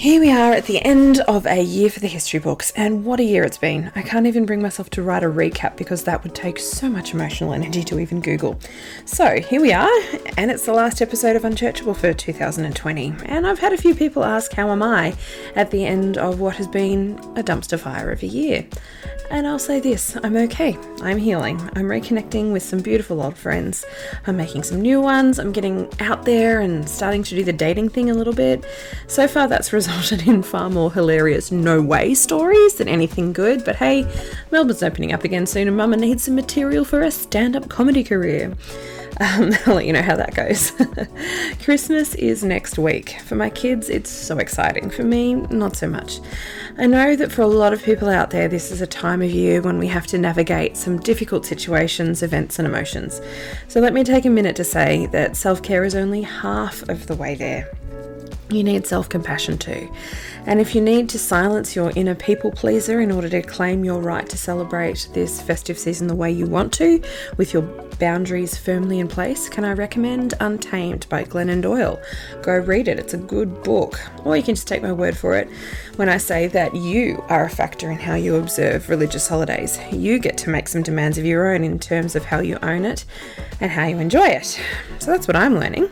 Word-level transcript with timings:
Here 0.00 0.18
we 0.18 0.32
are 0.32 0.54
at 0.54 0.64
the 0.64 0.80
end 0.80 1.20
of 1.28 1.44
a 1.44 1.60
year 1.60 1.90
for 1.90 2.00
the 2.00 2.08
history 2.08 2.40
books, 2.40 2.72
and 2.74 3.04
what 3.04 3.20
a 3.20 3.22
year 3.22 3.44
it's 3.44 3.58
been. 3.58 3.92
I 3.94 4.00
can't 4.00 4.26
even 4.26 4.46
bring 4.46 4.62
myself 4.62 4.88
to 4.92 5.02
write 5.02 5.22
a 5.22 5.26
recap 5.26 5.76
because 5.76 6.04
that 6.04 6.22
would 6.22 6.34
take 6.34 6.58
so 6.58 6.88
much 6.88 7.12
emotional 7.12 7.52
energy 7.52 7.84
to 7.84 8.00
even 8.00 8.22
Google. 8.22 8.58
So, 9.04 9.42
here 9.42 9.60
we 9.60 9.74
are, 9.74 10.00
and 10.38 10.50
it's 10.50 10.64
the 10.64 10.72
last 10.72 11.02
episode 11.02 11.36
of 11.36 11.42
Unchurchable 11.42 11.94
for 11.94 12.14
2020. 12.14 13.12
And 13.26 13.46
I've 13.46 13.58
had 13.58 13.74
a 13.74 13.76
few 13.76 13.94
people 13.94 14.24
ask, 14.24 14.54
How 14.54 14.70
am 14.70 14.82
I 14.82 15.14
at 15.54 15.70
the 15.70 15.84
end 15.84 16.16
of 16.16 16.40
what 16.40 16.56
has 16.56 16.66
been 16.66 17.18
a 17.36 17.42
dumpster 17.42 17.78
fire 17.78 18.10
of 18.10 18.22
a 18.22 18.26
year? 18.26 18.64
And 19.30 19.46
I'll 19.46 19.60
say 19.60 19.78
this 19.78 20.16
I'm 20.24 20.36
okay. 20.36 20.76
I'm 21.02 21.16
healing. 21.16 21.60
I'm 21.76 21.84
reconnecting 21.86 22.52
with 22.52 22.64
some 22.64 22.80
beautiful 22.80 23.22
old 23.22 23.36
friends. 23.36 23.84
I'm 24.26 24.36
making 24.36 24.64
some 24.64 24.80
new 24.80 25.00
ones. 25.00 25.38
I'm 25.38 25.52
getting 25.52 25.88
out 26.00 26.24
there 26.24 26.60
and 26.60 26.88
starting 26.88 27.22
to 27.22 27.36
do 27.36 27.44
the 27.44 27.52
dating 27.52 27.90
thing 27.90 28.10
a 28.10 28.14
little 28.14 28.32
bit. 28.32 28.64
So 29.06 29.28
far, 29.28 29.46
that's 29.46 29.72
resulted 29.80 30.26
in 30.26 30.42
far 30.42 30.68
more 30.68 30.92
hilarious 30.92 31.52
no 31.52 31.80
way 31.80 32.14
stories 32.14 32.74
than 32.74 32.88
anything 32.88 33.32
good. 33.32 33.64
But 33.64 33.76
hey, 33.76 34.04
Melbourne's 34.50 34.82
opening 34.82 35.12
up 35.12 35.22
again 35.22 35.46
soon, 35.46 35.68
and 35.68 35.76
Mama 35.76 35.96
needs 35.96 36.24
some 36.24 36.34
material 36.34 36.84
for 36.84 37.02
a 37.02 37.10
stand 37.12 37.54
up 37.54 37.68
comedy 37.68 38.02
career. 38.02 38.52
Um, 39.20 39.52
I'll 39.66 39.74
let 39.74 39.86
you 39.86 39.92
know 39.92 40.02
how 40.02 40.16
that 40.16 40.34
goes. 40.34 40.72
Christmas 41.62 42.14
is 42.14 42.42
next 42.42 42.78
week. 42.78 43.20
For 43.24 43.34
my 43.34 43.50
kids, 43.50 43.88
it's 43.88 44.10
so 44.10 44.38
exciting. 44.38 44.90
For 44.90 45.02
me, 45.02 45.34
not 45.34 45.76
so 45.76 45.88
much. 45.88 46.20
I 46.78 46.86
know 46.86 47.14
that 47.16 47.30
for 47.30 47.42
a 47.42 47.46
lot 47.46 47.72
of 47.72 47.82
people 47.82 48.08
out 48.08 48.30
there, 48.30 48.48
this 48.48 48.70
is 48.70 48.80
a 48.80 48.86
time 48.86 49.20
of 49.20 49.30
year 49.30 49.60
when 49.60 49.78
we 49.78 49.86
have 49.88 50.06
to 50.08 50.18
navigate 50.18 50.76
some 50.76 50.98
difficult 50.98 51.44
situations, 51.44 52.22
events, 52.22 52.58
and 52.58 52.66
emotions. 52.66 53.20
So 53.68 53.80
let 53.80 53.92
me 53.92 54.04
take 54.04 54.24
a 54.24 54.30
minute 54.30 54.56
to 54.56 54.64
say 54.64 55.06
that 55.06 55.36
self 55.36 55.62
care 55.62 55.84
is 55.84 55.94
only 55.94 56.22
half 56.22 56.88
of 56.88 57.06
the 57.06 57.14
way 57.14 57.34
there. 57.34 57.70
You 58.50 58.64
need 58.64 58.86
self 58.86 59.08
compassion 59.08 59.58
too. 59.58 59.92
And 60.46 60.60
if 60.60 60.74
you 60.74 60.80
need 60.80 61.08
to 61.10 61.18
silence 61.18 61.76
your 61.76 61.92
inner 61.94 62.14
people 62.14 62.50
pleaser 62.50 63.00
in 63.00 63.12
order 63.12 63.28
to 63.28 63.42
claim 63.42 63.84
your 63.84 64.00
right 64.00 64.28
to 64.28 64.36
celebrate 64.36 65.08
this 65.12 65.40
festive 65.40 65.78
season 65.78 66.06
the 66.06 66.14
way 66.14 66.30
you 66.30 66.46
want 66.46 66.72
to, 66.74 67.02
with 67.36 67.52
your 67.52 67.62
boundaries 68.00 68.56
firmly 68.56 68.98
in 68.98 69.06
place, 69.06 69.48
can 69.48 69.64
I 69.64 69.72
recommend 69.74 70.34
Untamed 70.40 71.06
by 71.08 71.24
Glennon 71.24 71.60
Doyle? 71.60 72.00
Go 72.42 72.56
read 72.56 72.88
it, 72.88 72.98
it's 72.98 73.14
a 73.14 73.18
good 73.18 73.62
book. 73.62 74.00
Or 74.24 74.36
you 74.36 74.42
can 74.42 74.54
just 74.54 74.66
take 74.66 74.82
my 74.82 74.92
word 74.92 75.16
for 75.16 75.36
it 75.36 75.48
when 75.96 76.08
I 76.08 76.16
say 76.16 76.46
that 76.48 76.74
you 76.74 77.22
are 77.28 77.44
a 77.44 77.50
factor 77.50 77.90
in 77.90 77.98
how 77.98 78.14
you 78.14 78.36
observe 78.36 78.88
religious 78.88 79.28
holidays. 79.28 79.78
You 79.92 80.18
get 80.18 80.38
to 80.38 80.50
make 80.50 80.68
some 80.68 80.82
demands 80.82 81.18
of 81.18 81.26
your 81.26 81.54
own 81.54 81.62
in 81.62 81.78
terms 81.78 82.16
of 82.16 82.24
how 82.24 82.40
you 82.40 82.58
own 82.62 82.84
it 82.84 83.04
and 83.60 83.70
how 83.70 83.86
you 83.86 83.98
enjoy 83.98 84.26
it. 84.26 84.58
So 84.98 85.10
that's 85.10 85.28
what 85.28 85.36
I'm 85.36 85.54
learning. 85.54 85.90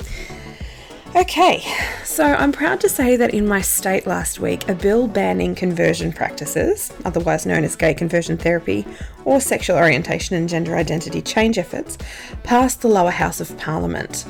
Okay, 1.17 1.65
so 2.05 2.23
I'm 2.23 2.53
proud 2.53 2.81
to 2.83 2.89
say 2.89 3.17
that 3.17 3.33
in 3.33 3.49
my 3.49 3.63
state 3.63 4.07
last 4.07 4.41
week, 4.41 4.69
a 4.69 4.75
bill 4.75 5.09
banning 5.09 5.55
conversion 5.55 6.13
practices, 6.13 6.93
otherwise 7.07 7.47
known 7.47 7.65
as 7.65 7.77
gay 7.77 7.95
conversion 7.95 8.37
therapy 8.37 8.87
or 9.25 9.41
sexual 9.41 9.79
orientation 9.79 10.37
and 10.37 10.51
gender 10.51 10.77
identity 10.77 11.23
change 11.23 11.57
efforts, 11.57 11.97
passed 12.43 12.83
the 12.83 12.89
lower 12.89 13.11
house 13.11 13.41
of 13.41 13.57
parliament. 13.57 14.27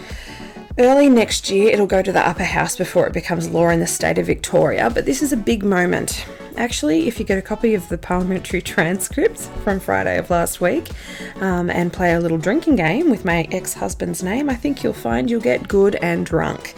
Early 0.81 1.09
next 1.09 1.51
year, 1.51 1.71
it'll 1.73 1.89
go 1.89 2.03
to 2.03 2.13
the 2.13 2.25
upper 2.25 2.45
house 2.45 2.77
before 2.77 3.05
it 3.09 3.13
becomes 3.13 3.49
law 3.49 3.71
in 3.71 3.81
the 3.81 3.87
state 3.89 4.17
of 4.17 4.27
Victoria, 4.27 4.89
but 4.89 5.07
this 5.07 5.23
is 5.23 5.33
a 5.33 5.37
big 5.37 5.65
moment. 5.65 6.25
Actually, 6.57 7.09
if 7.09 7.19
you 7.19 7.25
get 7.25 7.37
a 7.37 7.43
copy 7.43 7.75
of 7.75 7.89
the 7.89 7.99
parliamentary 7.99 8.63
transcripts 8.63 9.49
from 9.65 9.81
Friday 9.81 10.17
of 10.19 10.31
last 10.31 10.61
week 10.61 10.89
um, 11.41 11.69
and 11.69 11.93
play 11.93 12.15
a 12.15 12.21
little 12.21 12.39
drinking 12.39 12.77
game 12.77 13.11
with 13.11 13.25
my 13.25 13.49
ex 13.51 13.75
husband's 13.75 14.23
name, 14.23 14.49
I 14.49 14.55
think 14.55 14.85
you'll 14.85 14.93
find 14.93 15.29
you'll 15.29 15.41
get 15.41 15.67
good 15.67 15.97
and 15.97 16.25
drunk. 16.25 16.77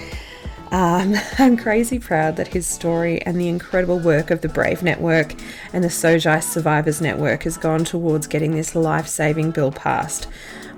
Um, 0.71 1.15
I'm 1.39 1.59
crazy 1.59 1.99
proud 1.99 2.37
that 2.37 2.49
his 2.49 2.67
story 2.67 3.21
and 3.23 3.39
the 3.39 3.49
incredible 3.49 3.99
work 3.99 4.31
of 4.31 4.41
the 4.41 4.49
Brave 4.49 4.83
Network 4.83 5.35
and 5.75 5.85
the 5.85 5.91
SOGICE 5.91 6.47
Survivors 6.47 7.03
Network 7.03 7.43
has 7.43 7.59
gone 7.59 7.85
towards 7.85 8.27
getting 8.27 8.53
this 8.53 8.75
life 8.75 9.09
saving 9.09 9.51
bill 9.51 9.73
passed. 9.73 10.27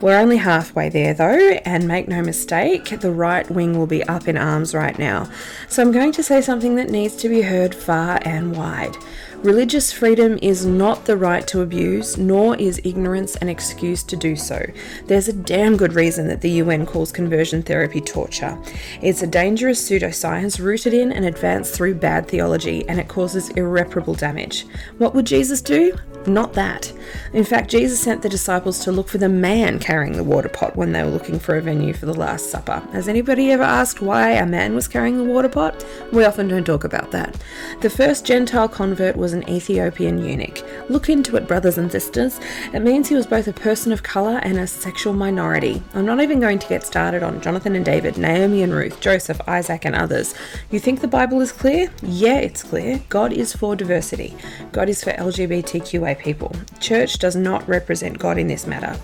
We're 0.03 0.18
only 0.18 0.39
halfway 0.39 0.89
there 0.89 1.14
though, 1.14 1.61
and 1.64 1.86
make 1.86 2.08
no 2.08 2.23
mistake, 2.23 3.01
the 3.01 3.13
right 3.13 3.48
wing 3.48 3.79
will 3.79 3.86
be 3.86 4.02
up 4.02 4.27
in 4.27 4.36
arms 4.36 4.74
right 4.74 4.98
now. 4.98 5.30
So 5.68 5.80
I'm 5.80 5.92
going 5.92 6.11
to 6.13 6.24
say 6.24 6.40
something 6.40 6.74
that 6.74 6.90
needs 6.90 7.14
to 7.18 7.29
be 7.29 7.42
heard 7.42 7.73
far 7.73 8.18
and 8.23 8.57
wide. 8.57 8.96
Religious 9.42 9.92
freedom 9.92 10.39
is 10.41 10.64
not 10.64 11.05
the 11.05 11.17
right 11.17 11.48
to 11.48 11.63
abuse, 11.63 12.17
nor 12.17 12.55
is 12.58 12.80
ignorance 12.85 13.35
an 13.36 13.48
excuse 13.48 14.05
to 14.05 14.14
do 14.14 14.36
so. 14.36 14.64
There's 15.07 15.27
a 15.27 15.33
damn 15.33 15.77
good 15.77 15.95
reason 15.95 16.29
that 16.29 16.42
the 16.42 16.51
UN 16.63 16.86
calls 16.86 17.11
conversion 17.11 17.61
therapy 17.61 18.01
torture. 18.01 18.57
It's 19.01 19.23
a 19.23 19.27
dangerous 19.27 19.83
pseudoscience 19.83 20.61
rooted 20.61 20.95
in 20.95 21.11
and 21.11 21.25
advanced 21.25 21.75
through 21.75 21.97
bad 21.97 22.29
theology, 22.29 22.89
and 22.89 23.01
it 23.01 23.08
causes 23.08 23.48
irreparable 23.51 24.14
damage. 24.14 24.64
What 24.98 25.13
would 25.13 25.27
Jesus 25.27 25.61
do? 25.61 25.98
Not 26.27 26.53
that. 26.53 26.92
In 27.33 27.42
fact, 27.42 27.69
Jesus 27.69 28.01
sent 28.01 28.23
the 28.23 28.29
disciples 28.29 28.79
to 28.85 28.92
look 28.92 29.09
for 29.09 29.19
the 29.19 29.29
man 29.29 29.80
carrying 29.80 30.13
the 30.13 30.23
water 30.23 30.48
pot 30.48 30.77
when 30.77 30.92
they 30.92 31.03
were 31.03 31.11
looking 31.11 31.41
for 31.41 31.57
a 31.57 31.61
venue 31.61 31.92
for 31.92 32.07
the 32.07 32.14
Last 32.14 32.51
Supper. 32.51 32.80
Has 32.92 33.09
anybody 33.09 33.51
ever 33.51 33.64
asked 33.64 34.01
why 34.01 34.30
a 34.30 34.47
man 34.47 34.77
was 34.77 34.86
carrying 34.86 35.17
the 35.17 35.24
water 35.24 35.48
pot? 35.48 35.85
We 36.13 36.24
often 36.24 36.47
don't 36.47 36.64
talk 36.64 36.85
about 36.85 37.11
that. 37.11 37.42
The 37.80 37.91
first 37.91 38.24
Gentile 38.24 38.69
convert 38.69 39.17
was 39.17 39.31
an 39.32 39.48
Ethiopian 39.48 40.18
eunuch. 40.18 40.62
Look 40.88 41.08
into 41.08 41.36
it, 41.36 41.48
brothers 41.48 41.78
and 41.78 41.90
sisters. 41.90 42.40
It 42.72 42.80
means 42.80 43.08
he 43.08 43.14
was 43.14 43.26
both 43.26 43.48
a 43.48 43.52
person 43.52 43.92
of 43.92 44.02
colour 44.02 44.38
and 44.42 44.58
a 44.58 44.66
sexual 44.66 45.12
minority. 45.12 45.82
I'm 45.94 46.06
not 46.06 46.20
even 46.20 46.40
going 46.40 46.58
to 46.58 46.68
get 46.68 46.84
started 46.84 47.22
on 47.22 47.40
Jonathan 47.40 47.76
and 47.76 47.84
David, 47.84 48.18
Naomi 48.18 48.62
and 48.62 48.72
Ruth, 48.72 49.00
Joseph, 49.00 49.40
Isaac, 49.48 49.84
and 49.84 49.94
others. 49.94 50.34
You 50.70 50.78
think 50.78 51.00
the 51.00 51.08
Bible 51.08 51.40
is 51.40 51.52
clear? 51.52 51.90
Yeah, 52.02 52.38
it's 52.38 52.62
clear. 52.62 53.02
God 53.08 53.32
is 53.32 53.54
for 53.54 53.76
diversity, 53.76 54.34
God 54.72 54.88
is 54.88 55.02
for 55.02 55.12
LGBTQA 55.12 56.18
people. 56.18 56.54
Church 56.80 57.18
does 57.18 57.36
not 57.36 57.66
represent 57.68 58.18
God 58.18 58.38
in 58.38 58.48
this 58.48 58.66
matter. 58.66 58.98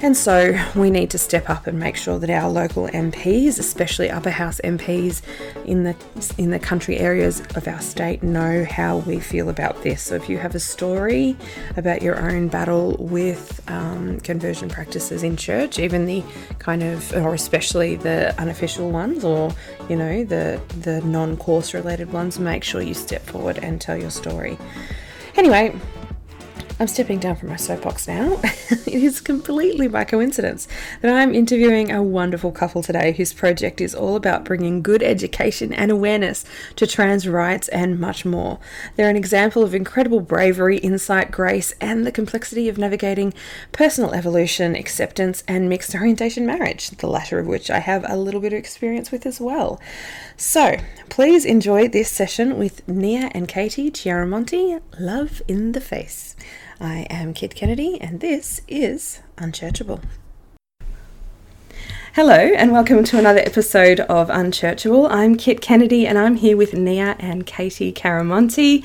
And 0.00 0.16
so 0.16 0.56
we 0.76 0.90
need 0.90 1.10
to 1.10 1.18
step 1.18 1.50
up 1.50 1.66
and 1.66 1.78
make 1.78 1.96
sure 1.96 2.20
that 2.20 2.30
our 2.30 2.48
local 2.48 2.86
MPs, 2.86 3.58
especially 3.58 4.08
upper 4.10 4.30
house 4.30 4.60
MPs 4.62 5.22
in 5.64 5.82
the 5.82 5.96
in 6.38 6.50
the 6.50 6.60
country 6.60 6.98
areas 6.98 7.40
of 7.56 7.66
our 7.66 7.80
state, 7.80 8.22
know 8.22 8.64
how 8.64 8.98
we 8.98 9.18
feel 9.18 9.48
about 9.48 9.82
this. 9.82 10.02
So 10.02 10.14
if 10.14 10.28
you 10.28 10.38
have 10.38 10.54
a 10.54 10.60
story 10.60 11.36
about 11.76 12.00
your 12.00 12.16
own 12.20 12.46
battle 12.46 12.96
with 13.00 13.60
um, 13.68 14.20
conversion 14.20 14.68
practices 14.68 15.24
in 15.24 15.36
church, 15.36 15.80
even 15.80 16.06
the 16.06 16.22
kind 16.60 16.84
of 16.84 17.12
or 17.14 17.34
especially 17.34 17.96
the 17.96 18.40
unofficial 18.40 18.92
ones, 18.92 19.24
or 19.24 19.52
you 19.88 19.96
know 19.96 20.22
the 20.22 20.60
the 20.80 21.00
non-course 21.00 21.74
related 21.74 22.12
ones, 22.12 22.38
make 22.38 22.62
sure 22.62 22.80
you 22.80 22.94
step 22.94 23.22
forward 23.22 23.58
and 23.58 23.80
tell 23.80 23.96
your 23.96 24.10
story. 24.10 24.56
Anyway, 25.34 25.74
I'm 26.80 26.86
stepping 26.86 27.18
down 27.18 27.34
from 27.34 27.48
my 27.48 27.56
soapbox 27.56 28.06
now. 28.06 28.40
it 28.70 28.86
is 28.86 29.20
completely 29.20 29.88
by 29.88 30.04
coincidence 30.04 30.68
that 31.00 31.12
I'm 31.12 31.34
interviewing 31.34 31.90
a 31.90 32.04
wonderful 32.04 32.52
couple 32.52 32.84
today 32.84 33.10
whose 33.10 33.32
project 33.32 33.80
is 33.80 33.96
all 33.96 34.14
about 34.14 34.44
bringing 34.44 34.80
good 34.80 35.02
education 35.02 35.72
and 35.72 35.90
awareness 35.90 36.44
to 36.76 36.86
trans 36.86 37.26
rights 37.26 37.66
and 37.68 37.98
much 37.98 38.24
more. 38.24 38.60
They're 38.94 39.10
an 39.10 39.16
example 39.16 39.64
of 39.64 39.74
incredible 39.74 40.20
bravery, 40.20 40.78
insight, 40.78 41.32
grace, 41.32 41.74
and 41.80 42.06
the 42.06 42.12
complexity 42.12 42.68
of 42.68 42.78
navigating 42.78 43.34
personal 43.72 44.14
evolution, 44.14 44.76
acceptance, 44.76 45.42
and 45.48 45.68
mixed 45.68 45.96
orientation 45.96 46.46
marriage, 46.46 46.90
the 46.90 47.08
latter 47.08 47.40
of 47.40 47.48
which 47.48 47.72
I 47.72 47.80
have 47.80 48.04
a 48.08 48.16
little 48.16 48.40
bit 48.40 48.52
of 48.52 48.58
experience 48.60 49.10
with 49.10 49.26
as 49.26 49.40
well. 49.40 49.80
So, 50.36 50.76
please 51.08 51.44
enjoy 51.44 51.88
this 51.88 52.08
session 52.08 52.56
with 52.56 52.86
Nia 52.86 53.32
and 53.34 53.48
Katie 53.48 53.90
Chiaramonte, 53.90 54.80
Love 55.00 55.42
in 55.48 55.72
the 55.72 55.80
Face. 55.80 56.27
I 56.80 57.08
am 57.10 57.34
Kit 57.34 57.56
Kennedy, 57.56 58.00
and 58.00 58.20
this 58.20 58.60
is 58.68 59.20
Unchurchable. 59.36 60.00
Hello, 62.18 62.34
and 62.34 62.72
welcome 62.72 63.04
to 63.04 63.16
another 63.16 63.38
episode 63.38 64.00
of 64.00 64.28
Unchurchable. 64.28 65.08
I'm 65.08 65.36
Kit 65.36 65.60
Kennedy, 65.60 66.04
and 66.04 66.18
I'm 66.18 66.34
here 66.34 66.56
with 66.56 66.74
Nia 66.74 67.14
and 67.20 67.46
Katie 67.46 67.92
Chiaramonte. 67.92 68.84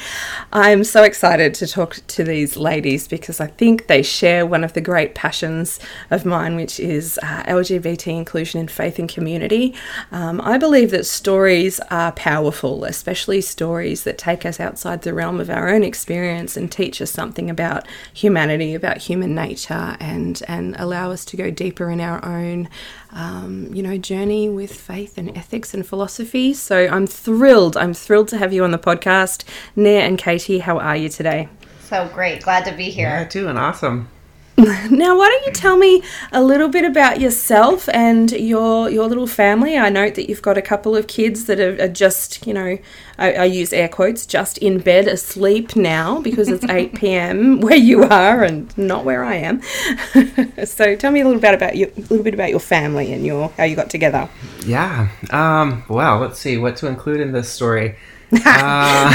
I'm 0.52 0.84
so 0.84 1.02
excited 1.02 1.56
to 1.56 1.66
talk 1.66 1.98
to 2.10 2.24
these 2.24 2.58
ladies 2.58 3.08
because 3.08 3.40
I 3.40 3.48
think 3.48 3.88
they 3.88 4.04
share 4.04 4.46
one 4.46 4.64
of 4.64 4.74
the 4.74 4.82
great 4.82 5.16
passions 5.16 5.80
of 6.12 6.28
mine, 6.28 6.56
which 6.56 6.80
is 6.80 7.20
uh, 7.24 7.42
LGBT 7.46 8.16
inclusion 8.16 8.62
in 8.62 8.68
faith 8.68 9.00
and 9.00 9.10
community. 9.10 9.74
Um, 10.12 10.40
I 10.40 10.60
believe 10.60 10.92
that 10.92 11.08
stories 11.08 11.80
are 11.90 12.12
powerful, 12.12 12.84
especially 12.84 13.42
stories 13.42 14.04
that 14.04 14.20
take 14.20 14.46
us 14.46 14.60
outside 14.60 15.02
the 15.02 15.14
realm 15.16 15.40
of 15.40 15.50
our 15.50 15.70
own 15.70 15.84
experience 15.84 16.56
and 16.56 16.72
teach 16.72 17.02
us 17.02 17.10
something 17.10 17.50
about 17.50 17.88
humanity, 18.14 18.76
about 18.76 18.98
human 19.00 19.34
nature, 19.34 19.98
and, 20.00 20.44
and 20.48 20.76
allow 20.78 21.10
us 21.10 21.26
to 21.26 21.36
go 21.36 21.50
deeper 21.50 21.90
in 21.90 22.00
our 22.00 22.24
own 22.24 22.70
um, 23.14 23.70
you 23.74 23.82
know, 23.82 23.98
journey 23.98 24.50
with 24.50 24.74
faith 24.74 25.18
and 25.18 25.36
ethics 25.38 25.74
and 25.74 25.86
philosophy. 25.86 26.54
So 26.54 26.88
I'm 26.88 27.08
thrilled. 27.08 27.78
I'm 27.78 27.94
thrilled 27.94 28.28
to 28.30 28.38
have 28.38 28.52
you 28.52 28.64
on 28.64 28.72
the 28.72 28.78
podcast. 28.78 29.44
Nia 29.76 30.02
and 30.02 30.18
Katie, 30.18 30.60
how 30.60 30.80
are 30.80 30.98
you 30.98 31.10
today? 31.10 31.48
So 31.82 32.10
great. 32.14 32.42
Glad 32.42 32.66
to 32.66 32.76
be 32.76 32.90
here. 32.90 33.08
Yeah, 33.08 33.28
doing 33.28 33.58
awesome. 33.58 34.10
Now, 34.90 35.18
why 35.18 35.30
don't 35.30 35.46
you 35.48 35.52
tell 35.52 35.78
me 35.78 36.04
a 36.32 36.44
little 36.44 36.68
bit 36.68 36.86
about 36.86 37.20
yourself 37.20 37.90
and 37.90 38.32
your 38.32 38.90
your 38.90 39.08
little 39.08 39.26
family? 39.26 39.78
I 39.78 39.90
note 39.90 40.14
that 40.16 40.30
you've 40.30 40.42
got 40.42 40.58
a 40.58 40.62
couple 40.62 40.96
of 40.96 41.08
kids 41.08 41.46
that 41.46 41.60
are, 41.60 41.82
are 41.82 41.88
just, 41.88 42.46
you 42.46 42.54
know, 42.54 42.78
I, 43.18 43.34
I 43.34 43.46
use 43.46 43.74
air 43.74 43.88
quotes, 43.88 44.28
just 44.28 44.60
in 44.60 44.80
bed 44.80 45.08
asleep 45.08 45.76
now 45.76 46.22
because 46.22 46.50
it's 46.50 46.66
8 46.66 46.94
p.m. 47.00 47.62
where 47.62 47.76
you 47.78 48.04
are 48.04 48.44
and 48.44 48.76
not 48.78 49.06
where 49.06 49.24
I 49.24 49.36
am. 49.36 49.62
so 50.66 50.96
tell 50.96 51.12
me 51.12 51.22
a 51.22 51.26
little 51.26 51.42
bit 51.42 51.56
about 51.56 51.76
your, 51.76 51.90
a 51.90 52.02
little 52.02 52.24
bit 52.24 52.36
about 52.36 52.52
your 52.52 52.60
family 52.60 53.12
and 53.12 53.26
your 53.26 53.50
how 53.58 53.64
you 53.64 53.76
got 53.76 53.90
together. 53.90 54.30
Yeah. 54.66 55.10
Um, 55.32 55.84
well, 55.90 56.20
let's 56.20 56.40
see 56.40 56.58
what 56.58 56.78
to 56.78 56.88
include 56.88 57.22
in 57.22 57.32
this 57.32 57.50
story. 57.50 57.96
Uh, 58.46 59.12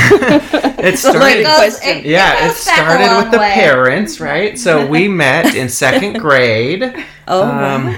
it 0.79 0.99
started. 0.99 1.45
question. 1.45 2.03
yeah, 2.05 2.49
it 2.51 2.55
started 2.55 3.17
with 3.23 3.31
the 3.33 3.39
way. 3.39 3.53
parents, 3.53 4.21
right? 4.21 4.59
So 4.59 4.87
we 4.87 5.09
met 5.25 5.55
in 5.55 5.69
second 5.69 6.19
grade. 6.21 6.95
Oh, 7.31 7.43
Um, 7.47 7.95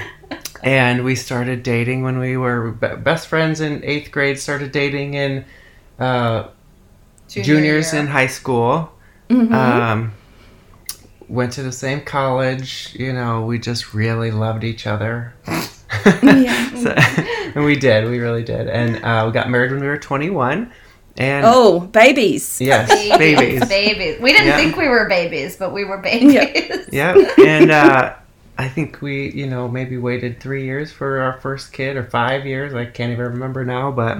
and 0.61 1.05
we 1.05 1.15
started 1.15 1.63
dating 1.63 2.03
when 2.03 2.19
we 2.19 2.35
were 2.35 2.71
best 2.71 3.27
friends 3.27 3.61
in 3.61 3.81
eighth 3.85 4.11
grade. 4.11 4.37
Started 4.37 4.73
dating 4.73 5.13
in 5.13 5.45
uh, 5.97 6.49
Junior 7.29 7.45
juniors 7.45 7.93
year. 7.93 8.01
in 8.01 8.07
high 8.07 8.27
school. 8.27 8.91
Um, 9.29 10.11
went 11.29 11.53
to 11.53 11.63
the 11.63 11.71
same 11.71 12.01
college. 12.01 12.93
You 12.99 13.13
know, 13.13 13.45
we 13.45 13.57
just 13.57 13.93
really 13.93 14.31
loved 14.31 14.65
each 14.65 14.85
other. 14.85 15.33
Yeah. 15.47 16.75
So- 16.75 16.93
and 17.55 17.63
we 17.63 17.77
did. 17.77 18.09
We 18.09 18.19
really 18.19 18.43
did. 18.43 18.67
And 18.67 19.01
uh, 19.03 19.23
we 19.27 19.31
got 19.31 19.49
married 19.49 19.71
when 19.71 19.79
we 19.79 19.87
were 19.87 19.97
21. 19.97 20.71
And 21.17 21.45
Oh, 21.45 21.81
babies. 21.81 22.59
yes, 22.61 22.89
babies, 22.89 23.17
babies. 23.17 23.69
babies. 23.69 24.19
We 24.21 24.31
didn't 24.31 24.47
Yeah. 24.47 24.57
think 24.57 24.77
we 24.77 24.87
were 24.87 25.07
babies, 25.09 25.55
but 25.57 25.73
we 25.73 25.83
were 25.83 25.97
babies. 25.97 26.87
Yeah, 26.91 27.15
And 27.45 27.69
uh, 27.71 28.13
I 28.57 28.67
think 28.69 29.01
we, 29.01 29.31
you 29.31 29.47
know, 29.47 29.67
maybe 29.67 29.97
waited 29.97 30.39
three 30.39 30.63
years 30.65 30.91
for 30.91 31.19
our 31.21 31.39
first 31.41 31.73
kid 31.73 31.97
or 31.97 32.03
five 32.05 32.45
years. 32.45 32.73
I 32.73 32.85
can't 32.85 33.11
even 33.11 33.25
remember 33.25 33.65
now, 33.65 33.91
but. 33.91 34.17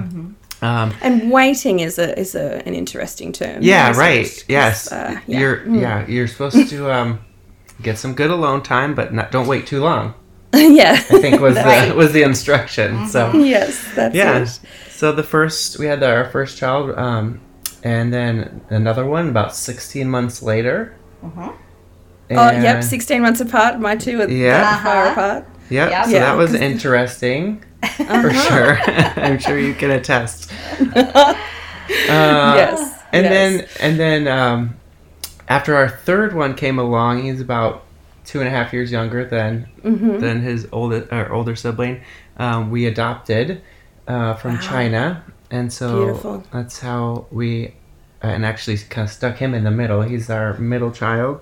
Um, 0.64 0.94
And 1.02 1.32
waiting 1.32 1.80
is 1.80 1.98
a 1.98 2.18
is 2.20 2.36
a, 2.36 2.62
an 2.68 2.76
interesting 2.76 3.32
term. 3.32 3.64
yeah, 3.64 3.98
right. 3.98 4.26
it? 4.28 4.46
Yes. 4.48 4.92
Uh, 4.92 5.20
yeah. 5.28 5.40
You're 5.40 5.68
yeah, 5.70 6.06
you're 6.08 6.28
supposed 6.28 6.70
to 6.70 6.92
um, 6.92 7.20
get 7.82 7.98
some 7.98 8.14
good 8.14 8.30
alone 8.30 8.62
time, 8.62 8.94
but 8.94 9.12
not, 9.14 9.32
don't 9.32 9.48
wait 9.48 9.66
too 9.66 9.82
long. 9.82 10.14
yeah. 10.54 10.92
I 10.94 11.20
think 11.20 11.42
was 11.42 11.56
Right. 11.66 11.90
the 11.90 11.96
was 11.96 12.12
the 12.14 12.22
instruction. 12.24 13.08
So 13.08 13.34
yes, 13.34 13.84
that's 13.96 14.14
yeah. 14.16 14.44
it. 14.44 14.60
So 15.02 15.12
the 15.12 15.24
first 15.24 15.80
we 15.80 15.88
had 15.88 16.04
our 16.04 16.30
first 16.30 16.60
child, 16.60 16.96
um, 16.96 17.40
and 17.84 18.14
then 18.14 18.62
another 18.70 19.04
one 19.04 19.30
about 19.30 19.56
16 19.56 20.08
months 20.08 20.44
later. 20.44 20.94
Mhm. 21.26 21.54
Oh, 22.30 22.52
yep, 22.52 22.84
16 22.84 23.20
months 23.24 23.42
apart. 23.42 23.80
My 23.80 23.96
two 23.96 24.20
were 24.20 24.30
Yeah. 24.30 24.60
that 24.62 24.84
far 24.84 25.04
Uh-huh. 25.06 25.12
apart. 25.12 25.46
Yep. 25.72 25.90
Yep. 25.90 26.06
So 26.06 26.12
Yeah, 26.12 26.20
that 26.20 26.38
was 26.38 26.54
interesting 26.54 27.64
for 27.98 28.04
Uh-huh. 28.30 28.32
sure. 28.48 28.78
I'm 29.26 29.40
sure 29.40 29.58
you 29.58 29.74
can 29.74 29.90
attest. 29.90 30.52
Uh, 32.08 32.54
yes. 32.56 33.00
And 33.12 33.26
yes. 33.26 33.32
then 33.34 33.66
and 33.82 34.00
then 34.00 34.28
um, 34.28 34.76
after 35.50 35.76
our 35.76 35.90
third 35.90 36.34
one 36.34 36.54
came 36.54 36.78
along, 36.78 37.24
he's 37.24 37.42
about 37.42 37.84
two 38.24 38.40
and 38.40 38.48
a 38.48 38.52
half 38.52 38.72
years 38.72 38.92
younger 38.92 39.26
than 39.26 39.66
Mm-hmm. 39.84 40.20
than 40.20 40.42
his 40.42 40.68
older 40.72 41.08
or 41.12 41.32
older 41.34 41.56
sibling. 41.56 42.02
Um, 42.38 42.70
we 42.70 42.86
adopted 42.86 43.62
uh, 44.12 44.34
from 44.42 44.54
Wow. 44.56 44.62
China, 44.72 45.04
and 45.50 45.72
so 45.72 45.88
Beautiful. 46.06 46.44
that's 46.54 46.80
how 46.80 47.26
we 47.32 47.74
and 48.22 48.46
actually 48.46 48.78
kind 48.94 49.06
of 49.08 49.12
stuck 49.14 49.36
him 49.38 49.54
in 49.54 49.64
the 49.64 49.72
middle. 49.82 50.02
He's 50.12 50.30
our 50.30 50.54
middle 50.58 50.92
child. 50.92 51.42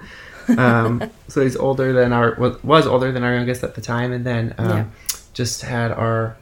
Um, 0.57 0.91
so 1.27 1.41
he's 1.41 1.57
older 1.57 1.91
than 1.93 2.13
our 2.13 2.29
was 2.63 2.85
older 2.87 3.11
than 3.11 3.23
our 3.23 3.33
youngest 3.33 3.63
at 3.63 3.73
the 3.75 3.81
time, 3.81 4.11
and 4.13 4.23
then 4.25 4.43
um, 4.57 4.69
Yeah. 4.69 4.85
just 5.33 5.61
had 5.63 5.91
our. 5.91 6.37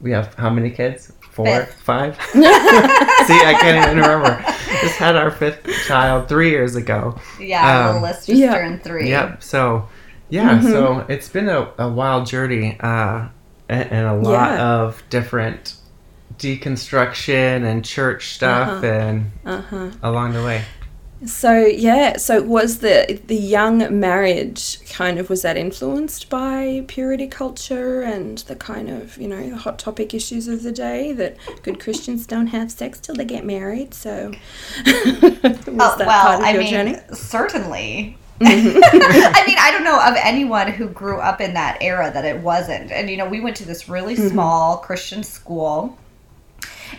We 0.00 0.12
have 0.12 0.34
how 0.34 0.50
many 0.50 0.70
kids? 0.70 1.12
Four, 1.32 1.46
Fifth. 1.46 1.74
five. 1.82 2.14
See, 2.32 2.40
I 2.42 3.56
can't 3.60 3.78
even 3.84 3.96
remember. 3.98 4.32
Just 4.82 4.96
had 4.98 5.16
our 5.16 5.30
fifth 5.30 5.64
child 5.88 6.28
three 6.28 6.50
years 6.50 6.76
ago. 6.76 7.18
Yeah, 7.40 7.64
our 7.64 7.96
Um, 7.96 8.02
little 8.02 8.14
just 8.16 8.28
yeah. 8.28 8.52
turned 8.54 8.82
three. 8.84 9.08
Yep. 9.08 9.42
So, 9.42 9.88
yeah. 10.28 10.58
Mm-hmm. 10.58 10.68
So 10.68 11.06
it's 11.08 11.28
been 11.30 11.48
a, 11.48 11.70
a 11.78 11.88
wild 11.88 12.26
journey, 12.26 12.76
uh, 12.80 13.28
and, 13.72 13.90
and 13.90 14.06
a 14.08 14.14
lot 14.30 14.50
Yeah. 14.52 14.64
of 14.82 15.02
different 15.10 15.74
deconstruction 16.38 17.64
and 17.64 17.84
church 17.84 18.34
stuff, 18.34 18.82
and 18.84 19.30
Uh-huh. 19.44 19.90
along 20.02 20.32
the 20.34 20.42
way. 20.42 20.62
So 21.24 21.52
yeah, 21.66 22.16
so 22.16 22.42
was 22.42 22.78
the 22.78 23.20
the 23.28 23.36
young 23.36 24.00
marriage 24.00 24.78
kind 24.90 25.20
of 25.20 25.30
was 25.30 25.42
that 25.42 25.56
influenced 25.56 26.28
by 26.28 26.84
purity 26.88 27.28
culture 27.28 28.02
and 28.02 28.38
the 28.38 28.56
kind 28.56 28.88
of 28.90 29.16
you 29.18 29.28
know 29.28 29.50
the 29.50 29.56
hot 29.56 29.78
topic 29.78 30.14
issues 30.14 30.48
of 30.48 30.64
the 30.64 30.72
day 30.72 31.12
that 31.12 31.36
good 31.62 31.78
Christians 31.78 32.26
don't 32.26 32.48
have 32.48 32.72
sex 32.72 32.98
till 32.98 33.14
they 33.14 33.24
get 33.24 33.44
married. 33.44 33.94
So 33.94 34.32
was 34.84 34.94
Oh, 35.24 35.94
that 35.98 36.06
well, 36.06 36.22
part 36.26 36.40
of 36.40 36.44
I 36.46 36.50
your 36.54 36.62
mean, 36.62 36.70
journey? 36.72 36.96
certainly. 37.12 38.16
Mm-hmm. 38.42 38.78
I 39.34 39.46
mean, 39.46 39.56
I 39.60 39.70
don't 39.70 39.84
know 39.84 40.00
of 40.00 40.14
anyone 40.16 40.70
who 40.72 40.88
grew 40.88 41.18
up 41.18 41.40
in 41.40 41.54
that 41.54 41.78
era 41.80 42.10
that 42.12 42.24
it 42.24 42.40
wasn't. 42.40 42.90
And, 42.90 43.08
you 43.08 43.16
know, 43.16 43.28
we 43.28 43.40
went 43.40 43.56
to 43.56 43.64
this 43.64 43.88
really 43.88 44.14
Mm-hmm. 44.16 44.28
small 44.28 44.76
Christian 44.78 45.22
school. 45.22 45.96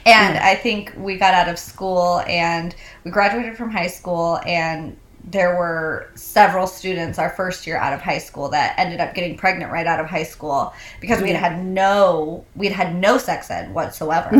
And 0.05 0.37
I 0.39 0.55
think 0.55 0.93
we 0.97 1.17
got 1.17 1.33
out 1.33 1.47
of 1.47 1.59
school 1.59 2.21
and 2.27 2.75
we 3.03 3.11
graduated 3.11 3.55
from 3.55 3.69
high 3.69 3.87
school, 3.87 4.39
and 4.45 4.97
there 5.25 5.55
were 5.55 6.09
several 6.15 6.67
students 6.67 7.17
our 7.17 7.29
first 7.29 7.65
year 7.65 7.77
out 7.77 7.93
of 7.93 8.01
high 8.01 8.17
school 8.17 8.49
that 8.49 8.77
ended 8.77 8.99
up 8.99 9.15
getting 9.15 9.37
pregnant 9.37 9.71
right 9.71 9.87
out 9.87 9.99
of 9.99 10.05
high 10.05 10.23
school 10.23 10.73
because 10.99 11.21
we 11.21 11.29
had 11.29 11.37
had 11.37 11.63
no 11.65 12.43
we 12.55 12.67
had 12.67 12.75
had 12.75 12.95
no 12.95 13.17
sex 13.17 13.49
ed 13.49 13.73
whatsoever. 13.73 14.29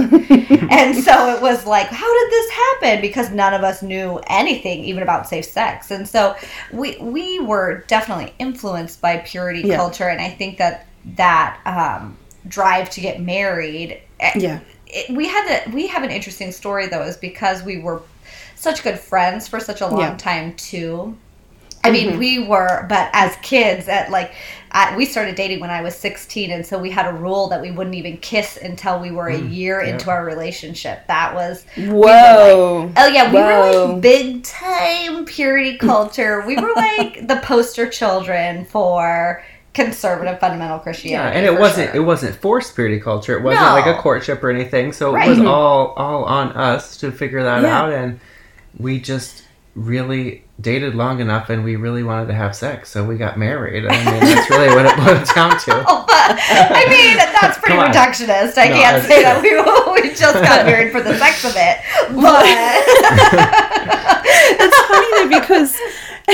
And 0.70 0.96
so 1.04 1.36
it 1.36 1.42
was 1.42 1.66
like 1.66 1.88
how 1.88 2.14
did 2.20 2.32
this 2.32 2.50
happen? 2.52 3.02
Because 3.02 3.32
none 3.32 3.54
of 3.54 3.64
us 3.64 3.82
knew 3.82 4.20
anything 4.28 4.84
even 4.84 5.04
about 5.04 5.28
safe 5.30 5.46
sex. 5.46 5.90
And 5.92 6.08
so 6.08 6.36
we 6.72 6.98
we 7.00 7.40
were 7.40 7.84
definitely 7.88 8.34
influenced 8.40 9.00
by 9.02 9.18
purity 9.18 9.62
Yeah. 9.62 9.78
culture. 9.78 10.10
And 10.10 10.20
i 10.20 10.30
think 10.30 10.58
that 10.58 10.86
that 11.16 11.60
um, 11.66 12.18
drive 12.48 12.90
to 12.92 13.02
get 13.02 13.22
married 13.22 14.02
eh, 14.20 14.32
Yeah. 14.36 14.60
it, 14.88 15.16
we 15.16 15.28
had 15.28 15.46
a, 15.68 15.72
we 15.72 15.88
have 15.88 16.04
an 16.04 16.12
interesting 16.12 16.52
story 16.52 16.88
though 16.88 17.04
is 17.04 17.18
because 17.18 17.64
we 17.64 17.80
were 17.80 18.02
such 18.64 18.82
good 18.84 19.00
friends 19.00 19.48
for 19.48 19.60
such 19.60 19.82
a 19.82 19.88
long 19.88 20.00
Yeah. 20.00 20.08
Mm-hmm. 20.10 20.18
time 20.18 20.54
too 20.56 21.18
I 21.86 21.92
mean, 21.92 22.18
we 22.18 22.40
were, 22.40 22.86
but 22.88 23.10
as 23.12 23.36
kids, 23.42 23.90
at 23.90 24.10
like, 24.10 24.32
I, 24.72 24.96
we 24.96 25.06
started 25.06 25.36
dating 25.36 25.60
when 25.60 25.70
I 25.70 25.82
was 25.82 25.94
16, 25.96 26.50
and 26.50 26.66
so 26.66 26.80
we 26.80 26.90
had 26.90 27.06
a 27.06 27.12
rule 27.12 27.50
that 27.50 27.62
we 27.62 27.72
wouldn't 27.72 27.98
even 27.98 28.16
kiss 28.20 28.56
until 28.56 29.02
we 29.02 29.12
were 29.12 29.28
a 29.28 29.38
year 29.38 29.84
yeah. 29.84 29.92
into 29.92 30.10
our 30.10 30.24
relationship. 30.24 31.06
That 31.08 31.36
was, 31.36 31.66
Whoa. 31.76 32.90
oh 32.96 33.08
yeah, 33.08 33.30
we 33.34 33.38
were 33.38 33.90
like 33.92 34.02
big 34.02 34.44
time 34.44 35.26
purity 35.26 35.78
culture. 35.90 36.42
We 36.48 36.56
were 36.56 36.72
like 36.74 37.28
the 37.28 37.42
poster 37.44 37.90
children 37.90 38.64
for 38.64 39.44
conservative 39.74 40.40
fundamental 40.40 40.80
Christianity. 40.80 41.12
Yeah, 41.12 41.32
Christianity. 41.32 41.48
and 41.50 41.58
it 41.58 41.60
wasn't 41.60 41.92
sure. 41.92 42.02
it 42.02 42.06
wasn't 42.06 42.36
forced 42.38 42.76
purity 42.76 43.02
culture. 43.02 43.38
It 43.38 43.44
wasn't 43.44 43.66
No. 43.66 43.74
like 43.74 43.88
a 43.88 44.00
courtship 44.00 44.42
or 44.42 44.50
anything. 44.50 44.94
So 44.94 45.14
Right. 45.14 45.28
it 45.28 45.32
was 45.32 45.40
all 45.42 45.88
all 45.98 46.24
on 46.24 46.54
us 46.54 46.96
to 46.98 47.12
figure 47.12 47.44
that 47.44 47.62
Yeah. 47.64 47.78
out, 47.82 47.92
and 47.92 48.20
we 48.78 49.00
just 49.00 49.44
really 49.76 50.44
dated 50.62 50.94
long 50.96 51.20
enough, 51.20 51.50
and 51.50 51.64
we 51.64 51.76
really 51.76 52.04
wanted 52.04 52.28
to 52.28 52.34
have 52.34 52.56
sex, 52.56 52.90
so 52.90 53.04
we 53.04 53.18
got 53.18 53.38
married. 53.40 53.86
I 53.86 53.90
mean, 53.90 54.20
that's 54.20 54.50
really 54.50 54.70
what 54.76 54.86
it 54.86 54.96
boils 54.98 55.30
down 55.34 55.60
to. 55.62 55.84
Oh, 56.06 56.06
I 56.08 56.86
mean, 56.90 57.18
that's 57.42 57.58
pretty 57.60 57.76
reductionist. 57.76 58.58
I 58.58 58.70
No, 58.70 58.76
can't 58.76 58.96
that's 59.04 59.08
say 59.08 59.24
that 59.24 59.42
we, 59.42 59.52
we 60.02 60.16
just 60.16 60.36
got 60.36 60.66
married 60.66 60.92
for 60.94 61.02
the 61.02 61.18
sex 61.18 61.44
of 61.44 61.52
it. 61.58 61.80
But 62.16 62.46
It's 64.60 64.78
funny 64.88 65.10
though 65.18 65.40
because 65.40 65.78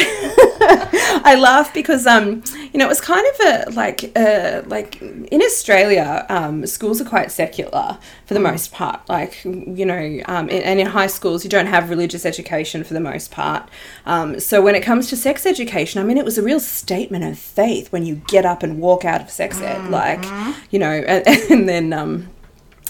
I 1.22 1.36
laugh 1.39 1.74
because 1.74 2.05
um 2.05 2.43
you 2.72 2.77
know 2.77 2.86
it 2.86 2.89
was 2.89 3.01
kind 3.01 3.25
of 3.25 3.46
a 3.46 3.72
like 3.72 4.12
uh 4.15 4.62
like 4.67 5.01
in 5.01 5.41
Australia 5.41 6.25
um 6.29 6.65
schools 6.65 7.01
are 7.01 7.05
quite 7.05 7.31
secular 7.31 7.98
for 8.25 8.34
the 8.34 8.39
most 8.39 8.72
part. 8.72 9.08
Like 9.10 9.43
you 9.43 9.86
know 9.86 10.22
um 10.25 10.50
and 10.50 10.63
and 10.63 10.79
in 10.79 10.88
high 10.88 11.08
schools 11.08 11.43
you 11.43 11.50
don't 11.50 11.67
have 11.67 11.89
religious 11.89 12.25
education 12.25 12.84
for 12.84 12.93
the 12.93 13.00
most 13.00 13.31
part. 13.31 13.69
Um 14.05 14.39
so 14.39 14.62
when 14.62 14.75
it 14.75 14.81
comes 14.81 15.08
to 15.10 15.17
sex 15.17 15.46
education 15.46 16.01
I 16.01 16.05
mean 16.05 16.17
it 16.17 16.25
was 16.25 16.38
a 16.38 16.43
real 16.43 16.60
statement 16.60 17.24
of 17.24 17.39
faith 17.39 17.91
when 17.91 18.05
you 18.05 18.22
get 18.27 18.46
up 18.46 18.63
and 18.63 18.79
walk 18.79 19.05
out 19.05 19.22
of 19.22 19.29
sex 19.29 19.60
ed 19.62 19.89
like 19.89 20.24
you 20.72 20.79
know 20.79 20.91
and, 20.91 21.27
and 21.51 21.67
then 21.67 21.93
um 21.93 22.29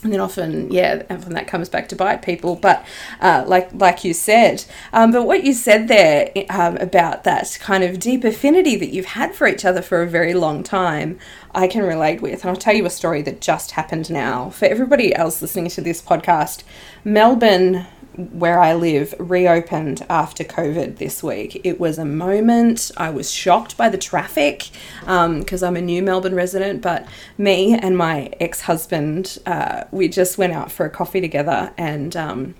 and 0.03 0.13
then 0.13 0.19
often, 0.19 0.71
yeah, 0.71 1.03
and 1.09 1.19
often 1.19 1.33
that 1.33 1.47
comes 1.47 1.67
back 1.69 1.89
to 1.89 1.95
bite 1.95 2.21
people. 2.21 2.55
But 2.55 2.85
uh, 3.19 3.43
like 3.47 3.69
like 3.73 4.03
you 4.03 4.13
said, 4.13 4.65
um, 4.93 5.11
but 5.11 5.23
what 5.23 5.43
you 5.43 5.53
said 5.53 5.87
there 5.87 6.31
um, 6.49 6.77
about 6.77 7.23
that 7.25 7.57
kind 7.59 7.83
of 7.83 7.99
deep 7.99 8.23
affinity 8.23 8.75
that 8.77 8.89
you've 8.93 9.05
had 9.05 9.35
for 9.35 9.47
each 9.47 9.65
other 9.65 9.81
for 9.81 10.01
a 10.01 10.07
very 10.07 10.33
long 10.33 10.63
time, 10.63 11.19
I 11.53 11.67
can 11.67 11.83
relate 11.83 12.21
with. 12.21 12.41
And 12.41 12.49
I'll 12.49 12.55
tell 12.55 12.75
you 12.75 12.85
a 12.85 12.89
story 12.89 13.21
that 13.23 13.41
just 13.41 13.71
happened 13.71 14.09
now. 14.09 14.49
For 14.49 14.65
everybody 14.65 15.13
else 15.13 15.41
listening 15.41 15.69
to 15.71 15.81
this 15.81 16.01
podcast, 16.01 16.63
Melbourne 17.03 17.85
where 18.15 18.59
I 18.59 18.73
live 18.73 19.13
reopened 19.17 20.05
after 20.09 20.43
COVID 20.43 20.97
this 20.97 21.23
week. 21.23 21.61
It 21.63 21.79
was 21.79 21.97
a 21.97 22.05
moment. 22.05 22.91
I 22.97 23.09
was 23.09 23.31
shocked 23.31 23.77
by 23.77 23.89
the 23.89 23.97
traffic 23.97 24.69
because 25.01 25.63
I'm 25.63 25.75
a 25.75 25.81
new 25.81 26.01
Melbourne 26.01 26.35
resident, 26.35 26.81
but 26.81 27.07
me 27.37 27.73
and 27.73 27.97
my 27.97 28.31
ex 28.39 28.61
husband, 28.61 29.37
uh, 29.45 29.85
we 29.91 30.07
just 30.07 30.37
went 30.37 30.53
out 30.53 30.71
for 30.71 30.85
a 30.85 30.89
coffee 30.89 31.21
together 31.21 31.73
and. 31.77 32.15
Um, 32.15 32.55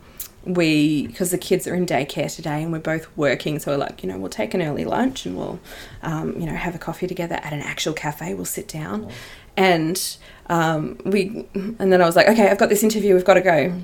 we 0.46 1.08
because 1.08 1.32
the 1.32 1.38
kids 1.38 1.68
are 1.68 1.75
in 1.75 1.86
daycare 1.86 2.34
today 2.34 2.63
and 2.63 2.72
we're 2.72 2.79
both 2.79 3.06
working 3.18 3.60
so 3.60 3.72
we're 3.72 3.77
like 3.77 4.01
you 4.01 4.10
know 4.10 4.18
we'll 4.18 4.29
take 4.29 4.53
an 4.53 4.62
early 4.62 4.86
lunch 4.86 5.25
and 5.25 5.38
we'll 5.38 5.60
um, 6.01 6.39
you 6.39 6.46
know 6.46 6.56
have 6.56 6.74
a 6.74 6.77
coffee 6.77 7.08
together 7.08 7.36
at 7.36 7.51
an 7.51 7.62
actual 7.62 7.94
cafe 7.94 8.34
we'll 8.34 8.46
sit 8.46 8.68
down 8.68 9.12
and 9.58 10.18
um, 10.48 10.98
we 11.03 11.46
and 11.53 11.91
then 11.91 12.01
i 12.01 12.06
was 12.06 12.15
like 12.15 12.27
okay 12.27 12.50
i've 12.50 12.58
got 12.58 12.70
this 12.70 12.84
interview 12.84 13.13
we've 13.13 13.25
got 13.25 13.34
to 13.34 13.41
go 13.41 13.84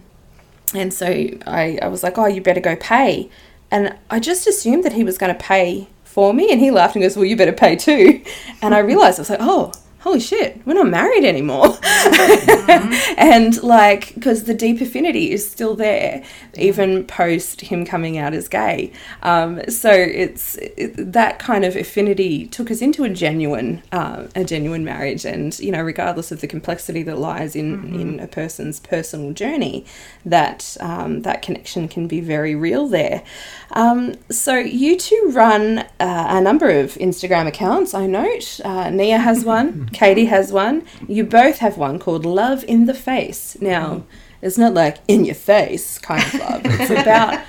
and 0.74 0.94
so 0.94 1.06
I, 1.08 1.80
I 1.82 1.88
was 1.88 2.04
like 2.04 2.18
oh 2.18 2.28
you 2.28 2.42
better 2.42 2.62
go 2.62 2.76
pay. 2.76 3.30
And 3.72 3.96
i 4.10 4.20
just 4.20 4.48
assumed 4.48 4.84
that 4.84 4.94
he 4.94 5.04
was 5.04 5.18
going 5.18 5.34
to 5.34 5.40
pay 5.40 5.88
for 6.04 6.34
me 6.34 6.52
and 6.52 6.62
he 6.62 6.72
laughed 6.72 6.96
and 6.96 7.04
goes 7.04 7.16
well 7.16 7.26
you 7.26 7.36
better 7.36 7.52
pay 7.52 7.76
too. 7.76 8.22
And 8.62 8.74
i 8.74 8.80
realized 8.80 9.20
i 9.20 9.22
was 9.22 9.30
like 9.30 9.40
oh 9.42 9.74
holy 10.06 10.20
shit, 10.20 10.62
we're 10.68 10.76
not 10.76 10.88
married 10.88 11.26
anymore. 11.26 11.66
Mm-hmm. 11.66 13.16
and 13.18 13.64
like, 13.64 14.14
because 14.14 14.44
the 14.44 14.54
deep 14.54 14.80
affinity 14.80 15.32
is 15.32 15.50
still 15.50 15.76
there, 15.76 16.24
even 16.54 17.06
post 17.08 17.62
him 17.62 17.88
coming 17.88 18.16
out 18.16 18.32
as 18.32 18.48
gay. 18.48 18.92
Um, 19.24 19.68
so 19.68 19.90
it's 19.92 20.58
it, 20.58 20.94
that 21.12 21.40
kind 21.40 21.66
of 21.66 21.76
affinity 21.76 22.46
took 22.46 22.70
us 22.70 22.84
into 22.84 23.04
a 23.04 23.10
genuine, 23.10 23.82
uh, 23.92 24.28
a 24.36 24.44
genuine 24.44 24.86
marriage. 24.86 25.26
And, 25.26 25.58
you 25.58 25.72
know, 25.72 25.82
regardless 25.82 26.32
of 26.32 26.40
the 26.40 26.48
complexity 26.48 27.02
that 27.02 27.18
lies 27.18 27.56
in, 27.56 27.76
mm-hmm. 27.76 28.00
in 28.00 28.20
a 28.20 28.28
person's 28.28 28.80
personal 28.80 29.34
journey, 29.34 29.88
that, 30.24 30.78
um, 30.82 31.24
that 31.24 31.42
connection 31.42 31.88
can 31.88 32.08
be 32.08 32.22
very 32.22 32.54
real 32.54 32.88
there. 32.88 33.24
Um, 33.72 34.14
so 34.30 34.56
you 34.56 35.00
two 35.00 35.32
run 35.34 35.80
uh, 35.80 35.86
a 36.00 36.42
number 36.42 36.70
of 36.70 36.94
Instagram 36.94 37.48
accounts, 37.48 37.96
I 37.96 38.06
note. 38.06 38.60
Uh, 38.64 38.92
Nia 38.92 39.18
has 39.18 39.44
one. 39.56 39.90
Katie 39.96 40.26
has 40.26 40.52
one. 40.52 40.86
You 41.08 41.24
both 41.24 41.60
have 41.60 41.78
one 41.78 42.00
called 42.00 42.26
Love 42.26 42.66
in 42.66 42.86
the 42.86 42.94
Face. 42.94 43.56
Now, 43.62 44.04
it's 44.42 44.58
not 44.58 44.74
like 44.74 44.98
in 45.08 45.24
your 45.24 45.36
face 45.36 45.98
kind 45.98 46.22
of 46.22 46.34
love, 46.34 46.62
it's 46.66 46.92
about 47.02 47.42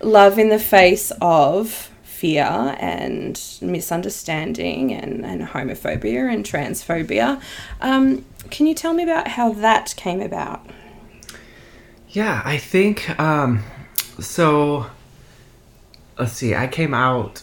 love 0.00 0.38
in 0.38 0.48
the 0.48 0.58
face 0.58 1.12
of 1.20 1.90
fear 2.02 2.76
and 2.80 3.38
misunderstanding 3.60 4.94
and, 4.94 5.26
and 5.26 5.42
homophobia 5.42 6.32
and 6.32 6.42
transphobia. 6.42 7.40
Um, 7.82 8.24
can 8.48 8.66
you 8.66 8.74
tell 8.74 8.94
me 8.94 9.02
about 9.02 9.28
how 9.28 9.52
that 9.52 9.94
came 9.98 10.22
about? 10.22 10.66
Yeah, 12.08 12.40
I 12.44 12.56
think 12.56 13.18
um, 13.20 13.62
so. 14.18 14.86
Let's 16.18 16.32
see, 16.32 16.54
I 16.54 16.66
came 16.66 16.94
out 16.94 17.42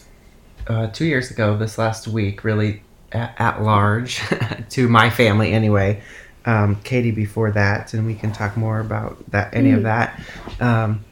uh, 0.66 0.88
two 0.88 1.04
years 1.04 1.30
ago 1.30 1.56
this 1.56 1.78
last 1.78 2.08
week, 2.08 2.42
really 2.44 2.82
at, 3.12 3.34
at 3.38 3.62
large 3.62 4.20
to 4.70 4.88
my 4.88 5.10
family 5.10 5.52
anyway. 5.52 6.02
Um, 6.44 6.76
Katie 6.76 7.10
before 7.10 7.50
that, 7.50 7.92
and 7.92 8.06
we 8.06 8.14
can 8.14 8.32
talk 8.32 8.56
more 8.56 8.80
about 8.80 9.18
that 9.32 9.54
any 9.54 9.72
mm. 9.72 9.78
of 9.78 9.82
that. 9.82 10.18
Um, 10.60 11.04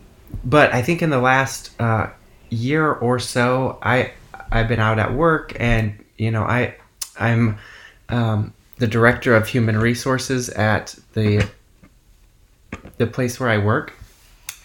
but 0.45 0.73
I 0.73 0.81
think 0.81 1.03
in 1.03 1.11
the 1.11 1.21
last 1.21 1.79
uh, 1.81 2.09
year 2.49 2.91
or 2.91 3.19
so, 3.19 3.79
I 3.83 4.13
I've 4.51 4.69
been 4.69 4.81
out 4.81 4.99
at 4.99 5.13
work, 5.13 5.55
and 5.61 6.03
you 6.17 6.31
know 6.31 6.43
I 6.43 6.77
I'm 7.19 7.59
um, 8.09 8.55
the 8.79 8.87
director 8.87 9.35
of 9.35 9.47
human 9.49 9.79
resources 9.79 10.49
at 10.49 10.95
the 11.13 11.47
the 12.97 13.07
place 13.07 13.39
where 13.39 13.51
I 13.51 13.59
work, 13.59 13.93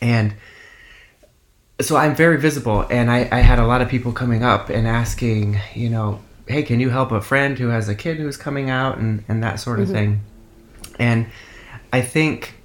and 0.01 0.33
so 1.81 1.97
I'm 1.97 2.15
very 2.15 2.37
visible, 2.37 2.85
and 2.89 3.09
I, 3.09 3.27
I 3.31 3.39
had 3.39 3.59
a 3.59 3.65
lot 3.65 3.81
of 3.81 3.89
people 3.89 4.11
coming 4.11 4.43
up 4.43 4.69
and 4.69 4.87
asking, 4.87 5.59
you 5.73 5.89
know, 5.89 6.19
hey, 6.51 6.63
can 6.63 6.79
you 6.79 6.89
help 6.89 7.11
a 7.11 7.21
friend 7.21 7.57
who 7.57 7.67
has 7.69 7.89
a 7.89 7.95
kid 7.95 8.17
who's 8.17 8.37
coming 8.37 8.69
out 8.69 8.97
and, 8.97 9.23
and 9.27 9.43
that 9.43 9.59
sort 9.59 9.79
of 9.79 9.85
mm-hmm. 9.85 9.95
thing. 9.95 10.21
And 10.99 11.27
I 11.93 12.01
think 12.01 12.55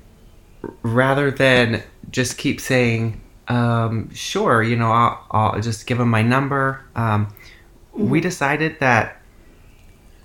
rather 0.82 1.30
than 1.30 1.82
just 2.10 2.38
keep 2.38 2.60
saying, 2.60 3.20
um, 3.48 4.12
sure, 4.12 4.62
you 4.62 4.76
know, 4.76 4.90
I'll, 4.90 5.26
I'll, 5.30 5.60
just 5.60 5.86
give 5.86 5.98
them 5.98 6.10
my 6.10 6.22
number, 6.22 6.84
um, 6.96 7.26
mm-hmm. 7.26 8.10
we 8.10 8.20
decided 8.20 8.80
that 8.80 9.20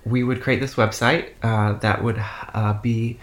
we 0.04 0.24
would 0.24 0.42
create 0.42 0.60
this 0.60 0.74
website 0.74 1.28
uh, 1.42 1.74
that 1.74 2.02
would 2.02 2.22
uh, 2.54 2.74
be 2.82 3.18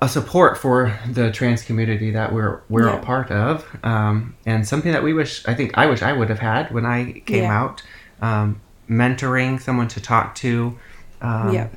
a 0.00 0.08
support 0.08 0.56
for 0.56 0.98
the 1.10 1.30
trans 1.32 1.62
community 1.62 2.10
that 2.12 2.32
we're 2.32 2.62
we're 2.68 2.88
yeah. 2.88 2.98
a 2.98 3.02
part 3.02 3.30
of, 3.30 3.66
um, 3.82 4.36
and 4.46 4.66
something 4.66 4.92
that 4.92 5.02
we 5.02 5.12
wish 5.12 5.46
I 5.46 5.54
think 5.54 5.76
I 5.76 5.86
wish 5.86 6.02
I 6.02 6.12
would 6.12 6.28
have 6.28 6.38
had 6.38 6.72
when 6.72 6.86
I 6.86 7.20
came 7.26 7.44
yeah. 7.44 7.60
out. 7.60 7.82
Um, 8.20 8.60
mentoring, 8.92 9.60
someone 9.60 9.88
to 9.88 10.00
talk 10.00 10.34
to, 10.36 10.78
um, 11.20 11.52
yeah. 11.52 11.68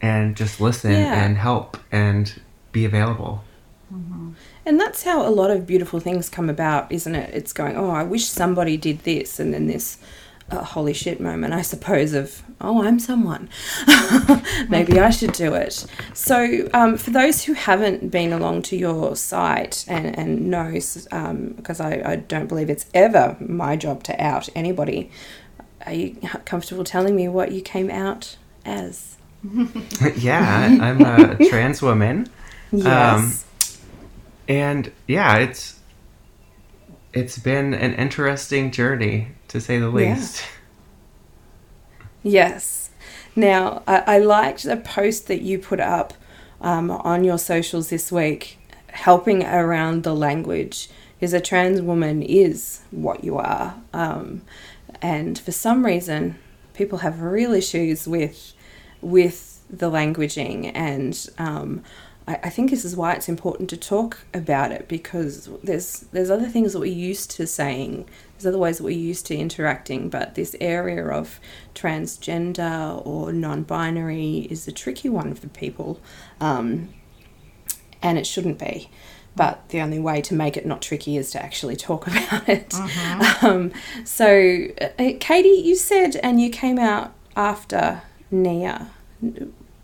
and 0.00 0.36
just 0.36 0.60
listen 0.60 0.92
yeah. 0.92 1.24
and 1.24 1.36
help 1.36 1.76
and 1.92 2.40
be 2.72 2.84
available. 2.84 3.44
Mm-hmm. 3.92 4.32
And 4.66 4.80
that's 4.80 5.02
how 5.02 5.26
a 5.26 5.30
lot 5.30 5.50
of 5.50 5.66
beautiful 5.66 6.00
things 6.00 6.28
come 6.28 6.48
about, 6.48 6.90
isn't 6.90 7.14
it? 7.14 7.34
It's 7.34 7.52
going, 7.52 7.76
oh, 7.76 7.90
I 7.90 8.02
wish 8.02 8.26
somebody 8.26 8.76
did 8.76 9.00
this, 9.00 9.38
and 9.38 9.52
then 9.52 9.66
this 9.66 9.98
uh, 10.50 10.62
holy 10.62 10.92
shit 10.92 11.20
moment, 11.20 11.54
I 11.54 11.62
suppose, 11.62 12.12
of, 12.12 12.42
oh, 12.60 12.82
I'm 12.82 12.98
someone. 12.98 13.48
Maybe 14.68 14.98
I 15.00 15.10
should 15.10 15.32
do 15.32 15.54
it. 15.54 15.86
So, 16.12 16.68
um, 16.74 16.96
for 16.96 17.10
those 17.10 17.44
who 17.44 17.54
haven't 17.54 18.10
been 18.10 18.32
along 18.32 18.62
to 18.62 18.76
your 18.76 19.16
site 19.16 19.84
and, 19.88 20.18
and 20.18 20.50
knows, 20.50 21.08
um, 21.12 21.54
because 21.56 21.80
I, 21.80 22.02
I 22.04 22.16
don't 22.16 22.46
believe 22.46 22.68
it's 22.68 22.86
ever 22.94 23.36
my 23.40 23.76
job 23.76 24.02
to 24.04 24.22
out 24.22 24.48
anybody, 24.54 25.10
are 25.86 25.92
you 25.92 26.16
comfortable 26.44 26.84
telling 26.84 27.14
me 27.14 27.28
what 27.28 27.52
you 27.52 27.60
came 27.60 27.90
out 27.90 28.36
as? 28.64 29.16
yeah, 30.16 30.78
I'm 30.80 31.00
a 31.02 31.36
trans 31.48 31.82
woman. 31.82 32.28
Yes. 32.72 33.44
Um, 33.44 33.80
and 34.48 34.92
yeah, 35.06 35.36
it's 35.38 35.80
it's 37.12 37.38
been 37.38 37.74
an 37.74 37.94
interesting 37.94 38.70
journey 38.70 39.28
to 39.48 39.60
say 39.60 39.78
the 39.78 39.88
least. 39.88 40.42
Yeah. 40.42 40.48
Yes. 42.24 42.90
Now, 43.36 43.82
I, 43.86 44.02
I, 44.06 44.18
liked 44.18 44.62
the 44.62 44.76
post 44.76 45.26
that 45.28 45.42
you 45.42 45.58
put 45.58 45.78
up 45.78 46.14
um, 46.60 46.90
on 46.90 47.22
your 47.22 47.38
socials 47.38 47.90
this 47.90 48.10
week, 48.10 48.58
helping 48.88 49.44
around 49.44 50.04
the 50.04 50.14
language. 50.14 50.88
Because 51.14 51.34
a 51.34 51.40
trans 51.40 51.82
woman 51.82 52.22
is 52.22 52.80
what 52.90 53.24
you 53.24 53.36
are. 53.36 53.74
Um, 53.92 54.42
and 55.04 55.38
for 55.38 55.52
some 55.52 55.84
reason 55.84 56.38
people 56.72 56.98
have 56.98 57.20
real 57.20 57.52
issues 57.52 58.08
with 58.08 58.54
with 59.02 59.62
the 59.68 59.90
languaging. 59.90 60.72
And 60.74 61.28
um, 61.36 61.82
I, 62.26 62.40
I, 62.44 62.48
think 62.48 62.70
this 62.70 62.86
is 62.86 62.96
why 62.96 63.12
it's 63.12 63.28
important 63.28 63.68
to 63.68 63.76
talk 63.76 64.24
about 64.32 64.72
it 64.72 64.88
because 64.88 65.50
there's 65.62 66.06
there's 66.12 66.30
other 66.30 66.48
things 66.48 66.72
that 66.72 66.80
we're 66.80 66.86
used 67.10 67.30
to 67.32 67.46
saying. 67.46 68.08
There's 68.32 68.46
other 68.46 68.56
ways 68.58 68.78
that 68.78 68.84
we're 68.84 68.98
used 68.98 69.26
to 69.26 69.36
interacting. 69.36 70.08
But 70.08 70.36
this 70.36 70.56
area 70.58 71.06
of 71.06 71.38
transgender 71.74 73.06
or 73.06 73.30
non-binary 73.30 74.48
is 74.50 74.66
a 74.66 74.72
tricky 74.72 75.10
one 75.10 75.34
for 75.34 75.48
people 75.48 76.00
um, 76.40 76.88
and 78.02 78.16
it 78.16 78.26
shouldn't 78.26 78.58
be 78.58 78.88
but 79.36 79.68
the 79.70 79.80
only 79.80 79.98
way 79.98 80.20
to 80.22 80.34
make 80.34 80.56
it 80.56 80.66
not 80.66 80.80
tricky 80.80 81.16
is 81.16 81.30
to 81.32 81.42
actually 81.42 81.76
talk 81.76 82.06
about 82.06 82.48
it. 82.48 82.70
Mm-hmm. 82.70 83.46
Um, 83.46 83.72
so, 84.04 84.66
uh, 84.80 85.12
Katie, 85.20 85.48
you 85.48 85.76
said, 85.76 86.16
and 86.16 86.40
you 86.40 86.50
came 86.50 86.78
out 86.78 87.12
after 87.36 88.02
Nia. 88.30 88.90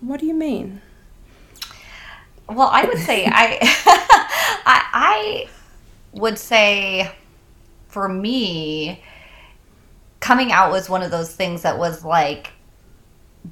What 0.00 0.20
do 0.20 0.26
you 0.26 0.34
mean? 0.34 0.80
Well, 2.48 2.68
I 2.72 2.84
would 2.84 2.98
say 2.98 3.26
I, 3.26 3.58
I, 4.66 4.84
I 4.92 5.48
would 6.12 6.38
say, 6.38 7.10
for 7.88 8.08
me, 8.08 9.02
coming 10.18 10.52
out 10.52 10.70
was 10.70 10.88
one 10.88 11.02
of 11.02 11.10
those 11.10 11.34
things 11.34 11.62
that 11.62 11.78
was 11.78 12.04
like 12.04 12.52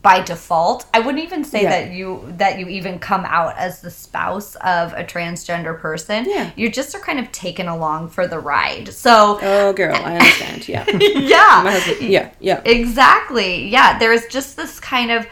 by 0.03 0.21
default. 0.21 0.87
I 0.93 1.01
wouldn't 1.01 1.25
even 1.25 1.45
say 1.45 1.63
yeah. 1.63 1.71
that 1.71 1.93
you 1.93 2.23
that 2.37 2.59
you 2.59 2.69
even 2.69 2.99
come 2.99 3.25
out 3.25 3.57
as 3.57 3.81
the 3.81 3.91
spouse 3.91 4.55
of 4.57 4.93
a 4.93 5.03
transgender 5.03 5.79
person. 5.79 6.27
Yeah. 6.29 6.51
You 6.57 6.71
just 6.71 6.95
are 6.95 7.01
kind 7.01 7.19
of 7.19 7.33
taken 7.33 7.69
along 7.69 8.11
for 8.11 8.27
the 8.27 8.39
ride. 8.39 8.93
So 8.93 9.39
oh 9.41 9.73
girl 9.73 9.97
i 9.97 10.17
understand. 10.17 10.69
Yeah. 10.69 10.85
Yeah. 10.99 11.63
My 11.65 11.73
husband, 11.73 12.11
yeah 12.11 12.33
yeah. 12.41 12.61
Exactly. 12.65 13.69
Yeah 13.69 13.99
there's 13.99 14.27
just 14.27 14.57
this 14.57 14.79
kind 14.79 15.11
of 15.11 15.27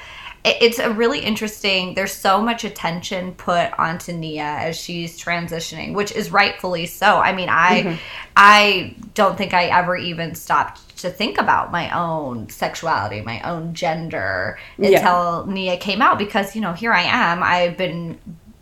it's 0.44 0.78
a 0.78 0.90
really 0.90 1.18
interesting 1.18 1.94
there's 1.94 2.12
so 2.12 2.40
much 2.40 2.62
attention 2.62 3.34
put 3.34 3.76
onto 3.78 4.12
nia 4.12 4.44
as 4.44 4.76
she's 4.78 5.20
transitioning 5.20 5.92
which 5.92 6.12
is 6.12 6.30
rightfully 6.30 6.86
so. 6.86 7.18
I 7.18 7.34
mean 7.34 7.48
i 7.50 7.82
mm-hmm. 7.82 7.96
i 8.36 8.94
don't 9.14 9.36
think 9.36 9.52
i 9.52 9.66
ever 9.66 9.96
even 9.96 10.34
stopped 10.34 10.80
to 10.96 11.10
think 11.10 11.38
about 11.38 11.70
my 11.70 11.90
own 11.90 12.48
sexuality, 12.48 13.20
my 13.20 13.40
own 13.42 13.74
gender 13.74 14.58
until 14.78 15.44
yeah. 15.46 15.52
Nia 15.52 15.76
came 15.76 16.00
out 16.00 16.18
because, 16.18 16.54
you 16.54 16.60
know, 16.60 16.72
here 16.72 16.92
I 16.92 17.02
am. 17.02 17.42
I've 17.42 17.76
been 17.76 18.18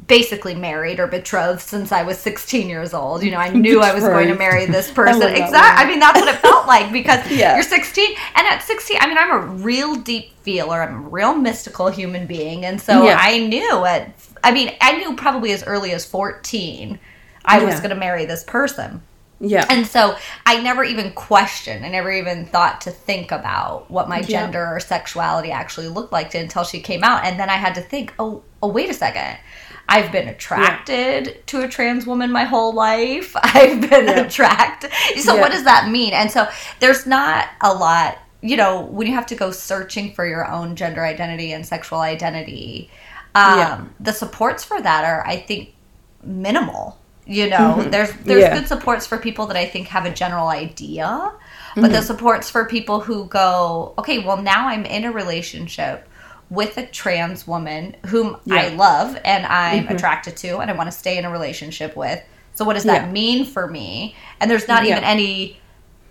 basically 0.06 0.54
married 0.54 1.00
or 1.00 1.06
betrothed 1.06 1.60
since 1.60 1.90
I 1.92 2.02
was 2.02 2.18
16 2.18 2.68
years 2.68 2.92
old. 2.92 3.22
You 3.22 3.30
know, 3.30 3.38
I 3.38 3.48
knew 3.54 3.80
I 3.80 3.94
was 3.94 4.04
going 4.04 4.28
to 4.28 4.34
marry 4.34 4.66
this 4.66 4.90
person. 4.92 5.22
Exactly. 5.22 5.54
I 5.54 5.88
mean, 5.88 6.00
that's 6.00 6.20
what 6.20 6.34
it 6.34 6.40
felt 6.40 6.66
like 6.74 6.92
because 6.92 7.30
yeah. 7.30 7.54
you're 7.54 7.62
16 7.62 8.16
and 8.36 8.46
at 8.46 8.62
16, 8.62 8.98
I 9.00 9.06
mean, 9.06 9.18
I'm 9.18 9.30
a 9.30 9.38
real 9.38 9.94
deep 9.96 10.32
feeler. 10.42 10.82
I'm 10.82 11.06
a 11.06 11.08
real 11.08 11.34
mystical 11.34 11.88
human 11.88 12.26
being. 12.26 12.64
And 12.64 12.80
so 12.80 13.04
yeah. 13.04 13.16
I 13.18 13.38
knew 13.38 13.84
at 13.84 14.14
I 14.42 14.52
mean, 14.52 14.72
I 14.80 14.98
knew 14.98 15.16
probably 15.16 15.52
as 15.52 15.64
early 15.64 15.92
as 15.92 16.04
14 16.04 16.98
I 17.44 17.58
yeah. 17.58 17.64
was 17.64 17.76
going 17.76 17.90
to 17.90 17.96
marry 17.96 18.24
this 18.24 18.44
person. 18.44 19.02
Yeah. 19.40 19.66
And 19.68 19.86
so 19.86 20.16
I 20.46 20.62
never 20.62 20.84
even 20.84 21.12
questioned, 21.12 21.84
I 21.84 21.88
never 21.88 22.10
even 22.10 22.46
thought 22.46 22.80
to 22.82 22.90
think 22.90 23.32
about 23.32 23.90
what 23.90 24.08
my 24.08 24.22
gender 24.22 24.60
yeah. 24.60 24.70
or 24.72 24.80
sexuality 24.80 25.50
actually 25.50 25.88
looked 25.88 26.12
like 26.12 26.34
until 26.34 26.64
she 26.64 26.80
came 26.80 27.02
out. 27.02 27.24
And 27.24 27.38
then 27.38 27.50
I 27.50 27.54
had 27.54 27.74
to 27.74 27.80
think, 27.80 28.14
oh, 28.18 28.42
oh 28.62 28.68
wait 28.68 28.90
a 28.90 28.94
second. 28.94 29.38
I've 29.88 30.10
been 30.10 30.28
attracted 30.28 31.26
yeah. 31.26 31.32
to 31.46 31.62
a 31.62 31.68
trans 31.68 32.06
woman 32.06 32.32
my 32.32 32.44
whole 32.44 32.72
life. 32.72 33.34
I've 33.42 33.80
been 33.82 34.06
yeah. 34.06 34.20
attracted. 34.20 34.90
So 35.18 35.36
what 35.36 35.52
does 35.52 35.64
that 35.64 35.90
mean? 35.90 36.14
And 36.14 36.30
so 36.30 36.48
there's 36.80 37.06
not 37.06 37.48
a 37.60 37.74
lot, 37.74 38.18
you 38.40 38.56
know, 38.56 38.82
when 38.82 39.06
you 39.06 39.14
have 39.14 39.26
to 39.26 39.34
go 39.34 39.50
searching 39.50 40.14
for 40.14 40.26
your 40.26 40.50
own 40.50 40.74
gender 40.76 41.04
identity 41.04 41.52
and 41.52 41.66
sexual 41.66 42.00
identity, 42.00 42.90
um, 43.34 43.94
the 44.00 44.12
supports 44.12 44.64
for 44.64 44.80
that 44.80 45.04
are, 45.04 45.26
I 45.26 45.36
think, 45.36 45.74
minimal 46.22 46.98
you 47.26 47.48
know, 47.48 47.76
mm-hmm. 47.78 47.90
there's 47.90 48.12
there's 48.24 48.42
yeah. 48.42 48.58
good 48.58 48.68
supports 48.68 49.06
for 49.06 49.18
people 49.18 49.46
that 49.46 49.56
I 49.56 49.66
think 49.66 49.88
have 49.88 50.04
a 50.04 50.12
general 50.12 50.48
idea, 50.48 51.32
but 51.74 51.84
mm-hmm. 51.84 51.92
the 51.92 52.02
supports 52.02 52.50
for 52.50 52.66
people 52.66 53.00
who 53.00 53.26
go, 53.26 53.94
okay, 53.98 54.18
well 54.18 54.40
now 54.40 54.68
I'm 54.68 54.84
in 54.84 55.04
a 55.04 55.12
relationship 55.12 56.08
with 56.50 56.76
a 56.76 56.86
trans 56.86 57.46
woman 57.46 57.96
whom 58.06 58.36
yeah. 58.44 58.56
I 58.56 58.68
love 58.68 59.18
and 59.24 59.46
I'm 59.46 59.84
mm-hmm. 59.84 59.94
attracted 59.94 60.36
to 60.38 60.58
and 60.58 60.70
I 60.70 60.74
want 60.74 60.90
to 60.90 60.96
stay 60.96 61.16
in 61.16 61.24
a 61.24 61.30
relationship 61.30 61.96
with. 61.96 62.22
So 62.54 62.64
what 62.64 62.74
does 62.74 62.84
that 62.84 63.06
yeah. 63.06 63.12
mean 63.12 63.44
for 63.46 63.66
me? 63.66 64.14
And 64.40 64.50
there's 64.50 64.68
not 64.68 64.84
even 64.84 65.02
any 65.02 65.58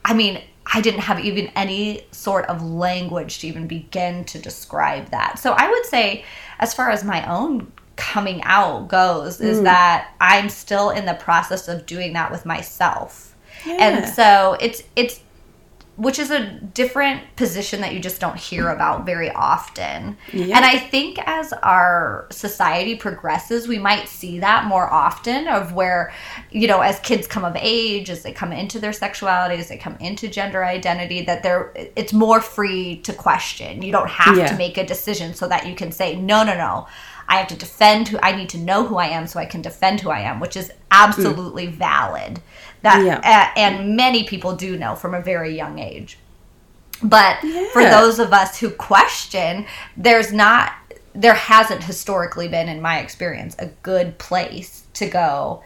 I 0.06 0.14
mean, 0.14 0.42
I 0.66 0.82
didn't 0.82 1.02
have 1.02 1.24
even 1.24 1.48
any 1.56 2.06
sort 2.12 2.46
of 2.48 2.62
language 2.62 3.40
to 3.40 3.48
even 3.48 3.68
begin 3.68 4.26
to 4.26 4.40
describe 4.40 5.10
that. 5.12 5.40
So 5.40 5.54
I 5.54 5.70
would 5.70 5.86
say 5.86 6.26
as 6.60 6.74
far 6.74 6.90
as 6.90 7.04
my 7.04 7.26
own 7.30 7.72
coming 7.96 8.42
out 8.44 8.88
goes 8.88 9.40
is 9.40 9.60
mm. 9.60 9.64
that 9.64 10.14
I'm 10.20 10.50
still 10.50 10.90
in 10.90 11.06
the 11.06 11.14
process 11.14 11.68
of 11.68 11.86
doing 11.86 12.14
that 12.14 12.32
with 12.32 12.46
myself. 12.46 13.36
Yeah. 13.66 13.78
And 13.80 14.10
so 14.10 14.58
it's 14.60 14.84
it's 14.96 15.20
which 15.96 16.18
is 16.18 16.32
a 16.32 16.50
different 16.74 17.22
position 17.36 17.82
that 17.82 17.94
you 17.94 18.00
just 18.00 18.20
don't 18.20 18.38
hear 18.38 18.70
about 18.70 19.06
very 19.06 19.30
often. 19.30 20.18
Yeah. 20.32 20.58
And 20.58 20.66
I 20.66 20.80
think 20.80 21.20
as 21.20 21.54
our 21.54 22.26
society 22.32 22.96
progresses, 22.96 23.68
we 23.68 23.78
might 23.78 24.10
see 24.10 24.40
that 24.40 24.66
more 24.66 24.92
often 24.92 25.48
of 25.48 25.74
where, 25.74 26.12
you 26.50 26.68
know, 26.68 26.82
as 26.82 27.00
kids 27.02 27.28
come 27.28 27.46
of 27.46 27.56
age, 27.60 28.10
as 28.10 28.24
they 28.24 28.32
come 28.32 28.52
into 28.52 28.80
their 28.80 28.94
sexuality, 28.94 29.56
as 29.60 29.70
they 29.70 29.78
come 29.78 29.96
into 30.00 30.28
gender 30.28 30.66
identity, 30.66 31.22
that 31.22 31.44
they're 31.44 31.72
it's 31.76 32.12
more 32.12 32.42
free 32.42 32.98
to 33.02 33.14
question. 33.14 33.84
You 33.84 33.92
don't 33.92 34.10
have 34.10 34.36
yeah. 34.36 34.48
to 34.48 34.58
make 34.58 34.80
a 34.80 34.86
decision 34.86 35.36
so 35.36 35.48
that 35.48 35.68
you 35.68 35.76
can 35.76 35.92
say, 35.92 36.16
no, 36.16 36.44
no, 36.44 36.58
no. 36.58 36.88
I 37.28 37.38
have 37.38 37.48
to 37.48 37.56
defend 37.56 38.08
who 38.08 38.20
I 38.22 38.36
need 38.36 38.50
to 38.50 38.58
know 38.58 38.86
who 38.86 38.98
I 38.98 39.08
am 39.08 39.28
so 39.28 39.40
I 39.40 39.46
can 39.46 39.62
defend 39.62 40.02
who 40.02 40.10
I 40.10 40.20
am, 40.20 40.40
which 40.40 40.58
is 40.58 40.72
absolutely 40.92 41.68
mm. 41.68 41.72
valid. 41.72 42.42
That 42.82 43.04
yeah. 43.06 43.20
uh, 43.24 43.60
and 43.60 43.96
many 43.96 44.24
people 44.24 44.56
do 44.56 44.78
know 44.78 44.96
from 44.96 45.14
a 45.14 45.22
very 45.22 45.56
young 45.56 45.80
age. 45.80 46.18
But 47.02 47.44
yeah. 47.44 47.68
for 47.72 47.84
those 47.84 48.20
of 48.20 48.34
us 48.34 48.60
who 48.60 48.70
question, 48.70 49.66
there's 49.98 50.32
not 50.32 50.74
there 51.16 51.36
hasn't 51.36 51.84
historically 51.84 52.48
been 52.48 52.68
in 52.68 52.82
my 52.82 53.00
experience 53.00 53.56
a 53.60 53.68
good 53.84 54.18
place 54.18 54.84
to 54.94 55.08
go. 55.08 55.64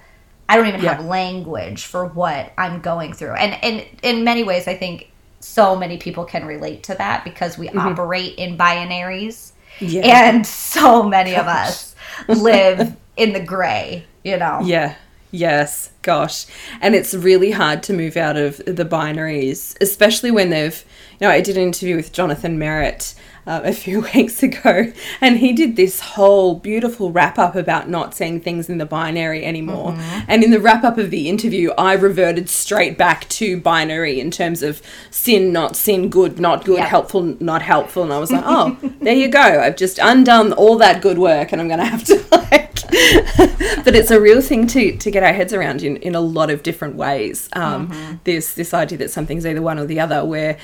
I 0.49 0.57
don't 0.57 0.67
even 0.67 0.81
yeah. 0.81 0.95
have 0.95 1.05
language 1.05 1.85
for 1.85 2.05
what 2.05 2.51
I'm 2.57 2.81
going 2.81 3.13
through. 3.13 3.33
And 3.33 3.63
and 3.63 3.85
in 4.03 4.23
many 4.23 4.43
ways 4.43 4.67
I 4.67 4.75
think 4.75 5.11
so 5.39 5.75
many 5.75 5.97
people 5.97 6.25
can 6.25 6.45
relate 6.45 6.83
to 6.83 6.95
that 6.95 7.23
because 7.23 7.57
we 7.57 7.67
mm-hmm. 7.67 7.79
operate 7.79 8.35
in 8.35 8.57
binaries 8.57 9.51
yeah. 9.79 10.29
And 10.29 10.45
so 10.45 11.03
many 11.03 11.31
Gosh. 11.31 11.39
of 11.41 11.47
us 11.47 11.95
live 12.27 12.95
in 13.15 13.33
the 13.33 13.39
gray, 13.39 14.05
you 14.23 14.37
know? 14.37 14.61
Yeah. 14.63 14.95
Yes. 15.31 15.91
Gosh. 16.01 16.45
And 16.81 16.95
it's 16.95 17.13
really 17.13 17.51
hard 17.51 17.83
to 17.83 17.93
move 17.93 18.15
out 18.15 18.37
of 18.37 18.57
the 18.57 18.85
binaries, 18.85 19.75
especially 19.81 20.31
when 20.31 20.49
they've, 20.49 20.83
you 21.19 21.27
know, 21.27 21.31
I 21.31 21.41
did 21.41 21.57
an 21.57 21.63
interview 21.63 21.95
with 21.95 22.13
Jonathan 22.13 22.57
Merritt 22.57 23.13
uh, 23.47 23.61
a 23.63 23.73
few 23.73 24.01
weeks 24.13 24.43
ago, 24.43 24.91
and 25.21 25.37
he 25.37 25.53
did 25.53 25.75
this 25.75 26.01
whole 26.01 26.55
beautiful 26.55 27.11
wrap 27.11 27.39
up 27.39 27.55
about 27.55 27.89
not 27.89 28.13
seeing 28.13 28.39
things 28.39 28.69
in 28.69 28.77
the 28.77 28.85
binary 28.85 29.43
anymore. 29.43 29.93
Mm-hmm. 29.93 30.25
And 30.27 30.43
in 30.43 30.51
the 30.51 30.59
wrap 30.59 30.83
up 30.83 30.97
of 30.97 31.09
the 31.09 31.29
interview, 31.29 31.71
I 31.77 31.93
reverted 31.93 32.49
straight 32.49 32.97
back 32.97 33.27
to 33.29 33.59
binary 33.59 34.19
in 34.19 34.29
terms 34.29 34.61
of 34.61 34.81
sin, 35.09 35.51
not 35.53 35.75
sin, 35.75 36.09
good, 36.09 36.39
not 36.39 36.65
good, 36.65 36.79
yep. 36.79 36.89
helpful, 36.89 37.23
not 37.39 37.61
helpful. 37.61 38.03
And 38.03 38.13
I 38.13 38.19
was 38.19 38.31
like, 38.31 38.43
oh, 38.45 38.77
there 39.01 39.15
you 39.15 39.29
go. 39.29 39.39
I've 39.39 39.77
just 39.77 39.97
undone 39.99 40.51
all 40.53 40.77
that 40.77 41.01
good 41.01 41.17
work, 41.17 41.51
and 41.51 41.61
I'm 41.61 41.67
going 41.67 41.79
to 41.79 41.85
have 41.85 42.03
to 42.05 42.23
like. 42.31 42.67
but 43.83 43.95
it's 43.95 44.11
a 44.11 44.21
real 44.21 44.39
thing 44.39 44.65
to 44.65 44.95
to 44.95 45.11
get 45.11 45.21
our 45.21 45.33
heads 45.33 45.51
around 45.51 45.83
in 45.83 45.97
in 45.97 46.15
a 46.15 46.21
lot 46.21 46.49
of 46.49 46.63
different 46.63 46.95
ways. 46.95 47.49
Um, 47.53 47.89
mm-hmm. 47.89 48.15
This 48.23 48.53
this 48.53 48.73
idea 48.73 48.97
that 48.99 49.11
something's 49.11 49.45
either 49.45 49.61
one 49.61 49.77
or 49.77 49.85
the 49.85 49.99
other, 49.99 50.23
where 50.23 50.57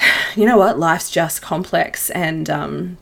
you 0.36 0.46
know 0.46 0.58
what, 0.58 0.78
life's 0.78 1.10
just 1.10 1.42
complex 1.42 2.10
and 2.10 2.48
um, 2.48 2.98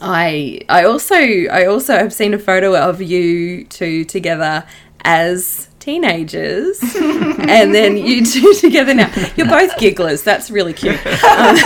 I 0.00 0.60
I 0.68 0.84
also 0.84 1.16
I 1.16 1.66
also 1.66 1.94
have 1.96 2.12
seen 2.12 2.34
a 2.34 2.38
photo 2.38 2.76
of 2.76 3.02
you 3.02 3.64
two 3.64 4.04
together 4.04 4.64
as 5.02 5.68
teenagers 5.78 6.78
and 7.00 7.74
then 7.74 7.96
you 7.96 8.24
two 8.24 8.54
together 8.60 8.94
now. 8.94 9.12
You're 9.36 9.48
both 9.48 9.76
gigglers. 9.76 10.22
That's 10.24 10.50
really 10.50 10.72
cute. 10.72 11.00
Um, 11.30 11.56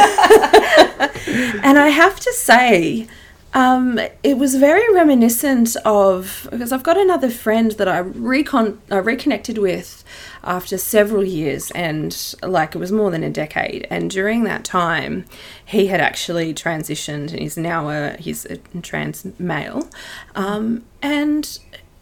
and 1.65 1.79
i 1.79 1.89
have 1.89 2.21
to 2.21 2.33
say 2.33 3.09
um, 3.55 4.01
it 4.25 4.37
was 4.37 4.57
very 4.57 4.93
reminiscent 4.93 5.77
of 5.85 6.49
because 6.51 6.73
I've 6.73 6.83
got 6.83 6.99
another 6.99 7.31
friend 7.31 7.71
that 7.73 7.87
I 7.87 7.99
recon 7.99 8.81
I 8.91 8.97
reconnected 8.97 9.59
with 9.59 10.03
after 10.43 10.77
several 10.77 11.25
years 11.25 11.71
and 11.71 12.35
like 12.43 12.75
it 12.75 12.79
was 12.79 12.91
more 12.91 13.13
than 13.13 13.23
a 13.23 13.31
decade. 13.31 13.87
And 13.91 14.11
during 14.11 14.43
that 14.45 14.65
time 14.65 15.25
he 15.65 15.87
had 15.87 16.01
actually 16.01 16.53
transitioned. 16.53 17.31
And 17.31 17.39
he's 17.39 17.57
now 17.57 17.91
a 17.91 18.17
he's 18.19 18.45
a 18.47 18.57
trans 18.83 19.25
male. 19.39 19.89
Um, 20.35 20.85
and 21.01 21.59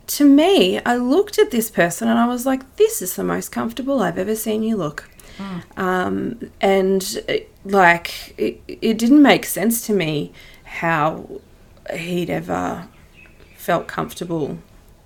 to 0.06 0.24
me 0.24 0.80
I 0.86 0.96
looked 0.96 1.38
at 1.38 1.50
this 1.50 1.70
person 1.70 2.08
and 2.08 2.18
I 2.18 2.26
was 2.26 2.46
like 2.46 2.76
this 2.76 3.02
is 3.02 3.14
the 3.14 3.24
most 3.24 3.52
comfortable 3.52 4.02
I've 4.02 4.18
ever 4.18 4.34
seen 4.34 4.62
you 4.62 4.76
look. 4.76 5.10
Mm. 5.38 5.78
um, 5.78 6.50
and 6.60 7.22
it, 7.26 7.50
like 7.64 8.34
it, 8.36 8.60
it 8.66 8.98
didn't 8.98 9.22
make 9.22 9.46
sense 9.46 9.86
to 9.86 9.94
me 9.94 10.32
how 10.72 11.40
he'd 11.94 12.30
ever 12.30 12.88
felt 13.56 13.86
comfortable 13.86 14.58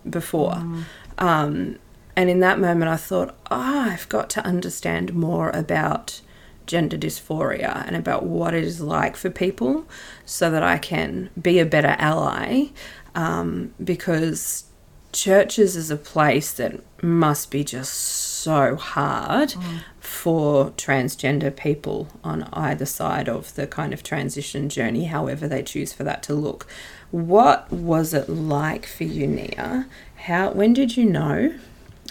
before. 0.08 0.54
Mm. 0.54 0.84
Um, 1.18 1.78
and 2.14 2.30
in 2.30 2.40
that 2.40 2.58
moment, 2.58 2.90
I 2.90 2.96
thought, 2.96 3.36
oh, 3.50 3.90
I've 3.90 4.08
got 4.08 4.30
to 4.30 4.44
understand 4.44 5.14
more 5.14 5.50
about 5.50 6.20
gender 6.66 6.96
dysphoria 6.96 7.86
and 7.86 7.94
about 7.94 8.24
what 8.24 8.54
it 8.54 8.64
is 8.64 8.80
like 8.80 9.16
for 9.16 9.30
people 9.30 9.86
so 10.24 10.50
that 10.50 10.62
I 10.62 10.78
can 10.78 11.30
be 11.40 11.58
a 11.58 11.66
better 11.66 11.94
ally. 11.98 12.66
Um, 13.14 13.74
because 13.82 14.64
churches 15.12 15.76
is 15.76 15.90
a 15.90 15.96
place 15.96 16.52
that 16.52 16.80
must 17.02 17.50
be 17.50 17.64
just 17.64 17.92
so 17.94 18.76
hard 18.76 19.50
mm. 19.50 19.78
For 20.16 20.70
transgender 20.72 21.54
people 21.54 22.08
on 22.24 22.44
either 22.52 22.86
side 22.86 23.28
of 23.28 23.54
the 23.54 23.66
kind 23.66 23.92
of 23.92 24.02
transition 24.02 24.68
journey, 24.68 25.04
however 25.04 25.46
they 25.46 25.62
choose 25.62 25.92
for 25.92 26.04
that 26.04 26.22
to 26.22 26.34
look. 26.34 26.66
What 27.10 27.70
was 27.70 28.14
it 28.14 28.28
like 28.28 28.86
for 28.86 29.04
you, 29.04 29.26
Nia? 29.26 29.86
How 30.16 30.50
when 30.50 30.72
did 30.72 30.96
you 30.96 31.04
know? 31.04 31.54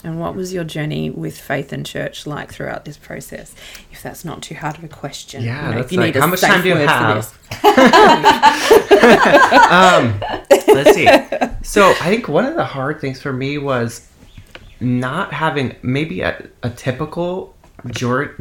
And 0.04 0.20
what 0.20 0.36
was 0.36 0.54
your 0.54 0.64
journey 0.64 1.10
with 1.10 1.40
faith 1.40 1.74
and 1.74 1.84
church 1.84 2.28
like 2.28 2.54
throughout 2.54 2.86
this 2.86 2.96
process? 2.96 3.56
If 3.92 4.04
that's 4.04 4.24
not 4.24 4.44
too 4.44 4.54
hard 4.54 4.78
of 4.78 4.84
a 4.84 4.88
question, 4.88 5.44
yeah. 5.44 5.70
You 5.70 5.76
know, 5.76 5.82
if 5.82 5.92
you 5.92 6.00
like, 6.00 6.14
need 6.14 6.22
how 6.22 6.28
much 6.28 6.42
time 6.42 6.62
do 6.62 6.70
you 6.70 6.76
have? 6.76 7.40
um, 9.72 10.22
let's 10.68 10.94
see. 10.94 11.08
So 11.64 11.90
I 11.90 12.12
think 12.12 12.28
one 12.28 12.46
of 12.46 12.56
the 12.56 12.66
hard 12.66 13.02
things 13.02 13.20
for 13.20 13.34
me 13.34 13.58
was 13.58 14.08
not 14.80 15.34
having 15.34 15.76
maybe 15.82 16.22
a, 16.22 16.50
a 16.62 16.70
typical 16.70 17.55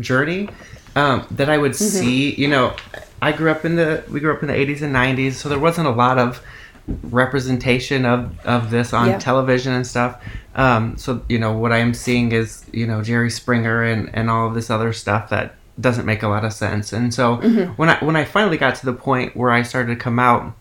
journey 0.01 0.49
um, 0.97 1.27
that 1.31 1.49
I 1.49 1.59
would 1.59 1.73
mm-hmm. 1.73 1.99
see. 1.99 2.35
You 2.35 2.49
know, 2.49 2.77
I 3.21 3.33
grew 3.33 3.51
up 3.51 3.65
in 3.65 3.77
the 3.77 4.05
we 4.11 4.21
grew 4.21 4.33
up 4.35 4.43
in 4.43 4.49
the 4.49 4.55
80s 4.55 4.83
and 4.83 4.95
90s, 4.95 5.35
so 5.35 5.49
there 5.49 5.59
wasn't 5.59 5.87
a 5.87 5.93
lot 5.93 6.19
of 6.19 6.43
representation 6.87 8.05
of 8.05 8.39
of 8.45 8.71
this 8.71 8.93
on 8.93 9.09
yeah. 9.09 9.19
television 9.19 9.73
and 9.73 9.87
stuff. 9.87 10.23
Um, 10.55 10.97
so 10.97 11.25
you 11.29 11.39
know 11.39 11.53
what 11.57 11.73
I 11.73 11.79
am 11.79 11.95
seeing 11.95 12.33
is 12.33 12.65
you 12.73 12.87
know 12.87 13.03
Jerry 13.03 13.31
Springer 13.31 13.83
and 13.83 14.11
and 14.15 14.31
all 14.31 14.49
of 14.49 14.55
this 14.55 14.71
other 14.71 14.93
stuff 14.93 15.31
that 15.31 15.57
doesn't 15.81 16.07
make 16.07 16.23
a 16.23 16.29
lot 16.29 16.45
of 16.45 16.53
sense. 16.53 16.93
And 16.93 17.13
so 17.13 17.39
mm-hmm. 17.39 17.73
when 17.73 17.89
I 17.89 17.99
when 18.05 18.17
I 18.17 18.25
finally 18.25 18.57
got 18.57 18.77
to 18.77 18.87
the 18.87 18.93
point 18.93 19.37
where 19.37 19.51
I 19.51 19.63
started 19.63 19.95
to 19.95 20.01
come 20.01 20.19
out, 20.19 20.55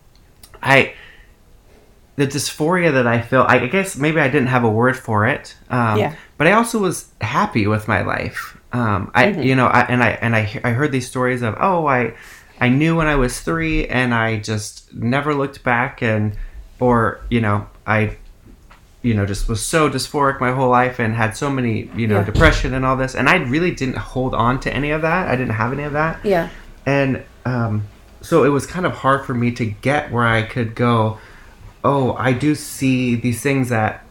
I 0.62 0.94
the 2.16 2.26
dysphoria 2.26 2.92
that 2.92 3.06
I 3.06 3.20
felt. 3.20 3.48
I 3.48 3.66
guess 3.66 3.96
maybe 3.96 4.20
I 4.20 4.28
didn't 4.28 4.48
have 4.48 4.64
a 4.64 4.70
word 4.70 4.96
for 4.96 5.26
it. 5.26 5.56
Um, 5.70 5.98
Yeah. 5.98 6.14
But 6.36 6.48
I 6.48 6.52
also 6.52 6.80
was 6.80 7.12
happy 7.20 7.66
with 7.66 7.86
my 7.86 8.02
life. 8.02 8.53
Um, 8.74 9.10
I 9.14 9.26
Mm-hmm. 9.26 9.42
you 9.42 9.54
know 9.54 9.66
I, 9.66 9.80
and 9.92 10.02
I 10.02 10.10
and 10.24 10.34
I 10.36 10.60
I 10.64 10.70
heard 10.70 10.90
these 10.92 11.06
stories 11.08 11.42
of 11.42 11.54
oh 11.60 11.86
I 11.86 12.14
I 12.60 12.68
knew 12.68 12.96
when 12.96 13.06
I 13.06 13.14
was 13.16 13.40
three 13.40 13.86
and 13.86 14.12
I 14.12 14.38
just 14.38 14.92
never 14.92 15.32
looked 15.34 15.62
back 15.62 16.02
and 16.02 16.36
or 16.80 17.20
you 17.30 17.40
know 17.40 17.66
I 17.86 18.16
you 19.02 19.14
know 19.14 19.26
just 19.26 19.48
was 19.48 19.64
so 19.64 19.88
dysphoric 19.88 20.40
my 20.40 20.50
whole 20.52 20.70
life 20.70 20.98
and 20.98 21.14
had 21.14 21.36
so 21.36 21.48
many 21.50 21.88
you 21.94 22.06
know 22.08 22.18
Yeah. 22.18 22.24
depression 22.24 22.74
and 22.74 22.84
all 22.84 22.96
this 22.96 23.14
and 23.14 23.28
I 23.28 23.36
really 23.36 23.70
didn't 23.70 23.98
hold 23.98 24.34
on 24.34 24.58
to 24.60 24.74
any 24.74 24.90
of 24.90 25.02
that. 25.02 25.28
I 25.28 25.36
didn't 25.36 25.54
have 25.54 25.72
any 25.72 25.84
of 25.84 25.92
that 25.92 26.18
Yeah. 26.24 26.48
and 26.84 27.22
um, 27.44 27.84
so 28.22 28.42
it 28.44 28.48
was 28.48 28.66
kind 28.66 28.86
of 28.86 28.92
hard 28.92 29.24
for 29.24 29.34
me 29.34 29.52
to 29.52 29.66
get 29.66 30.10
where 30.10 30.26
I 30.26 30.42
could 30.42 30.74
go. 30.74 31.18
Oh, 31.84 32.14
I 32.14 32.32
do 32.32 32.54
see 32.54 33.14
these 33.16 33.40
things 33.42 33.68
that 33.68 34.02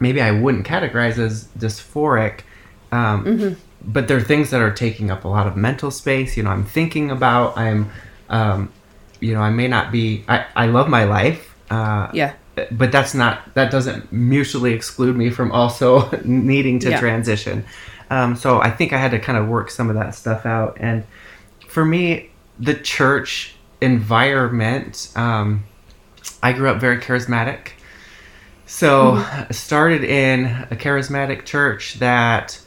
maybe 0.00 0.20
I 0.20 0.32
wouldn't 0.32 0.66
categorize 0.66 1.16
as 1.18 1.44
dysphoric, 1.56 2.40
um, 2.90 3.56
but 3.84 4.08
they're 4.08 4.20
things 4.20 4.50
that 4.50 4.60
are 4.60 4.72
taking 4.72 5.10
up 5.10 5.24
a 5.24 5.28
lot 5.28 5.46
of 5.46 5.56
mental 5.56 5.90
space. 5.90 6.36
You 6.36 6.42
know, 6.42 6.50
I'm 6.50 6.64
thinking 6.64 7.10
about. 7.10 7.56
I'm, 7.56 7.90
um, 8.28 8.72
you 9.20 9.34
know, 9.34 9.40
I 9.40 9.50
may 9.50 9.68
not 9.68 9.90
be. 9.92 10.24
I 10.28 10.46
I 10.56 10.66
love 10.66 10.88
my 10.88 11.04
life. 11.04 11.54
Uh, 11.70 12.08
Yeah. 12.12 12.32
but 12.72 12.90
that's 12.92 13.14
not 13.14 13.54
that 13.54 13.70
doesn't 13.70 14.10
mutually 14.12 14.72
exclude 14.74 15.16
me 15.16 15.30
from 15.30 15.52
also 15.52 16.10
needing 16.24 16.78
to 16.80 16.90
Yeah. 16.90 16.98
transition 16.98 17.64
um, 18.10 18.34
so 18.34 18.60
i 18.60 18.68
think 18.70 18.92
i 18.92 18.98
had 18.98 19.12
to 19.12 19.20
kind 19.20 19.38
of 19.38 19.46
work 19.48 19.70
some 19.70 19.88
of 19.88 19.94
that 19.94 20.14
stuff 20.16 20.44
out 20.44 20.76
and 20.80 21.04
for 21.68 21.84
me 21.84 22.28
the 22.58 22.74
church 22.74 23.54
environment 23.80 25.10
um, 25.16 25.64
i 26.42 26.52
grew 26.52 26.68
up 26.68 26.80
very 26.80 26.98
charismatic 26.98 27.68
so 28.66 29.12
I 29.14 29.46
started 29.52 30.04
in 30.04 30.46
a 30.70 30.76
charismatic 30.76 31.44
church 31.44 31.94
that 31.94 32.60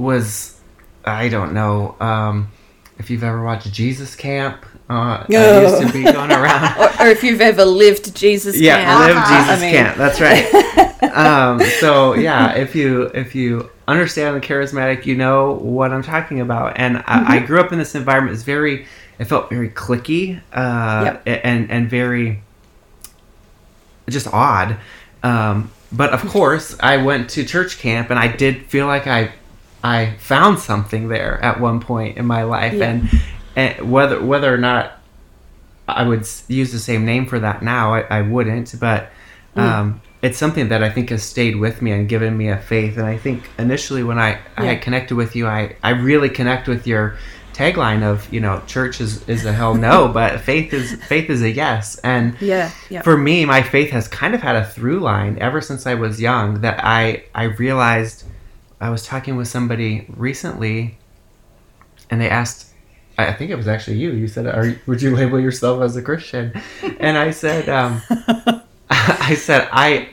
was 0.00 0.58
i 1.04 1.28
don't 1.28 1.52
know 1.54 1.96
um, 2.00 2.50
if 2.98 3.10
you've 3.10 3.24
ever 3.24 3.42
watched 3.42 3.72
jesus 3.72 4.14
camp 4.16 4.64
uh, 4.88 5.24
I 5.30 5.62
used 5.62 5.82
to 5.86 5.92
be 5.92 6.02
going 6.02 6.32
around 6.32 6.76
Or, 7.00 7.06
or 7.06 7.10
if 7.10 7.22
you've 7.22 7.40
ever 7.40 7.64
lived 7.64 8.12
Jesus 8.16 8.58
yeah, 8.58 8.82
camp. 8.82 9.14
live 9.14 9.28
Jesus 9.28 9.48
I 9.48 9.60
mean- 9.60 9.72
can't. 9.72 9.96
That's 9.96 10.20
right. 10.20 11.14
um, 11.16 11.60
so 11.78 12.14
yeah, 12.14 12.56
if 12.56 12.74
you 12.74 13.02
if 13.14 13.36
you 13.36 13.70
understand 13.86 14.34
the 14.34 14.44
charismatic, 14.44 15.06
you 15.06 15.14
know 15.14 15.52
what 15.52 15.92
I'm 15.92 16.02
talking 16.02 16.40
about. 16.40 16.72
And 16.76 16.96
I, 17.06 17.20
Mm-hmm. 17.20 17.30
I 17.32 17.38
grew 17.38 17.60
up 17.60 17.70
in 17.70 17.78
this 17.78 17.94
environment. 17.94 18.34
It's 18.34 18.42
very, 18.42 18.86
it 19.20 19.26
felt 19.26 19.48
very 19.48 19.68
clicky 19.70 20.40
uh, 20.52 21.18
Yep. 21.24 21.44
and 21.44 21.70
and 21.70 21.88
very 21.88 22.42
just 24.08 24.26
odd. 24.32 24.76
Um, 25.22 25.70
but 25.92 26.10
of 26.12 26.26
course, 26.28 26.76
I 26.80 26.96
went 26.96 27.30
to 27.30 27.44
church 27.44 27.78
camp, 27.78 28.10
and 28.10 28.18
I 28.18 28.26
did 28.26 28.66
feel 28.66 28.88
like 28.88 29.06
I 29.06 29.30
I 29.82 30.14
found 30.18 30.58
something 30.58 31.08
there 31.08 31.42
at 31.42 31.60
one 31.60 31.80
point 31.80 32.16
in 32.18 32.26
my 32.26 32.42
life, 32.42 32.74
Yeah. 32.74 32.90
and, 32.90 33.08
and 33.56 33.90
whether 33.90 34.22
whether 34.22 34.52
or 34.52 34.58
not 34.58 34.98
I 35.88 36.02
would 36.06 36.28
use 36.48 36.70
the 36.72 36.78
same 36.78 37.04
name 37.04 37.26
for 37.26 37.38
that 37.40 37.62
now. 37.62 37.94
I, 37.94 38.00
I 38.18 38.22
wouldn't, 38.22 38.74
but 38.80 39.10
Mm. 39.56 39.62
um, 39.62 40.00
it's 40.22 40.38
something 40.38 40.68
that 40.68 40.80
I 40.84 40.90
think 40.90 41.10
has 41.10 41.24
stayed 41.24 41.56
with 41.56 41.82
me 41.82 41.90
and 41.90 42.08
given 42.08 42.36
me 42.36 42.48
a 42.50 42.56
faith. 42.58 42.96
And 42.98 43.06
I 43.06 43.16
think 43.16 43.50
initially 43.58 44.04
when 44.04 44.16
I, 44.16 44.38
I 44.56 44.62
Yeah. 44.64 44.72
had 44.74 44.82
connected 44.82 45.16
with 45.16 45.34
you, 45.34 45.48
I, 45.48 45.74
I 45.82 45.90
really 45.90 46.28
connect 46.28 46.68
with 46.68 46.86
your 46.86 47.16
tagline 47.52 48.02
of 48.04 48.32
you 48.32 48.38
know 48.38 48.62
church 48.68 49.00
is, 49.00 49.28
is 49.28 49.44
a 49.44 49.52
hell 49.52 49.74
no, 49.74 50.06
but 50.20 50.40
faith 50.40 50.72
is 50.72 50.94
faith 51.06 51.28
is 51.30 51.42
a 51.42 51.50
yes. 51.50 51.96
And 52.04 52.36
Yeah. 52.40 52.70
Yeah. 52.90 53.02
for 53.02 53.16
me, 53.16 53.44
my 53.44 53.60
faith 53.62 53.90
has 53.90 54.06
kind 54.06 54.34
of 54.36 54.40
had 54.40 54.54
a 54.54 54.64
through 54.64 55.00
line 55.00 55.36
ever 55.40 55.60
since 55.60 55.84
I 55.84 55.94
was 55.94 56.20
young. 56.20 56.60
That 56.60 56.78
I 56.84 57.24
I 57.34 57.44
realized 57.44 58.22
I 58.80 58.90
was 58.90 59.04
talking 59.06 59.36
with 59.36 59.48
somebody 59.48 60.06
recently, 60.16 60.98
and 62.10 62.20
they 62.20 62.28
asked. 62.30 62.66
I 63.18 63.34
think 63.34 63.50
it 63.50 63.56
was 63.56 63.68
actually 63.68 63.98
you. 63.98 64.12
You 64.12 64.26
said, 64.28 64.46
"Are 64.46 64.74
would 64.86 65.02
you 65.02 65.14
label 65.14 65.38
yourself 65.38 65.82
as 65.82 65.96
a 65.96 66.02
Christian?" 66.02 66.52
And 67.00 67.18
I 67.18 67.30
said, 67.32 67.68
um, 67.68 68.00
"I 68.90 69.34
said 69.34 69.68
I, 69.72 70.08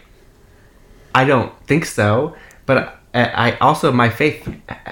I 1.16 1.24
don't 1.26 1.54
think 1.68 1.86
so." 1.86 2.36
But 2.66 3.00
I 3.14 3.24
I 3.54 3.58
also 3.60 3.92
my 3.94 4.10
faith, 4.10 4.48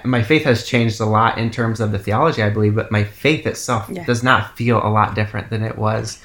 my 0.06 0.24
faith 0.24 0.44
has 0.46 0.66
changed 0.66 1.02
a 1.02 1.06
lot 1.06 1.38
in 1.38 1.52
terms 1.52 1.82
of 1.82 1.92
the 1.92 2.00
theology 2.00 2.42
I 2.42 2.50
believe, 2.50 2.76
but 2.76 2.92
my 2.92 3.04
faith 3.04 3.46
itself 3.46 3.90
Yeah. 3.92 4.06
does 4.06 4.24
not 4.24 4.56
feel 4.58 4.78
a 4.78 4.88
lot 4.90 5.14
different 5.16 5.50
than 5.50 5.62
it 5.64 5.78
was. 5.78 6.22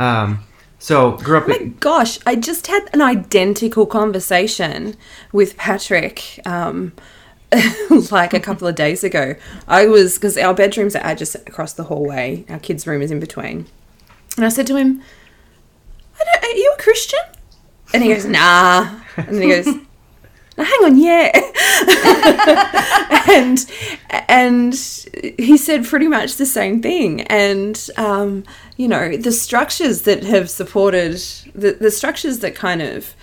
Um, 0.00 0.40
so 0.78 1.12
grew 1.12 1.38
up. 1.38 1.44
Oh 1.44 1.48
my 1.48 1.56
in, 1.56 1.76
gosh, 1.78 2.18
I 2.26 2.36
just 2.36 2.66
had 2.68 2.88
an 2.92 3.02
identical 3.02 3.86
conversation 3.86 4.96
with 5.32 5.56
Patrick 5.56 6.40
um, 6.46 6.92
like 8.10 8.32
a 8.32 8.40
couple 8.40 8.68
of 8.68 8.74
days 8.74 9.02
ago. 9.02 9.34
I 9.66 9.86
was, 9.86 10.14
because 10.14 10.36
our 10.36 10.54
bedrooms 10.54 10.94
are 10.94 11.14
just 11.14 11.34
across 11.34 11.72
the 11.72 11.84
hallway, 11.84 12.44
our 12.48 12.58
kids' 12.58 12.86
room 12.86 13.02
is 13.02 13.10
in 13.10 13.20
between. 13.20 13.66
And 14.36 14.46
I 14.46 14.50
said 14.50 14.66
to 14.68 14.76
him, 14.76 15.02
I 16.20 16.24
don't, 16.24 16.44
Are 16.44 16.56
you 16.56 16.74
a 16.78 16.82
Christian? 16.82 17.20
And 17.92 18.02
he 18.02 18.12
goes, 18.12 18.24
Nah. 18.26 19.00
And 19.16 19.34
then 19.34 19.42
he 19.42 19.48
goes, 19.48 19.66
hang 20.64 20.84
on, 20.84 20.98
yeah. 20.98 21.30
and 23.30 23.70
and 24.28 24.74
he 25.38 25.56
said 25.56 25.84
pretty 25.84 26.08
much 26.08 26.36
the 26.36 26.46
same 26.46 26.82
thing. 26.82 27.22
And 27.22 27.88
um, 27.96 28.44
you 28.78 28.86
know, 28.86 29.16
the 29.16 29.32
structures 29.32 30.02
that 30.02 30.22
have 30.22 30.48
supported 30.48 31.14
the, 31.54 31.76
the 31.78 31.90
structures 31.90 32.38
that 32.38 32.54
kind 32.54 32.80
of 32.80 33.14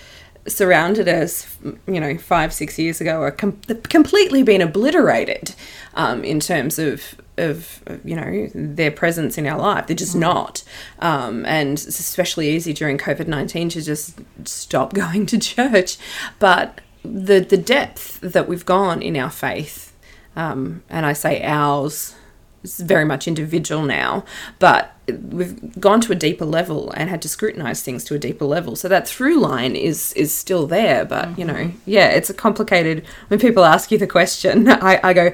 surrounded 0.47 1.07
us, 1.07 1.57
you 1.87 1.99
know, 1.99 2.17
five 2.17 2.53
six 2.53 2.77
years 2.77 3.01
ago 3.01 3.21
are 3.21 3.31
com- 3.31 3.59
completely 3.83 4.43
been 4.43 4.61
obliterated 4.61 5.55
um, 5.95 6.23
in 6.23 6.39
terms 6.39 6.77
of 6.77 7.15
of 7.37 7.81
you 8.03 8.15
know 8.15 8.49
their 8.53 8.91
presence 8.91 9.37
in 9.37 9.47
our 9.47 9.57
life. 9.57 9.87
They're 9.87 9.95
just 9.95 10.15
not, 10.15 10.63
um, 10.99 11.45
and 11.45 11.73
it's 11.73 11.99
especially 11.99 12.49
easy 12.49 12.73
during 12.73 12.97
COVID 12.97 13.27
nineteen 13.27 13.69
to 13.69 13.81
just 13.81 14.19
stop 14.43 14.93
going 15.01 15.25
to 15.27 15.37
church. 15.37 15.97
But 16.37 16.81
the 17.01 17.39
the 17.39 17.57
depth 17.57 18.19
that 18.19 18.49
we've 18.49 18.65
gone 18.65 19.01
in 19.01 19.15
our 19.15 19.31
faith, 19.31 19.95
um, 20.35 20.83
and 20.89 21.05
I 21.05 21.13
say 21.13 21.41
ours, 21.43 22.13
it's 22.61 22.81
very 22.81 23.05
much 23.05 23.25
individual 23.25 23.83
now, 23.83 24.25
but 24.59 24.94
we've 25.07 25.79
gone 25.79 26.01
to 26.01 26.11
a 26.11 26.15
deeper 26.15 26.45
level 26.45 26.91
and 26.91 27.09
had 27.09 27.21
to 27.21 27.29
scrutinize 27.29 27.81
things 27.81 28.03
to 28.05 28.15
a 28.15 28.19
deeper 28.19 28.45
level. 28.45 28.75
So 28.75 28.87
that 28.87 29.07
through 29.07 29.39
line 29.39 29.75
is 29.75 30.13
is 30.13 30.33
still 30.33 30.67
there, 30.67 31.05
but 31.05 31.37
you 31.37 31.45
know, 31.45 31.71
yeah, 31.85 32.09
it's 32.09 32.29
a 32.29 32.33
complicated. 32.33 33.05
When 33.27 33.39
people 33.39 33.63
ask 33.63 33.91
you 33.91 33.97
the 33.97 34.07
question, 34.07 34.67
I, 34.69 34.99
I 35.03 35.13
go 35.13 35.31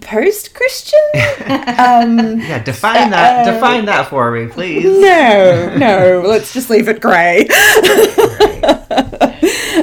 post 0.00 0.54
Christian. 0.54 1.00
um, 1.14 2.40
yeah, 2.40 2.62
define 2.62 3.10
that. 3.10 3.44
define 3.44 3.84
that 3.86 4.08
for 4.08 4.30
me, 4.30 4.46
please. 4.48 4.84
no, 4.84 5.76
no, 5.76 6.22
let's 6.26 6.52
just 6.52 6.70
leave 6.70 6.88
it 6.88 7.00
grey. 7.00 7.48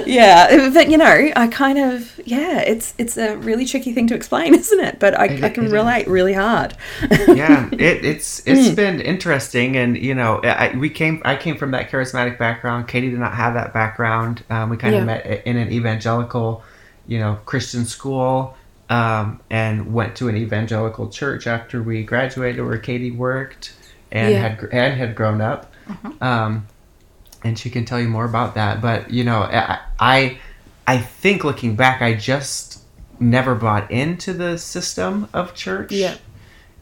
Yeah, 0.10 0.70
but 0.74 0.90
you 0.90 0.98
know, 0.98 1.32
I 1.36 1.48
kind 1.48 1.78
of 1.78 2.20
yeah, 2.26 2.60
it's 2.60 2.94
it's 2.98 3.18
a 3.18 3.36
really 3.38 3.66
tricky 3.66 3.94
thing 3.94 4.08
to 4.08 4.16
explain, 4.16 4.54
isn't 4.64 4.80
it? 4.80 5.00
But 5.00 5.18
I, 5.20 5.26
It- 5.26 5.44
I 5.44 5.50
can 5.50 5.66
it 5.66 5.72
relate 5.72 6.08
really 6.08 6.34
hard. 6.34 6.76
yeah, 7.10 7.70
it, 7.72 8.04
it's 8.06 8.42
it's 8.48 8.70
been 8.76 9.00
interesting, 9.02 9.78
and 9.78 9.98
you 9.98 10.14
know, 10.16 10.42
I, 10.44 10.76
we 10.78 10.90
came. 10.90 11.22
I 11.26 11.36
came 11.36 11.58
from 11.58 11.72
that 11.72 11.90
charismatic 11.90 12.38
background. 12.38 12.88
Katie 12.88 13.10
did 13.10 13.20
not 13.20 13.34
have 13.36 13.54
that 13.54 13.74
background. 13.74 14.44
Um, 14.50 14.70
we 14.70 14.78
kind 14.78 14.94
Yeah. 14.96 15.02
of 15.02 15.06
met 15.08 15.26
in 15.46 15.58
an 15.58 15.72
evangelical, 15.72 16.64
you 17.08 17.20
know, 17.20 17.40
Christian 17.46 17.86
school, 17.86 18.56
um, 18.90 19.40
and 19.50 19.94
went 19.94 20.16
to 20.18 20.28
an 20.30 20.36
evangelical 20.38 21.10
church 21.10 21.48
after 21.48 21.82
we 21.84 22.04
graduated, 22.04 22.66
where 22.66 22.78
Katie 22.78 23.12
worked 23.12 23.74
and 24.12 24.34
Yeah. 24.34 24.40
had 24.48 24.70
and 24.72 24.98
had 24.98 25.16
grown 25.16 25.42
up. 25.42 25.72
Um, 26.22 26.68
and 27.44 27.58
she 27.58 27.70
can 27.70 27.86
tell 27.86 28.00
you 28.00 28.08
more 28.10 28.26
about 28.26 28.56
that. 28.56 28.82
But 28.82 29.12
you 29.12 29.24
know, 29.24 29.40
I 29.42 29.80
I, 30.00 30.38
I 30.88 30.98
think 30.98 31.44
looking 31.44 31.76
back, 31.76 32.02
I 32.02 32.14
just 32.14 32.82
never 33.20 33.54
bought 33.56 33.92
into 33.92 34.34
the 34.34 34.58
system 34.58 35.28
of 35.34 35.54
church. 35.54 35.92
Yeah. 35.92 36.16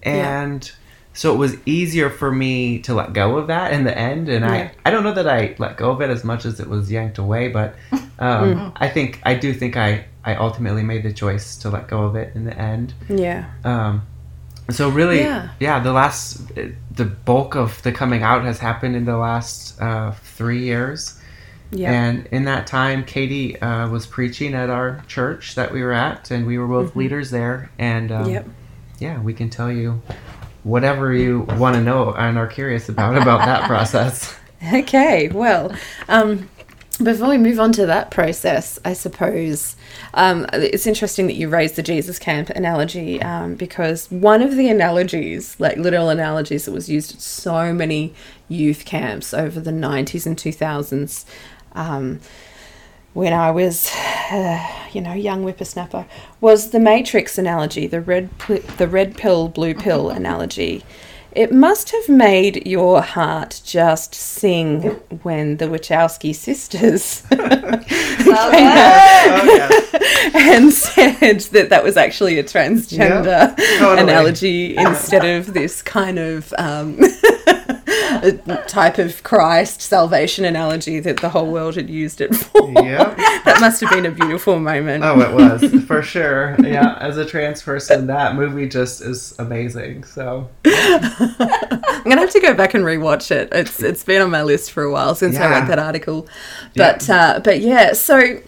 Yeah. 0.05 0.41
And 0.43 0.71
so 1.13 1.33
it 1.33 1.37
was 1.37 1.55
easier 1.65 2.09
for 2.11 2.31
me 2.31 2.77
to 2.79 2.93
let 2.93 3.11
go 3.13 3.37
of 3.37 3.47
that 3.47 3.73
in 3.73 3.83
the 3.83 3.97
end. 3.97 4.29
And 4.29 4.45
Yeah. 4.45 4.51
I, 4.51 4.71
I 4.85 4.91
don't 4.91 5.03
know 5.03 5.13
that 5.13 5.27
I 5.27 5.55
let 5.57 5.75
go 5.77 5.89
of 5.91 6.01
it 6.01 6.11
as 6.11 6.23
much 6.23 6.45
as 6.45 6.59
it 6.59 6.69
was 6.69 6.91
yanked 6.91 7.17
away, 7.17 7.47
but 7.49 7.75
um, 7.91 7.99
Mm. 8.19 8.71
I 8.75 8.87
think 8.87 9.19
I 9.23 9.33
do 9.33 9.53
think 9.53 9.75
I, 9.77 10.05
I 10.23 10.35
ultimately 10.35 10.83
made 10.83 11.01
the 11.03 11.11
choice 11.13 11.55
to 11.57 11.69
let 11.71 11.87
go 11.87 12.03
of 12.03 12.15
it 12.15 12.35
in 12.35 12.45
the 12.45 12.55
end. 12.57 12.93
Yeah. 13.09 13.49
Um, 13.63 14.03
so 14.69 14.89
really, 14.89 15.19
Yeah. 15.19 15.49
yeah. 15.59 15.79
the 15.79 15.93
last, 15.93 16.41
the 16.91 17.05
bulk 17.05 17.55
of 17.55 17.81
the 17.83 17.91
coming 17.91 18.23
out 18.23 18.43
has 18.43 18.59
happened 18.59 18.95
in 18.95 19.05
the 19.05 19.17
last 19.17 19.79
uh, 19.81 20.11
three 20.11 20.63
years. 20.63 21.19
Yeah. 21.71 21.91
And 21.91 22.27
in 22.31 22.45
that 22.45 22.65
time, 22.67 23.03
Katie 23.03 23.59
uh, 23.61 23.89
was 23.89 24.05
preaching 24.05 24.53
at 24.53 24.69
our 24.69 25.03
church 25.07 25.55
that 25.55 25.71
we 25.73 25.81
were 25.83 25.91
at, 25.93 26.31
and 26.31 26.45
we 26.47 26.57
were 26.57 26.67
both 26.67 26.95
leaders 26.95 27.29
there. 27.29 27.69
And 27.77 28.11
um, 28.11 28.23
Mm-hmm. 28.23 28.31
Yep. 28.31 28.45
yeah, 28.99 29.21
we 29.21 29.33
can 29.33 29.49
tell 29.49 29.71
you 29.71 30.01
whatever 30.63 31.13
you 31.13 31.41
want 31.57 31.75
to 31.75 31.81
know 31.81 32.13
and 32.13 32.37
are 32.37 32.47
curious 32.47 32.87
about 32.89 33.15
about 33.17 33.39
that 33.45 33.67
process. 33.67 34.35
Okay, 34.73 35.27
well, 35.29 35.73
um, 36.09 36.49
before 37.03 37.29
we 37.29 37.37
move 37.37 37.59
on 37.59 37.71
to 37.73 37.85
that 37.85 38.11
process, 38.11 38.79
I 38.83 38.93
suppose 38.93 39.75
um, 40.13 40.45
it's 40.53 40.87
interesting 40.87 41.27
that 41.27 41.35
you 41.35 41.49
raised 41.49 41.75
the 41.75 41.83
Jesus 41.83 42.17
camp 42.17 42.49
analogy 42.49 43.21
um, 43.21 43.55
because 43.55 44.09
one 44.09 44.41
of 44.41 44.55
the 44.55 44.69
analogies, 44.69 45.59
like 45.59 45.77
literal 45.77 46.09
analogies, 46.09 46.65
that 46.65 46.71
was 46.71 46.89
used 46.89 47.15
at 47.15 47.21
so 47.21 47.73
many 47.73 48.13
youth 48.49 48.85
camps 48.85 49.33
over 49.33 49.59
the 49.59 49.71
90s 49.71 50.25
and 50.25 50.37
2000s. 50.37 51.25
Um, 51.73 52.19
when 53.13 53.33
I 53.33 53.51
was, 53.51 53.91
uh, 54.31 54.67
you 54.91 55.01
know, 55.01 55.13
young 55.13 55.43
whippersnapper, 55.43 56.05
was 56.41 56.71
the 56.71 56.79
Matrix 56.79 57.37
analogy, 57.37 57.87
the 57.87 58.01
red, 58.01 58.35
pl- 58.37 58.61
the 58.77 58.87
red 58.87 59.17
pill, 59.17 59.49
blue 59.49 59.73
pill 59.73 60.09
analogy. 60.09 60.83
It 61.37 61.51
must 61.51 61.91
have 61.91 62.09
made 62.09 62.65
your 62.65 62.99
heart 62.99 63.61
just 63.63 64.15
sing 64.15 64.81
when 65.21 65.57
the 65.57 65.65
Wachowski 65.65 66.33
sisters 66.33 67.21
Oh, 67.31 68.51
yeah. 68.51 69.69
Oh, 69.69 70.31
and 70.33 70.73
said 70.73 71.41
that 71.51 71.69
that 71.69 71.83
was 71.83 71.95
actually 71.95 72.39
a 72.39 72.43
transgender 72.43 73.55
totally. 73.77 74.01
analogy 74.01 74.75
instead 74.77 75.25
of 75.25 75.53
this 75.53 75.83
kind 75.83 76.17
of 76.17 76.51
um, 76.57 76.99
type 78.67 78.97
of 78.97 79.23
Christ 79.23 79.81
salvation 79.81 80.45
analogy 80.45 80.99
that 80.99 81.17
the 81.17 81.29
whole 81.29 81.51
world 81.51 81.75
had 81.75 81.89
used 81.89 82.21
it 82.21 82.35
for. 82.35 82.69
Yeah. 82.71 83.13
that 83.45 83.57
must 83.59 83.81
have 83.81 83.89
been 83.91 84.05
a 84.05 84.11
beautiful 84.11 84.59
moment. 84.59 85.03
Oh, 85.03 85.19
it 85.21 85.33
was 85.33 85.83
for 85.87 86.01
sure. 86.01 86.55
Yeah, 86.63 86.97
as 86.99 87.17
a 87.17 87.25
trans 87.25 87.61
person, 87.61 88.07
that 88.07 88.35
movie 88.35 88.67
just 88.67 89.01
is 89.01 89.33
amazing. 89.39 90.03
So 90.03 90.49
I'm 90.65 92.03
gonna 92.03 92.21
have 92.21 92.31
to 92.31 92.39
go 92.39 92.53
back 92.53 92.73
and 92.73 92.83
rewatch 92.83 93.31
it. 93.31 93.49
It's 93.51 93.81
it's 93.81 94.03
been 94.03 94.21
on 94.21 94.29
my 94.31 94.43
list 94.43 94.71
for 94.71 94.83
a 94.83 94.91
while 94.91 95.15
since 95.15 95.35
I 95.37 95.41
Yeah. 95.41 95.59
read 95.59 95.67
that 95.69 95.79
article, 95.79 96.27
but 96.75 97.09
uh, 97.09 97.41
but 97.43 97.59
yeah. 97.61 97.93
So 97.93 98.39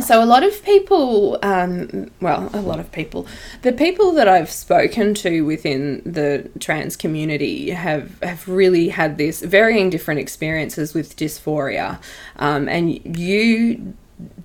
so 0.00 0.22
a 0.22 0.26
lot 0.26 0.44
of 0.44 0.62
people, 0.64 1.38
um, 1.42 2.10
well, 2.20 2.50
a 2.52 2.60
lot 2.60 2.78
of 2.78 2.90
people, 2.92 3.26
the 3.62 3.72
people 3.72 4.12
that 4.12 4.28
I've 4.28 4.50
spoken 4.50 5.14
to 5.14 5.42
within 5.42 6.02
the 6.04 6.48
trans 6.60 6.96
community 6.96 7.70
have 7.70 8.20
have 8.22 8.48
really 8.48 8.88
had 8.88 9.18
this 9.18 9.40
varying 9.40 9.90
different 9.90 10.20
experiences 10.20 10.94
with 10.94 11.16
dysphoria, 11.16 12.00
um, 12.36 12.68
and 12.68 13.18
you 13.18 13.94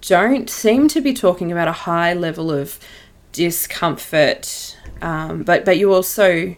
don't 0.01 0.49
seem 0.49 0.87
to 0.89 1.01
be 1.01 1.13
talking 1.13 1.51
about 1.51 1.67
a 1.67 1.73
high 1.73 2.13
level 2.13 2.51
of 2.51 2.79
discomfort, 3.31 4.77
um, 5.01 5.43
but 5.43 5.65
but 5.65 5.77
you 5.77 5.93
also 5.93 6.55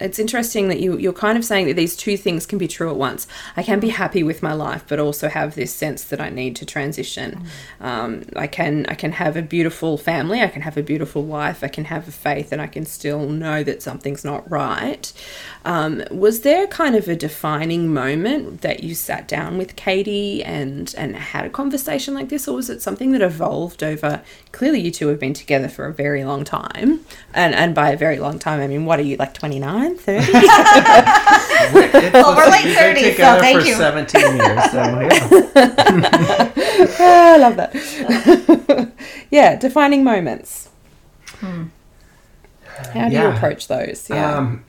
it's 0.00 0.18
interesting 0.18 0.68
that 0.68 0.80
you 0.80 0.98
you're 0.98 1.12
kind 1.12 1.36
of 1.36 1.44
saying 1.44 1.66
that 1.66 1.74
these 1.74 1.96
two 1.96 2.16
things 2.16 2.46
can 2.46 2.58
be 2.58 2.68
true 2.68 2.90
at 2.90 2.96
once. 2.96 3.26
I 3.56 3.62
can 3.62 3.80
be 3.80 3.88
happy 3.88 4.22
with 4.22 4.42
my 4.42 4.52
life, 4.52 4.84
but 4.88 4.98
also 4.98 5.28
have 5.28 5.54
this 5.54 5.74
sense 5.74 6.04
that 6.04 6.20
I 6.20 6.30
need 6.30 6.56
to 6.56 6.66
transition. 6.66 7.46
Um, 7.80 8.24
I 8.36 8.46
can 8.46 8.86
I 8.86 8.94
can 8.94 9.12
have 9.12 9.36
a 9.36 9.42
beautiful 9.42 9.98
family, 9.98 10.40
I 10.40 10.48
can 10.48 10.62
have 10.62 10.76
a 10.76 10.82
beautiful 10.82 11.22
wife, 11.24 11.62
I 11.62 11.68
can 11.68 11.84
have 11.84 12.08
a 12.08 12.12
faith, 12.12 12.52
and 12.52 12.60
I 12.60 12.66
can 12.66 12.86
still 12.86 13.28
know 13.28 13.62
that 13.62 13.82
something's 13.82 14.24
not 14.24 14.50
right. 14.50 15.12
Um, 15.64 16.02
was 16.10 16.40
there 16.40 16.66
kind 16.66 16.96
of 16.96 17.06
a 17.06 17.14
defining 17.14 17.92
moment 17.92 18.62
that 18.62 18.82
you 18.82 18.94
sat 18.94 19.28
down 19.28 19.58
with 19.58 19.76
Katie 19.76 20.42
and 20.42 20.94
and 20.96 21.14
had 21.14 21.44
a 21.44 21.50
conversation 21.50 22.14
like 22.14 22.30
this, 22.30 22.48
or 22.48 22.56
was 22.56 22.70
it 22.70 22.80
something 22.80 23.12
that 23.12 23.20
evolved 23.20 23.82
over? 23.82 24.22
Clearly, 24.52 24.80
you 24.80 24.90
two 24.90 25.08
have 25.08 25.20
been 25.20 25.34
together 25.34 25.68
for 25.68 25.84
a 25.86 25.92
very 25.92 26.24
long 26.24 26.44
time, 26.44 27.00
and 27.34 27.54
and 27.54 27.74
by 27.74 27.90
a 27.90 27.96
very 27.96 28.18
long 28.18 28.38
time, 28.38 28.60
I 28.60 28.66
mean 28.68 28.86
what 28.86 28.98
are 28.98 29.02
you 29.02 29.16
like 29.16 29.34
29, 29.34 29.96
30? 29.96 30.26
it's, 30.32 32.12
Well, 32.14 32.36
we're 32.36 32.50
late 32.50 32.64
we've 32.64 32.74
been 32.76 32.94
30s, 32.94 33.16
so 33.16 33.40
thank 33.40 33.60
for 33.60 33.66
you. 33.66 33.74
17 33.74 34.36
years. 34.36 34.70
So 34.70 34.78
yeah. 35.00 36.52
Ah, 37.02 37.34
I 37.34 37.36
love 37.36 37.56
that. 37.56 38.92
yeah, 39.30 39.56
defining 39.56 40.02
moments. 40.04 40.68
How 41.40 43.08
do 43.08 43.14
you 43.14 43.26
approach 43.28 43.68
those? 43.68 44.08
Yeah. 44.08 44.38
Um, 44.38 44.64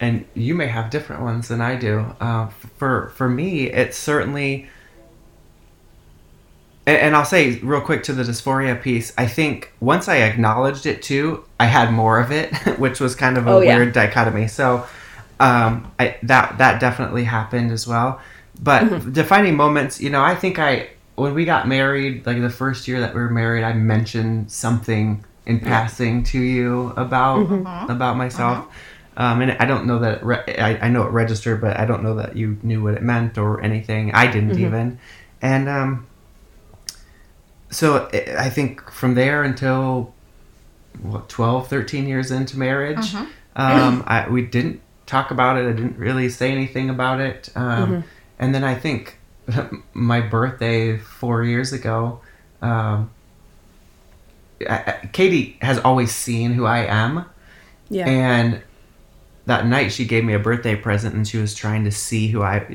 and 0.00 0.24
you 0.34 0.54
may 0.54 0.66
have 0.66 0.90
different 0.90 1.22
ones 1.22 1.48
than 1.48 1.60
I 1.60 1.76
do. 1.76 2.04
Uh, 2.20 2.48
for 2.78 3.08
for 3.16 3.28
me, 3.28 3.70
it's 3.70 3.96
certainly. 3.98 4.68
And, 6.86 6.98
and 6.98 7.16
I'll 7.16 7.24
say 7.24 7.58
real 7.60 7.80
quick 7.80 8.02
to 8.04 8.12
the 8.12 8.22
dysphoria 8.22 8.80
piece. 8.80 9.12
I 9.16 9.26
think 9.26 9.72
once 9.80 10.08
I 10.08 10.16
acknowledged 10.16 10.86
it 10.86 11.02
too, 11.02 11.44
I 11.58 11.66
had 11.66 11.92
more 11.92 12.20
of 12.20 12.30
it, 12.30 12.54
which 12.78 13.00
was 13.00 13.14
kind 13.14 13.38
of 13.38 13.46
a 13.46 13.50
Oh, 13.50 13.60
yeah. 13.60 13.76
weird 13.76 13.92
dichotomy. 13.92 14.48
So, 14.48 14.86
um, 15.40 15.90
I, 15.98 16.16
that 16.24 16.58
that 16.58 16.80
definitely 16.80 17.24
happened 17.24 17.72
as 17.72 17.86
well. 17.86 18.20
But 18.62 18.82
Mm-hmm. 18.84 19.12
defining 19.12 19.56
moments, 19.56 20.00
you 20.00 20.10
know, 20.10 20.22
I 20.22 20.34
think 20.34 20.58
I 20.58 20.90
when 21.16 21.32
we 21.34 21.44
got 21.44 21.68
married, 21.68 22.26
like 22.26 22.40
the 22.40 22.50
first 22.50 22.88
year 22.88 23.00
that 23.00 23.14
we 23.14 23.20
were 23.20 23.30
married, 23.30 23.62
I 23.64 23.72
mentioned 23.72 24.50
something 24.50 25.24
in 25.46 25.60
passing 25.60 26.22
to 26.24 26.38
you 26.40 26.92
about 26.96 27.46
Mm-hmm. 27.48 27.90
about 27.90 28.16
myself. 28.16 28.66
Um, 29.16 29.42
and 29.42 29.52
I 29.52 29.64
don't 29.64 29.86
know 29.86 29.98
that 30.00 30.18
it 30.18 30.24
re- 30.24 30.56
I, 30.58 30.86
I 30.86 30.88
know 30.88 31.02
it 31.04 31.10
registered, 31.10 31.60
but 31.60 31.78
I 31.78 31.84
don't 31.86 32.02
know 32.02 32.16
that 32.16 32.36
you 32.36 32.58
knew 32.62 32.82
what 32.82 32.94
it 32.94 33.02
meant 33.02 33.38
or 33.38 33.60
anything. 33.60 34.12
I 34.12 34.26
didn't 34.26 34.50
even. 34.66 34.98
And 35.40 35.68
um, 35.68 36.06
so 37.70 38.08
I 38.38 38.50
think 38.50 38.90
from 38.90 39.14
there 39.14 39.42
until 39.42 40.12
what 41.02 41.28
12, 41.28 41.68
13 41.68 42.06
years 42.08 42.30
into 42.30 42.58
marriage, 42.58 43.14
um, 43.56 44.04
I, 44.06 44.28
we 44.28 44.42
didn't 44.42 44.80
talk 45.06 45.30
about 45.30 45.56
it. 45.58 45.68
I 45.68 45.72
didn't 45.72 45.98
really 45.98 46.28
say 46.28 46.50
anything 46.50 46.90
about 46.90 47.20
it. 47.20 47.50
Um, 47.54 48.04
And 48.38 48.54
then 48.54 48.64
I 48.64 48.74
think 48.74 49.18
my 49.94 50.20
birthday 50.20 50.98
four 50.98 51.44
years 51.44 51.72
ago, 51.72 52.20
um, 52.62 53.10
I- 54.68 55.08
Katie 55.12 55.56
has 55.60 55.78
always 55.80 56.12
seen 56.14 56.52
who 56.54 56.64
I 56.64 56.78
am. 56.86 57.24
yeah. 57.90 58.06
And 58.08 58.62
that 59.46 59.66
night 59.66 59.92
she 59.92 60.04
gave 60.06 60.24
me 60.24 60.32
a 60.32 60.38
birthday 60.38 60.74
present 60.74 61.14
and 61.14 61.26
she 61.28 61.38
was 61.38 61.54
trying 61.54 61.84
to 61.84 61.90
see 61.90 62.28
who 62.28 62.42
I 62.42 62.66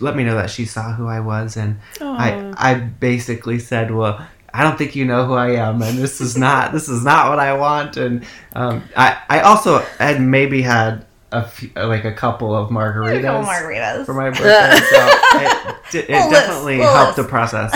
let 0.00 0.16
me 0.16 0.24
know 0.24 0.34
that 0.34 0.50
she 0.50 0.64
saw 0.64 0.92
who 0.92 1.06
I 1.06 1.20
was 1.20 1.56
and 1.56 1.78
I 2.00 2.54
I 2.56 2.74
basically 2.74 3.58
said, 3.58 3.90
"Well, 3.90 4.26
I 4.52 4.62
don't 4.62 4.78
think 4.78 4.96
you 4.96 5.04
know 5.04 5.26
who 5.26 5.34
I 5.34 5.50
am 5.52 5.82
and 5.82 5.98
this 5.98 6.20
is 6.20 6.36
not 6.36 6.72
this 6.72 6.88
is 6.88 7.04
not 7.04 7.28
what 7.28 7.38
I 7.38 7.54
want." 7.54 7.96
And 7.96 8.24
um, 8.54 8.82
I 8.96 9.18
I 9.28 9.40
also 9.40 9.78
had 9.98 10.20
maybe 10.20 10.62
had 10.62 11.04
a 11.32 11.46
few, 11.46 11.70
like 11.74 12.04
a 12.04 12.12
couple 12.12 12.54
of 12.54 12.70
margaritas 12.70 13.22
Couple 13.22 13.50
margaritas. 13.50 14.06
for 14.06 14.14
my 14.14 14.30
birthday, 14.30 14.80
so 14.86 15.98
it, 15.98 16.04
it 16.04 16.08
Well, 16.08 16.30
definitely 16.30 16.78
well, 16.78 17.04
helped 17.04 17.16
the 17.16 17.24
process. 17.24 17.72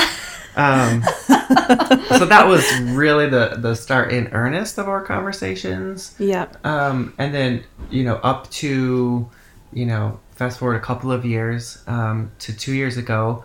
Um, 0.59 1.05
so 2.19 2.27
that 2.27 2.47
was 2.49 2.69
really 2.81 3.29
the 3.29 3.57
the 3.59 3.77
start 3.77 4.13
in 4.13 4.27
earnest 4.33 4.77
of 4.77 4.89
our 4.89 5.01
conversations 5.01 6.17
yeah. 6.19 6.49
um, 6.65 7.15
and 7.17 7.33
then 7.33 7.65
you 7.91 8.03
know 8.03 8.17
up 8.17 8.51
to 8.51 9.31
you 9.73 9.87
know 9.87 10.19
fast 10.33 10.59
forward 10.59 10.75
a 10.75 10.81
couple 10.81 11.13
of 11.13 11.25
years 11.25 11.83
um, 11.87 12.33
to 12.41 12.53
two 12.53 12.75
years 12.75 12.97
ago 12.97 13.45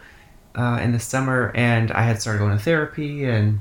uh, 0.55 0.79
in 0.81 0.91
the 0.91 0.99
summer 0.99 1.51
and 1.53 1.91
i 1.91 2.01
had 2.01 2.19
started 2.19 2.39
going 2.39 2.57
to 2.57 2.63
therapy 2.63 3.25
and 3.25 3.59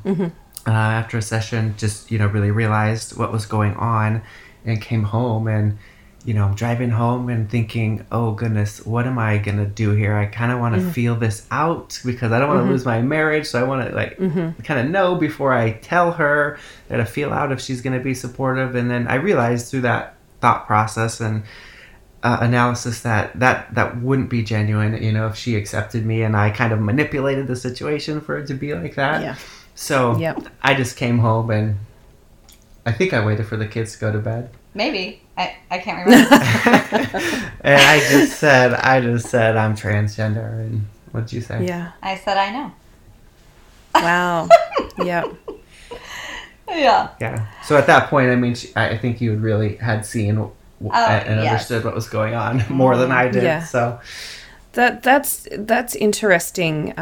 uh, 0.67 0.71
after 0.71 1.19
a 1.19 1.23
session 1.23 1.75
just 1.77 2.11
you 2.11 2.19
know 2.19 2.27
really 2.29 2.51
realized 2.51 3.19
what 3.19 3.31
was 3.31 3.45
going 3.45 3.75
on 3.75 4.23
and 4.65 4.81
came 4.81 5.03
home 5.03 5.47
and 5.47 5.77
you 6.25 6.35
know 6.35 6.45
i'm 6.45 6.55
driving 6.55 6.91
home 6.91 7.29
and 7.29 7.51
thinking 7.51 8.05
oh 8.13 8.33
goodness 8.33 8.85
what 8.87 9.07
am 9.07 9.19
i 9.19 9.39
gonna 9.39 9.67
do 9.67 9.91
here 9.93 10.15
i 10.15 10.27
kind 10.27 10.53
of 10.53 10.59
want 10.59 10.75
to 10.75 10.81
mm-hmm. 10.81 10.91
feel 10.91 11.17
this 11.17 11.47
out 11.51 12.01
because 12.05 12.33
i 12.33 12.39
don't 12.39 12.49
want 12.49 12.59
to 12.59 12.63
mm-hmm. 12.63 12.73
lose 12.73 12.85
my 12.85 13.01
marriage 13.03 13.47
so 13.47 13.61
i 13.61 13.63
want 13.63 13.87
to 13.89 13.95
like 13.95 14.17
mm-hmm. 14.19 14.51
kind 14.63 14.81
of 14.81 14.91
know 14.91 15.15
before 15.15 15.53
i 15.53 15.73
tell 15.73 16.13
her 16.13 16.59
that 16.89 17.01
i 17.01 17.05
feel 17.05 17.33
out 17.33 17.51
if 17.51 17.61
she's 17.61 17.81
gonna 17.81 18.01
be 18.01 18.15
supportive 18.15 18.75
and 18.75 18.91
then 18.91 19.07
i 19.09 19.15
realized 19.15 19.71
through 19.71 19.81
that 19.81 20.15
thought 20.41 20.67
process 20.67 21.21
and 21.21 21.43
uh, 22.25 22.39
analysis 22.41 23.01
that 23.03 23.37
that 23.39 23.75
that 23.75 24.01
wouldn't 24.01 24.31
be 24.31 24.45
genuine 24.45 25.01
you 25.03 25.11
know 25.11 25.27
if 25.27 25.35
she 25.35 25.57
accepted 25.57 26.07
me 26.07 26.23
and 26.23 26.37
i 26.37 26.51
kind 26.51 26.73
of 26.73 26.81
manipulated 26.81 27.49
the 27.49 27.57
situation 27.57 28.21
for 28.21 28.39
it 28.39 28.47
to 28.47 28.55
be 28.55 28.73
like 28.75 28.95
that 28.95 29.23
Yeah. 29.23 29.37
so 29.75 30.17
Yep. 30.17 30.47
I 30.63 30.75
just 30.75 30.97
came 30.97 31.19
home 31.19 31.51
and 31.51 31.79
I 32.85 32.93
think 32.93 33.13
I 33.13 33.25
waited 33.25 33.47
for 33.47 33.57
the 33.57 33.67
kids 33.67 33.93
to 33.95 34.01
go 34.01 34.13
to 34.13 34.19
bed. 34.19 34.51
Maybe. 34.75 35.22
I, 35.37 35.57
I 35.71 35.79
can't 35.79 36.05
remember. 36.07 36.35
and 37.65 37.81
I 37.81 37.99
just 38.11 38.39
said, 38.39 38.75
I 38.75 39.01
just 39.01 39.29
said 39.29 39.57
I'm 39.57 39.75
transgender. 39.75 40.61
And 40.61 40.87
what'd 41.13 41.33
you 41.33 41.41
say? 41.41 41.67
Yeah. 41.67 41.93
I 42.03 42.17
said 42.17 42.37
I 42.37 42.51
know. 42.51 42.73
Wow. 43.95 44.49
yeah. 44.99 45.25
Yeah. 46.69 47.09
Yeah. 47.21 47.47
So 47.65 47.77
at 47.77 47.87
that 47.87 48.09
point, 48.09 48.31
I 48.31 48.37
mean, 48.37 48.55
she, 48.55 48.75
I 48.77 48.91
I 48.91 48.99
think 48.99 49.21
you 49.21 49.31
had 49.31 49.41
really 49.43 49.77
had 49.77 50.05
seen 50.07 50.35
w- 50.37 50.53
and 50.83 51.41
yes. 51.43 51.53
understood 51.53 51.85
what 51.85 51.95
was 51.95 52.09
going 52.09 52.35
on 52.35 52.65
more 52.71 52.97
than 52.97 53.13
I 53.13 53.29
did. 53.29 53.43
Yeah. 53.43 53.63
So 53.65 54.01
That 54.73 55.03
that's 55.03 55.49
that's 55.53 55.95
interesting. 55.95 56.93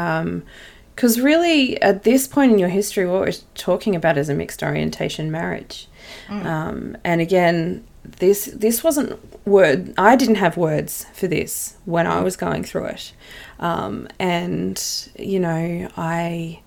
because 0.95 1.19
really, 1.19 1.81
at 1.81 2.03
this 2.03 2.27
point 2.27 2.51
in 2.51 2.59
your 2.59 2.69
history, 2.69 3.05
what 3.07 3.21
we're 3.21 3.33
talking 3.55 3.95
about 3.95 4.17
is 4.17 4.29
a 4.29 4.33
mixed 4.33 4.61
orientation 4.63 5.31
marriage. 5.31 5.87
Um, 6.29 6.97
and 7.03 7.19
again, 7.19 7.83
this 8.03 8.45
this 8.45 8.83
wasn't 8.83 9.19
word. 9.45 9.93
I 9.97 10.15
didn't 10.15 10.35
have 10.35 10.57
words 10.57 11.05
for 11.13 11.27
this 11.27 11.77
when 11.85 12.07
I 12.07 12.21
was 12.21 12.35
going 12.35 12.63
through 12.63 12.85
it, 12.85 13.13
um, 13.59 14.07
and 14.19 14.81
you 15.17 15.39
know 15.39 15.89
I. 15.97 16.61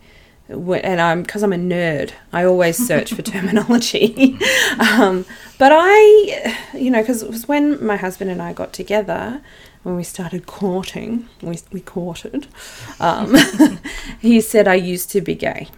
And 0.47 1.01
I'm 1.01 1.23
because 1.23 1.43
I'm 1.43 1.55
a 1.55 1.57
nerd. 1.57 2.13
I 2.31 2.45
always 2.45 2.77
search 2.77 3.15
for 3.15 3.23
terminology, 3.35 4.39
um, 4.79 5.25
but 5.59 5.73
I, 5.75 6.55
you 6.75 6.91
know, 6.91 7.01
because 7.01 7.23
it 7.23 7.31
was 7.31 7.49
when 7.49 7.83
my 7.85 7.97
husband 7.97 8.31
and 8.31 8.43
I 8.43 8.53
got 8.53 8.75
together, 8.75 9.41
when 9.85 9.97
we 9.97 10.03
started 10.03 10.47
courting, 10.47 11.29
we, 11.41 11.59
we 11.71 11.81
courted, 11.81 12.49
um, 12.99 13.37
he 14.21 14.41
said 14.41 14.67
I 14.67 14.75
used 14.75 15.11
to 15.13 15.21
be 15.21 15.35
gay. 15.35 15.69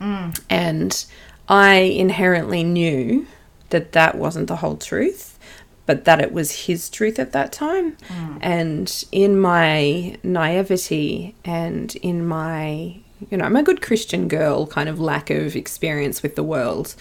Mm. 0.00 0.38
And 0.50 1.04
I 1.48 1.74
inherently 1.76 2.64
knew 2.64 3.26
that 3.74 3.90
that 3.90 4.14
wasn't 4.14 4.46
the 4.46 4.56
whole 4.56 4.76
truth, 4.76 5.36
but 5.84 6.04
that 6.04 6.20
it 6.20 6.32
was 6.32 6.66
his 6.66 6.88
truth 6.88 7.18
at 7.18 7.32
that 7.32 7.52
time. 7.52 7.96
Mm. 8.06 8.38
And 8.40 9.04
in 9.10 9.36
my 9.36 10.16
naivety 10.22 11.34
and 11.44 11.94
in 11.96 12.24
my, 12.24 13.00
you 13.30 13.36
know, 13.36 13.44
I'm 13.44 13.56
a 13.56 13.64
good 13.64 13.82
Christian 13.82 14.28
girl, 14.28 14.68
kind 14.68 14.88
of 14.88 15.00
lack 15.00 15.28
of 15.28 15.56
experience 15.56 16.22
with 16.22 16.36
the 16.36 16.44
world, 16.44 16.94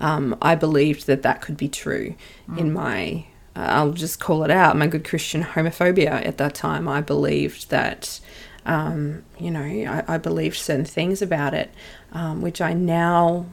um, 0.00 0.36
I 0.42 0.54
believed 0.54 1.06
that 1.06 1.22
that 1.22 1.40
could 1.40 1.56
be 1.56 1.68
true 1.68 2.14
mm. 2.46 2.58
in 2.58 2.74
my. 2.74 3.24
Uh, 3.56 3.60
I'll 3.60 3.92
just 3.92 4.20
call 4.20 4.44
it 4.44 4.50
out. 4.50 4.76
My 4.76 4.86
good 4.86 5.04
Christian 5.04 5.42
homophobia 5.42 6.26
at 6.26 6.36
that 6.36 6.54
time. 6.54 6.86
I 6.86 7.00
believed 7.00 7.70
that 7.70 8.20
um, 8.66 9.24
you 9.38 9.50
know, 9.50 9.62
I, 9.62 10.04
I, 10.06 10.18
believed 10.18 10.58
certain 10.58 10.84
things 10.84 11.22
about 11.22 11.54
it, 11.54 11.70
um, 12.12 12.42
which 12.42 12.60
I 12.60 12.74
now 12.74 13.46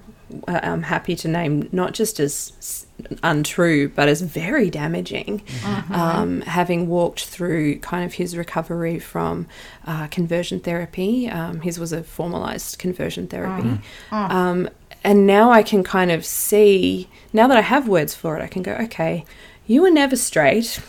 uh, 0.48 0.60
am 0.64 0.84
happy 0.84 1.16
to 1.18 1.28
name 1.28 1.70
not 1.72 1.94
just 1.94 2.20
as 2.20 2.86
untrue, 3.24 3.90
but 3.90 4.08
as 4.08 4.22
very 4.22 4.70
damaging. 4.70 5.40
Mm-hmm. 5.40 5.94
Um, 5.94 6.42
having 6.42 6.88
walked 6.88 7.26
through 7.26 7.80
kind 7.80 8.06
of 8.06 8.14
his 8.14 8.38
recovery 8.38 9.00
from 9.00 9.48
uh, 9.86 10.08
conversion 10.08 10.60
therapy, 10.60 11.30
um, 11.30 11.62
his 11.62 11.80
was 11.80 11.92
a 11.92 12.04
formalized 12.04 12.80
conversion 12.80 13.28
therapy. 13.28 13.80
Mm-hmm. 14.12 14.68
and 15.04 15.28
now 15.28 15.52
I 15.52 15.62
can 15.62 15.84
kind 15.84 16.12
of 16.12 16.26
see, 16.26 17.10
now 17.32 17.48
that 17.48 17.58
I 17.58 17.62
have 17.62 17.88
words 17.88 18.16
for 18.16 18.38
it, 18.38 18.42
I 18.42 18.48
can 18.48 18.64
go, 18.64 18.74
okay, 18.74 19.26
you 19.68 19.82
were 19.82 19.92
never 19.92 20.16
straight 20.16 20.80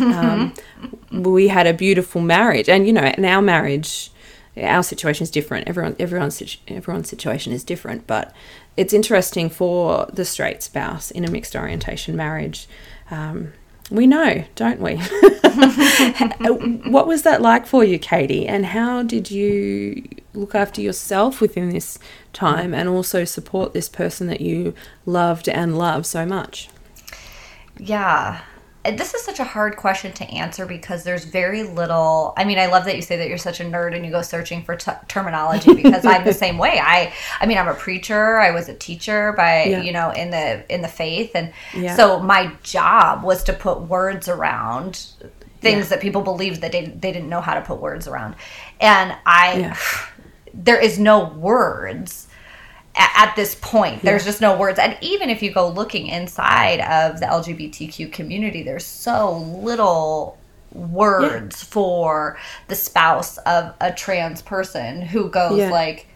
um, 0.00 0.54
we 1.12 1.48
had 1.48 1.66
a 1.66 1.74
beautiful 1.74 2.20
marriage, 2.20 2.68
and 2.68 2.86
you 2.86 2.92
know, 2.92 3.04
in 3.04 3.24
our 3.24 3.42
marriage, 3.42 4.10
our 4.56 4.82
situation 4.82 5.24
is 5.24 5.30
different. 5.30 5.68
Everyone, 5.68 5.96
everyone's 5.98 6.58
everyone's 6.68 7.08
situation 7.08 7.52
is 7.52 7.64
different, 7.64 8.06
but 8.06 8.34
it's 8.76 8.92
interesting 8.92 9.48
for 9.48 10.06
the 10.12 10.24
straight 10.24 10.62
spouse 10.62 11.10
in 11.10 11.24
a 11.24 11.30
mixed 11.30 11.56
orientation 11.56 12.16
marriage. 12.16 12.68
Um, 13.10 13.52
we 13.90 14.06
know, 14.06 14.44
don't 14.56 14.80
we? 14.80 14.96
what 16.90 17.06
was 17.06 17.22
that 17.22 17.40
like 17.40 17.66
for 17.66 17.84
you, 17.84 17.98
Katie? 17.98 18.46
And 18.46 18.66
how 18.66 19.02
did 19.02 19.30
you 19.30 20.08
look 20.34 20.54
after 20.54 20.80
yourself 20.80 21.40
within 21.40 21.70
this 21.70 21.98
time 22.32 22.74
and 22.74 22.88
also 22.88 23.24
support 23.24 23.72
this 23.72 23.88
person 23.88 24.26
that 24.26 24.40
you 24.40 24.74
loved 25.04 25.48
and 25.48 25.78
love 25.78 26.04
so 26.04 26.26
much? 26.26 26.68
Yeah 27.78 28.42
Uh, 28.86 28.92
this 28.92 29.14
is 29.14 29.22
such 29.22 29.40
a 29.40 29.44
hard 29.44 29.76
question 29.76 30.12
to 30.12 30.24
answer 30.30 30.64
because 30.64 31.02
there's 31.02 31.24
very 31.24 31.64
little 31.64 32.32
i 32.36 32.44
mean 32.44 32.58
i 32.58 32.66
love 32.66 32.84
that 32.84 32.94
you 32.94 33.02
say 33.02 33.16
that 33.16 33.28
you're 33.28 33.36
such 33.36 33.60
a 33.60 33.64
nerd 33.64 33.96
and 33.96 34.04
you 34.04 34.12
go 34.12 34.22
searching 34.22 34.62
for 34.62 34.76
t- 34.76 34.92
terminology 35.08 35.74
because 35.82 36.04
i'm 36.04 36.24
the 36.24 36.32
same 36.32 36.56
way 36.56 36.78
i 36.80 37.12
i 37.40 37.46
mean 37.46 37.58
i'm 37.58 37.68
a 37.68 37.74
preacher 37.74 38.38
i 38.38 38.50
was 38.50 38.68
a 38.68 38.74
teacher 38.74 39.32
by 39.32 39.64
yeah. 39.64 39.82
you 39.82 39.92
know 39.92 40.10
in 40.10 40.30
the 40.30 40.72
in 40.72 40.82
the 40.82 40.88
faith 40.88 41.32
and 41.34 41.52
yeah. 41.74 41.96
so 41.96 42.20
my 42.20 42.52
job 42.62 43.24
was 43.24 43.42
to 43.42 43.52
put 43.52 43.80
words 43.82 44.28
around 44.28 45.06
things 45.60 45.86
yeah. 45.86 45.90
that 45.90 46.00
people 46.00 46.22
believed 46.22 46.60
that 46.60 46.70
they, 46.70 46.86
they 46.86 47.12
didn't 47.12 47.28
know 47.28 47.40
how 47.40 47.54
to 47.54 47.62
put 47.62 47.80
words 47.80 48.06
around 48.06 48.36
and 48.80 49.16
i 49.26 49.76
there 50.54 50.80
is 50.80 50.98
no 50.98 51.28
words 51.30 52.25
at, 52.96 53.34
this 53.36 53.54
point. 53.56 54.02
There's 54.02 54.24
just 54.24 54.40
no 54.40 54.56
words. 54.56 54.78
And 54.78 54.96
even 55.00 55.28
if 55.30 55.42
you 55.42 55.52
go 55.52 55.68
looking 55.68 56.06
inside 56.06 56.80
of 56.80 57.20
the 57.20 57.26
LGBTQ 57.26 58.12
community, 58.12 58.62
there's 58.62 58.84
so 58.84 59.38
little 59.38 60.38
words 60.72 61.62
yeah. 61.62 61.68
for 61.70 62.38
the 62.68 62.74
spouse 62.74 63.38
of 63.38 63.74
a 63.80 63.92
trans 63.92 64.42
person 64.42 65.02
who 65.02 65.28
goes 65.28 65.58
yeah. 65.58 65.70
like 65.70 66.06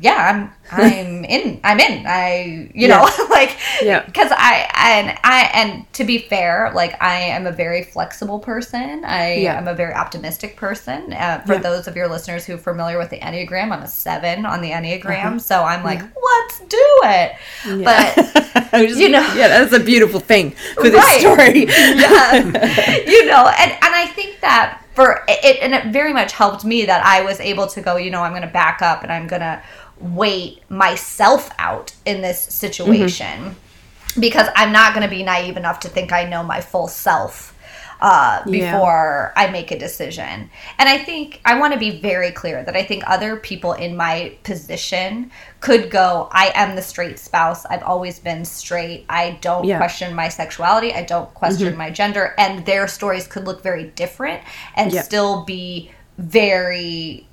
yeah, 0.00 0.50
I'm 0.72 0.78
I'm 0.78 1.24
in. 1.36 1.60
I'm 1.62 1.78
in. 1.78 2.06
I 2.06 2.70
you 2.74 2.88
yeah. 2.88 2.98
know 2.98 3.26
like 3.30 3.56
yeah 3.82 4.04
because 4.04 4.32
I 4.32 4.70
and 4.74 5.18
I 5.22 5.50
and 5.54 5.92
to 5.94 6.04
be 6.04 6.18
fair, 6.18 6.72
like 6.74 7.00
I 7.02 7.20
am 7.20 7.46
a 7.46 7.52
very 7.52 7.84
flexible 7.84 8.38
person. 8.38 9.04
I 9.04 9.36
yeah. 9.36 9.58
am 9.58 9.68
a 9.68 9.74
very 9.74 9.92
optimistic 9.92 10.56
person. 10.56 11.12
Uh, 11.12 11.42
for 11.46 11.54
yeah. 11.54 11.60
those 11.60 11.86
of 11.86 11.96
your 11.96 12.08
listeners 12.08 12.46
who 12.46 12.54
are 12.54 12.58
familiar 12.58 12.98
with 12.98 13.10
the 13.10 13.18
Enneagram, 13.18 13.72
I'm 13.72 13.82
a 13.82 13.88
seven 13.88 14.46
on 14.46 14.62
the 14.62 14.70
Enneagram, 14.70 15.24
uh-huh. 15.24 15.38
so 15.38 15.62
I'm 15.62 15.84
like, 15.84 16.00
let's 16.00 16.60
do 16.60 17.00
it. 17.04 17.36
But 17.84 18.70
just, 18.72 18.98
you 18.98 19.10
know, 19.10 19.20
yeah, 19.34 19.48
that's 19.48 19.72
a 19.72 19.80
beautiful 19.80 20.20
thing 20.20 20.52
for 20.76 20.88
this 20.88 21.04
right. 21.04 21.20
story. 21.20 21.66
yeah, 21.66 22.96
you 23.06 23.26
know, 23.26 23.48
and 23.58 23.70
and 23.70 23.94
I 23.94 24.06
think 24.14 24.40
that 24.40 24.82
for 24.94 25.24
it, 25.28 25.62
and 25.62 25.74
it 25.74 25.86
very 25.92 26.12
much 26.12 26.32
helped 26.32 26.64
me 26.64 26.84
that 26.84 27.04
I 27.04 27.22
was 27.22 27.40
able 27.40 27.66
to 27.68 27.80
go. 27.80 27.96
You 27.96 28.10
know, 28.10 28.22
I'm 28.22 28.32
going 28.32 28.42
to 28.42 28.48
back 28.48 28.82
up 28.82 29.02
and 29.02 29.12
I'm 29.12 29.26
going 29.26 29.40
to 29.40 29.62
wait 30.00 30.68
myself 30.70 31.50
out 31.58 31.94
in 32.04 32.22
this 32.22 32.40
situation 32.40 33.38
mm-hmm. 33.38 34.20
because 34.20 34.48
I'm 34.56 34.72
not 34.72 34.94
going 34.94 35.08
to 35.08 35.14
be 35.14 35.22
naive 35.22 35.56
enough 35.56 35.80
to 35.80 35.88
think 35.88 36.12
I 36.12 36.24
know 36.28 36.42
my 36.42 36.60
full 36.60 36.88
self 36.88 37.54
uh, 38.00 38.42
before 38.44 39.32
yeah. 39.36 39.42
I 39.46 39.50
make 39.50 39.70
a 39.70 39.78
decision. 39.78 40.50
And 40.78 40.88
I 40.88 40.98
think 40.98 41.40
I 41.44 41.58
want 41.58 41.74
to 41.74 41.78
be 41.78 42.00
very 42.00 42.30
clear 42.30 42.64
that 42.64 42.76
I 42.76 42.82
think 42.82 43.04
other 43.06 43.36
people 43.36 43.74
in 43.74 43.96
my 43.96 44.36
position 44.42 45.30
could 45.60 45.90
go, 45.90 46.28
I 46.32 46.52
am 46.54 46.76
the 46.76 46.82
straight 46.82 47.18
spouse. 47.18 47.66
I've 47.66 47.82
always 47.82 48.18
been 48.18 48.44
straight. 48.44 49.04
I 49.08 49.38
don't 49.42 49.64
yeah. 49.64 49.76
question 49.76 50.14
my 50.14 50.28
sexuality. 50.28 50.92
I 50.94 51.02
don't 51.02 51.32
question 51.34 51.68
mm-hmm. 51.68 51.78
my 51.78 51.90
gender. 51.90 52.34
And 52.38 52.64
their 52.64 52.88
stories 52.88 53.26
could 53.26 53.44
look 53.44 53.62
very 53.62 53.84
different 53.84 54.42
and 54.76 54.92
yeah. 54.92 55.02
still 55.02 55.44
be 55.44 55.90
very 56.16 57.26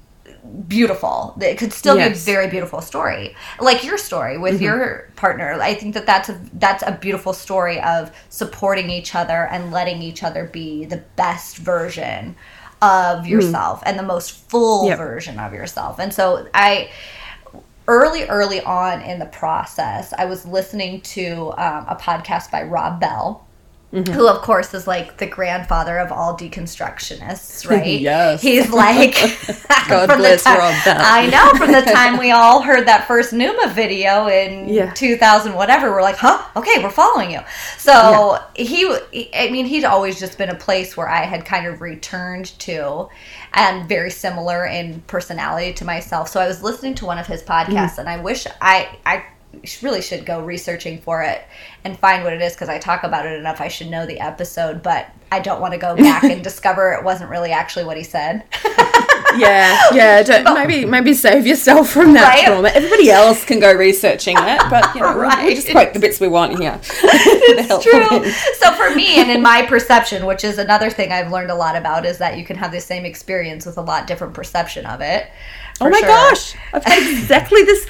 beautiful. 0.68 1.36
It 1.42 1.58
could 1.58 1.74
still 1.74 1.98
yes. 1.98 2.26
be 2.26 2.32
a 2.32 2.36
very 2.36 2.50
beautiful 2.50 2.82
story, 2.82 3.36
like 3.60 3.84
your 3.84 3.98
story 3.98 4.38
with 4.38 4.56
mm-hmm. 4.56 4.64
your 4.64 5.12
partner. 5.16 5.54
I 5.54 5.74
think 5.74 5.94
that 5.94 6.06
that's 6.06 6.30
a 6.30 6.40
that's 6.54 6.84
a 6.86 6.98
beautiful 7.00 7.34
story 7.34 7.82
of 7.82 8.16
supporting 8.30 8.90
each 8.90 9.16
other 9.16 9.48
and 9.48 9.72
letting 9.72 10.02
each 10.02 10.24
other 10.24 10.46
be 10.46 10.86
the 10.86 11.04
best 11.16 11.58
version 11.58 12.36
of 12.82 13.24
mm. 13.24 13.30
yourself 13.30 13.80
mm. 13.80 13.84
and 13.88 13.98
the 13.98 14.04
most 14.04 14.32
full 14.50 14.88
yep. 14.88 14.98
version 14.98 15.40
of 15.40 15.54
yourself. 15.54 16.00
And 16.00 16.14
so 16.14 16.48
I 16.54 16.92
early 17.88 18.26
early 18.26 18.62
on 18.62 19.02
in 19.02 19.20
the 19.20 19.26
process, 19.26 20.14
I 20.18 20.26
was 20.26 20.46
listening 20.46 21.02
to 21.02 21.54
um, 21.58 21.86
a 21.88 21.98
podcast 22.00 22.52
by 22.52 22.64
Rob 22.64 23.00
Bell 23.00 23.47
Mm-hmm. 23.94 24.12
Who, 24.12 24.28
of 24.28 24.42
course, 24.42 24.74
is 24.74 24.86
like 24.86 25.16
the 25.16 25.28
grandfather 25.28 25.98
of 25.98 26.12
all 26.12 26.38
deconstructionists, 26.38 27.70
right? 27.70 28.02
yes. 28.02 28.42
He's 28.42 28.70
like, 28.70 29.14
God 29.88 30.08
bless 30.18 30.44
time, 30.44 30.58
Rob 30.58 30.84
Bell. 30.84 30.98
I 31.00 31.28
know, 31.28 31.58
from 31.58 31.72
the 31.72 31.82
time 31.82 32.18
we 32.18 32.32
all 32.32 32.62
heard 32.62 32.86
that 32.88 33.08
first 33.08 33.32
Nooma 33.32 33.72
video 33.72 34.28
in 34.28 34.68
yeah. 34.68 34.92
2000, 34.94 35.54
whatever, 35.54 35.92
we're 35.92 36.02
like, 36.02 36.18
huh, 36.18 36.44
okay, 36.58 36.84
we're 36.84 36.90
following 36.90 37.32
you. 37.32 37.40
So 37.78 38.40
yeah. 38.58 38.66
he, 38.66 39.30
I 39.34 39.50
mean, 39.52 39.66
he'd 39.66 39.86
always 39.86 40.20
just 40.20 40.38
been 40.38 40.50
a 40.50 40.56
place 40.56 40.98
where 40.98 41.08
I 41.08 41.24
had 41.24 41.46
kind 41.46 41.66
of 41.66 41.80
returned 41.80 42.48
to 42.60 43.08
and 43.54 43.88
very 43.88 44.12
similar 44.12 44.66
in 44.66 45.00
personality 45.08 45.72
to 45.76 45.86
myself. 45.86 46.28
So 46.28 46.42
I 46.42 46.48
was 46.48 46.62
listening 46.62 46.96
to 46.96 47.06
one 47.06 47.20
of 47.20 47.26
his 47.26 47.42
podcasts, 47.42 47.96
mm. 47.96 48.00
and 48.00 48.10
I 48.10 48.18
wish 48.18 48.48
I, 48.60 48.98
I 49.06 49.24
really 49.82 50.02
should 50.02 50.26
go 50.26 50.42
researching 50.42 51.00
for 51.02 51.24
it 51.24 51.42
and 51.84 51.98
find 51.98 52.24
what 52.24 52.34
it 52.34 52.42
is 52.42 52.54
because 52.54 52.70
I 52.70 52.80
talk 52.80 53.04
about 53.04 53.26
it 53.26 53.40
enough. 53.40 53.62
I 53.62 53.68
should 53.68 53.90
know 53.90 54.06
the 54.06 54.20
episode, 54.20 54.84
but 54.84 55.10
I 55.32 55.40
don't 55.40 55.62
want 55.62 55.74
to 55.74 55.80
go 55.80 55.96
back 55.96 56.24
and 56.24 56.44
discover 56.44 56.94
it 56.94 57.04
wasn't 57.04 57.30
really 57.30 57.52
actually 57.52 57.86
what 57.86 57.98
he 57.98 58.04
said. 58.04 58.44
yeah, 59.38 59.80
yeah. 59.94 60.24
But, 60.44 60.54
maybe 60.54 60.86
maybe 60.86 61.14
save 61.14 61.48
yourself 61.48 61.90
from 61.90 62.14
that 62.14 62.36
right? 62.36 62.46
trauma. 62.46 62.70
Everybody 62.70 63.10
else 63.10 63.44
can 63.46 63.60
go 63.60 63.74
researching 63.74 64.36
it, 64.38 64.62
but 64.70 64.94
you 64.94 65.02
know, 65.02 65.18
right. 65.18 65.46
we'll, 65.46 65.56
just 65.56 65.70
quote 65.70 65.94
the 65.94 66.00
bits 66.00 66.20
we 66.20 66.28
want 66.28 66.58
here. 66.60 66.80
it's 66.84 67.84
true. 67.84 68.32
So 68.60 68.74
for 68.74 68.94
me, 68.96 69.20
and 69.20 69.32
in 69.32 69.42
my 69.42 69.66
perception, 69.66 70.26
which 70.26 70.44
is 70.44 70.58
another 70.58 70.90
thing 70.90 71.12
I've 71.12 71.32
learned 71.32 71.52
a 71.52 71.56
lot 71.56 71.76
about, 71.76 72.06
is 72.06 72.18
that 72.20 72.38
you 72.38 72.46
can 72.46 72.56
have 72.58 72.72
the 72.72 72.82
same 72.82 73.06
experience 73.06 73.66
with 73.66 73.78
a 73.78 73.82
lot 73.82 74.08
different 74.08 74.34
perception 74.34 74.86
of 74.86 75.02
it. 75.02 75.30
Oh 75.80 75.90
my 75.90 76.00
sure. 76.00 76.08
gosh, 76.08 76.56
I've 76.74 76.84
had 76.84 77.04
exactly 77.20 77.64
this. 77.64 77.86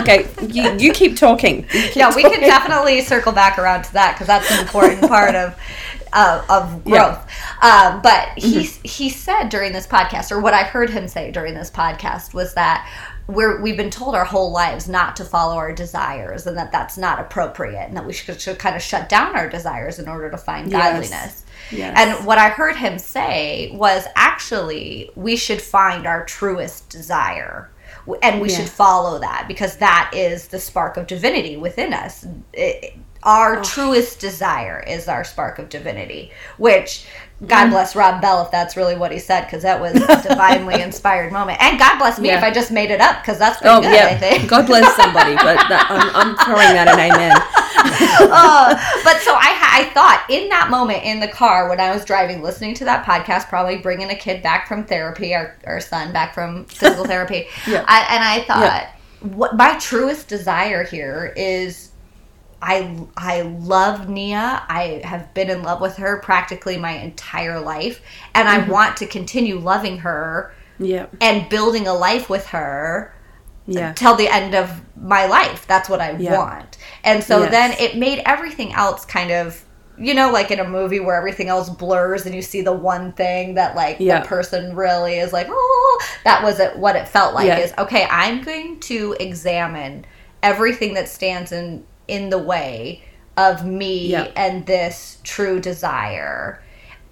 okay, 0.00 0.28
you, 0.48 0.76
you 0.78 0.92
keep 0.92 1.16
talking. 1.16 1.62
You 1.72 1.82
keep 1.82 1.96
yeah, 1.96 2.14
we 2.14 2.22
talking. 2.22 2.40
can 2.40 2.48
definitely 2.48 3.00
circle 3.00 3.32
back 3.32 3.58
around 3.58 3.84
to 3.84 3.92
that 3.94 4.14
because 4.14 4.26
that's 4.26 4.50
an 4.50 4.60
important 4.60 5.00
part 5.08 5.34
of 5.34 5.58
uh, 6.12 6.44
of 6.48 6.84
growth. 6.84 7.26
Yeah. 7.62 7.92
Um, 7.92 8.02
but 8.02 8.30
he 8.36 8.60
mm-hmm. 8.60 8.80
he 8.84 9.08
said 9.08 9.48
during 9.48 9.72
this 9.72 9.86
podcast, 9.86 10.30
or 10.30 10.40
what 10.40 10.54
I 10.54 10.64
heard 10.64 10.90
him 10.90 11.08
say 11.08 11.30
during 11.30 11.54
this 11.54 11.70
podcast, 11.70 12.34
was 12.34 12.54
that 12.54 12.88
we're 13.28 13.60
we've 13.60 13.76
been 13.76 13.90
told 13.90 14.14
our 14.14 14.24
whole 14.24 14.52
lives 14.52 14.88
not 14.88 15.16
to 15.16 15.24
follow 15.24 15.56
our 15.56 15.72
desires 15.72 16.46
and 16.46 16.56
that 16.56 16.70
that's 16.70 16.96
not 16.96 17.18
appropriate 17.18 17.86
and 17.86 17.96
that 17.96 18.06
we 18.06 18.12
should, 18.12 18.40
should 18.40 18.58
kind 18.58 18.76
of 18.76 18.82
shut 18.82 19.08
down 19.08 19.34
our 19.34 19.48
desires 19.48 19.98
in 19.98 20.08
order 20.08 20.30
to 20.30 20.38
find 20.38 20.70
Yes. 20.70 20.92
godliness. 20.92 21.44
Yes. 21.70 21.94
And 21.98 22.26
what 22.26 22.38
I 22.38 22.48
heard 22.48 22.76
him 22.76 22.98
say 22.98 23.70
was 23.74 24.04
actually 24.14 25.10
we 25.16 25.36
should 25.36 25.60
find 25.60 26.06
our 26.06 26.24
truest 26.24 26.88
desire 26.90 27.70
and 28.22 28.40
we 28.40 28.50
Yeah. 28.50 28.58
should 28.58 28.68
follow 28.68 29.18
that 29.18 29.46
because 29.48 29.76
that 29.78 30.10
is 30.14 30.48
the 30.48 30.60
spark 30.60 30.96
of 30.96 31.06
divinity 31.06 31.56
within 31.56 31.92
us. 31.92 32.26
It- 32.52 32.94
our 33.22 33.60
truest 33.64 34.20
desire 34.20 34.84
is 34.86 35.08
our 35.08 35.24
spark 35.24 35.58
of 35.58 35.68
divinity, 35.68 36.30
which. 36.58 37.06
God 37.46 37.68
bless 37.68 37.94
Rob 37.94 38.22
Bell 38.22 38.42
if 38.42 38.50
that's 38.50 38.78
really 38.78 38.96
what 38.96 39.12
he 39.12 39.18
said 39.18 39.42
because 39.44 39.62
that 39.62 39.78
was 39.78 39.92
a 39.94 40.22
divinely 40.26 40.80
inspired 40.88 41.32
moment. 41.32 41.60
And 41.60 41.78
God 41.78 41.98
bless 41.98 42.18
me 42.18 42.28
Yeah. 42.28 42.38
if 42.38 42.42
I 42.44 42.50
just 42.50 42.70
made 42.70 42.90
it 42.90 43.00
up 43.00 43.20
because 43.20 43.38
that's 43.38 43.60
pretty 43.60 43.74
Oh 43.76 43.82
good, 43.82 43.92
yeah, 43.92 44.06
I 44.06 44.16
think. 44.16 44.48
God 44.48 44.66
bless 44.66 44.96
somebody, 45.02 45.34
but 45.34 45.56
that, 45.68 45.86
I'm, 45.90 46.30
I'm 46.30 46.36
throwing 46.46 46.72
that 46.72 46.88
an 46.88 46.98
amen. 46.98 47.36
uh, 48.32 48.74
but 49.04 49.18
so 49.20 49.34
I, 49.34 49.52
I 49.82 49.90
thought 49.92 50.24
in 50.30 50.48
that 50.48 50.70
moment 50.70 51.04
in 51.04 51.20
the 51.20 51.28
car 51.28 51.68
when 51.68 51.78
I 51.78 51.94
was 51.94 52.06
driving, 52.06 52.42
listening 52.42 52.74
to 52.76 52.84
that 52.86 53.04
podcast, 53.04 53.48
probably 53.50 53.76
bringing 53.76 54.08
a 54.08 54.16
kid 54.16 54.42
back 54.42 54.66
from 54.66 54.84
therapy, 54.84 55.34
our, 55.34 55.56
our 55.66 55.80
son 55.80 56.14
back 56.14 56.32
from 56.32 56.64
physical 56.66 57.04
therapy, 57.04 57.48
Yeah. 57.66 57.84
I, 57.86 58.06
and 58.14 58.24
I 58.24 58.44
thought, 58.44 58.88
what 59.34 59.56
my 59.56 59.76
truest 59.78 60.28
desire 60.28 60.84
here 60.84 61.34
is. 61.36 61.90
I 62.62 62.96
I 63.16 63.42
love 63.42 64.08
Nia. 64.08 64.64
I 64.68 65.02
have 65.04 65.32
been 65.34 65.50
in 65.50 65.62
love 65.62 65.80
with 65.80 65.96
her 65.96 66.20
practically 66.20 66.76
my 66.78 66.92
entire 66.92 67.60
life, 67.60 68.00
and 68.34 68.48
Mm-hmm. 68.48 68.70
I 68.70 68.72
want 68.72 68.96
to 68.98 69.06
continue 69.06 69.58
loving 69.58 69.98
her 69.98 70.52
Yeah, 70.78 71.06
and 71.20 71.48
building 71.48 71.86
a 71.86 71.94
life 71.94 72.28
with 72.30 72.46
her 72.48 73.14
yeah, 73.66 73.92
till 73.94 74.14
the 74.16 74.28
end 74.28 74.54
of 74.54 74.80
my 74.96 75.26
life. 75.26 75.66
That's 75.66 75.88
what 75.88 76.00
I 76.00 76.16
Yeah. 76.18 76.32
want. 76.38 76.78
And 77.04 77.22
so 77.22 77.40
Yes. 77.40 77.50
then 77.50 77.72
it 77.78 77.96
made 77.96 78.22
everything 78.26 78.72
else 78.74 79.04
kind 79.04 79.30
of 79.30 79.62
you 79.98 80.12
know, 80.12 80.30
like 80.30 80.50
in 80.50 80.60
a 80.60 80.68
movie 80.68 81.00
where 81.00 81.16
everything 81.16 81.48
else 81.48 81.70
blurs 81.70 82.26
and 82.26 82.34
you 82.34 82.42
see 82.42 82.60
the 82.60 82.72
one 82.72 83.12
thing 83.12 83.54
that 83.54 83.74
like 83.74 83.96
Yeah. 83.98 84.20
the 84.20 84.26
person 84.28 84.76
really 84.76 85.14
is 85.18 85.32
like, 85.32 85.46
oh, 85.50 86.00
that 86.24 86.42
was 86.42 86.60
it. 86.60 86.76
What 86.78 86.96
it 86.96 87.08
felt 87.08 87.32
like 87.34 87.46
Yeah. 87.46 87.58
is 87.58 87.72
okay. 87.78 88.06
I'm 88.10 88.42
going 88.42 88.78
to 88.80 89.16
examine 89.18 90.04
everything 90.42 90.92
that 90.94 91.08
stands 91.08 91.50
in 91.52 91.86
in 92.08 92.30
the 92.30 92.38
way 92.38 93.02
of 93.36 93.64
me 93.66 94.08
Yeah. 94.08 94.28
and 94.36 94.64
this 94.66 95.18
true 95.24 95.60
desire. 95.60 96.62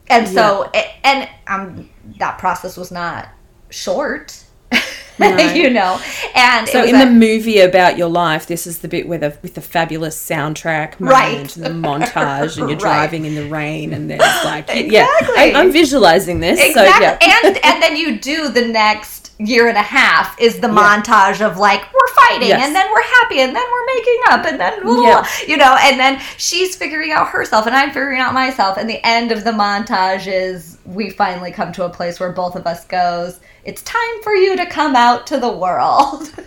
And 0.08 0.28
so, 0.28 0.70
it, 0.74 0.86
and 1.02 1.28
um, 1.46 1.90
that 2.18 2.38
process 2.38 2.76
was 2.76 2.90
not 2.90 3.28
short. 3.70 4.42
No. 5.16 5.28
you 5.36 5.70
know, 5.70 6.00
and 6.34 6.68
So 6.68 6.82
in 6.82 6.96
a- 6.96 7.04
the 7.04 7.10
movie 7.12 7.60
about 7.60 7.96
your 7.96 8.08
life, 8.08 8.48
this 8.48 8.66
is 8.66 8.78
the 8.80 8.88
bit 8.88 9.06
where 9.06 9.16
the 9.18 9.38
with 9.42 9.54
the 9.54 9.60
fabulous 9.60 10.16
soundtrack 10.16 10.94
Right. 10.98 11.56
and 11.56 11.64
the 11.64 11.68
montage, 11.70 12.58
and 12.58 12.68
you're 12.68 12.70
Right. 12.70 12.78
driving 12.80 13.24
in 13.24 13.36
the 13.36 13.46
rain, 13.48 13.92
and 13.92 14.10
there's 14.10 14.18
like, 14.44 14.66
yeah, 14.70 15.06
Exactly. 15.20 15.34
I, 15.38 15.52
I'm 15.54 15.70
visualizing 15.70 16.40
this. 16.40 16.58
Exactly. 16.60 16.92
So 16.94 17.00
yeah, 17.00 17.18
and 17.46 17.58
and 17.64 17.80
then 17.80 17.94
you 17.96 18.18
do 18.18 18.48
the 18.48 18.66
next 18.66 19.23
year 19.46 19.68
and 19.68 19.76
a 19.76 19.82
half 19.82 20.38
is 20.40 20.60
the 20.60 20.68
Yeah. 20.68 20.74
montage 20.74 21.40
of 21.40 21.58
like 21.58 21.82
we're 21.92 22.14
fighting 22.14 22.48
Yes. 22.48 22.64
and 22.66 22.74
then 22.74 22.86
we're 22.90 23.02
happy 23.20 23.40
and 23.40 23.54
then 23.54 23.62
we're 23.72 23.94
making 23.94 24.18
up 24.30 24.44
and 24.46 24.60
then 24.60 24.82
blah, 24.82 25.02
Yeah. 25.02 25.20
blah, 25.20 25.28
you 25.46 25.56
know 25.56 25.76
and 25.80 25.98
then 26.00 26.20
she's 26.36 26.76
figuring 26.76 27.12
out 27.12 27.28
herself 27.28 27.66
and 27.66 27.74
I'm 27.76 27.88
figuring 27.90 28.20
out 28.20 28.32
myself 28.34 28.76
and 28.78 28.88
the 28.88 29.04
end 29.06 29.32
of 29.32 29.44
the 29.44 29.52
montage 29.52 30.26
is 30.26 30.73
we 30.84 31.10
finally 31.10 31.50
come 31.50 31.72
to 31.72 31.84
a 31.84 31.90
place 31.90 32.20
where 32.20 32.32
both 32.32 32.56
of 32.56 32.66
us 32.66 32.84
goes 32.86 33.40
it's 33.64 33.82
time 33.82 34.22
for 34.22 34.34
you 34.34 34.56
to 34.56 34.66
come 34.66 34.94
out 34.94 35.26
to 35.28 35.38
the 35.38 35.50
world. 35.50 36.30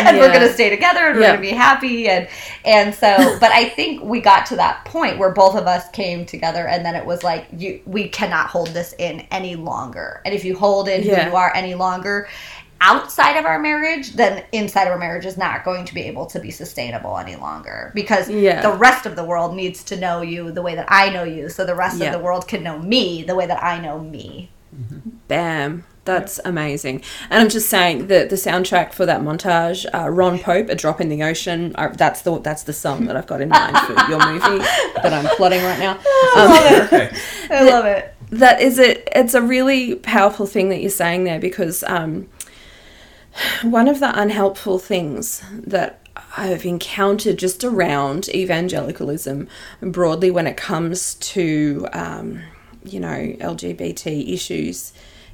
And 0.00 0.16
we're 0.16 0.28
going 0.28 0.46
to 0.46 0.52
stay 0.52 0.70
together 0.70 1.08
and 1.08 1.16
we're 1.16 1.22
going 1.22 1.34
to 1.36 1.40
be 1.40 1.50
happy 1.50 2.08
and 2.08 2.28
and 2.64 2.94
so 2.94 3.08
but 3.40 3.50
i 3.50 3.68
think 3.68 4.00
we 4.04 4.20
got 4.20 4.46
to 4.46 4.54
that 4.54 4.84
point 4.84 5.18
where 5.18 5.32
both 5.32 5.56
of 5.56 5.66
us 5.66 5.88
came 5.90 6.24
together 6.24 6.68
and 6.68 6.84
then 6.86 6.94
it 6.94 7.04
was 7.04 7.24
like 7.24 7.48
you 7.56 7.80
we 7.84 8.08
cannot 8.08 8.46
hold 8.48 8.68
this 8.68 8.94
in 8.98 9.26
any 9.32 9.56
longer. 9.56 10.22
And 10.24 10.32
if 10.32 10.44
you 10.44 10.56
hold 10.56 10.88
in 10.88 11.02
Yeah. 11.02 11.24
who 11.24 11.30
you 11.30 11.36
are 11.36 11.52
any 11.52 11.74
longer 11.74 12.28
outside 12.80 13.36
of 13.36 13.44
our 13.44 13.58
marriage 13.58 14.12
then 14.12 14.44
inside 14.52 14.84
of 14.84 14.92
our 14.92 14.98
marriage 14.98 15.26
is 15.26 15.36
not 15.36 15.64
going 15.64 15.84
to 15.84 15.92
be 15.94 16.02
able 16.02 16.26
to 16.26 16.38
be 16.38 16.50
sustainable 16.50 17.18
any 17.18 17.34
longer 17.36 17.90
because 17.94 18.30
Yeah. 18.30 18.62
the 18.62 18.72
rest 18.76 19.04
of 19.06 19.16
the 19.16 19.24
world 19.24 19.54
needs 19.56 19.82
to 19.84 19.96
know 19.96 20.22
you 20.22 20.52
the 20.52 20.62
way 20.62 20.74
that 20.76 20.86
i 20.88 21.10
know 21.10 21.24
you 21.24 21.48
so 21.48 21.64
the 21.64 21.74
rest 21.74 21.98
Yeah. 21.98 22.06
of 22.06 22.12
the 22.12 22.18
world 22.24 22.46
can 22.46 22.62
know 22.62 22.78
me 22.78 23.22
the 23.24 23.34
way 23.34 23.46
that 23.46 23.62
i 23.62 23.80
know 23.80 23.98
me 23.98 24.50
bam. 25.28 25.84
That's 26.04 26.40
amazing, 26.42 27.02
and 27.28 27.42
I'm 27.42 27.50
just 27.50 27.68
saying 27.68 28.06
that 28.06 28.30
the 28.30 28.36
soundtrack 28.36 28.94
for 28.94 29.04
that 29.04 29.20
montage, 29.20 29.84
uh, 29.92 30.08
Ron 30.08 30.38
Pope, 30.38 30.70
"A 30.70 30.74
Drop 30.74 31.02
in 31.02 31.10
the 31.10 31.22
Ocean," 31.22 31.74
uh, 31.76 31.88
that's 31.88 32.22
the 32.22 32.38
that's 32.40 32.62
the 32.62 32.72
song 32.72 33.04
that 33.06 33.14
I've 33.16 33.26
got 33.26 33.42
in 33.42 33.50
mind 33.50 33.76
for 33.80 33.92
your 34.10 34.18
movie 34.24 34.58
that 35.02 35.12
I'm 35.12 35.26
plotting 35.36 35.62
right 35.62 35.78
now. 35.78 35.92
Um, 36.34 36.82
Okay. 36.86 37.10
i 37.50 37.62
love 37.64 37.84
it 37.84 38.14
that 38.30 38.62
is 38.62 38.78
it 38.78 39.06
it's 39.14 39.34
a 39.34 39.42
really 39.42 39.96
powerful 39.96 40.46
thing 40.46 40.70
that 40.70 40.80
you're 40.80 40.88
saying 40.90 41.24
there 41.24 41.38
because 41.40 41.82
um, 41.84 42.26
one 43.62 43.88
of 43.88 44.00
the 44.00 44.20
unhelpful 44.20 44.78
things 44.78 45.42
that 45.50 46.00
I've 46.36 46.64
encountered 46.64 47.38
just 47.38 47.64
around 47.64 48.28
evangelicalism 48.30 49.48
broadly 49.80 50.30
when 50.30 50.46
it 50.46 50.56
comes 50.56 51.14
to 51.14 51.86
um, 51.92 52.40
you 52.84 53.00
know 53.00 53.08
LGBT 53.40 54.32
issues 54.32 54.92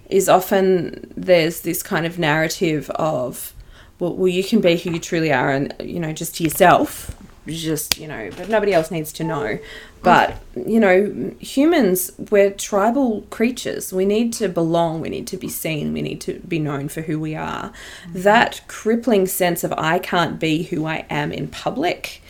is 0.09 0.29
often 0.29 1.13
there's 1.17 1.63
this 1.63 1.83
kind 1.83 2.07
of 2.07 2.19
narrative 2.19 2.91
of 2.91 3.55
well, 3.99 4.15
well 4.15 4.29
you 4.29 4.45
can 4.45 4.61
be 4.61 4.77
who 4.77 4.93
you 4.93 5.01
truly 5.01 5.33
are 5.33 5.51
and 5.51 5.75
you 5.81 5.99
know 5.99 6.13
just 6.13 6.41
yourself 6.41 7.17
just 7.47 7.99
you 7.99 8.09
know 8.09 8.31
but 8.37 8.49
nobody 8.49 8.73
else 8.73 8.91
needs 8.91 9.13
to 9.15 9.25
know. 9.25 9.59
But 10.03 10.43
you 10.55 10.81
know 10.81 11.33
humans 11.39 12.13
we're 12.31 12.51
tribal 12.51 13.23
creatures. 13.31 13.93
We 13.93 14.05
need 14.05 14.33
to 14.35 14.49
belong. 14.49 15.01
We 15.01 15.09
need 15.09 15.27
to 15.29 15.37
be 15.37 15.49
seen. 15.49 15.93
We 15.93 16.03
need 16.03 16.21
to 16.23 16.41
be 16.41 16.59
known 16.59 16.89
for 16.89 17.03
who 17.03 17.19
we 17.19 17.35
are. 17.35 17.73
That 18.13 18.63
crippling 18.69 19.27
sense 19.27 19.65
of 19.65 19.73
i 19.77 19.99
can't 19.99 20.39
be 20.39 20.65
who 20.65 20.87
i 20.87 21.07
am 21.11 21.33
in 21.33 21.49
public 21.49 22.23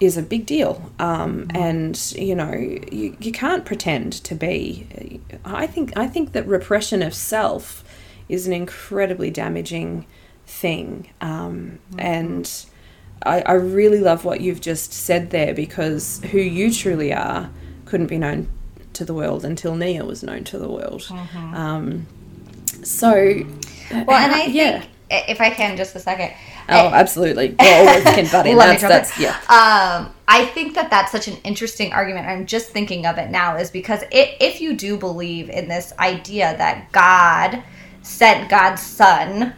is 0.00 0.16
a 0.16 0.22
big 0.22 0.46
deal. 0.46 0.92
Um, 0.98 1.48
and 1.50 2.12
you 2.12 2.34
know 2.34 2.52
you, 2.52 3.16
you 3.18 3.32
can't 3.32 3.64
pretend 3.64 4.12
to 4.24 4.34
be. 4.34 5.20
I 5.44 5.66
think 5.66 5.96
i 5.96 6.06
think 6.06 6.32
that 6.32 6.46
repression 6.46 7.02
of 7.02 7.14
self 7.14 7.84
is 8.28 8.46
an 8.46 8.52
incredibly 8.52 9.30
damaging 9.30 10.06
thing. 10.46 11.10
Um, 11.20 11.78
and 11.98 12.50
I, 13.22 13.40
I 13.42 13.52
really 13.54 14.00
love 14.00 14.24
what 14.24 14.40
you've 14.40 14.60
just 14.60 14.92
said 14.92 15.30
there 15.30 15.54
because 15.54 16.20
who 16.30 16.38
you 16.38 16.72
truly 16.72 17.12
are 17.12 17.50
couldn't 17.84 18.06
be 18.06 18.18
known 18.18 18.48
to 18.94 19.04
the 19.04 19.14
world 19.14 19.44
until 19.44 19.74
Nia 19.74 20.04
was 20.04 20.22
known 20.22 20.44
to 20.44 20.58
the 20.58 20.68
world. 20.68 21.06
Um, 21.10 22.06
so, 22.82 23.12
well 23.90 24.10
and 24.10 24.32
i 24.34 24.44
yeah. 24.44 24.80
think 24.80 24.90
if 25.10 25.40
i 25.40 25.50
can 25.50 25.76
just 25.76 25.96
a 25.96 25.98
second 25.98 26.32
Oh, 26.70 26.88
absolutely. 26.88 27.54
Well, 27.58 28.14
can 28.14 28.26
butt 28.32 28.46
in. 28.46 28.56
Let 28.56 28.82
me 28.82 28.88
That's, 28.88 29.16
that's 29.16 29.18
yeah. 29.18 29.36
Um, 29.48 30.12
I 30.28 30.44
think 30.46 30.74
that 30.74 30.90
that's 30.90 31.10
such 31.10 31.28
an 31.28 31.36
interesting 31.44 31.92
argument. 31.92 32.26
I'm 32.26 32.46
just 32.46 32.70
thinking 32.70 33.06
of 33.06 33.16
it 33.16 33.30
now, 33.30 33.56
is 33.56 33.70
because 33.70 34.02
i 34.02 34.36
if 34.40 34.60
you 34.60 34.76
do 34.76 34.98
believe 34.98 35.48
in 35.48 35.68
this 35.68 35.92
idea 35.98 36.56
that 36.58 36.92
God 36.92 37.62
sent 38.02 38.50
God's 38.50 38.82
Son 38.82 39.54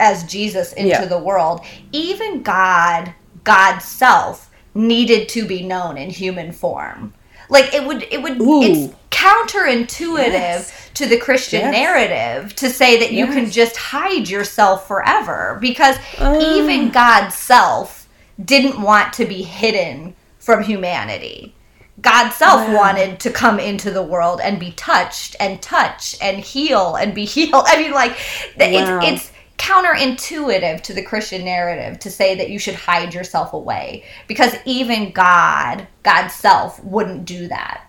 as 0.00 0.24
Jesus 0.24 0.72
into 0.72 0.88
Yeah. 0.90 1.04
the 1.04 1.18
world, 1.18 1.60
even 1.92 2.42
God, 2.42 3.12
God's 3.44 3.84
self, 3.84 4.50
needed 4.74 5.28
to 5.30 5.44
be 5.44 5.62
known 5.62 5.96
in 5.98 6.10
human 6.10 6.52
form. 6.52 7.12
Like 7.48 7.74
it 7.74 7.84
would, 7.84 8.06
it 8.10 8.22
would. 8.22 8.40
Ooh. 8.40 8.62
It's 8.62 8.94
counterintuitive 9.10 10.32
Yes. 10.32 10.72
to 10.94 11.06
the 11.06 11.16
Christian 11.16 11.60
Yes. 11.60 11.72
narrative 11.72 12.54
to 12.56 12.70
say 12.70 12.98
that 13.00 13.12
you 13.12 13.26
can 13.26 13.50
just 13.50 13.76
hide 13.76 14.28
yourself 14.28 14.86
forever 14.86 15.58
because 15.60 15.96
Uh. 16.18 16.38
even 16.40 16.90
God's 16.90 17.34
self 17.34 18.06
didn't 18.44 18.80
want 18.80 19.12
to 19.14 19.24
be 19.24 19.42
hidden 19.42 20.14
from 20.38 20.62
humanity. 20.62 21.54
God's 22.00 22.36
self 22.36 22.66
Wow. 22.68 22.76
wanted 22.76 23.20
to 23.20 23.30
come 23.30 23.58
into 23.60 23.90
the 23.90 24.02
world 24.02 24.40
and 24.42 24.58
be 24.58 24.70
touched 24.72 25.36
and 25.38 25.60
touch 25.60 26.16
and 26.20 26.38
heal 26.38 26.94
and 26.94 27.12
be 27.14 27.24
healed. 27.34 27.64
I 27.66 27.76
mean, 27.82 27.92
like, 27.92 28.12
Wow. 28.58 29.00
it's, 29.02 29.24
it's 29.24 29.30
counterintuitive 29.60 30.80
to 30.82 30.94
the 30.94 31.02
Christian 31.02 31.44
narrative 31.44 31.98
to 32.00 32.10
say 32.10 32.34
that 32.36 32.50
you 32.50 32.58
should 32.58 32.74
hide 32.74 33.12
yourself 33.14 33.52
away 33.52 34.04
because 34.26 34.54
even 34.64 35.12
God, 35.12 35.86
God's 36.02 36.34
self, 36.34 36.82
wouldn't 36.82 37.24
do 37.24 37.46
that. 37.48 37.84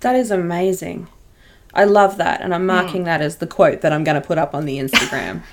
That 0.00 0.16
is 0.16 0.30
amazing. 0.30 1.08
I 1.74 1.84
love 1.84 2.18
that, 2.18 2.40
and 2.40 2.48
Hmm. 2.48 2.54
I'm 2.54 2.66
marking 2.66 3.04
that 3.04 3.20
as 3.20 3.36
the 3.36 3.46
quote 3.46 3.80
that 3.80 3.92
I'm 3.92 4.04
going 4.04 4.20
to 4.20 4.26
put 4.26 4.38
up 4.38 4.54
on 4.54 4.64
the 4.64 4.78
Instagram. 4.78 5.42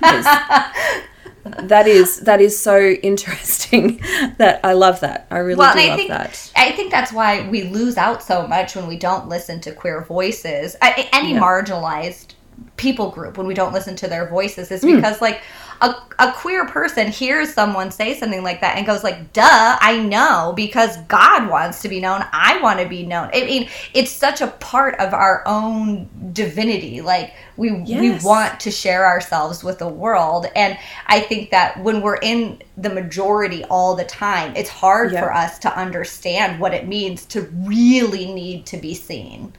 that 1.44 1.86
is 1.88 2.20
that 2.20 2.40
is 2.40 2.58
so 2.58 2.78
interesting. 3.02 4.00
That 4.38 4.60
I 4.64 4.72
love 4.72 5.00
that. 5.00 5.26
I 5.30 5.38
really 5.38 5.58
Well, 5.58 5.72
do 5.74 5.80
I 5.80 5.88
love 5.88 5.96
think 5.96 6.10
that. 6.10 6.52
I 6.56 6.72
think 6.72 6.90
that's 6.90 7.12
why 7.12 7.48
we 7.48 7.64
lose 7.64 7.96
out 7.96 8.22
so 8.22 8.46
much 8.46 8.74
when 8.76 8.86
we 8.86 8.96
don't 8.96 9.28
listen 9.28 9.60
to 9.62 9.72
queer 9.72 10.02
voices, 10.04 10.76
any 10.80 11.32
Yeah. 11.34 11.40
marginalized 11.40 12.34
people 12.76 13.10
group 13.10 13.36
when 13.38 13.46
we 13.46 13.54
don't 13.54 13.72
listen 13.72 13.96
to 13.96 14.08
their 14.08 14.26
voices 14.28 14.68
Hmm. 14.68 14.74
is 14.74 14.80
because 14.84 15.20
like 15.20 15.40
a, 15.80 15.94
a 16.20 16.32
queer 16.32 16.64
person 16.66 17.08
hears 17.10 17.52
someone 17.52 17.90
say 17.90 18.16
something 18.16 18.44
like 18.44 18.60
that 18.60 18.76
and 18.76 18.86
goes 18.86 19.02
like, 19.02 19.32
"Duh, 19.32 19.42
I 19.80 19.98
know 19.98 20.52
because 20.54 20.96
God 21.08 21.48
wants 21.48 21.82
to 21.82 21.88
be 21.88 22.00
known. 22.00 22.24
I 22.32 22.60
want 22.62 22.78
to 22.78 22.86
be 22.88 23.04
known." 23.04 23.30
I 23.34 23.40
mean, 23.44 23.68
it's 23.92 24.12
such 24.12 24.40
a 24.40 24.46
part 24.46 24.94
of 25.00 25.12
our 25.12 25.42
own 25.44 26.08
divinity. 26.32 27.00
Like 27.00 27.34
we 27.56 27.72
Yes. 27.84 28.00
we 28.00 28.10
want 28.26 28.60
to 28.60 28.70
share 28.70 29.04
ourselves 29.06 29.64
with 29.64 29.78
the 29.80 29.88
world, 29.88 30.46
and 30.54 30.78
I 31.08 31.18
think 31.18 31.50
that 31.50 31.82
when 31.82 32.00
we're 32.00 32.16
in 32.16 32.62
the 32.76 32.90
majority 32.90 33.64
all 33.64 33.96
the 33.96 34.04
time, 34.04 34.54
it's 34.54 34.70
hard 34.70 35.10
Yeah. 35.10 35.20
for 35.20 35.32
us 35.32 35.58
to 35.60 35.76
understand 35.76 36.60
what 36.60 36.74
it 36.74 36.86
means 36.86 37.24
to 37.26 37.42
really 37.64 38.32
need 38.32 38.66
to 38.66 38.76
be 38.76 38.94
seen. 38.94 39.52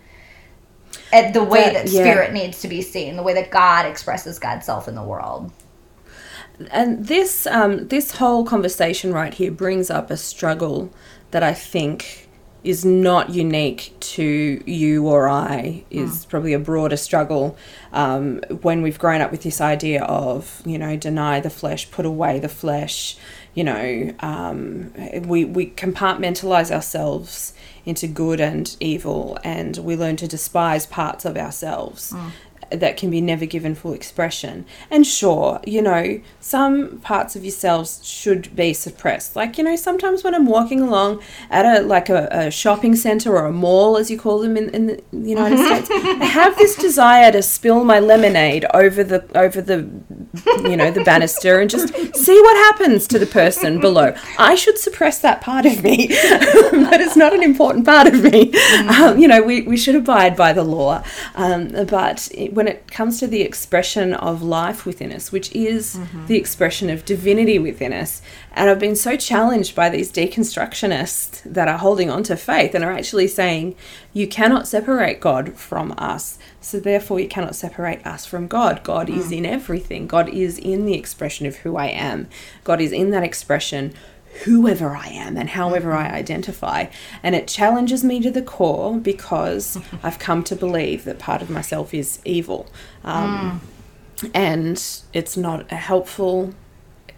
And 1.14 1.34
the 1.34 1.44
way 1.44 1.66
That- 1.66 1.74
that 1.74 1.88
yeah. 1.90 2.02
spirit 2.02 2.34
needs 2.34 2.60
to 2.62 2.68
be 2.68 2.82
seen, 2.82 3.16
the 3.16 3.24
way 3.24 3.34
that 3.36 3.52
God 3.52 3.86
expresses 3.86 4.40
God's 4.40 4.66
self 4.66 4.88
in 4.88 4.96
the 4.96 5.04
world. 5.04 5.52
and 6.72 7.08
this 7.08 7.48
um, 7.48 7.88
this 7.88 8.12
whole 8.18 8.44
conversation 8.46 9.12
right 9.14 9.34
here 9.34 9.52
brings 9.52 9.90
up 9.90 10.12
a 10.12 10.18
struggle 10.18 10.92
that 11.32 11.42
I 11.44 11.54
think 11.54 12.30
is 12.64 12.86
not 12.86 13.32
unique 13.32 13.94
to 14.00 14.62
you 14.66 15.08
or 15.08 15.28
I 15.28 15.84
is 15.90 16.26
probably 16.26 16.54
a 16.54 16.60
broader 16.60 16.96
struggle 16.96 17.58
um, 17.92 18.40
when 18.62 18.82
we've 18.82 18.98
grown 19.00 19.20
up 19.20 19.32
with 19.32 19.44
this 19.44 19.60
idea 19.60 20.04
of 20.04 20.62
you 20.66 20.78
know 20.78 20.96
deny 20.96 21.40
the 21.42 21.50
flesh 21.50 21.90
put 21.92 22.06
away 22.06 22.40
the 22.40 22.48
flesh 22.50 23.18
you 23.54 23.64
know 23.64 24.14
um, 24.20 24.92
we, 25.28 25.46
we 25.46 25.68
compartmentalize 25.72 26.72
ourselves 26.72 27.54
into 27.86 28.08
good 28.08 28.40
and 28.40 28.76
evil 28.80 29.38
and 29.44 29.78
we 29.78 29.96
learn 29.96 30.16
to 30.16 30.28
despise 30.28 30.86
parts 30.86 31.26
of 31.26 31.38
ourselves 31.38 32.14
that 32.80 32.98
can 32.98 33.10
be 33.10 33.22
never 33.22 33.46
given 33.46 33.76
full 33.76 33.94
expression. 33.94 34.66
And 34.90 35.06
sure, 35.06 35.60
you 35.66 35.82
know, 35.82 36.22
some 36.40 37.00
parts 37.00 37.36
of 37.36 37.44
yourselves 37.44 38.06
should 38.06 38.56
be 38.56 38.74
suppressed. 38.74 39.36
Like, 39.36 39.58
you 39.58 39.64
know, 39.64 39.76
sometimes 39.76 40.24
when 40.24 40.36
I'm 40.36 40.46
walking 40.46 40.82
along 40.82 41.22
at 41.50 41.66
a 41.66 41.82
like 41.82 42.10
a, 42.10 42.28
a 42.32 42.52
shopping 42.52 42.96
center 42.96 43.36
or 43.36 43.46
a 43.46 43.52
mall, 43.52 43.98
as 43.98 44.10
you 44.10 44.18
call 44.18 44.40
them 44.40 44.58
in, 44.58 44.70
in 44.70 45.02
the 45.12 45.30
United 45.30 45.58
States, 45.66 45.90
I 45.92 46.26
have 46.26 46.58
this 46.58 46.76
desire 46.76 47.32
to 47.32 47.42
spill 47.42 47.84
my 47.84 48.00
lemonade 48.00 48.66
over 48.74 49.04
the 49.04 49.26
over 49.38 49.62
the 49.62 49.90
you 50.64 50.78
know 50.78 50.92
the 50.92 51.04
banister 51.04 51.60
and 51.60 51.70
just 51.70 51.94
see 52.16 52.42
what 52.42 52.56
happens 52.58 53.08
to 53.08 53.20
the 53.20 53.26
person 53.26 53.80
below. 53.80 54.16
I 54.38 54.56
should 54.56 54.78
suppress 54.78 55.20
that 55.20 55.42
part 55.42 55.66
of 55.66 55.84
me, 55.84 56.08
but 56.72 57.02
it's 57.02 57.16
not 57.16 57.34
an 57.34 57.44
important 57.44 57.86
part 57.86 58.08
of 58.08 58.24
me. 58.24 58.54
Um, 58.88 59.18
you 59.18 59.28
know, 59.28 59.42
we, 59.42 59.62
we 59.62 59.78
should 59.78 59.96
abide 59.96 60.36
by 60.36 60.54
the 60.54 60.64
law, 60.64 61.04
um, 61.36 61.70
but 61.88 62.30
it, 62.34 62.54
when 62.64 62.74
it 62.74 62.88
comes 62.90 63.20
to 63.20 63.28
the 63.28 63.42
expression 63.42 64.14
of 64.14 64.42
life 64.42 64.86
within 64.86 65.12
us, 65.12 65.34
which 65.34 65.52
is 65.52 65.98
mm-hmm. 65.98 66.28
the 66.28 66.38
expression 66.38 66.90
of 66.90 67.04
divinity 67.04 67.60
within 67.60 67.92
us, 67.92 68.22
and 68.54 68.70
I've 68.70 68.80
been 68.80 68.96
so 68.96 69.18
challenged 69.18 69.76
by 69.76 69.90
these 69.90 70.10
deconstructionists 70.14 71.44
that 71.44 71.68
are 71.68 71.78
holding 71.78 72.10
on 72.10 72.24
to 72.24 72.38
faith 72.38 72.74
and 72.74 72.82
are 72.82 72.94
actually 72.94 73.28
saying 73.28 73.76
you 74.14 74.30
cannot 74.30 74.66
separate 74.66 75.20
God 75.20 75.58
from 75.58 75.94
us. 75.98 76.40
So 76.62 76.80
therefore, 76.80 77.20
you 77.20 77.28
cannot 77.28 77.58
separate 77.58 78.06
us 78.08 78.26
from 78.26 78.48
God. 78.48 78.82
God 78.84 79.10
is 79.10 79.28
mm. 79.28 79.40
in 79.40 79.46
everything. 79.46 80.08
God 80.08 80.30
is 80.30 80.58
in 80.58 80.86
the 80.86 80.94
expression 80.94 81.46
of 81.46 81.58
who 81.58 81.76
I 81.76 81.88
am. 81.88 82.30
God 82.64 82.80
is 82.80 82.94
in 82.94 83.10
that 83.10 83.24
expression 83.24 83.94
whoever 84.46 84.96
I 84.96 85.08
am 85.08 85.38
and 85.38 85.50
however 85.50 85.94
I 85.94 86.08
identify. 86.10 86.88
And 87.22 87.36
it 87.36 87.48
challenges 87.48 88.04
me 88.04 88.20
to 88.22 88.32
the 88.32 88.42
core 88.42 88.98
because 88.98 89.78
I've 90.04 90.20
come 90.20 90.44
to 90.46 90.56
believe 90.56 91.04
that 91.06 91.20
part 91.20 91.42
of 91.42 91.50
myself 91.50 91.94
is 91.94 92.20
evil. 92.26 92.68
Um, 93.04 93.62
And 94.34 94.82
it's 95.12 95.36
not 95.36 95.70
a 95.72 95.76
helpful 95.76 96.54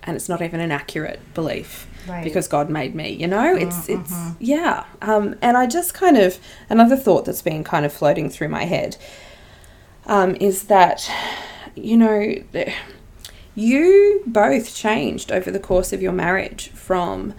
and 0.03 0.15
it's 0.15 0.27
not 0.29 0.41
even 0.41 0.59
an 0.59 0.71
accurate 0.71 1.19
belief 1.33 1.87
Right. 2.07 2.23
because 2.23 2.47
God 2.47 2.69
made 2.69 2.93
me, 2.93 3.09
you 3.09 3.27
know? 3.27 3.55
It's, 3.55 3.89
it's, 3.89 4.13
yeah. 4.39 4.85
Um, 5.01 5.35
and 5.41 5.57
I 5.57 5.65
just 5.65 5.93
kind 5.95 6.17
of, 6.17 6.37
another 6.69 6.95
thought 6.95 7.25
that's 7.25 7.41
been 7.41 7.63
kind 7.63 7.83
of 7.85 7.91
floating 7.91 8.29
through 8.29 8.49
my 8.49 8.65
head 8.65 8.97
um, 10.05 10.35
is 10.35 10.63
that, 10.65 11.09
you 11.75 11.97
know, 11.97 12.35
you 13.55 14.21
both 14.25 14.75
changed 14.75 15.31
over 15.31 15.49
the 15.49 15.59
course 15.59 15.93
of 15.93 16.01
your 16.01 16.11
marriage 16.11 16.69
from 16.69 17.33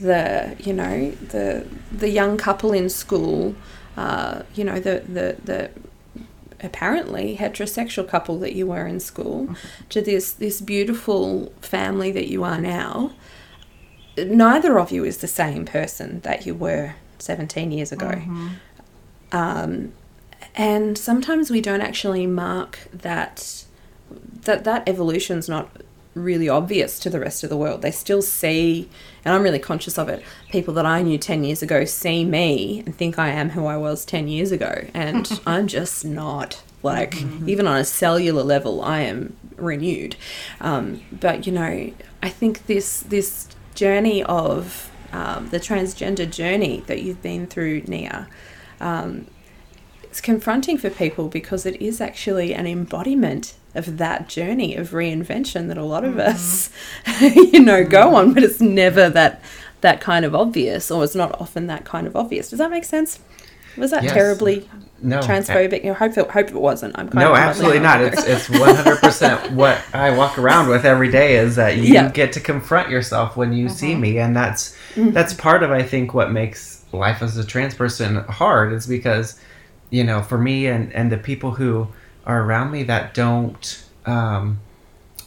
the 0.00 0.56
you 0.58 0.72
know 0.72 1.10
the 1.10 1.66
the 1.92 2.08
young 2.08 2.36
couple 2.36 2.72
in 2.72 2.88
school 2.88 3.54
uh, 3.96 4.42
you 4.54 4.64
know 4.64 4.80
the 4.80 5.00
the 5.06 5.36
the 5.44 5.70
apparently 6.62 7.36
heterosexual 7.36 8.06
couple 8.06 8.38
that 8.38 8.54
you 8.54 8.66
were 8.66 8.86
in 8.86 9.00
school 9.00 9.54
to 9.88 10.00
this 10.00 10.32
this 10.32 10.60
beautiful 10.60 11.52
family 11.60 12.10
that 12.12 12.28
you 12.28 12.44
are 12.44 12.60
now. 12.60 13.12
Neither 14.18 14.78
of 14.78 14.90
you 14.90 15.04
is 15.04 15.18
the 15.18 15.28
same 15.28 15.64
person 15.64 16.20
that 16.20 16.44
you 16.44 16.54
were 16.54 16.94
17 17.18 17.70
years 17.70 17.92
ago. 17.92 18.08
Um, 19.32 19.92
and 20.54 20.98
sometimes 20.98 21.50
we 21.50 21.60
don't 21.60 21.80
actually 21.80 22.26
mark 22.26 22.88
that 22.92 23.64
that 24.42 24.64
that 24.64 24.88
evolution's 24.88 25.48
not 25.48 25.70
really 26.14 26.48
obvious 26.48 26.98
to 26.98 27.10
the 27.10 27.20
rest 27.20 27.44
of 27.44 27.50
the 27.50 27.56
world. 27.56 27.82
They 27.82 27.90
still 27.90 28.22
see, 28.22 28.88
and 29.24 29.34
I'm 29.34 29.42
really 29.42 29.58
conscious 29.58 29.98
of 29.98 30.08
it. 30.08 30.22
People 30.50 30.74
that 30.74 30.86
I 30.86 31.02
knew 31.02 31.18
10 31.18 31.44
years 31.44 31.62
ago 31.62 31.84
see 31.84 32.24
me 32.24 32.82
and 32.84 32.96
think 32.96 33.18
I 33.18 33.28
am 33.28 33.50
who 33.50 33.66
I 33.66 33.76
was 33.76 34.04
10 34.04 34.28
years 34.28 34.52
ago, 34.52 34.86
and 34.92 35.40
I'm 35.46 35.66
just 35.66 36.04
not. 36.04 36.62
Like, 36.82 37.20
even 37.46 37.66
on 37.66 37.76
a 37.76 37.84
cellular 37.84 38.42
level, 38.42 38.80
I 38.82 39.00
am 39.00 39.36
renewed. 39.56 40.16
Um, 40.62 41.02
but 41.12 41.46
you 41.46 41.52
know, 41.52 41.92
I 42.22 42.28
think 42.30 42.66
this 42.66 43.00
this 43.00 43.48
journey 43.74 44.22
of 44.24 44.90
um, 45.12 45.50
the 45.50 45.60
transgender 45.60 46.30
journey 46.30 46.82
that 46.86 47.02
you've 47.02 47.20
been 47.20 47.46
through, 47.46 47.82
Nia, 47.82 48.28
um, 48.80 49.26
it's 50.02 50.22
confronting 50.22 50.78
for 50.78 50.88
people 50.88 51.28
because 51.28 51.66
it 51.66 51.80
is 51.82 52.00
actually 52.00 52.54
an 52.54 52.66
embodiment 52.66 53.54
of 53.74 53.98
that 53.98 54.28
journey 54.28 54.74
of 54.74 54.90
reinvention 54.90 55.68
that 55.68 55.78
a 55.78 55.84
lot 55.84 56.04
of 56.04 56.14
mm-hmm. 56.14 56.20
us 56.20 56.70
you 57.52 57.60
know 57.60 57.84
go 57.84 58.14
on 58.14 58.34
but 58.34 58.42
it's 58.42 58.60
never 58.60 59.08
that 59.08 59.42
that 59.80 60.00
kind 60.00 60.24
of 60.24 60.34
obvious 60.34 60.90
or 60.90 61.04
it's 61.04 61.14
not 61.14 61.38
often 61.40 61.66
that 61.66 61.84
kind 61.84 62.06
of 62.06 62.16
obvious 62.16 62.50
does 62.50 62.58
that 62.58 62.70
make 62.70 62.84
sense 62.84 63.20
was 63.76 63.90
that 63.90 64.02
Yes. 64.02 64.12
terribly 64.12 64.68
No. 65.02 65.20
transphobic 65.20 65.88
I 65.88 65.92
hope 65.94 66.16
it, 66.16 66.30
hope 66.30 66.48
it 66.48 66.54
wasn't 66.54 66.98
i'm 66.98 67.08
kind 67.08 67.24
No, 67.24 67.32
of 67.32 67.38
absolutely 67.38 67.80
not. 67.80 68.00
It's 68.00 68.24
it's 68.24 68.50
one 68.50 68.74
hundred 68.74 68.98
percent 68.98 69.52
what 69.52 69.82
I 69.94 70.10
walk 70.16 70.38
around 70.38 70.68
with 70.68 70.84
every 70.84 71.10
day 71.10 71.36
is 71.36 71.56
that 71.56 71.76
you 71.76 71.94
Yeah. 71.94 72.10
get 72.10 72.32
to 72.34 72.40
confront 72.40 72.90
yourself 72.90 73.36
when 73.36 73.52
you 73.52 73.68
see 73.68 73.92
uh-huh. 73.92 74.00
me, 74.00 74.18
and 74.18 74.36
that's 74.36 74.76
mm-hmm. 74.94 75.10
that's 75.10 75.32
part 75.34 75.62
of 75.62 75.70
I 75.70 75.82
think 75.82 76.14
what 76.14 76.32
makes 76.32 76.84
life 76.92 77.22
as 77.22 77.36
a 77.36 77.44
trans 77.44 77.74
person 77.74 78.16
hard 78.24 78.72
is 78.72 78.86
because 78.86 79.40
you 79.90 80.04
know 80.04 80.22
for 80.22 80.38
me 80.38 80.66
and 80.66 80.92
and 80.92 81.10
the 81.10 81.16
people 81.16 81.52
who 81.52 81.88
are 82.26 82.42
around 82.42 82.70
me 82.70 82.82
that 82.84 83.14
don't 83.14 83.84
um, 84.06 84.58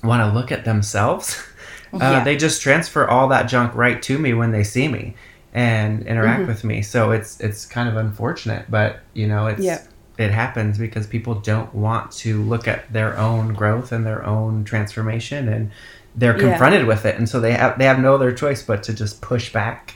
want 0.03 0.21
to 0.21 0.33
look 0.37 0.51
at 0.51 0.65
themselves, 0.65 1.41
uh, 1.93 1.97
Yeah. 1.99 2.23
they 2.23 2.37
just 2.37 2.61
transfer 2.61 3.07
all 3.07 3.27
that 3.29 3.43
junk 3.47 3.73
right 3.75 4.01
to 4.03 4.17
me 4.17 4.33
when 4.33 4.51
they 4.51 4.63
see 4.63 4.87
me 4.87 5.15
and 5.53 6.05
interact 6.07 6.41
Mm-hmm. 6.41 6.47
with 6.47 6.63
me. 6.63 6.81
So 6.81 7.11
it's 7.11 7.39
it's 7.39 7.65
kind 7.65 7.87
of 7.89 7.95
unfortunate, 7.97 8.65
but 8.69 8.99
you 9.13 9.27
know 9.27 9.47
it's 9.47 9.61
Yeah. 9.61 9.81
it 10.17 10.31
happens 10.31 10.77
because 10.77 11.05
people 11.07 11.35
don't 11.35 11.73
want 11.73 12.11
to 12.23 12.41
look 12.43 12.67
at 12.67 12.91
their 12.91 13.17
own 13.17 13.53
growth 13.53 13.91
and 13.91 14.05
their 14.05 14.25
own 14.25 14.63
transformation 14.63 15.47
and 15.49 15.71
they're 16.15 16.35
Yeah. 16.39 16.49
confronted 16.49 16.85
with 16.85 17.05
it 17.05 17.17
and 17.17 17.27
so 17.27 17.39
they 17.39 17.53
have 17.53 17.77
they 17.79 17.85
have 17.85 17.99
no 17.99 18.13
other 18.15 18.31
choice 18.31 18.61
but 18.63 18.83
to 18.83 18.93
just 18.93 19.21
push 19.21 19.51
back 19.53 19.95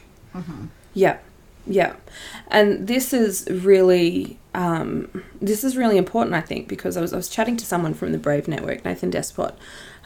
Yeah, 0.93 1.17
yeah, 1.67 1.93
and 2.49 2.87
this 2.87 3.13
is 3.13 3.47
really 3.51 4.39
um, 4.57 5.23
this 5.39 5.63
is 5.63 5.77
really 5.77 5.97
important, 5.97 6.35
I 6.35 6.41
think, 6.41 6.67
because 6.67 6.97
I 6.97 7.01
was 7.01 7.13
I 7.13 7.15
was 7.15 7.29
chatting 7.29 7.57
to 7.57 7.65
someone 7.65 7.93
from 7.93 8.11
the 8.11 8.17
Brave 8.17 8.47
Network, 8.47 8.83
Nathan 8.83 9.11
Despott. 9.11 9.53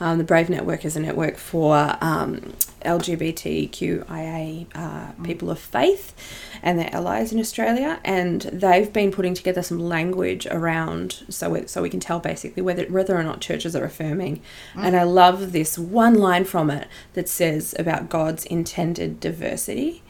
Um, 0.01 0.17
the 0.17 0.25
Brave 0.25 0.49
Network 0.49 0.83
is 0.83 0.97
a 0.97 0.99
network 0.99 1.37
for 1.37 1.95
um, 2.01 2.53
LGBTQIA 2.81 4.67
uh, 4.75 5.11
people 5.23 5.49
of 5.49 5.57
faith 5.57 6.13
and 6.61 6.77
their 6.77 6.93
allies 6.93 7.31
in 7.31 7.39
Australia, 7.39 8.01
and 8.03 8.41
they've 8.41 8.91
been 8.91 9.11
putting 9.11 9.33
together 9.35 9.63
some 9.63 9.79
language 9.79 10.45
around 10.47 11.23
so 11.29 11.51
we, 11.51 11.67
so 11.67 11.81
we 11.81 11.89
can 11.89 12.01
tell 12.01 12.19
basically 12.19 12.61
whether 12.61 12.83
whether 12.87 13.15
or 13.15 13.23
not 13.23 13.39
churches 13.39 13.73
are 13.73 13.85
affirming. 13.85 14.41
And 14.75 14.97
I 14.97 15.03
love 15.03 15.53
this 15.53 15.79
one 15.79 16.15
line 16.15 16.43
from 16.43 16.69
it 16.69 16.89
that 17.13 17.29
says 17.29 17.73
about 17.79 18.09
God's 18.09 18.43
intended 18.43 19.21
diversity. 19.21 20.03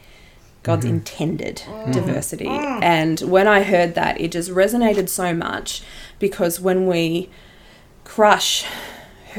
God's 0.62 0.86
mm-hmm. 0.86 0.96
intended 0.96 1.62
mm. 1.66 1.92
diversity. 1.92 2.46
Mm. 2.46 2.60
Mm. 2.60 2.82
And 2.82 3.20
when 3.20 3.48
I 3.48 3.62
heard 3.62 3.94
that, 3.94 4.20
it 4.20 4.32
just 4.32 4.50
resonated 4.50 5.08
so 5.08 5.34
much 5.34 5.82
because 6.18 6.60
when 6.60 6.86
we 6.86 7.30
crush 8.04 8.64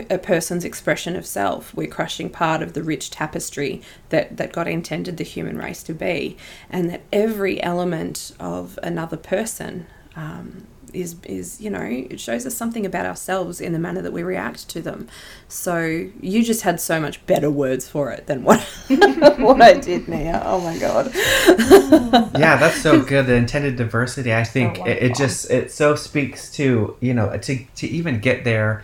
a 0.09 0.17
person's 0.17 0.65
expression 0.65 1.15
of 1.15 1.25
self, 1.25 1.73
we're 1.73 1.87
crushing 1.87 2.29
part 2.29 2.61
of 2.61 2.73
the 2.73 2.83
rich 2.83 3.09
tapestry 3.11 3.81
that, 4.09 4.37
that 4.37 4.51
God 4.51 4.67
intended 4.67 5.17
the 5.17 5.23
human 5.23 5.57
race 5.57 5.83
to 5.83 5.93
be, 5.93 6.35
and 6.69 6.89
that 6.89 7.01
every 7.11 7.61
element 7.61 8.31
of 8.39 8.79
another 8.81 9.17
person 9.17 9.85
um, 10.15 10.67
is 10.93 11.15
is 11.25 11.59
you 11.59 11.69
know 11.69 11.81
it 11.81 12.19
shows 12.19 12.45
us 12.45 12.55
something 12.55 12.85
about 12.85 13.05
ourselves 13.05 13.59
in 13.59 13.73
the 13.73 13.79
manner 13.79 14.01
that 14.01 14.13
we 14.13 14.23
react 14.23 14.69
to 14.69 14.81
them. 14.81 15.07
So 15.47 15.77
you 16.21 16.43
just 16.43 16.61
had 16.61 16.79
so 16.79 16.99
much 16.99 17.25
better 17.25 17.49
words 17.49 17.87
for 17.87 18.11
it 18.11 18.27
than 18.27 18.43
what 18.43 18.61
what 19.39 19.61
I 19.61 19.73
did 19.73 20.07
now. 20.07 20.41
Oh 20.45 20.61
my 20.61 20.77
god. 20.77 21.11
yeah, 22.39 22.57
that's 22.57 22.81
so 22.81 23.01
good. 23.01 23.25
The 23.27 23.35
intended 23.35 23.75
diversity. 23.75 24.33
I 24.33 24.43
think 24.43 24.79
it, 24.85 25.03
it 25.03 25.15
just 25.15 25.49
it 25.51 25.71
so 25.71 25.95
speaks 25.95 26.51
to 26.53 26.95
you 26.99 27.13
know 27.13 27.35
to 27.37 27.65
to 27.75 27.87
even 27.87 28.19
get 28.19 28.43
there. 28.43 28.83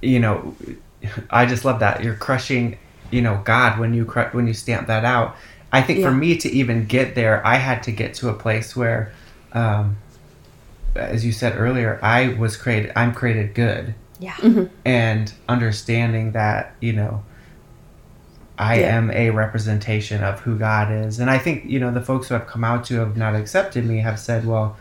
You 0.00 0.18
know, 0.18 0.56
I 1.30 1.46
just 1.46 1.64
love 1.64 1.80
that 1.80 2.02
you're 2.02 2.16
crushing. 2.16 2.78
You 3.10 3.22
know, 3.22 3.40
God 3.44 3.78
when 3.78 3.94
you 3.94 4.04
cru- 4.04 4.30
when 4.32 4.46
you 4.46 4.54
stamp 4.54 4.86
that 4.88 5.04
out. 5.04 5.36
I 5.74 5.80
think 5.80 6.00
Yeah. 6.00 6.08
for 6.08 6.14
me 6.14 6.36
to 6.36 6.50
even 6.50 6.84
get 6.84 7.14
there, 7.14 7.46
I 7.46 7.56
had 7.56 7.82
to 7.84 7.92
get 7.92 8.12
to 8.16 8.28
a 8.28 8.34
place 8.34 8.76
where, 8.76 9.10
um, 9.54 9.96
as 10.94 11.24
you 11.24 11.32
said 11.32 11.56
earlier, 11.56 11.98
I 12.02 12.34
was 12.34 12.56
created. 12.56 12.92
I'm 12.96 13.14
created 13.14 13.54
good 13.54 13.94
Yeah. 14.18 14.32
Mm-hmm. 14.34 14.64
and 14.84 15.32
understanding 15.48 16.32
that 16.32 16.74
you 16.80 16.92
know 16.92 17.22
i 18.58 18.78
Yeah. 18.80 18.96
am 18.96 19.10
a 19.10 19.30
representation 19.30 20.22
of 20.22 20.40
who 20.40 20.58
god 20.58 20.92
is 20.92 21.18
and 21.18 21.30
i 21.30 21.38
think 21.38 21.64
you 21.64 21.80
know 21.80 21.90
the 21.90 22.02
folks 22.02 22.28
who 22.28 22.34
have 22.34 22.46
come 22.46 22.62
out 22.64 22.84
to 22.84 22.96
have 22.96 23.16
not 23.16 23.34
accepted 23.34 23.84
me 23.86 23.98
have 24.00 24.18
said 24.20 24.44
well 24.44 24.76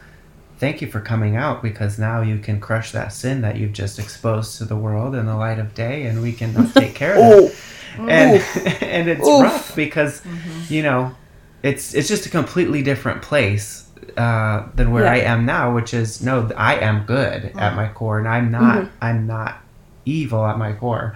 thank 0.59 0.81
you 0.81 0.87
for 0.91 0.99
coming 0.99 1.37
out 1.37 1.63
because 1.63 1.97
now 1.97 2.21
you 2.21 2.37
can 2.37 2.59
crush 2.59 2.91
that 2.91 3.13
sin 3.13 3.39
that 3.41 3.55
you've 3.55 3.71
just 3.71 3.97
exposed 3.97 4.57
to 4.57 4.65
the 4.65 4.75
world 4.75 5.15
in 5.15 5.25
the 5.25 5.35
light 5.35 5.57
of 5.57 5.73
day 5.73 6.03
and 6.03 6.21
we 6.21 6.33
can 6.33 6.69
take 6.73 6.93
care 6.93 7.15
of 7.15 7.43
it 7.45 7.55
and 7.97 8.33
and 8.83 9.09
it's 9.09 9.27
Oof. 9.27 9.41
rough 9.41 9.75
because 9.75 10.19
mm-hmm. 10.21 10.73
you 10.73 10.83
know 10.83 11.15
it's 11.63 11.93
it's 11.93 12.09
just 12.09 12.25
a 12.25 12.29
completely 12.29 12.81
different 12.83 13.21
place 13.21 13.87
uh, 14.17 14.67
than 14.75 14.91
where 14.91 15.03
Yeah. 15.05 15.11
I 15.13 15.17
am 15.17 15.45
now, 15.45 15.73
which 15.73 15.93
is 15.93 16.21
no, 16.21 16.49
I 16.57 16.75
am 16.75 17.05
good 17.05 17.51
at 17.57 17.75
my 17.75 17.87
core, 17.89 18.19
and 18.19 18.27
I'm 18.27 18.51
not 18.51 18.87
I'm 19.01 19.27
not 19.27 19.61
evil 20.05 20.45
at 20.45 20.57
my 20.57 20.73
core. 20.73 21.15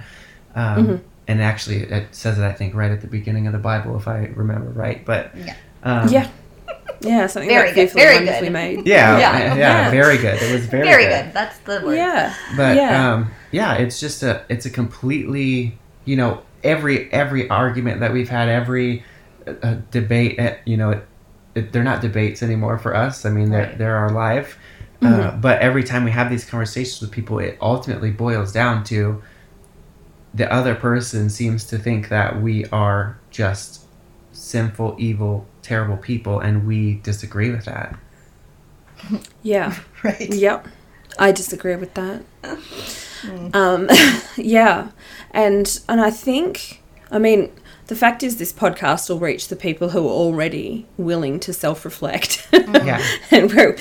Um, 0.55 1.01
And 1.27 1.41
actually, 1.41 1.77
it 1.81 2.13
says 2.13 2.37
it 2.37 2.43
I 2.43 2.53
think 2.53 2.75
right 2.75 2.91
at 2.91 3.01
the 3.01 3.07
beginning 3.07 3.47
of 3.47 3.53
the 3.53 3.59
Bible, 3.59 3.97
if 3.97 4.07
I 4.07 4.29
remember 4.35 4.69
right. 4.69 5.03
But 5.03 5.31
Yeah. 5.35 5.55
um, 5.83 6.07
yeah. 6.09 6.27
Yeah, 7.01 7.27
something 7.27 7.49
Very 7.49 7.67
like 7.67 7.75
good, 7.75 7.91
fearfully 7.91 8.25
very 8.25 8.41
good. 8.45 8.53
made. 8.53 8.87
yeah, 8.87 9.17
Yeah. 9.19 9.37
yeah, 9.37 9.55
Yeah. 9.55 9.89
very 9.91 10.17
good. 10.17 10.41
It 10.41 10.51
was 10.53 10.65
very, 10.65 10.83
Very 10.87 11.05
good. 11.05 11.25
good. 11.25 11.33
That's 11.33 11.57
the 11.59 11.81
word. 11.85 11.95
Yeah. 11.97 12.33
but 12.55 12.75
yeah. 12.75 13.11
um 13.13 13.31
yeah 13.51 13.73
it's 13.75 13.99
just 13.99 14.23
a 14.23 14.43
it's 14.49 14.65
a 14.65 14.69
completely 14.69 15.77
you 16.05 16.15
know 16.15 16.41
every 16.63 17.11
every 17.13 17.49
argument 17.49 17.99
that 17.99 18.11
we've 18.13 18.29
had 18.29 18.47
every 18.49 19.03
uh, 19.47 19.75
debate 19.91 20.39
eh, 20.39 20.55
you 20.65 20.77
know 20.77 20.99
it, 21.55 21.65
it, 21.65 21.71
they're 21.71 21.83
not 21.83 22.01
debates 22.01 22.43
anymore 22.43 22.77
for 22.77 22.95
us 22.95 23.25
i 23.25 23.29
mean 23.29 23.49
they're, 23.51 23.67
Right. 23.67 23.77
they're 23.77 23.95
our 23.95 24.11
life 24.11 24.57
uh, 25.01 25.31
but 25.37 25.61
every 25.61 25.83
time 25.83 26.03
we 26.03 26.11
have 26.11 26.29
these 26.31 26.45
conversations 26.45 26.99
with 27.01 27.11
people 27.11 27.39
it 27.39 27.57
ultimately 27.61 28.11
boils 28.11 28.51
down 28.51 28.83
to 28.85 29.21
the 30.33 30.51
other 30.51 30.75
person 30.75 31.29
seems 31.29 31.63
to 31.65 31.77
think 31.77 32.09
that 32.09 32.41
we 32.41 32.65
are 32.67 33.19
just 33.29 33.81
sinful 34.31 34.95
evil 34.97 35.45
terrible 35.61 35.97
people 35.97 36.39
and 36.39 36.65
we 36.67 36.95
disagree 37.03 37.51
with 37.51 37.65
that 37.65 37.95
yeah. 39.43 39.75
Right. 40.03 40.31
Yep. 40.33 40.67
I 41.17 41.31
disagree 41.31 41.75
with 41.75 41.93
that. 41.95 42.21
Um, 43.53 43.89
yeah. 44.37 44.89
And 45.31 45.79
and 45.89 45.99
I 46.01 46.11
think 46.11 46.83
I 47.11 47.17
mean 47.19 47.51
the 47.87 47.95
fact 47.95 48.23
is 48.23 48.37
this 48.37 48.51
podcast 48.51 49.09
will 49.09 49.19
reach 49.19 49.47
the 49.47 49.55
people 49.55 49.89
who 49.89 50.07
are 50.07 50.11
already 50.11 50.87
willing 50.97 51.39
to 51.41 51.53
self-reflect. 51.53 52.47
Mm-hmm. 52.51 52.87
yeah. 52.87 53.05
And 53.31 53.51
where 53.53 53.77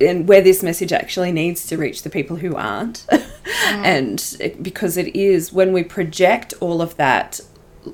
and 0.00 0.28
where 0.28 0.40
this 0.40 0.62
message 0.62 0.92
actually 0.92 1.32
needs 1.32 1.66
to 1.68 1.76
reach 1.76 2.02
the 2.02 2.10
people 2.10 2.36
who 2.36 2.56
aren't. 2.56 3.06
Mm-hmm. 3.08 3.84
and 3.84 4.36
it, 4.40 4.62
because 4.62 4.96
it 4.96 5.14
is 5.16 5.52
when 5.52 5.72
we 5.72 5.82
project 5.82 6.54
all 6.60 6.82
of 6.82 6.96
that 6.96 7.40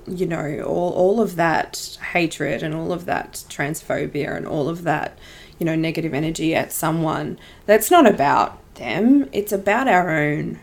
you 0.07 0.27
know 0.27 0.63
all, 0.63 0.93
all 0.93 1.21
of 1.21 1.37
that 1.37 1.99
hatred 2.13 2.63
and 2.63 2.75
all 2.75 2.93
of 2.93 3.05
that 3.05 3.45
transphobia 3.49 4.37
and 4.37 4.47
all 4.47 4.69
of 4.69 4.83
that 4.83 5.19
you 5.59 5.67
know 5.67 5.77
negative 5.77 6.13
energy 6.13 6.55
at 6.55 6.73
someone 6.73 7.39
that's 7.67 7.91
not 7.91 8.07
about 8.07 8.59
them. 8.75 9.29
It's 9.33 9.53
about 9.53 9.89
our 9.89 10.11
own 10.11 10.61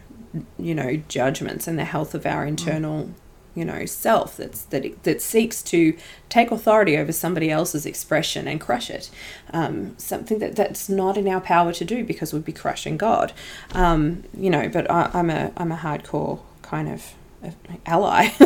you 0.57 0.75
know 0.75 0.97
judgments 1.07 1.67
and 1.67 1.79
the 1.79 1.85
health 1.85 2.13
of 2.13 2.25
our 2.25 2.41
mm-hmm. 2.41 2.49
internal 2.49 3.11
you 3.55 3.65
know 3.65 3.85
self 3.85 4.37
that's 4.37 4.63
that 4.63 5.03
that 5.03 5.21
seeks 5.21 5.61
to 5.63 5.95
take 6.29 6.51
authority 6.51 6.97
over 6.97 7.11
somebody 7.11 7.51
else's 7.51 7.85
expression 7.85 8.47
and 8.47 8.61
crush 8.61 8.89
it. 8.89 9.09
Um, 9.51 9.97
something 9.97 10.39
that 10.39 10.55
that's 10.55 10.89
not 10.89 11.17
in 11.17 11.27
our 11.27 11.41
power 11.41 11.73
to 11.73 11.85
do 11.85 12.03
because 12.03 12.33
we'd 12.33 12.45
be 12.45 12.53
crushing 12.53 12.97
God. 12.97 13.33
Um, 13.73 14.23
you 14.37 14.49
know 14.49 14.69
but 14.69 14.89
I, 14.89 15.09
I'm 15.13 15.29
a 15.29 15.51
I'm 15.57 15.71
a 15.71 15.77
hardcore 15.77 16.39
kind 16.61 16.89
of 16.89 17.13
ally. 17.85 18.29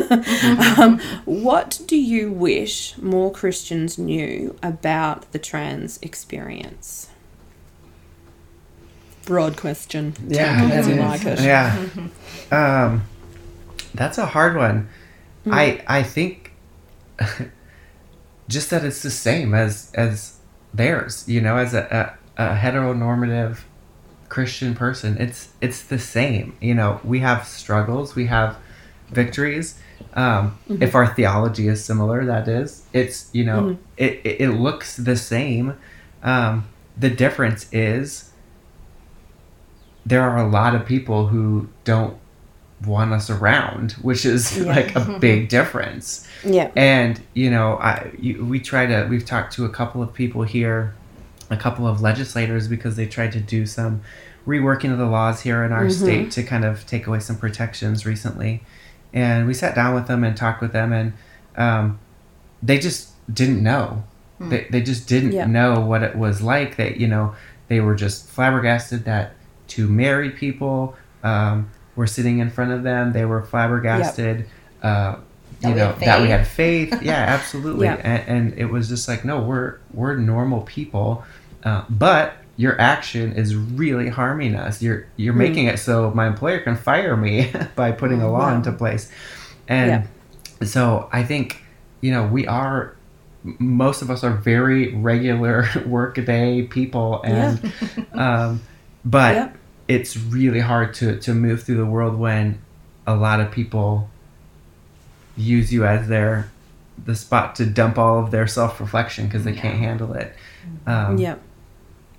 Um, 0.77 0.99
what 1.23 1.81
do 1.87 1.95
you 1.95 2.31
wish 2.31 2.97
more 2.97 3.31
Christians 3.31 3.97
knew 3.97 4.57
about 4.61 5.31
the 5.31 5.39
trans 5.39 5.99
experience? 6.01 7.09
Broad 9.25 9.57
question. 9.57 10.13
Yeah, 10.27 10.69
As 10.71 10.87
you 10.87 10.95
like 10.95 11.25
it. 11.25 11.39
Yeah, 11.39 11.87
um, 12.51 13.03
that's 13.95 14.17
a 14.17 14.25
hard 14.27 14.55
one. 14.55 14.89
I 15.49 15.83
I 15.87 16.03
think 16.03 16.51
just 18.47 18.69
that 18.69 18.83
it's 18.83 19.01
the 19.01 19.11
same 19.11 19.53
as 19.53 19.91
as 19.95 20.37
theirs. 20.73 21.23
You 21.27 21.41
know, 21.41 21.57
as 21.57 21.73
a, 21.73 22.17
a, 22.37 22.43
a 22.43 22.55
heteronormative 22.55 23.59
Christian 24.29 24.75
person, 24.75 25.17
it's 25.19 25.49
it's 25.61 25.83
the 25.83 25.99
same. 25.99 26.55
You 26.61 26.73
know, 26.75 26.99
we 27.03 27.19
have 27.19 27.45
struggles, 27.47 28.15
we 28.15 28.25
have 28.27 28.57
victories. 29.09 29.79
Um, 30.13 30.57
If 30.81 30.95
our 30.95 31.07
theology 31.07 31.67
is 31.67 31.83
similar, 31.83 32.25
that 32.25 32.47
is, 32.47 32.83
it's 32.93 33.29
you 33.33 33.43
know, 33.45 33.77
it, 33.97 34.19
it 34.23 34.41
it 34.41 34.49
looks 34.51 34.97
the 34.97 35.15
same. 35.15 35.77
Um, 36.23 36.67
the 36.97 37.09
difference 37.09 37.67
is 37.71 38.31
there 40.05 40.21
are 40.21 40.37
a 40.37 40.47
lot 40.47 40.75
of 40.75 40.85
people 40.85 41.27
who 41.27 41.67
don't 41.83 42.17
want 42.85 43.13
us 43.13 43.29
around, 43.29 43.93
which 43.93 44.25
is 44.25 44.57
Yeah. 44.59 44.63
like 44.65 44.95
a 44.95 45.17
big 45.19 45.49
difference. 45.49 46.27
yeah 46.43 46.71
And 46.75 47.19
you 47.33 47.49
know, 47.49 47.77
I 47.77 48.11
you, 48.19 48.43
we 48.45 48.59
try 48.59 48.85
to 48.85 49.07
we've 49.09 49.25
talked 49.25 49.53
to 49.53 49.65
a 49.65 49.69
couple 49.69 50.01
of 50.03 50.13
people 50.13 50.43
here, 50.43 50.93
a 51.49 51.57
couple 51.57 51.87
of 51.87 52.01
legislators 52.01 52.67
because 52.67 52.95
they 52.95 53.05
tried 53.05 53.31
to 53.33 53.39
do 53.39 53.65
some 53.65 54.01
reworking 54.45 54.91
of 54.91 54.97
the 54.99 55.05
laws 55.05 55.41
here 55.41 55.63
in 55.63 55.71
our 55.71 55.89
state 55.89 56.29
to 56.31 56.43
kind 56.43 56.63
of 56.65 56.85
take 56.85 57.07
away 57.07 57.19
some 57.19 57.37
protections 57.37 58.05
recently. 58.05 58.61
And 59.13 59.47
we 59.47 59.53
sat 59.53 59.73
down 59.73 59.95
with 59.95 60.07
them 60.07 60.23
and 60.23 60.35
talked 60.35 60.61
with 60.61 60.73
them, 60.73 60.91
and 60.91 61.13
um, 61.55 61.99
they 62.61 62.77
just 62.77 63.09
didn't 63.33 63.63
know. 63.63 64.03
They, 64.39 64.67
they 64.69 64.81
just 64.81 65.07
didn't 65.07 65.31
Yeah. 65.31 65.45
know 65.45 65.79
what 65.79 66.03
it 66.03 66.15
was 66.17 66.41
like. 66.41 66.75
That 66.75 66.97
you 66.97 67.07
know, 67.07 67.33
they 67.69 67.79
were 67.79 67.95
just 67.95 68.27
flabbergasted 68.27 69.05
that 69.05 69.31
two 69.67 69.87
married 69.87 70.35
people 70.35 70.95
um, 71.23 71.69
were 71.95 72.07
sitting 72.07 72.39
in 72.39 72.49
front 72.49 72.71
of 72.71 72.83
them. 72.83 73.13
They 73.13 73.25
were 73.25 73.41
flabbergasted. 73.43 74.45
Uh, 74.83 75.15
That 75.61 75.69
you 75.69 75.69
we 75.69 75.75
know 75.79 75.87
had 75.93 75.99
that 76.01 76.21
we 76.21 76.27
faith. 76.27 76.37
had 76.37 76.47
faith. 76.47 77.01
Yeah, 77.01 77.13
absolutely. 77.37 77.85
Yeah. 77.87 77.95
And, 78.03 78.23
and 78.51 78.59
it 78.59 78.65
was 78.65 78.89
just 78.89 79.07
like, 79.07 79.23
no, 79.25 79.41
we're 79.41 79.77
we're 79.93 80.15
normal 80.17 80.61
people, 80.61 81.23
uh, 81.63 81.83
but 81.89 82.33
your 82.57 82.79
action 82.79 83.33
is 83.33 83.55
really 83.55 84.09
harming 84.09 84.55
us. 84.55 84.81
You're 84.81 85.05
you're 85.17 85.33
Hmm. 85.33 85.39
making 85.39 85.65
it 85.67 85.79
so 85.79 86.11
my 86.11 86.27
employer 86.27 86.59
can 86.59 86.75
fire 86.75 87.15
me 87.17 87.51
by 87.75 87.91
putting 87.91 88.21
a 88.21 88.29
law 88.31 88.49
Wow. 88.49 88.55
into 88.55 88.71
place, 88.71 89.09
and 89.67 90.07
so 90.63 91.09
I 91.11 91.23
think 91.23 91.63
you 92.01 92.11
know 92.11 92.27
we 92.27 92.47
are. 92.47 92.95
Most 93.59 94.01
of 94.01 94.09
us 94.09 94.23
are 94.23 94.31
very 94.31 94.95
regular 94.95 95.67
workaday 95.85 96.63
people, 96.63 97.21
and 97.23 97.71
um, 98.13 98.61
but 99.05 99.35
Yeah. 99.35 99.49
It's 99.87 100.17
really 100.17 100.59
hard 100.61 100.93
to 100.95 101.19
to 101.19 101.33
move 101.33 101.63
through 101.63 101.77
the 101.77 101.85
world 101.85 102.17
when 102.17 102.59
a 103.07 103.15
lot 103.15 103.39
of 103.39 103.51
people 103.51 104.09
use 105.37 105.71
you 105.71 105.85
as 105.85 106.07
their 106.07 106.51
the 107.05 107.15
spot 107.15 107.55
to 107.55 107.65
dump 107.65 107.97
all 107.97 108.19
of 108.19 108.31
their 108.31 108.47
self 108.47 108.79
reflection 108.79 109.25
because 109.25 109.43
they 109.43 109.53
can't 109.53 109.77
handle 109.77 110.13
it. 110.13 110.33
Um, 110.87 111.17
yeah 111.17 111.35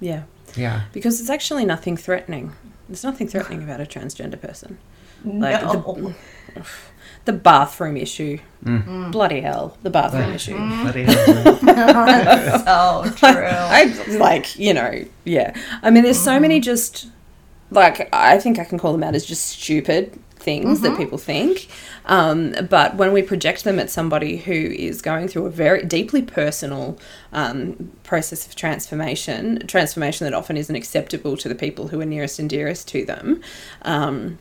yeah 0.01 0.23
yeah, 0.55 0.83
because 0.93 1.21
it's 1.21 1.29
actually 1.31 1.65
nothing 1.67 1.97
threatening. 1.97 2.53
There's 2.89 3.05
nothing 3.05 3.29
threatening 3.29 3.63
about 3.63 3.81
a 3.81 3.85
transgender 3.85 4.41
person. 4.41 4.79
Like 5.25 5.61
No. 5.63 6.15
the, 6.55 6.65
the 7.27 7.33
bathroom 7.33 7.97
issue. 7.97 8.39
Mm. 8.65 9.13
Bloody 9.13 9.41
hell, 9.41 9.77
the 9.83 9.91
bathroom 9.91 10.31
issue. 10.33 10.57
Bloody 10.57 11.03
hell. 11.03 11.59
That's 11.63 12.65
so 13.21 13.29
true. 13.29 13.45
I 13.49 14.17
like, 14.19 14.57
you 14.59 14.73
know, 14.73 15.05
yeah. 15.25 15.55
I 15.83 15.91
mean, 15.91 16.05
there's 16.05 16.21
so 16.23 16.39
many 16.41 16.61
just 16.61 17.09
like 17.71 18.09
I 18.13 18.39
think 18.39 18.59
I 18.59 18.65
can 18.65 18.79
call 18.79 18.93
them 18.93 19.03
out 19.03 19.15
as 19.15 19.25
just 19.25 19.47
stupid 19.47 20.19
things 20.47 20.81
that 20.81 20.97
people 20.97 21.19
think. 21.19 21.69
Um, 22.05 22.55
but 22.71 22.95
when 22.95 23.13
we 23.13 23.21
project 23.21 23.65
them 23.65 23.81
at 23.81 23.91
somebody 23.91 24.37
who 24.37 24.53
is 24.53 25.03
going 25.03 25.27
through 25.27 25.47
a 25.47 25.51
very 25.51 25.85
deeply 25.85 26.23
personal 26.23 26.99
um, 27.33 27.91
process 28.05 28.47
of 28.47 28.55
transformation, 28.55 29.67
transformation 29.67 30.25
that 30.25 30.35
often 30.35 30.57
isn't 30.57 30.77
acceptable 30.77 31.37
to 31.39 31.49
the 31.49 31.57
people 31.57 31.89
who 31.89 32.01
are 32.01 32.05
nearest 32.05 32.39
and 32.39 32.49
dearest 32.49 32.87
to 32.89 33.05
them. 33.05 33.41
Um, 33.83 34.39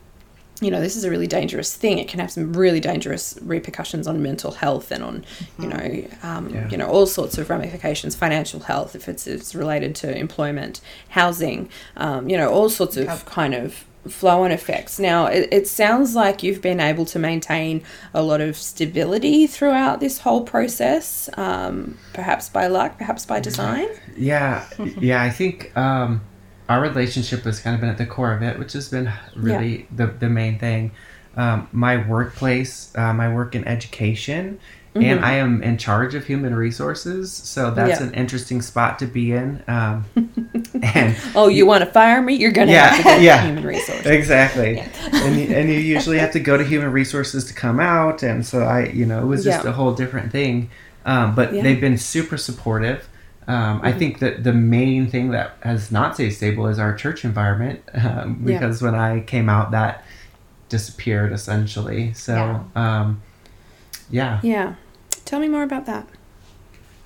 you 0.62 0.72
know, 0.72 0.80
this 0.80 0.96
is 0.96 1.04
a 1.04 1.10
really 1.10 1.28
dangerous 1.28 1.76
thing. 1.76 1.98
It 1.98 2.08
can 2.08 2.20
have 2.22 2.32
some 2.32 2.54
really 2.54 2.80
dangerous 2.80 3.38
repercussions 3.42 4.08
on 4.08 4.24
mental 4.24 4.52
health 4.54 4.90
and 4.92 5.04
on, 5.04 5.26
you 5.60 5.68
know, 5.68 6.04
um, 6.24 6.50
Yeah. 6.50 6.70
you 6.70 6.78
know, 6.78 6.88
all 6.88 7.06
sorts 7.06 7.38
of 7.38 7.50
ramifications. 7.50 8.16
Financial 8.16 8.62
health, 8.62 8.96
if 8.96 9.10
it's 9.10 9.28
it's 9.28 9.54
related 9.54 9.96
to 9.96 10.18
employment, 10.18 10.80
housing, 11.10 11.70
um, 11.98 12.30
you 12.30 12.38
know, 12.38 12.50
all 12.50 12.70
sorts 12.70 12.96
of 12.96 13.06
Yep. 13.06 13.26
kind 13.26 13.54
of 13.54 13.84
flow-on 14.08 14.52
effects. 14.52 15.00
Now, 15.00 15.26
it, 15.26 15.50
it 15.52 15.68
sounds 15.68 16.16
like 16.16 16.44
you've 16.44 16.62
been 16.62 16.80
able 16.80 17.06
to 17.06 17.18
maintain 17.18 17.82
a 18.14 18.22
lot 18.22 18.40
of 18.40 18.56
stability 18.56 19.48
throughout 19.48 20.00
this 20.00 20.20
whole 20.20 20.44
process, 20.44 21.28
um, 21.38 21.98
perhaps 22.14 22.48
by 22.48 22.68
luck, 22.68 23.00
perhaps 23.00 23.26
by 23.26 23.40
design. 23.40 23.88
Yeah, 24.16 24.64
yeah. 25.00 25.24
I 25.24 25.32
think 25.32 25.76
um, 25.76 26.22
our 26.70 26.82
relationship 26.82 27.42
has 27.44 27.60
kind 27.60 27.76
of 27.76 27.82
been 27.82 27.90
at 27.90 27.98
the 27.98 28.06
core 28.06 28.34
of 28.34 28.42
it, 28.42 28.58
which 28.60 28.74
has 28.74 28.90
been 28.90 29.12
really 29.36 29.88
the 29.96 30.08
the 30.08 30.30
main 30.30 30.58
thing. 30.60 30.92
Um, 31.38 31.68
my 31.74 31.98
workplace, 32.08 32.94
uh, 32.96 33.14
my 33.14 33.34
work 33.34 33.56
in 33.56 33.66
education, 33.68 34.58
and 34.96 35.26
I 35.26 35.34
am 35.34 35.62
in 35.62 35.78
charge 35.78 36.16
of 36.16 36.26
human 36.26 36.56
resources, 36.56 37.34
so 37.34 37.70
that's 37.72 38.00
Yeah. 38.00 38.08
an 38.08 38.14
interesting 38.14 38.62
spot 38.62 39.00
to 39.00 39.06
be 39.06 39.34
in. 39.34 39.62
Um, 39.68 40.06
and 40.82 41.16
Oh, 41.36 41.50
you 41.50 41.66
want 41.66 41.84
to 41.84 41.92
fire 41.92 42.22
me? 42.22 42.36
You're 42.36 42.52
going 42.52 42.68
to 42.68 42.74
Yeah, 42.74 42.88
have 42.88 42.98
to 42.98 43.04
go 43.04 43.18
to 43.18 43.22
yeah. 43.24 43.42
human 43.46 43.66
resources. 43.66 44.06
exactly, 44.06 44.80
and 45.12 45.38
you, 45.38 45.54
and 45.54 45.68
you 45.70 45.76
usually 45.96 46.18
have 46.20 46.32
to 46.32 46.40
go 46.40 46.56
to 46.58 46.64
human 46.64 46.92
resources 46.94 47.44
to 47.46 47.54
come 47.54 47.82
out, 47.82 48.24
and 48.24 48.46
so 48.46 48.64
I, 48.64 48.86
you 48.86 49.06
know, 49.06 49.22
it 49.22 49.26
was 49.26 49.44
just 49.44 49.66
Yeah. 49.66 49.70
a 49.70 49.74
whole 49.74 49.94
different 49.94 50.32
thing. 50.32 50.70
Um, 51.06 51.36
but 51.36 51.54
Yeah. 51.54 51.64
they've 51.64 51.82
been 51.82 51.98
super 51.98 52.38
supportive. 52.38 53.08
Um, 53.48 53.80
I 53.84 53.92
think 53.92 54.20
that 54.20 54.44
the 54.44 54.54
main 54.54 55.08
thing 55.08 55.30
that 55.32 55.58
has 55.62 55.92
not 55.92 56.16
stayed 56.16 56.32
stable 56.32 56.66
is 56.68 56.80
our 56.80 56.96
church 56.96 57.24
environment, 57.24 57.82
um, 57.94 58.42
Yeah. 58.46 58.58
because 58.60 58.82
when 58.82 58.96
I 58.96 59.20
came 59.22 59.50
out, 59.50 59.72
that 59.72 60.04
disappeared 60.70 61.32
essentially. 61.32 62.14
So, 62.14 62.34
Yeah. 62.36 62.62
um, 62.76 63.22
yeah. 64.10 64.40
Yeah. 64.44 64.76
Tell 65.26 65.40
me 65.40 65.48
more 65.48 65.64
about 65.64 65.86
that. 65.86 66.08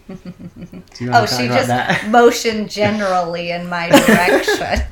Do 0.08 0.16
you 1.06 1.12
Oh, 1.14 1.26
to 1.26 1.28
she 1.36 1.46
about 1.46 1.56
just 1.56 1.68
that? 1.68 2.08
motioned 2.10 2.70
generally 2.70 3.52
in 3.52 3.68
my 3.70 3.90
direction. 4.08 4.86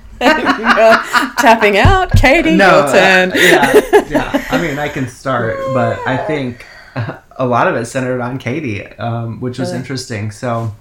Tapping 1.40 1.78
out, 1.78 2.12
Katie, 2.12 2.56
no, 2.56 2.80
your 2.84 2.92
turn. 2.92 3.32
uh, 3.32 3.36
yeah, 3.36 4.06
yeah. 4.10 4.48
I 4.52 4.62
mean, 4.62 4.78
I 4.80 4.90
can 4.90 5.08
start, 5.08 5.58
but 5.74 6.00
I 6.08 6.18
think 6.18 6.66
a 6.96 7.46
lot 7.46 7.68
of 7.68 7.76
it 7.76 7.86
centered 7.86 8.22
on 8.22 8.38
Katie, 8.38 8.86
um, 8.98 9.40
which 9.40 9.60
was 9.60 9.70
Really? 9.70 9.80
interesting. 9.80 10.32
So, 10.32 10.76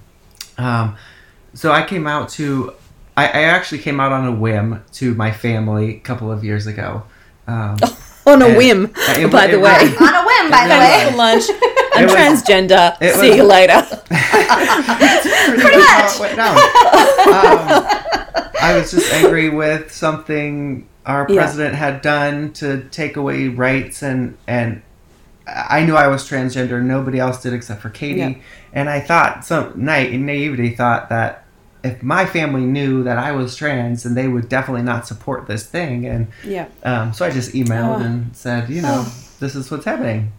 um, 0.57 0.95
so 1.53 1.71
I 1.71 1.83
came 1.85 2.07
out 2.07 2.29
to, 2.29 2.73
I, 3.15 3.25
I 3.25 3.41
actually 3.43 3.79
came 3.79 3.99
out 3.99 4.11
on 4.11 4.25
a 4.27 4.31
whim 4.31 4.83
to 4.93 5.13
my 5.15 5.31
family 5.31 5.95
a 5.95 5.99
couple 5.99 6.31
of 6.31 6.43
years 6.43 6.67
ago. 6.67 7.03
Um, 7.47 7.77
On 8.27 8.41
a 8.41 8.57
whim, 8.57 8.91
it- 8.97 9.31
by 9.31 9.45
it 9.45 9.51
the 9.51 9.59
way. 9.61 9.71
On 9.71 10.13
a 10.13 10.25
whim, 10.25 10.51
by 10.51 10.67
the 10.67 10.75
way. 10.77 11.07
for 11.09 11.15
lunch. 11.15 11.43
I'm 11.93 12.03
was- 12.07 12.13
transgender. 12.13 12.97
it 12.99 13.13
See 13.15 13.29
was- 13.29 13.37
you 13.37 13.43
later. 13.43 13.81
pretty 14.09 15.77
much 15.77 16.19
went 16.19 16.35
down. 16.35 16.57
Um, 16.57 17.87
I 18.61 18.75
was 18.77 18.91
just 18.91 19.11
angry 19.13 19.49
with 19.49 19.93
something 19.93 20.87
our 21.05 21.25
Yeah. 21.29 21.35
president 21.41 21.75
had 21.75 22.01
done 22.01 22.51
to 22.53 22.83
take 22.89 23.15
away 23.15 23.47
rights, 23.47 24.03
and 24.03 24.37
and 24.45 24.81
I 25.47 25.83
knew 25.85 25.95
I 25.95 26.07
was 26.07 26.27
transgender. 26.29 26.81
Nobody 26.83 27.19
else 27.19 27.41
did 27.41 27.53
except 27.53 27.81
for 27.81 27.89
Katie. 27.89 28.19
Yeah. 28.19 28.33
And 28.73 28.89
I 28.89 28.99
thought 28.99 29.45
some 29.45 29.73
night 29.75 30.11
in 30.11 30.25
naivety 30.25 30.75
thought 30.75 31.09
that 31.09 31.45
if 31.83 32.03
my 32.03 32.25
family 32.25 32.61
knew 32.65 33.03
that 33.03 33.17
I 33.17 33.31
was 33.31 33.55
trans, 33.55 34.03
then 34.03 34.13
they 34.13 34.27
would 34.27 34.49
definitely 34.49 34.81
not 34.83 35.07
support 35.07 35.47
this 35.47 35.65
thing. 35.65 36.05
And 36.05 36.27
Yeah. 36.43 36.65
um, 36.83 37.13
so 37.13 37.25
I 37.25 37.29
just 37.29 37.53
emailed 37.53 38.01
Oh. 38.01 38.03
and 38.05 38.35
said, 38.35 38.69
you 38.69 38.81
know, 38.81 39.05
this 39.39 39.55
is 39.55 39.71
what's 39.71 39.85
happening. 39.85 40.33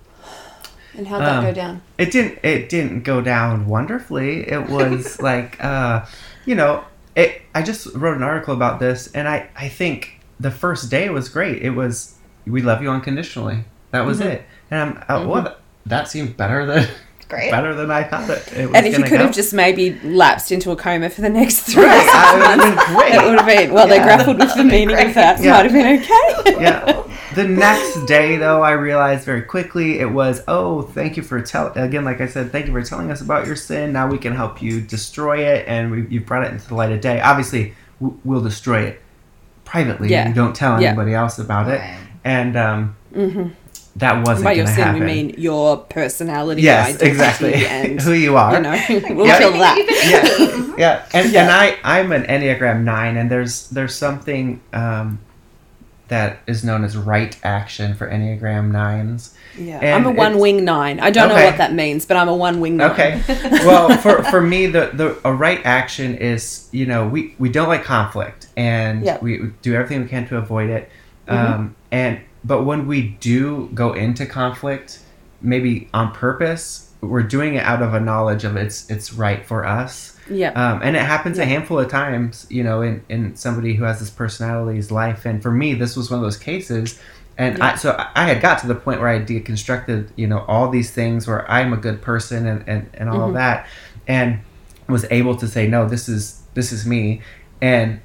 And 0.96 1.06
how'd 1.06 1.22
that 1.22 1.36
Um, 1.36 1.44
go 1.44 1.52
down? 1.54 1.82
It 1.96 2.10
didn't. 2.10 2.38
It 2.42 2.68
didn't 2.68 3.04
go 3.04 3.20
down 3.20 3.66
wonderfully. 3.66 4.40
It 4.50 4.68
was 4.68 5.22
like, 5.22 5.62
uh, 5.64 6.04
you 6.44 6.54
know, 6.56 6.82
it. 7.14 7.40
I 7.54 7.62
just 7.62 7.94
wrote 7.94 8.16
an 8.16 8.22
article 8.24 8.52
about 8.52 8.80
this, 8.80 9.08
and 9.14 9.28
I. 9.28 9.48
I 9.56 9.68
think 9.68 10.20
the 10.40 10.50
first 10.50 10.90
day 10.90 11.08
was 11.08 11.28
great. 11.28 11.62
It 11.62 11.70
was, 11.70 12.14
we 12.46 12.62
love 12.62 12.82
you 12.82 12.90
unconditionally. 12.90 13.64
That 13.92 14.06
was 14.06 14.18
Mm-hmm. 14.20 14.28
it. 14.28 14.42
And 14.70 14.80
I'm. 14.80 15.04
Uh, 15.08 15.26
well, 15.28 15.42
that, 15.42 15.58
that 15.86 16.08
seemed 16.08 16.36
better 16.36 16.66
than 16.66 16.86
Great. 17.28 17.50
better 17.50 17.74
than 17.74 17.90
I 17.90 18.04
thought 18.04 18.28
it, 18.30 18.52
it 18.56 18.66
was 18.66 18.74
And 18.74 18.86
if 18.86 18.96
you 18.96 19.04
could 19.04 19.18
go. 19.18 19.26
have 19.26 19.34
just 19.34 19.52
maybe 19.52 19.98
lapsed 20.00 20.50
into 20.52 20.70
a 20.70 20.76
coma 20.76 21.10
for 21.10 21.20
the 21.20 21.28
next 21.28 21.60
three 21.60 21.84
Right, 21.84 22.34
would 22.34 22.58
months, 22.58 22.64
been 22.86 22.96
great. 22.96 23.12
that 23.12 23.24
would 23.26 23.38
have 23.38 23.46
been, 23.46 23.72
well, 23.72 23.86
they 23.88 23.98
grappled 23.98 24.38
with 24.38 24.54
the 24.54 24.64
meaning 24.76 24.98
of 24.98 25.14
that. 25.14 25.40
Yeah. 25.40 25.52
Might 25.52 25.70
have 25.70 25.72
been 25.72 26.00
okay. 26.00 26.60
yeah. 26.62 27.02
The 27.34 27.46
next 27.46 28.06
day, 28.06 28.36
though, 28.36 28.62
I 28.62 28.70
realized 28.72 29.24
very 29.24 29.42
quickly 29.42 30.00
it 30.00 30.10
was, 30.10 30.42
oh, 30.48 30.82
thank 30.82 31.16
you 31.18 31.22
for 31.22 31.40
tell 31.42 31.70
again, 31.74 32.04
like 32.04 32.20
I 32.22 32.26
said, 32.26 32.50
thank 32.50 32.66
you 32.66 32.72
for 32.72 32.82
telling 32.82 33.10
us 33.10 33.20
about 33.20 33.46
your 33.46 33.56
sin. 33.56 33.92
Now 33.92 34.08
we 34.10 34.16
can 34.18 34.34
help 34.34 34.60
you 34.62 34.80
destroy 34.80 35.44
it, 35.46 35.68
and 35.68 35.90
we, 35.90 36.06
you 36.08 36.20
brought 36.22 36.44
it 36.44 36.52
into 36.52 36.66
the 36.66 36.74
light 36.74 36.90
of 36.90 37.00
day. 37.02 37.20
Obviously, 37.20 37.74
w- 38.00 38.18
we'll 38.24 38.40
destroy 38.42 38.84
it 38.84 39.02
privately. 39.66 40.08
Yeah. 40.08 40.28
You 40.28 40.34
don't 40.34 40.56
tell 40.56 40.80
Yeah. 40.80 40.88
anybody 40.88 41.12
else 41.14 41.38
about 41.38 41.68
it, 41.68 41.80
and 42.24 42.56
um, 42.56 42.96
Mhm. 43.14 43.52
That 43.98 44.26
wasn't 44.26 44.44
By 44.44 44.52
your 44.52 44.64
going 44.64 44.74
sin, 44.76 44.84
happen. 44.84 45.00
we 45.00 45.06
mean 45.06 45.34
your 45.38 45.76
personality, 45.78 46.62
yes, 46.62 46.88
identity, 46.88 47.10
exactly. 47.10 47.54
and 47.66 48.00
Who 48.06 48.12
you 48.12 48.36
are. 48.36 48.54
you 48.54 48.60
know, 48.60 48.78
we'll 49.14 49.26
Yeah. 49.26 49.38
kill 49.38 49.52
that. 49.52 49.76
yeah, 50.08 50.74
yeah, 50.78 51.06
and 51.12 51.32
Yeah. 51.32 51.42
and 51.42 51.50
I 51.50 51.76
I'm 51.84 52.12
an 52.12 52.24
Enneagram 52.24 52.82
nine, 52.84 53.16
and 53.16 53.30
there's 53.30 53.68
there's 53.70 53.94
something 53.94 54.60
um, 54.72 55.18
that 56.08 56.38
is 56.46 56.64
known 56.64 56.84
as 56.84 56.96
right 56.96 57.36
action 57.44 57.94
for 57.94 58.08
Enneagram 58.10 58.70
nines. 58.70 59.34
Yeah, 59.58 59.78
And 59.80 60.06
I'm 60.06 60.06
a 60.06 60.16
one 60.16 60.38
wing 60.38 60.64
nine. 60.64 61.00
I 61.00 61.10
don't 61.10 61.28
know 61.28 61.34
what 61.34 61.56
that 61.58 61.74
means, 61.74 62.06
but 62.06 62.16
I'm 62.16 62.28
a 62.28 62.36
one 62.36 62.60
wing 62.60 62.76
nine. 62.76 62.90
Okay. 62.92 63.20
well, 63.66 63.94
for, 63.98 64.22
for 64.24 64.40
me, 64.40 64.66
the, 64.68 64.90
the 64.94 65.18
a 65.24 65.32
right 65.32 65.60
action 65.64 66.14
is 66.16 66.68
you 66.70 66.86
know 66.86 67.08
we, 67.08 67.34
we 67.40 67.48
don't 67.48 67.68
like 67.68 67.82
conflict 67.82 68.46
and 68.56 69.04
Yeah. 69.04 69.18
we 69.20 69.50
do 69.62 69.74
everything 69.74 70.02
we 70.02 70.08
can 70.08 70.28
to 70.28 70.36
avoid 70.36 70.70
it. 70.70 70.88
Mhm. 71.26 71.34
Um, 71.54 71.76
and 71.90 72.20
but 72.44 72.64
when 72.64 72.86
we 72.86 73.16
do 73.20 73.68
go 73.74 73.92
into 73.92 74.26
conflict, 74.26 75.00
maybe 75.40 75.88
on 75.94 76.12
purpose, 76.12 76.90
we're 77.00 77.22
doing 77.22 77.54
it 77.54 77.62
out 77.64 77.80
of 77.82 77.94
a 77.94 78.00
knowledge 78.00 78.44
of 78.44 78.56
it's 78.56 78.88
it's 78.90 79.12
right 79.12 79.44
for 79.46 79.64
us. 79.66 80.16
yeah, 80.30 80.50
Um, 80.50 80.80
and 80.82 80.96
it 80.96 81.02
happens 81.02 81.38
a 81.38 81.44
handful 81.44 81.78
of 81.78 81.88
times, 81.88 82.46
you 82.50 82.62
know, 82.64 82.82
in, 82.82 83.02
in 83.08 83.34
somebody 83.36 83.74
who 83.74 83.84
has 83.84 83.98
this 84.00 84.10
personality's 84.10 84.90
life. 84.90 85.24
And 85.24 85.42
for 85.42 85.50
me, 85.50 85.74
this 85.74 85.96
was 85.96 86.10
one 86.10 86.18
of 86.18 86.24
those 86.24 86.36
cases. 86.36 86.98
And 87.38 87.56
Yeah. 87.58 87.66
I, 87.72 87.76
so 87.76 88.04
I- 88.16 88.24
had 88.26 88.42
got 88.42 88.58
to 88.60 88.66
the 88.66 88.74
point 88.74 89.00
where 89.00 89.08
I 89.08 89.20
deconstructed, 89.20 90.08
you 90.16 90.26
know, 90.26 90.40
all 90.48 90.68
these 90.70 90.90
things 90.90 91.26
where 91.28 91.48
I'm 91.50 91.72
a 91.72 91.76
good 91.76 92.02
person 92.02 92.46
and, 92.46 92.64
and, 92.66 92.90
and 92.94 93.08
all 93.08 93.20
Mhm. 93.20 93.28
of 93.28 93.34
that, 93.34 93.66
and 94.08 94.40
was 94.88 95.06
able 95.10 95.36
to 95.36 95.46
say, 95.46 95.66
no, 95.68 95.88
this 95.88 96.08
is 96.08 96.42
this 96.54 96.72
is 96.72 96.84
me, 96.84 97.20
and 97.62 98.00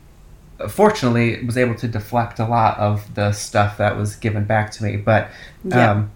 fortunately 0.70 1.44
was 1.46 1.58
able 1.58 1.76
to 1.76 1.88
deflect 1.88 2.40
a 2.40 2.46
lot 2.46 2.78
of 2.80 3.14
the 3.16 3.32
stuff 3.32 3.78
that 3.78 3.98
was 3.98 4.16
given 4.16 4.44
back 4.46 4.72
to 4.72 4.84
me. 4.84 4.98
But 4.98 5.30
Yeah. 5.64 5.92
um, 5.92 6.12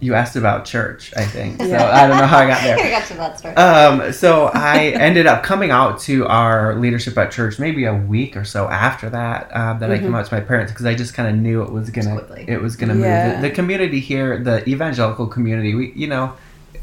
you 0.00 0.14
asked 0.14 0.34
about 0.34 0.64
church, 0.64 1.12
I 1.16 1.24
think. 1.24 1.62
So 1.62 1.76
I 1.76 2.08
don't 2.08 2.16
know 2.18 2.26
how 2.26 2.38
I 2.38 2.46
got 2.48 2.60
there. 2.64 2.76
I 2.76 2.90
got 2.90 3.06
to 3.06 3.14
that 3.14 3.38
story. 3.38 3.54
Um, 3.54 4.12
so 4.12 4.46
I 4.54 4.86
ended 4.88 5.26
up 5.28 5.44
coming 5.44 5.70
out 5.70 6.00
to 6.00 6.26
our 6.26 6.74
leadership 6.74 7.16
at 7.18 7.30
church 7.30 7.60
maybe 7.60 7.84
a 7.84 7.94
week 7.94 8.36
or 8.36 8.44
so 8.44 8.66
after 8.68 9.08
that. 9.10 9.54
Um, 9.56 9.78
that 9.78 9.90
I 9.90 9.94
Mm-hmm. 9.94 10.04
came 10.06 10.14
out 10.16 10.26
to 10.26 10.34
my 10.34 10.40
parents 10.40 10.72
because 10.72 10.86
I 10.86 10.94
just 10.96 11.14
kind 11.14 11.28
of 11.28 11.36
knew 11.40 11.62
it 11.62 11.70
was 11.70 11.90
gonna 11.90 12.16
it 12.48 12.60
was 12.60 12.74
gonna 12.74 12.94
Yeah. 12.96 13.26
move. 13.32 13.42
The, 13.42 13.48
the 13.48 13.54
community 13.54 14.00
here, 14.00 14.38
the 14.42 14.68
evangelical 14.68 15.26
community, 15.28 15.74
we 15.76 15.92
you 15.94 16.08
know 16.08 16.32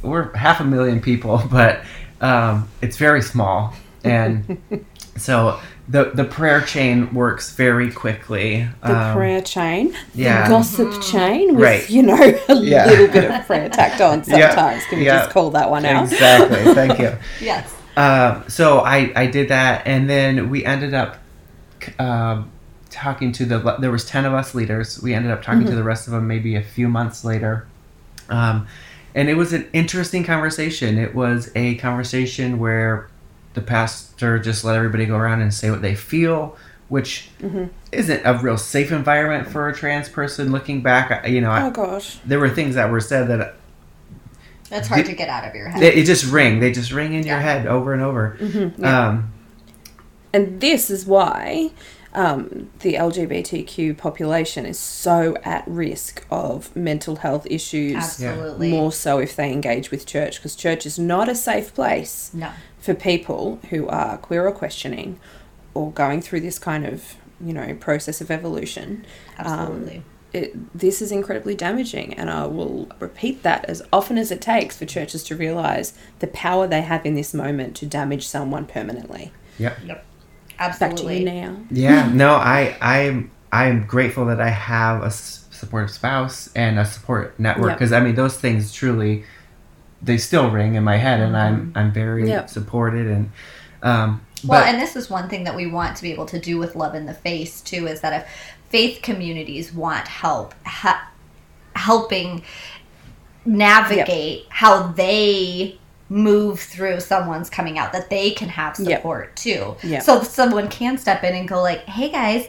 we're 0.02 0.32
half 0.36 0.62
a 0.62 0.64
million 0.64 1.02
people, 1.02 1.42
but 1.52 1.84
um, 2.22 2.70
it's 2.82 2.96
very 2.96 3.22
small, 3.22 3.74
and 4.06 4.62
so 5.22 5.60
the 5.88 6.12
the 6.14 6.24
prayer 6.24 6.62
chain 6.62 7.14
works 7.14 7.52
very 7.56 7.92
quickly. 7.92 8.68
the 8.84 8.98
Um, 9.00 9.16
prayer 9.16 9.42
chain, 9.42 9.96
yeah. 10.14 10.44
the 10.44 10.50
gossip 10.50 11.02
chain, 11.02 11.56
with 11.56 11.64
Right. 11.64 11.90
you 11.90 12.04
know 12.04 12.16
a 12.50 12.56
Yeah. 12.56 12.86
little 12.86 13.08
bit 13.08 13.32
of 13.32 13.46
prayer 13.48 13.70
tacked 13.70 14.02
on 14.02 14.24
Yeah. 14.28 14.50
sometimes. 14.50 14.84
Can 14.86 15.00
we 15.00 15.06
Yeah. 15.06 15.20
just 15.20 15.32
call 15.32 15.50
that 15.52 15.70
one 15.72 15.86
out? 15.86 16.04
Exactly. 16.04 16.74
Thank 16.74 17.00
you. 17.00 17.14
yes. 17.42 17.74
Um, 17.98 18.44
so 18.48 18.80
I, 18.80 19.12
I 19.16 19.26
did 19.28 19.50
that, 19.50 19.82
and 19.86 20.10
then 20.10 20.50
we 20.50 20.64
ended 20.64 20.94
up 20.94 21.18
um, 21.98 22.50
talking 22.90 23.32
to 23.34 23.46
the. 23.46 23.58
There 23.80 23.92
was 23.92 24.06
ten 24.06 24.26
of 24.26 24.34
us 24.34 24.54
leaders. 24.56 25.02
We 25.02 25.14
ended 25.14 25.32
up 25.32 25.42
talking 25.42 25.66
to 25.66 25.76
the 25.76 25.84
rest 25.84 26.08
of 26.08 26.14
them 26.14 26.28
maybe 26.28 26.56
a 26.56 26.62
few 26.62 26.88
months 26.88 27.26
later, 27.26 27.66
um, 28.30 28.68
and 29.16 29.28
it 29.30 29.36
was 29.36 29.54
an 29.54 29.68
interesting 29.74 30.24
conversation. 30.24 30.98
It 30.98 31.14
was 31.16 31.52
a 31.56 31.76
conversation 31.76 32.60
where 32.60 33.08
the 33.54 33.62
pastor 33.62 34.40
just 34.40 34.64
let 34.64 34.76
everybody 34.76 35.06
go 35.06 35.16
around 35.16 35.42
and 35.42 35.54
say 35.54 35.70
what 35.72 35.82
they 35.82 35.96
feel. 35.96 36.58
which 36.90 37.30
Mm-hmm. 37.42 37.66
isn't 37.92 38.22
a 38.26 38.34
real 38.40 38.58
safe 38.58 38.92
environment 38.92 39.48
for 39.48 39.70
a 39.70 39.74
trans 39.76 40.10
person. 40.10 40.52
Looking 40.52 40.82
back, 40.82 41.28
you 41.28 41.40
know, 41.42 41.52
Oh 41.52 41.70
gosh. 41.72 42.18
there 42.26 42.40
were 42.40 42.50
things 42.50 42.74
that 42.76 42.90
were 42.92 43.00
said 43.00 43.28
that 43.28 43.56
It's 44.72 44.88
hard 44.88 45.06
Did- 45.06 45.12
to 45.12 45.16
get 45.16 45.30
out 45.30 45.48
of 45.48 45.54
your 45.56 45.70
head. 45.70 45.82
they, 45.82 45.94
it 45.94 46.06
just 46.06 46.26
ring. 46.32 46.60
They 46.60 46.72
just 46.72 46.92
ring 46.92 47.14
in 47.14 47.26
your 47.28 47.40
head 47.40 47.68
over 47.68 47.94
and 47.94 48.02
over. 48.02 48.38
Mm-hmm. 48.40 48.84
Um, 48.84 49.32
And 50.34 50.60
this 50.62 50.90
is 50.90 51.06
why 51.06 51.72
um, 52.14 52.70
the 52.80 52.96
LGBTQ 52.96 53.96
population 53.98 54.66
is 54.66 54.80
so 54.80 55.36
at 55.44 55.64
risk 55.68 56.26
of 56.32 56.76
mental 56.76 57.18
health 57.18 57.46
issues. 57.50 57.96
Absolutely. 57.98 58.72
More 58.72 58.92
so 58.92 59.20
if 59.20 59.36
they 59.36 59.52
engage 59.52 59.92
with 59.92 60.06
church, 60.08 60.38
because 60.38 60.56
church 60.56 60.86
is 60.88 60.98
not 60.98 61.30
a 61.30 61.36
safe 61.36 61.74
place 61.76 62.32
No. 62.34 62.50
For 62.80 62.94
people 62.94 63.60
who 63.70 63.88
are 63.88 64.18
queer 64.18 64.48
or 64.48 64.52
questioning 64.52 65.20
or 65.74 65.92
going 65.92 66.22
through 66.22 66.42
this 66.42 66.58
kind 66.60 66.86
of, 66.86 67.16
you 67.44 67.54
know, 67.54 67.74
process 67.76 68.22
of 68.22 68.32
evolution. 68.32 69.06
Um, 69.38 69.46
Absolutely. 69.48 70.04
it, 70.34 70.78
this 70.78 71.02
is 71.02 71.12
incredibly 71.12 71.56
damaging, 71.56 72.14
and 72.16 72.30
I 72.30 72.46
will 72.48 72.88
repeat 73.00 73.44
that 73.44 73.66
as 73.66 73.82
often 73.92 74.18
as 74.18 74.32
it 74.32 74.42
takes 74.42 74.78
for 74.78 74.86
churches 74.86 75.24
to 75.26 75.36
realize 75.36 75.94
the 76.20 76.28
power 76.28 76.68
they 76.68 76.82
have 76.82 77.06
in 77.06 77.16
this 77.16 77.34
moment 77.34 77.76
to 77.78 77.86
damage 77.86 78.28
someone 78.28 78.66
permanently. 78.66 79.32
yep. 79.58 79.78
Yep. 79.86 80.06
Back 80.58 80.78
to 80.80 80.84
Absolutely. 80.86 81.20
you 81.20 81.26
now. 81.26 81.58
Yeah. 81.72 82.10
No, 82.14 82.34
I 82.36 82.76
I'm 82.82 83.32
I'm 83.52 83.86
grateful 83.86 84.26
that 84.26 84.42
I 84.42 84.50
have 84.50 85.02
a 85.04 85.10
supportive 85.10 85.90
spouse 85.90 86.50
and 86.54 86.78
a 86.78 86.84
support 86.86 87.40
network 87.40 87.70
Yep. 87.70 87.78
because 87.78 87.92
I 87.94 88.02
mean 88.02 88.16
those 88.16 88.36
things 88.38 88.74
truly 88.74 89.24
they 90.02 90.18
still 90.18 90.50
ring 90.50 90.76
in 90.76 90.84
my 90.84 90.98
head 90.98 91.20
and 91.20 91.36
I'm 91.36 91.72
I'm 91.76 91.92
very 91.92 92.28
Yep. 92.28 92.50
supported 92.50 93.08
and 93.08 93.32
um 93.84 94.22
Well, 94.46 94.62
but 94.62 94.68
and 94.70 94.82
this 94.82 94.96
is 94.96 95.10
one 95.10 95.28
thing 95.30 95.44
that 95.44 95.56
we 95.56 95.68
want 95.68 95.96
to 95.98 96.02
be 96.02 96.12
able 96.12 96.26
to 96.28 96.40
do 96.40 96.58
with 96.58 96.76
Love 96.76 96.96
in 96.96 97.06
the 97.06 97.14
Face 97.14 97.62
too 97.62 97.88
is 97.88 98.02
that 98.02 98.14
if 98.24 98.30
faith 98.70 99.02
communities 99.02 99.74
want 99.74 100.08
help 100.08 100.54
ha- 100.66 101.10
helping 101.76 102.44
navigate 103.46 104.46
how 104.50 104.88
they 104.88 105.78
move 106.10 106.60
through 106.60 107.00
someone's 107.00 107.50
coming 107.50 107.78
out, 107.78 107.94
that 107.94 108.10
they 108.10 108.32
can 108.32 108.50
have 108.50 108.80
Yep. 108.80 108.98
support 109.00 109.36
too. 109.36 109.76
Yep. 109.84 110.04
So 110.04 110.24
someone 110.24 110.68
can 110.68 110.98
step 110.98 111.24
in 111.24 111.36
and 111.36 111.48
go 111.48 111.62
like, 111.62 111.86
"Hey 111.86 112.10
guys." 112.10 112.48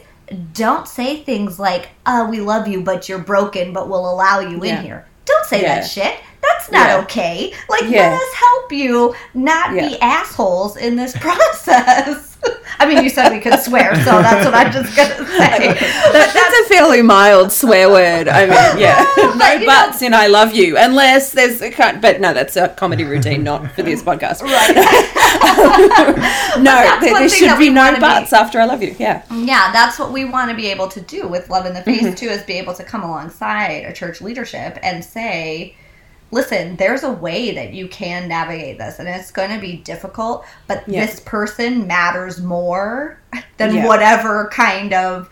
Don't 0.53 0.87
say 0.87 1.17
things 1.23 1.59
like, 1.59 1.89
"Uh, 2.05 2.25
we 2.29 2.39
love 2.39 2.65
you, 2.65 2.79
but 2.81 3.09
you're 3.09 3.19
broken, 3.19 3.73
but 3.73 3.89
we'll 3.89 4.09
allow 4.09 4.39
you 4.39 4.63
Yeah. 4.63 4.77
in 4.79 4.85
here." 4.85 5.05
Don't 5.25 5.45
say 5.45 5.61
Yeah. 5.61 5.75
that 5.75 5.81
shit. 5.87 6.15
That's 6.57 6.71
not 6.71 6.87
Yeah. 6.87 6.97
okay. 7.03 7.53
Like, 7.69 7.83
Yeah. 7.83 8.09
let 8.09 8.13
us 8.21 8.33
help 8.33 8.71
you 8.71 9.15
not 9.33 9.73
Yeah. 9.75 9.87
be 9.89 9.99
assholes 10.01 10.77
in 10.77 10.95
this 10.95 11.15
process. 11.25 12.27
I 12.79 12.87
mean, 12.87 13.03
you 13.03 13.09
said 13.09 13.31
we 13.31 13.39
could 13.39 13.59
swear, 13.59 13.93
so 14.03 14.19
that's 14.23 14.43
what 14.43 14.55
I'm 14.55 14.71
just 14.71 14.95
gonna 14.95 15.13
say. 15.37 15.67
That, 15.67 16.31
that's 16.33 16.59
a 16.65 16.73
fairly 16.73 17.03
mild 17.03 17.51
swear 17.51 17.87
word. 17.89 18.27
I 18.27 18.41
mean, 18.47 18.79
yeah, 18.81 19.05
But, 19.15 19.35
no 19.59 19.65
buts 19.67 20.01
in 20.01 20.15
"I 20.15 20.25
love 20.25 20.51
you," 20.55 20.75
unless 20.77 21.31
there's 21.33 21.61
a 21.61 21.69
kind. 21.69 22.01
But 22.01 22.19
no, 22.19 22.33
that's 22.33 22.55
a 22.55 22.69
comedy 22.69 23.03
routine, 23.03 23.43
not 23.43 23.71
for 23.73 23.83
this 23.83 24.01
podcast. 24.01 24.41
Right. 24.41 24.75
no, 26.59 26.99
there, 27.01 27.13
there 27.13 27.29
should 27.29 27.59
be 27.59 27.69
no 27.69 27.81
wanna 27.83 27.97
be- 27.97 28.01
buts 28.01 28.33
after 28.33 28.59
"I 28.59 28.65
love 28.65 28.81
you." 28.81 28.95
Yeah, 28.97 29.21
yeah, 29.31 29.71
that's 29.71 29.99
what 29.99 30.11
we 30.11 30.25
want 30.25 30.49
to 30.49 30.55
be 30.55 30.67
able 30.67 30.87
to 30.89 31.01
do 31.01 31.27
with 31.27 31.49
Love 31.51 31.67
in 31.67 31.73
the 31.75 31.81
Mm-hmm. 31.81 32.05
Face 32.05 32.19
too, 32.19 32.29
is 32.29 32.41
be 32.43 32.53
able 32.53 32.73
to 32.75 32.83
come 32.83 33.03
alongside 33.03 33.85
a 33.85 33.93
church 33.93 34.21
leadership 34.21 34.77
and 34.81 35.03
say, 35.03 35.75
listen, 36.31 36.77
there's 36.77 37.03
a 37.03 37.11
way 37.11 37.51
that 37.51 37.73
you 37.73 37.87
can 37.87 38.27
navigate 38.27 38.77
this, 38.77 38.99
and 38.99 39.07
it's 39.07 39.31
going 39.31 39.51
to 39.51 39.59
be 39.59 39.77
difficult, 39.77 40.45
but 40.67 40.83
Yeah. 40.87 41.05
this 41.05 41.19
person 41.19 41.85
matters 41.87 42.41
more 42.41 43.19
than 43.57 43.75
Yeah. 43.75 43.85
whatever 43.87 44.49
kind 44.51 44.93
of 44.93 45.29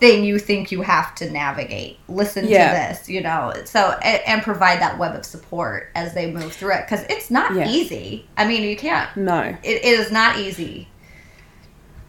thing 0.00 0.24
you 0.24 0.38
think 0.38 0.72
you 0.72 0.80
have 0.82 1.14
to 1.14 1.30
navigate. 1.30 1.98
Listen 2.08 2.46
Yeah. 2.48 2.68
to 2.88 2.94
this, 2.98 3.08
you 3.08 3.20
know. 3.20 3.52
So 3.66 3.96
and, 4.02 4.20
and 4.26 4.42
provide 4.42 4.80
that 4.80 4.98
web 4.98 5.14
of 5.14 5.24
support 5.26 5.90
as 5.94 6.14
they 6.14 6.30
move 6.30 6.52
through 6.52 6.72
it 6.72 6.86
because 6.88 7.04
it's 7.10 7.30
not 7.30 7.54
easy. 7.68 8.26
I 8.36 8.46
mean, 8.46 8.62
you 8.62 8.76
can't. 8.76 9.14
no. 9.16 9.40
It, 9.62 9.84
it 9.84 9.84
is 9.84 10.10
not 10.10 10.38
easy. 10.38 10.88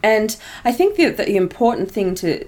And 0.02 0.34
I 0.64 0.72
think 0.72 0.96
that 0.96 1.16
the 1.18 1.36
important 1.36 1.90
thing 1.92 2.14
to 2.16 2.44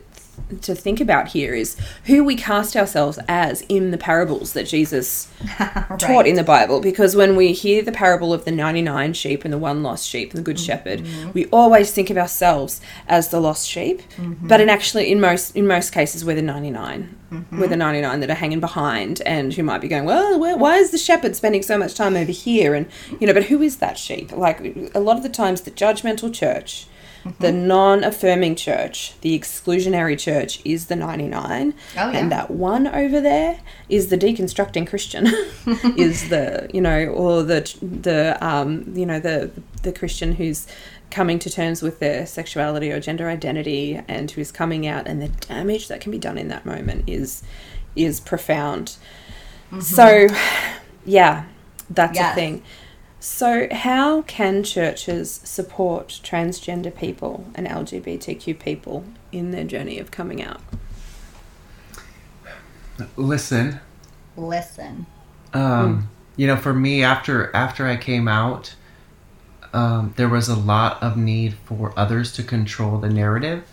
to 0.62 0.74
think 0.74 1.00
about 1.00 1.28
here 1.28 1.54
is 1.54 1.76
who 2.04 2.24
we 2.24 2.36
cast 2.36 2.76
ourselves 2.76 3.18
as 3.28 3.62
in 3.62 3.90
the 3.90 3.98
parables 3.98 4.52
that 4.52 4.66
Jesus 4.66 5.28
taught 5.98 6.26
in 6.26 6.36
the 6.36 6.44
Bible. 6.44 6.80
Because 6.80 7.16
when 7.16 7.36
we 7.36 7.52
hear 7.52 7.82
the 7.82 7.92
parable 7.92 8.32
of 8.32 8.44
the 8.44 8.50
99 8.50 9.12
sheep 9.14 9.44
and 9.44 9.52
the 9.52 9.58
one 9.58 9.82
lost 9.82 10.06
sheep 10.08 10.30
and 10.30 10.38
the 10.38 10.44
good 10.44 10.60
shepherd, 10.60 11.00
mm-hmm. 11.00 11.32
we 11.32 11.46
always 11.46 11.92
think 11.92 12.10
of 12.10 12.18
ourselves 12.18 12.80
as 13.08 13.28
the 13.28 13.40
lost 13.40 13.68
sheep. 13.68 14.02
Mm-hmm. 14.16 14.48
But 14.48 14.60
in 14.60 14.68
actually, 14.68 15.10
in 15.10 15.20
most 15.20 15.56
in 15.56 15.66
most 15.66 15.90
cases, 15.90 16.24
we're 16.24 16.36
the 16.36 16.42
99. 16.42 17.16
Mm-hmm. 17.30 17.60
We're 17.60 17.68
the 17.68 17.76
99 17.76 18.20
that 18.20 18.30
are 18.30 18.34
hanging 18.34 18.60
behind 18.60 19.20
and 19.22 19.52
who 19.52 19.62
might 19.62 19.80
be 19.80 19.88
going, 19.88 20.04
well, 20.04 20.38
where, 20.38 20.56
why 20.56 20.76
is 20.76 20.90
the 20.90 20.98
shepherd 20.98 21.34
spending 21.34 21.62
so 21.62 21.76
much 21.76 21.94
time 21.94 22.16
over 22.16 22.30
here? 22.30 22.74
And, 22.74 22.86
you 23.18 23.26
know, 23.26 23.32
but 23.32 23.44
who 23.44 23.60
is 23.60 23.78
that 23.78 23.98
sheep? 23.98 24.30
Like, 24.32 24.60
a 24.94 25.00
lot 25.00 25.16
of 25.16 25.22
the 25.22 25.28
times, 25.28 25.62
the 25.62 25.70
judgmental 25.70 26.32
church, 26.32 26.86
the 27.38 27.52
non 27.52 28.04
affirming 28.04 28.54
church, 28.54 29.18
the 29.20 29.38
exclusionary 29.38 30.18
church 30.18 30.60
is 30.64 30.86
the 30.86 30.96
99. 30.96 31.72
Oh, 31.72 31.76
yeah. 31.94 32.10
And 32.10 32.30
that 32.30 32.50
one 32.50 32.86
over 32.86 33.20
there 33.20 33.60
is 33.88 34.08
the 34.08 34.18
deconstructing 34.18 34.86
Christian, 34.86 35.26
is 35.96 36.28
the, 36.28 36.68
you 36.72 36.80
know, 36.80 37.06
or 37.06 37.42
the, 37.42 37.60
the, 37.80 38.36
um, 38.44 38.92
you 38.94 39.06
know, 39.06 39.20
the, 39.20 39.50
the 39.82 39.92
Christian 39.92 40.34
who's 40.34 40.66
coming 41.10 41.38
to 41.38 41.50
terms 41.50 41.80
with 41.80 41.98
their 41.98 42.26
sexuality 42.26 42.90
or 42.90 43.00
gender 43.00 43.28
identity 43.28 44.00
and 44.08 44.30
who's 44.32 44.50
coming 44.50 44.86
out 44.86 45.06
and 45.06 45.22
the 45.22 45.28
damage 45.28 45.88
that 45.88 46.00
can 46.00 46.10
be 46.10 46.18
done 46.18 46.36
in 46.36 46.48
that 46.48 46.66
moment 46.66 47.04
is, 47.06 47.42
is 47.96 48.20
profound. 48.20 48.96
So, 49.80 50.28
yeah, 51.04 51.46
that's 51.88 52.18
a 52.32 52.34
thing. 52.34 52.62
So, 53.28 53.68
how 53.72 54.20
can 54.20 54.62
churches 54.62 55.40
support 55.44 56.08
transgender 56.22 56.94
people 56.94 57.46
and 57.54 57.66
LGBTQ 57.66 58.58
people 58.58 59.06
in 59.32 59.50
their 59.50 59.64
journey 59.64 59.98
of 59.98 60.10
coming 60.10 60.42
out? 60.42 60.60
listen, 63.16 63.80
Listen. 64.36 65.06
um, 65.54 66.10
you 66.36 66.46
know, 66.46 66.56
for 66.58 66.74
me 66.74 67.02
after 67.02 67.50
after 67.56 67.86
I 67.86 67.96
came 67.96 68.28
out, 68.28 68.74
um, 69.72 70.12
there 70.16 70.28
was 70.28 70.50
a 70.50 70.54
lot 70.54 71.02
of 71.02 71.16
need 71.16 71.54
for 71.64 71.94
others 71.98 72.30
to 72.32 72.42
control 72.42 72.98
the 72.98 73.08
narrative 73.08 73.64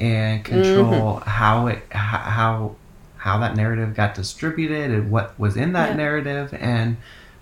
and 0.00 0.44
control 0.44 1.20
how 1.20 1.68
it 1.68 1.80
how 1.90 2.74
how 3.18 3.38
that 3.38 3.54
narrative 3.54 3.94
got 3.94 4.16
distributed 4.16 4.90
and 4.90 5.12
what 5.12 5.38
was 5.38 5.56
in 5.56 5.74
that 5.74 5.90
Yeah. 5.90 5.96
narrative 5.96 6.52
and 6.58 6.96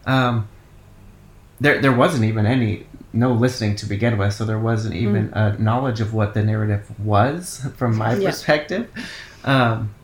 um, 0.05 0.47
there 1.63 1.81
there 1.81 1.93
wasn't 2.03 2.25
even 2.25 2.45
any 2.47 2.87
no 3.13 3.33
listening 3.45 3.77
to 3.77 3.87
begin 3.87 4.17
with 4.19 4.33
so 4.35 4.45
there 4.45 4.59
wasn't 4.59 4.95
even 4.95 5.25
a 5.35 5.57
knowledge 5.59 6.01
of 6.01 6.15
what 6.15 6.33
the 6.35 6.43
narrative 6.43 6.85
was 7.13 7.67
from 7.77 7.97
my 7.97 8.15
Yeah. 8.15 8.29
perspective 8.31 8.85
um, 9.45 9.95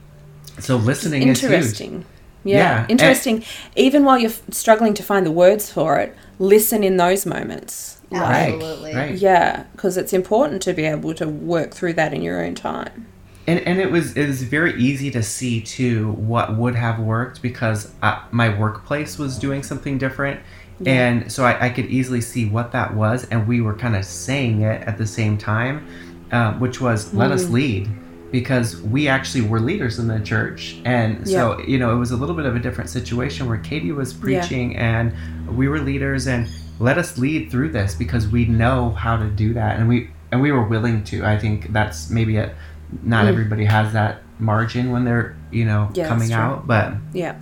so 0.59 0.77
listening 0.77 1.23
is 1.29 1.43
Interesting. 1.43 2.05
Yeah, 2.45 2.57
Yeah, 2.59 2.81
and- 2.83 2.91
interesting. 2.93 3.45
Even 3.77 4.05
while 4.05 4.19
you're 4.19 4.33
struggling 4.51 4.95
to 4.95 5.03
find 5.03 5.25
the 5.27 5.31
words 5.33 5.71
for 5.71 5.99
it, 5.99 6.15
listen 6.39 6.83
in 6.85 6.97
those 6.97 7.27
moments. 7.27 7.99
Right, 8.11 8.55
Absolutely. 8.55 8.95
right. 8.95 9.15
Yeah, 9.15 9.65
because 9.73 9.97
it's 9.97 10.13
important 10.13 10.63
to 10.63 10.73
be 10.73 10.85
able 10.85 11.15
to 11.15 11.29
work 11.29 11.73
through 11.73 11.95
that 11.95 12.15
in 12.15 12.23
your 12.23 12.43
own 12.45 12.55
time. 12.55 13.07
and 13.47 13.61
and 13.69 13.79
it 13.81 13.91
was 13.91 14.07
it 14.17 14.27
was 14.27 14.43
very 14.59 14.75
easy 14.89 15.11
to 15.19 15.23
see 15.23 15.61
too 15.77 16.13
what 16.33 16.47
would 16.61 16.75
have 16.75 16.99
worked 16.99 17.41
because 17.43 17.81
uh, 18.03 18.19
my 18.31 18.49
workplace 18.63 19.13
was 19.19 19.39
doing 19.39 19.63
something 19.63 19.97
different 19.99 20.39
and 20.87 21.31
so 21.33 21.45
I, 21.45 21.67
I 21.67 21.71
could 21.71 21.87
easily 21.87 22.21
see 22.21 22.47
what 22.49 22.73
that 22.73 22.95
was 22.95 23.27
and 23.31 23.49
we 23.49 23.61
were 23.61 23.75
kind 23.75 23.97
of 23.97 24.05
saying 24.05 24.63
it 24.63 24.83
at 24.87 24.97
the 24.99 25.07
same 25.07 25.37
time 25.37 25.87
um, 26.31 26.61
which 26.61 26.81
was 26.81 27.13
let 27.15 27.31
us 27.33 27.49
lead 27.49 27.89
because 28.31 28.81
we 28.83 29.09
actually 29.09 29.41
were 29.41 29.59
leaders 29.59 29.99
in 29.99 30.07
the 30.07 30.21
church. 30.21 30.77
And 30.85 31.27
so 31.27 31.59
you 31.61 31.79
know 31.79 31.91
it 31.95 31.99
was 31.99 32.11
a 32.11 32.17
little 32.17 32.35
bit 32.37 32.45
of 32.47 32.55
a 32.55 32.59
different 32.59 32.91
situation 32.91 33.49
where 33.49 33.57
katie 33.59 33.93
was 33.93 34.13
preaching 34.13 34.77
and 34.77 35.13
we 35.57 35.67
were 35.69 35.81
leaders 35.81 36.27
and 36.27 36.47
let 36.79 36.99
us 36.99 37.17
lead 37.19 37.51
through 37.51 37.71
this 37.73 37.95
because 37.95 38.29
we 38.29 38.45
know 38.45 38.91
how 38.91 39.17
to 39.17 39.29
do 39.31 39.55
that. 39.55 39.79
And 39.81 39.89
we 39.89 40.11
and 40.31 40.43
we 40.43 40.53
were 40.53 40.63
willing 40.69 41.03
to. 41.05 41.25
I 41.25 41.39
think 41.39 41.73
that's 41.73 42.11
maybe 42.11 42.37
it. 42.37 42.55
not 43.03 43.27
everybody 43.27 43.65
has 43.65 43.93
that 43.95 44.21
margin 44.39 44.93
when 44.93 45.05
they're 45.05 45.35
you 45.51 45.65
know 45.65 45.89
Mm. 45.91 45.97
Yeah, 45.97 46.09
coming 46.09 46.33
out 46.33 46.67
but 46.67 46.93
Yeah. 47.15 47.39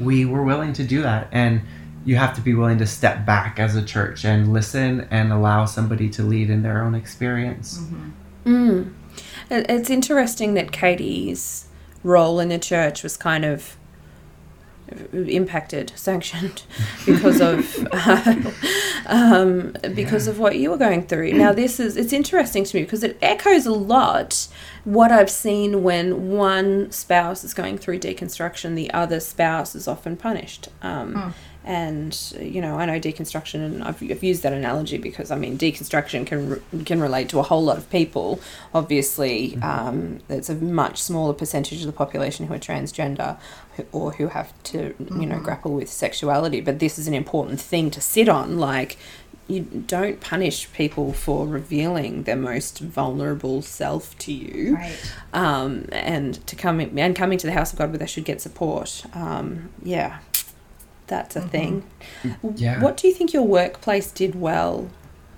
we 0.00 0.24
were 0.24 0.42
willing 0.42 0.72
to 0.72 0.84
do 0.84 1.02
that. 1.02 1.28
And 1.30 1.60
you 2.04 2.16
have 2.16 2.34
to 2.34 2.40
be 2.40 2.54
willing 2.54 2.78
to 2.78 2.86
step 2.86 3.24
back 3.26 3.58
as 3.58 3.76
a 3.76 3.82
church 3.82 4.24
and 4.24 4.52
listen 4.52 5.06
and 5.10 5.32
allow 5.32 5.64
somebody 5.64 6.08
to 6.10 6.22
lead 6.22 6.50
in 6.50 6.62
their 6.62 6.82
own 6.82 6.94
experience 6.94 7.80
Mm. 8.44 8.92
It- 9.50 9.66
It's 9.68 9.88
interesting 9.90 10.54
that 10.54 10.72
Katie's 10.72 11.66
role 12.02 12.40
in 12.40 12.48
the 12.48 12.58
church 12.58 13.02
was 13.04 13.16
kind 13.16 13.44
of 13.44 13.76
impacted, 15.12 15.92
sanctioned 15.96 16.64
because 17.06 17.40
of 17.40 17.86
um, 19.06 19.72
because 19.94 20.26
of 20.26 20.38
what 20.38 20.56
you 20.58 20.70
were 20.70 20.76
going 20.76 21.06
through. 21.06 21.32
Now, 21.32 21.52
this 21.52 21.78
is 21.80 21.96
it's 21.96 22.12
interesting 22.12 22.64
to 22.64 22.76
me 22.76 22.82
because 22.82 23.02
it 23.02 23.16
echoes 23.22 23.64
a 23.66 23.72
lot 23.72 24.48
what 24.84 25.12
I've 25.12 25.30
seen 25.30 25.82
when 25.82 26.30
one 26.30 26.90
spouse 26.90 27.44
is 27.44 27.54
going 27.54 27.78
through 27.78 28.00
deconstruction, 28.00 28.74
the 28.74 28.90
other 28.92 29.20
spouse 29.20 29.74
is 29.74 29.86
often 29.86 30.16
punished. 30.16 30.68
Um, 30.82 31.14
Hmm. 31.14 31.30
And 31.64 32.16
you 32.40 32.60
know, 32.60 32.76
I 32.78 32.86
know 32.86 32.98
deconstruction, 32.98 33.64
and 33.64 33.84
I've, 33.84 34.02
I've 34.02 34.24
used 34.24 34.42
that 34.42 34.52
analogy 34.52 34.98
because 34.98 35.30
I 35.30 35.36
mean, 35.36 35.56
deconstruction 35.56 36.26
can 36.26 36.62
can 36.84 37.00
relate 37.00 37.28
to 37.30 37.38
a 37.38 37.42
whole 37.42 37.62
lot 37.62 37.78
of 37.78 37.88
people. 37.90 38.40
Obviously, 38.74 39.56
um, 39.62 40.18
it's 40.28 40.48
a 40.50 40.54
much 40.56 41.00
smaller 41.00 41.32
percentage 41.34 41.80
of 41.80 41.86
the 41.86 41.92
population 41.92 42.46
who 42.46 42.54
are 42.54 42.58
transgender 42.58 43.38
or 43.92 44.12
who 44.12 44.26
have 44.28 44.52
to 44.64 44.94
you 45.14 45.26
know 45.26 45.38
grapple 45.38 45.72
with 45.74 45.88
sexuality. 45.88 46.60
But 46.60 46.80
this 46.80 46.98
is 46.98 47.06
an 47.06 47.14
important 47.14 47.60
thing 47.60 47.90
to 47.92 48.00
sit 48.00 48.28
on, 48.28 48.58
like 48.58 48.98
you 49.48 49.60
don't 49.60 50.20
punish 50.20 50.72
people 50.72 51.12
for 51.12 51.46
revealing 51.46 52.22
their 52.22 52.36
most 52.36 52.78
vulnerable 52.78 53.60
self 53.60 54.16
to 54.18 54.32
you 54.32 54.76
Right. 54.76 55.12
um, 55.32 55.86
and 55.90 56.44
to 56.46 56.54
come 56.56 56.80
in, 56.80 56.96
and 56.98 57.14
coming 57.14 57.38
to 57.38 57.46
the 57.46 57.52
house 57.52 57.72
of 57.72 57.78
God 57.78 57.90
where 57.90 57.98
they 57.98 58.06
should 58.06 58.24
get 58.24 58.40
support 58.40 59.04
um, 59.14 59.68
yeah 59.82 60.20
that's 61.14 61.36
a 61.36 61.40
thing 61.54 61.72
Yeah. 62.64 62.80
what 62.84 62.96
do 62.98 63.06
you 63.08 63.14
think 63.14 63.32
your 63.32 63.46
workplace 63.60 64.10
did 64.10 64.34
well 64.34 64.88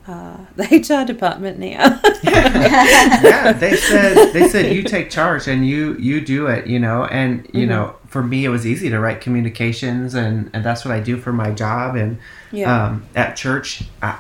uh, 0.07 0.37
the 0.57 0.65
HR 0.65 1.05
department 1.07 1.59
now 1.59 2.01
yeah, 2.25 3.53
they 3.65 3.77
said 3.77 4.33
they 4.33 4.49
said 4.49 4.73
you 4.75 4.83
take 4.83 5.11
charge 5.11 5.47
and 5.49 5.67
you 5.67 5.95
you 6.09 6.21
do 6.21 6.47
it, 6.47 6.67
you 6.67 6.79
know. 6.79 7.05
And 7.07 7.49
you 7.53 7.67
know, 7.67 7.95
for 8.07 8.23
me, 8.23 8.45
it 8.45 8.49
was 8.49 8.67
easy 8.67 8.89
to 8.91 8.99
write 8.99 9.21
communications, 9.21 10.15
and 10.15 10.51
and 10.55 10.65
that's 10.65 10.85
what 10.85 10.93
I 10.95 11.01
do 11.01 11.17
for 11.17 11.33
my 11.33 11.51
job. 11.51 11.97
And 11.97 12.19
Yeah. 12.53 12.85
um, 12.87 13.05
at 13.15 13.37
church, 13.37 13.83
I, 14.03 14.17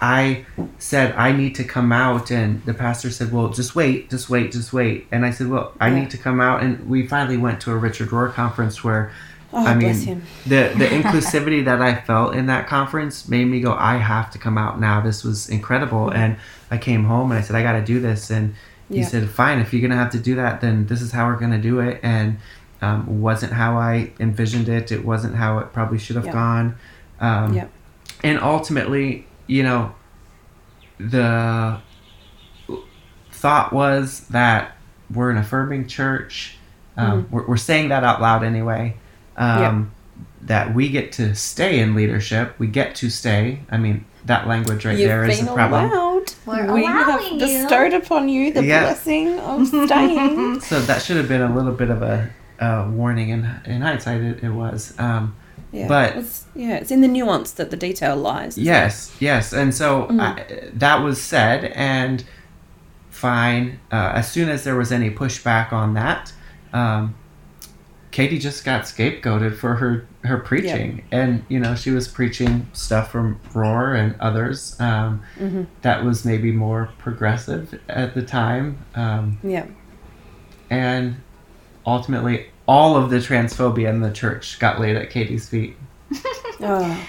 I 0.58 0.64
said 0.78 1.14
I 1.16 1.32
need 1.32 1.54
to 1.56 1.64
come 1.64 1.92
out, 1.92 2.30
and 2.30 2.62
the 2.64 2.74
pastor 2.74 3.10
said, 3.10 3.32
"Well, 3.32 3.48
just 3.50 3.74
wait, 3.74 4.10
just 4.10 4.28
wait, 4.30 4.52
just 4.52 4.72
wait." 4.72 5.06
And 5.12 5.24
I 5.24 5.30
said, 5.30 5.48
"Well, 5.48 5.72
I 5.80 5.88
Yeah. 5.88 6.00
need 6.00 6.10
to 6.10 6.18
come 6.18 6.40
out." 6.40 6.62
And 6.62 6.88
we 6.88 7.06
finally 7.06 7.36
went 7.36 7.60
to 7.62 7.72
a 7.72 7.76
Richard 7.76 8.08
Rohr 8.10 8.32
conference 8.32 8.82
where. 8.84 9.10
Oh, 9.56 9.64
I 9.64 9.74
mean, 9.74 10.22
the 10.46 10.72
the 10.76 10.86
inclusivity 10.98 11.64
that 11.64 11.80
I 11.80 11.94
felt 11.94 12.34
in 12.34 12.46
that 12.46 12.66
conference 12.66 13.28
made 13.28 13.44
me 13.46 13.60
go, 13.60 13.72
I 13.72 13.96
have 13.96 14.30
to 14.32 14.38
come 14.38 14.58
out 14.58 14.80
now. 14.80 15.00
This 15.00 15.22
was 15.24 15.48
incredible, 15.48 16.10
and 16.10 16.36
I 16.70 16.78
came 16.78 17.04
home 17.04 17.30
and 17.30 17.38
I 17.38 17.42
said, 17.42 17.54
I 17.56 17.62
got 17.62 17.72
to 17.72 17.84
do 17.84 18.00
this. 18.00 18.30
And 18.30 18.54
he 18.88 18.98
Yeah. 19.00 19.06
said, 19.08 19.30
Fine, 19.30 19.60
if 19.60 19.72
you're 19.72 19.80
gonna 19.86 20.00
have 20.00 20.10
to 20.12 20.18
do 20.18 20.34
that, 20.36 20.60
then 20.60 20.86
this 20.86 21.00
is 21.00 21.12
how 21.12 21.26
we're 21.26 21.36
gonna 21.38 21.60
do 21.60 21.80
it. 21.80 22.00
And 22.02 22.38
um, 22.82 23.20
wasn't 23.22 23.52
how 23.52 23.78
I 23.78 24.10
envisioned 24.20 24.68
it. 24.68 24.90
It 24.92 25.04
wasn't 25.04 25.36
how 25.36 25.58
it 25.58 25.72
probably 25.72 25.98
should 25.98 26.16
have 26.16 26.26
Yeah. 26.26 26.32
gone. 26.32 26.74
Um, 27.20 27.54
Yeah. 27.54 27.66
And 28.22 28.40
ultimately, 28.40 29.26
you 29.46 29.62
know, 29.62 29.94
the 30.98 31.78
thought 33.32 33.72
was 33.72 34.26
that 34.28 34.76
we're 35.12 35.30
an 35.30 35.36
affirming 35.36 35.86
church. 35.86 36.56
Um, 36.96 37.26
we're, 37.30 37.46
we're 37.46 37.56
saying 37.56 37.88
that 37.88 38.04
out 38.04 38.20
loud 38.20 38.44
anyway. 38.44 38.96
Um, 39.36 39.90
That 40.42 40.74
we 40.74 40.90
get 40.90 41.12
to 41.12 41.34
stay 41.34 41.80
in 41.80 41.94
leadership. 41.94 42.54
We 42.58 42.66
get 42.66 42.94
to 42.96 43.08
stay. 43.08 43.60
I 43.70 43.78
mean, 43.78 44.04
that 44.26 44.46
language 44.46 44.84
right 44.84 44.98
You've 44.98 45.08
there 45.08 45.24
is 45.24 45.38
been 45.38 45.46
the 45.46 45.54
problem. 45.54 45.90
allowed. 45.90 46.32
We're 46.46 46.72
we 46.74 46.84
have 46.84 47.08
allowing 47.08 47.40
you. 47.40 47.40
bestowed 47.40 47.94
upon 47.94 48.28
you 48.28 48.52
the 48.52 48.62
Yeah. 48.64 48.82
blessing 48.82 49.38
of 49.38 49.66
staying. 49.86 50.60
So 50.60 50.80
that 50.82 51.00
should 51.02 51.16
have 51.16 51.28
been 51.28 51.40
a 51.40 51.54
little 51.54 51.72
bit 51.72 51.88
of 51.90 52.02
a, 52.02 52.28
uh 52.60 52.86
warning. 52.90 53.30
In 53.30 53.48
in 53.64 53.80
hindsight, 53.80 54.20
it, 54.20 54.44
it 54.44 54.50
was. 54.50 54.92
Um, 54.98 55.34
Yeah. 55.72 55.88
But- 55.88 56.16
it's, 56.18 56.44
yeah, 56.54 56.76
it's 56.76 56.90
in 56.90 57.00
the 57.00 57.08
nuance 57.08 57.50
that 57.52 57.70
the 57.70 57.76
detail 57.76 58.14
lies. 58.16 58.52
isn't 58.58 58.62
it? 58.62 58.66
Yes, 58.66 59.16
yes, 59.20 59.52
and 59.54 59.74
so 59.74 60.06
Mm. 60.10 60.20
I, 60.20 60.70
that 60.74 61.02
was 61.02 61.20
said, 61.22 61.64
and 61.74 62.22
fine. 63.10 63.80
Uh, 63.90 64.12
as 64.14 64.30
soon 64.30 64.48
as 64.48 64.64
there 64.64 64.76
was 64.76 64.92
any 64.92 65.10
pushback 65.10 65.72
on 65.72 65.94
that, 65.94 66.32
um, 66.72 67.14
Katie 68.14 68.38
just 68.38 68.64
got 68.64 68.82
scapegoated 68.84 69.56
for 69.56 69.74
her 69.74 70.06
her 70.22 70.38
preaching, 70.38 71.02
and 71.10 71.44
you 71.48 71.58
know 71.58 71.74
she 71.74 71.90
was 71.90 72.06
preaching 72.06 72.68
stuff 72.72 73.10
from 73.10 73.40
Rohr 73.52 73.98
and 73.98 74.14
others 74.20 74.80
um, 74.80 75.20
Mm-hmm. 75.36 75.64
that 75.82 76.04
was 76.04 76.24
maybe 76.24 76.52
more 76.52 76.90
progressive 76.98 77.76
at 77.88 78.14
the 78.14 78.22
time, 78.22 78.78
um, 78.94 79.38
Yeah. 79.42 79.66
and 80.70 81.16
ultimately 81.84 82.46
all 82.68 82.96
of 82.96 83.10
the 83.10 83.16
transphobia 83.16 83.88
in 83.88 84.00
the 84.00 84.12
church 84.12 84.60
got 84.60 84.80
laid 84.80 84.94
at 84.96 85.10
Katie's 85.10 85.48
feet. 85.48 85.76
Oh, 86.60 87.06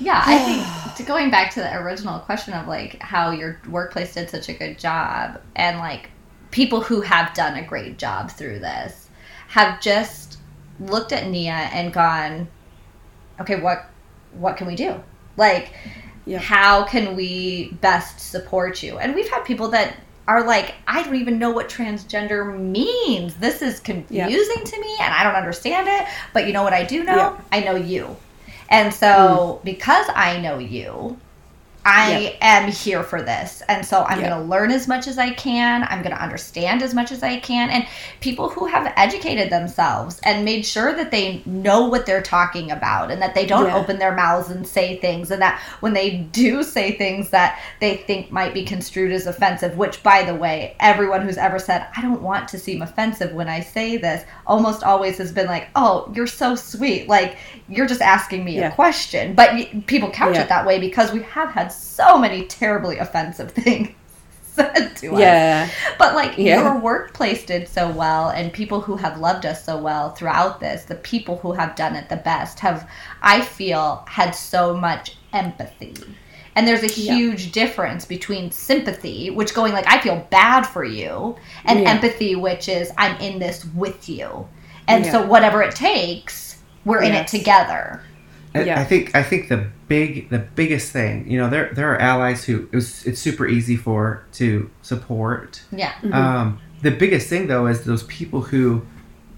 Yeah, 0.00 0.22
I 0.24 0.38
think 0.38 0.96
to 0.96 1.02
going 1.02 1.30
back 1.30 1.52
to 1.52 1.60
the 1.60 1.76
original 1.76 2.18
question 2.20 2.54
of 2.54 2.66
like 2.66 3.02
how 3.02 3.30
your 3.30 3.60
workplace 3.68 4.14
did 4.14 4.30
such 4.30 4.48
a 4.48 4.54
good 4.54 4.78
job 4.78 5.38
and 5.54 5.76
like 5.78 6.08
people 6.50 6.80
who 6.80 7.02
have 7.02 7.34
done 7.34 7.56
a 7.58 7.62
great 7.66 7.98
job 7.98 8.30
through 8.30 8.60
this 8.60 9.05
have 9.56 9.80
just 9.80 10.36
looked 10.78 11.12
at 11.12 11.28
Nia 11.28 11.70
and 11.72 11.90
gone, 11.90 12.46
okay, 13.40 13.58
what 13.58 13.86
what 14.32 14.58
can 14.58 14.66
we 14.66 14.76
do? 14.76 15.00
Like 15.38 15.72
Yeah. 16.26 16.40
how 16.40 16.84
can 16.84 17.16
we 17.16 17.72
best 17.80 18.20
support 18.20 18.82
you? 18.82 18.98
And 18.98 19.14
we've 19.14 19.30
had 19.30 19.44
people 19.46 19.68
that 19.68 19.96
are 20.28 20.44
like, 20.44 20.74
I 20.86 21.02
don't 21.02 21.16
even 21.16 21.38
know 21.38 21.50
what 21.50 21.70
transgender 21.70 22.58
means. 22.58 23.36
This 23.36 23.62
is 23.62 23.80
confusing 23.80 24.62
to 24.64 24.80
me 24.80 24.96
and 25.00 25.14
I 25.14 25.22
don't 25.22 25.36
understand 25.36 25.88
it. 25.88 26.06
But 26.34 26.46
you 26.46 26.52
know 26.52 26.62
what 26.62 26.74
I 26.74 26.84
do 26.84 27.02
know? 27.02 27.16
Yeah. 27.16 27.40
I 27.50 27.60
know 27.60 27.76
you. 27.76 28.14
And 28.68 28.92
so, 28.92 29.06
mm. 29.06 29.64
because 29.64 30.06
I 30.14 30.38
know 30.38 30.58
you, 30.58 31.16
I 31.88 32.36
am 32.40 32.70
here 32.72 33.04
for 33.04 33.22
this. 33.22 33.62
And 33.68 33.86
so, 33.86 34.02
I'm 34.08 34.20
Yeah. 34.20 34.30
going 34.30 34.42
to 34.42 34.48
learn 34.48 34.72
as 34.72 34.88
much 34.88 35.06
as 35.06 35.18
I 35.18 35.30
can. 35.30 35.84
I'm 35.88 36.02
going 36.02 36.14
to 36.14 36.20
understand 36.20 36.82
as 36.82 36.92
much 36.94 37.12
as 37.12 37.22
I 37.22 37.36
can. 37.38 37.70
And 37.70 37.86
people 38.20 38.48
who 38.48 38.66
have 38.66 38.92
educated 38.96 39.50
themselves 39.50 40.18
and 40.24 40.44
made 40.44 40.66
sure 40.66 40.92
that 40.94 41.12
they 41.12 41.42
know 41.46 41.86
what 41.86 42.04
they're 42.04 42.22
talking 42.22 42.72
about 42.72 43.12
and 43.12 43.22
that 43.22 43.36
they 43.36 43.46
don't 43.46 43.66
Yeah. 43.66 43.76
open 43.76 44.00
their 44.00 44.12
mouths 44.16 44.50
and 44.50 44.66
say 44.66 44.96
things. 44.96 45.30
And 45.30 45.40
that 45.40 45.60
when 45.78 45.92
they 45.92 46.10
do 46.32 46.64
say 46.64 46.90
things 46.90 47.30
that 47.30 47.60
they 47.80 47.98
think 47.98 48.32
might 48.32 48.52
be 48.52 48.64
construed 48.64 49.12
as 49.12 49.28
offensive, 49.28 49.76
which, 49.78 50.02
by 50.02 50.24
the 50.24 50.34
way, 50.34 50.74
everyone 50.80 51.22
who's 51.22 51.38
ever 51.38 51.60
said, 51.60 51.86
I 51.96 52.02
don't 52.02 52.20
want 52.22 52.48
to 52.48 52.58
seem 52.58 52.82
offensive 52.82 53.32
when 53.32 53.48
I 53.48 53.60
say 53.60 53.96
this, 53.96 54.24
almost 54.44 54.82
always 54.82 55.18
has 55.18 55.30
been 55.30 55.46
like, 55.46 55.68
oh, 55.76 56.10
you're 56.16 56.26
so 56.26 56.56
sweet. 56.56 57.08
Like, 57.08 57.36
you're 57.68 57.86
just 57.86 58.02
asking 58.02 58.44
me 58.44 58.56
Yeah. 58.58 58.68
a 58.68 58.72
question. 58.72 59.34
But 59.34 59.86
people 59.86 60.10
couch 60.10 60.34
Yeah. 60.34 60.42
it 60.42 60.48
that 60.48 60.66
way 60.66 60.80
because 60.80 61.12
we 61.12 61.22
have 61.22 61.50
had 61.52 61.72
so 61.76 62.18
many 62.18 62.46
terribly 62.46 62.98
offensive 62.98 63.50
things 63.52 63.88
said 64.42 64.96
to 64.96 65.12
us. 65.14 65.20
yeah. 65.20 65.68
But 65.98 66.14
like 66.14 66.38
Yeah. 66.38 66.62
your 66.62 66.78
workplace 66.78 67.44
did 67.44 67.68
so 67.68 67.90
well, 67.90 68.30
and 68.30 68.52
people 68.52 68.80
who 68.80 68.96
have 68.96 69.18
loved 69.18 69.44
us 69.44 69.62
so 69.64 69.76
well 69.76 70.10
throughout 70.12 70.60
this, 70.60 70.84
the 70.84 70.94
people 70.94 71.36
who 71.38 71.52
have 71.52 71.76
done 71.76 71.94
it 71.94 72.08
the 72.08 72.16
best 72.16 72.60
have, 72.60 72.88
I 73.20 73.42
feel, 73.42 74.04
had 74.08 74.30
so 74.30 74.74
much 74.74 75.16
empathy. 75.34 75.94
And 76.54 76.66
there's 76.66 76.82
a 76.82 77.00
Yeah. 77.00 77.14
huge 77.16 77.52
difference 77.52 78.06
between 78.06 78.50
sympathy, 78.50 79.28
which 79.28 79.52
going 79.52 79.74
like, 79.74 79.86
I 79.86 80.00
feel 80.00 80.26
bad 80.30 80.62
for 80.66 80.84
you, 80.84 81.36
and 81.66 81.80
Yeah. 81.80 81.90
empathy, 81.90 82.34
which 82.34 82.66
is, 82.70 82.90
I'm 82.96 83.16
in 83.20 83.38
this 83.38 83.66
with 83.74 84.08
you. 84.08 84.48
And 84.88 85.04
Yeah. 85.04 85.12
so 85.12 85.22
whatever 85.26 85.60
it 85.62 85.74
takes, 85.74 86.56
we're 86.86 87.02
in 87.02 87.12
it 87.14 87.26
together. 87.26 88.00
I, 88.54 88.62
Yeah. 88.62 88.80
I 88.80 88.84
think 88.84 89.14
I 89.14 89.22
think 89.22 89.48
the 89.50 89.66
big 89.88 90.28
the 90.30 90.38
biggest 90.38 90.90
thing, 90.92 91.30
you 91.30 91.38
know, 91.38 91.48
there 91.48 91.70
there 91.74 91.92
are 91.92 91.98
allies 92.00 92.44
who 92.44 92.68
it 92.72 92.74
was, 92.74 93.06
it's 93.06 93.20
super 93.20 93.46
easy 93.46 93.76
for 93.76 94.24
to 94.32 94.68
support. 94.82 95.62
Yeah. 95.70 95.92
Um, 96.12 96.60
the 96.82 96.90
biggest 96.90 97.28
thing 97.28 97.46
though 97.46 97.66
is 97.66 97.84
those 97.84 98.02
people 98.04 98.40
who 98.42 98.82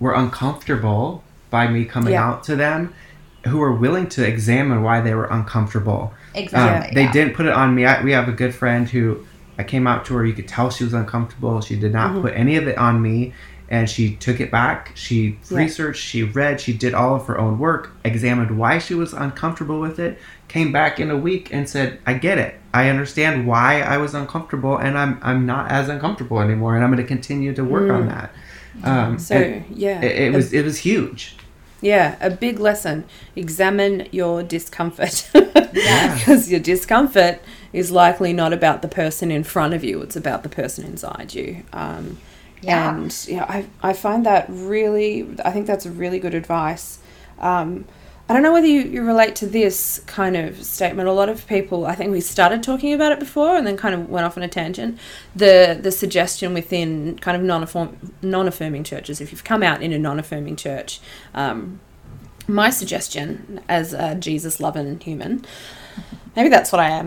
were 0.01 0.15
uncomfortable 0.15 1.23
by 1.51 1.67
me 1.69 1.85
coming 1.85 2.13
Yeah. 2.15 2.27
out 2.27 2.45
to 2.45 2.57
them, 2.57 2.95
who 3.47 3.59
were 3.59 3.73
willing 3.73 4.09
to 4.11 4.27
examine 4.27 4.83
why 4.83 5.01
they 5.01 5.15
were 5.15 5.27
uncomfortable. 5.27 6.13
Um, 6.35 6.43
Exactly. 6.43 6.95
they 6.95 7.03
yeah. 7.05 7.13
didn't 7.13 7.35
put 7.35 7.47
it 7.47 7.53
on 7.53 7.75
me. 7.75 7.85
I, 7.85 8.03
we 8.03 8.13
have 8.13 8.29
a 8.29 8.33
good 8.33 8.55
friend 8.55 8.89
who 8.89 9.27
I 9.59 9.65
came 9.65 9.87
out 9.87 10.05
to 10.07 10.15
her. 10.15 10.25
You 10.25 10.35
could 10.35 10.47
tell 10.47 10.71
she 10.71 10.85
was 10.85 10.95
uncomfortable. 10.95 11.61
She 11.61 11.75
did 11.77 11.93
not 11.93 12.21
put 12.23 12.33
any 12.35 12.57
of 12.57 12.69
it 12.69 12.79
on 12.79 13.03
me, 13.03 13.33
and 13.71 13.89
she 13.91 14.15
took 14.17 14.41
it 14.41 14.51
back. 14.53 14.93
She 14.95 15.39
Yeah. 15.51 15.59
researched, 15.59 16.01
she 16.03 16.23
read, 16.23 16.61
she 16.61 16.73
did 16.73 16.95
all 16.95 17.17
of 17.17 17.27
her 17.27 17.39
own 17.39 17.59
work, 17.59 17.91
examined 18.05 18.57
why 18.57 18.79
she 18.79 18.95
was 18.95 19.13
uncomfortable 19.13 19.81
with 19.81 19.99
it, 19.99 20.19
came 20.49 20.73
back 20.73 20.99
in 21.01 21.11
a 21.11 21.17
week 21.17 21.53
and 21.53 21.69
said, 21.69 21.99
"I 22.07 22.15
get 22.15 22.39
it. 22.39 22.55
I 22.75 22.89
understand 22.89 23.47
why 23.47 23.81
I 23.83 23.99
was 23.99 24.15
uncomfortable, 24.15 24.77
and 24.77 24.97
I'm 24.99 25.19
I'm 25.23 25.47
not 25.47 25.71
as 25.71 25.89
uncomfortable 25.89 26.41
anymore, 26.41 26.75
and 26.75 26.85
I'm 26.85 26.91
going 26.91 27.03
to 27.03 27.07
continue 27.09 27.55
to 27.55 27.65
work 27.65 27.91
on 27.91 28.09
that." 28.09 28.31
Um, 28.85 29.19
So 29.19 29.35
and 29.35 29.65
yeah, 29.77 30.01
it, 30.03 30.23
it 30.23 30.29
a- 30.35 30.37
was 30.37 30.53
it 30.53 30.65
was 30.65 30.79
huge. 30.79 31.37
Yeah, 31.81 32.17
a 32.21 32.29
big 32.31 32.59
lesson. 32.59 33.05
Examine 33.37 34.09
your 34.13 34.43
discomfort. 34.43 35.31
Yeah. 35.75 36.15
Because 36.17 36.51
your 36.51 36.61
discomfort 36.61 37.41
is 37.75 37.91
likely 37.91 38.33
not 38.33 38.53
about 38.55 38.81
the 38.81 38.89
person 38.89 39.31
in 39.31 39.45
front 39.45 39.75
of 39.75 39.85
you, 39.85 40.01
it's 40.01 40.17
about 40.17 40.43
the 40.43 40.49
person 40.49 40.83
inside 40.85 41.35
you. 41.35 41.63
Um, 41.75 42.17
Yeah. 42.63 42.95
And 42.97 43.15
yeah, 43.29 43.45
I, 43.45 43.67
I 43.83 43.93
find 43.93 44.25
that 44.27 44.47
really, 44.49 45.29
I 45.45 45.51
think 45.53 45.67
that's 45.67 45.87
really 45.87 46.19
good 46.19 46.35
advice. 46.35 46.99
Um, 47.39 47.85
I 48.29 48.35
don't 48.35 48.43
know 48.43 48.53
whether 48.53 48.67
you, 48.67 48.83
you 48.83 49.03
relate 49.03 49.35
to 49.37 49.47
this 49.47 50.01
kind 50.07 50.37
of 50.37 50.63
statement. 50.63 51.09
A 51.09 51.13
lot 51.13 51.31
of 51.31 51.47
people, 51.47 51.87
I 51.87 51.95
think 51.95 52.11
we 52.11 52.21
started 52.21 52.63
talking 52.63 52.93
about 52.93 53.11
it 53.11 53.19
before 53.19 53.57
and 53.57 53.67
then 53.67 53.79
kind 53.79 53.95
of 53.95 54.11
went 54.11 54.27
off 54.27 54.37
on 54.37 54.43
a 54.43 54.49
tangent. 54.49 54.99
The 55.35 55.79
the 55.81 55.91
suggestion 55.91 56.53
within 56.53 57.19
kind 57.21 57.37
of 57.37 57.43
non 57.43 57.67
non 58.21 58.47
affirming 58.47 58.85
churches, 58.85 59.23
if 59.23 59.33
you've 59.33 59.45
come 59.45 59.63
out 59.63 59.83
in 59.83 59.95
a 59.95 59.99
non 59.99 60.19
affirming 60.19 60.57
church, 60.57 61.01
um, 61.35 61.81
my 62.47 62.69
suggestion 62.69 63.63
as 63.67 63.95
a 63.95 64.15
Jesus 64.15 64.61
loving 64.61 65.01
human, 65.01 65.47
maybe 66.39 66.49
that's 66.49 66.71
what 66.71 66.81
I 66.81 66.91
am. 66.91 67.07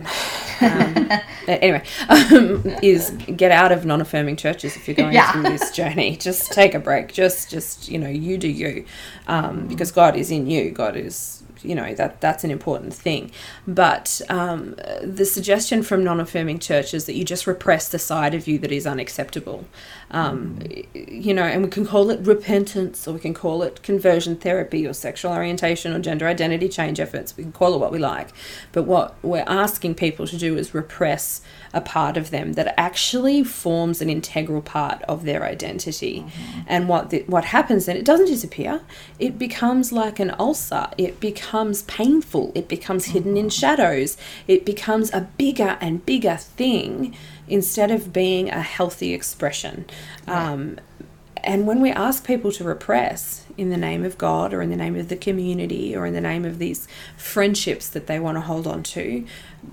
Um, 0.61 1.09
anyway, 1.47 1.83
um, 2.09 2.61
is 2.83 3.11
get 3.35 3.49
out 3.51 3.71
of 3.71 3.85
non-affirming 3.85 4.35
churches 4.35 4.75
if 4.75 4.87
you're 4.87 4.95
going 4.95 5.13
Yeah. 5.13 5.31
through 5.31 5.43
this 5.43 5.71
journey. 5.71 6.17
Just 6.29 6.51
take 6.51 6.73
a 6.75 6.79
break. 6.79 7.13
Just, 7.13 7.49
just 7.49 7.87
you 7.89 7.97
know, 7.97 8.09
you 8.09 8.37
do 8.37 8.49
you, 8.49 8.85
um, 9.27 9.67
because 9.67 9.91
God 9.91 10.17
is 10.17 10.31
in 10.31 10.47
you. 10.47 10.69
God 10.71 10.97
is, 10.97 11.43
you 11.63 11.75
know, 11.75 11.93
that 11.95 12.19
that's 12.19 12.43
an 12.43 12.51
important 12.51 12.93
thing. 12.93 13.31
But 13.65 14.21
um, 14.29 14.75
the 15.01 15.25
suggestion 15.25 15.81
from 15.81 16.03
non-affirming 16.03 16.59
churches 16.59 17.05
that 17.05 17.15
you 17.15 17.23
just 17.23 17.47
repress 17.47 17.87
the 17.87 17.99
side 17.99 18.33
of 18.33 18.47
you 18.47 18.59
that 18.59 18.71
is 18.71 18.85
unacceptable, 18.85 19.63
um, 20.11 20.59
you 20.93 21.33
know, 21.33 21.43
and 21.43 21.63
we 21.63 21.69
can 21.69 21.85
call 21.85 22.09
it 22.09 22.19
repentance, 22.25 23.07
or 23.07 23.13
we 23.13 23.19
can 23.19 23.33
call 23.33 23.63
it 23.63 23.81
conversion 23.81 24.35
therapy, 24.35 24.85
or 24.85 24.93
sexual 24.93 25.31
orientation, 25.31 25.93
or 25.93 25.99
gender 25.99 26.27
identity 26.27 26.67
change 26.69 26.99
efforts. 26.99 27.35
We 27.35 27.43
can 27.43 27.51
call 27.53 27.73
it 27.73 27.79
what 27.79 27.91
we 27.91 27.99
like. 27.99 28.29
But 28.71 28.83
what 28.83 29.15
we're 29.23 29.45
asking 29.47 29.95
people 29.95 30.27
to 30.27 30.37
do 30.37 30.57
is 30.57 30.73
repress 30.73 31.41
a 31.73 31.81
part 31.81 32.17
of 32.17 32.29
them 32.31 32.53
that 32.53 32.73
actually 32.77 33.43
forms 33.43 34.01
an 34.01 34.09
integral 34.09 34.61
part 34.61 35.01
of 35.03 35.23
their 35.23 35.43
identity. 35.43 36.25
And 36.67 36.89
what 36.89 37.09
the, 37.09 37.23
what 37.27 37.45
happens 37.45 37.85
then? 37.85 37.95
It 37.95 38.05
doesn't 38.05 38.25
disappear. 38.25 38.81
It 39.19 39.39
becomes 39.39 39.91
like 39.93 40.19
an 40.19 40.35
ulcer. 40.37 40.89
It 40.97 41.19
becomes 41.21 41.83
painful. 41.83 42.51
It 42.53 42.67
becomes 42.67 43.05
hidden 43.05 43.37
in 43.37 43.49
shadows. 43.49 44.17
It 44.47 44.65
becomes 44.65 45.13
a 45.13 45.29
bigger 45.37 45.77
and 45.79 46.05
bigger 46.05 46.35
thing 46.35 47.15
instead 47.51 47.91
of 47.91 48.13
being 48.13 48.49
a 48.49 48.61
healthy 48.61 49.13
expression. 49.13 49.85
Um, 50.27 50.79
and 51.43 51.65
when 51.65 51.81
we 51.81 51.89
ask 51.89 52.25
people 52.25 52.51
to 52.53 52.63
repress 52.63 53.45
in 53.57 53.69
the 53.69 53.77
name 53.77 54.05
of 54.05 54.17
God 54.17 54.53
or 54.53 54.61
in 54.61 54.69
the 54.69 54.75
name 54.75 54.95
of 54.95 55.09
the 55.09 55.15
community 55.15 55.95
or 55.95 56.05
in 56.05 56.13
the 56.13 56.21
name 56.21 56.45
of 56.45 56.59
these 56.59 56.87
friendships 57.17 57.89
that 57.89 58.05
they 58.07 58.19
want 58.19 58.37
to 58.37 58.41
hold 58.41 58.67
on 58.67 58.83
to, 58.83 59.25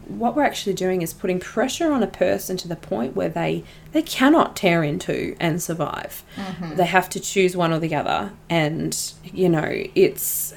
what 0.07 0.35
we're 0.35 0.45
actually 0.45 0.73
doing 0.75 1.03
is 1.03 1.13
putting 1.13 1.39
pressure 1.39 1.93
on 1.93 2.03
a 2.03 2.07
person 2.07 2.57
to 2.57 2.69
the 2.69 2.77
point 2.77 3.15
where 3.15 3.29
they 3.29 3.65
they 3.93 4.03
cannot 4.03 4.57
tear 4.57 4.83
into 4.83 5.37
and 5.39 5.63
survive. 5.63 6.25
They 6.77 6.87
have 6.87 7.09
to 7.11 7.21
choose 7.21 7.57
one 7.57 7.73
or 7.73 7.79
the 7.79 7.95
other, 7.95 8.33
and 8.49 8.99
you 9.25 9.49
know 9.49 9.71
it's 9.95 10.55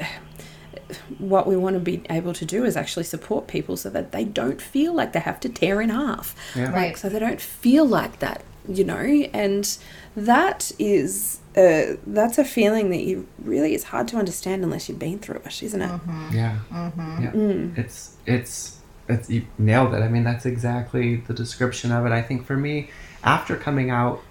what 1.20 1.48
we 1.48 1.56
want 1.58 1.76
to 1.76 1.80
be 1.80 2.02
able 2.10 2.34
to 2.34 2.46
do 2.46 2.64
is 2.66 2.76
actually 2.78 3.04
support 3.04 3.48
people 3.48 3.78
so 3.78 3.90
that 3.90 4.12
they 4.12 4.24
don't 4.24 4.62
feel 4.62 4.94
like 4.94 5.14
they 5.14 5.20
have 5.20 5.40
to 5.42 5.50
tear 5.50 5.82
in 5.82 5.90
half. 5.90 6.36
Yeah. 6.56 6.66
Like, 6.66 6.74
Right. 6.76 6.98
so 6.98 7.10
they 7.10 7.20
don't 7.20 7.42
feel 7.42 7.86
like 7.86 8.20
that, 8.20 8.44
you 8.68 8.84
know, 8.84 8.96
and 9.34 9.78
that 10.16 10.72
is 10.80 11.40
uh, 11.58 11.98
that's 12.08 12.38
a 12.38 12.46
feeling 12.46 12.90
that 12.92 13.02
you 13.04 13.28
really 13.44 13.74
it's 13.74 13.84
hard 13.86 14.08
to 14.08 14.18
understand 14.18 14.64
unless 14.64 14.88
you've 14.88 15.00
been 15.00 15.20
through 15.20 15.42
it, 15.46 15.62
isn't 15.64 15.82
it? 15.82 16.00
Yeah. 16.34 16.60
Yeah. 16.72 17.32
It's 17.76 18.16
it's 18.26 18.78
it's 19.10 19.30
you 19.30 19.46
nailed 19.58 19.94
it. 19.94 19.98
I 20.02 20.08
mean, 20.08 20.24
that's 20.24 20.46
exactly 20.46 21.18
the 21.18 21.34
description 21.34 21.92
of 21.92 22.06
it. 22.06 22.12
I 22.14 22.22
think 22.22 22.46
for 22.46 22.56
me, 22.56 22.90
after 23.24 23.58
coming 23.58 23.90
out 23.90 24.22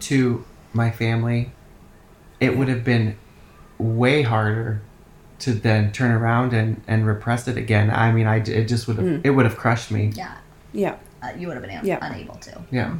to 0.00 0.44
my 0.74 0.90
family, 0.90 1.52
it 2.40 2.58
would 2.58 2.68
have 2.68 2.84
been 2.84 3.16
way 3.78 4.22
harder 4.22 4.82
to 5.40 5.52
then 5.52 5.92
turn 5.92 6.10
around 6.10 6.52
and, 6.52 6.80
and 6.86 7.06
repress 7.06 7.48
it 7.48 7.56
again. 7.56 7.90
I 7.90 8.12
mean, 8.12 8.26
I 8.26 8.36
it 8.36 8.66
just 8.68 8.86
would 8.88 8.98
have 8.98 9.20
it 9.24 9.30
would 9.30 9.44
have 9.46 9.56
crushed 9.56 9.90
me. 9.90 10.12
Yeah. 10.14 10.34
Yeah. 10.72 10.96
Uh, 11.22 11.30
you 11.38 11.46
would 11.48 11.54
have 11.56 11.62
been 11.64 11.76
un- 11.78 11.86
Yeah. 11.86 11.98
unable 12.02 12.34
to. 12.36 12.62
Yeah. 12.70 12.94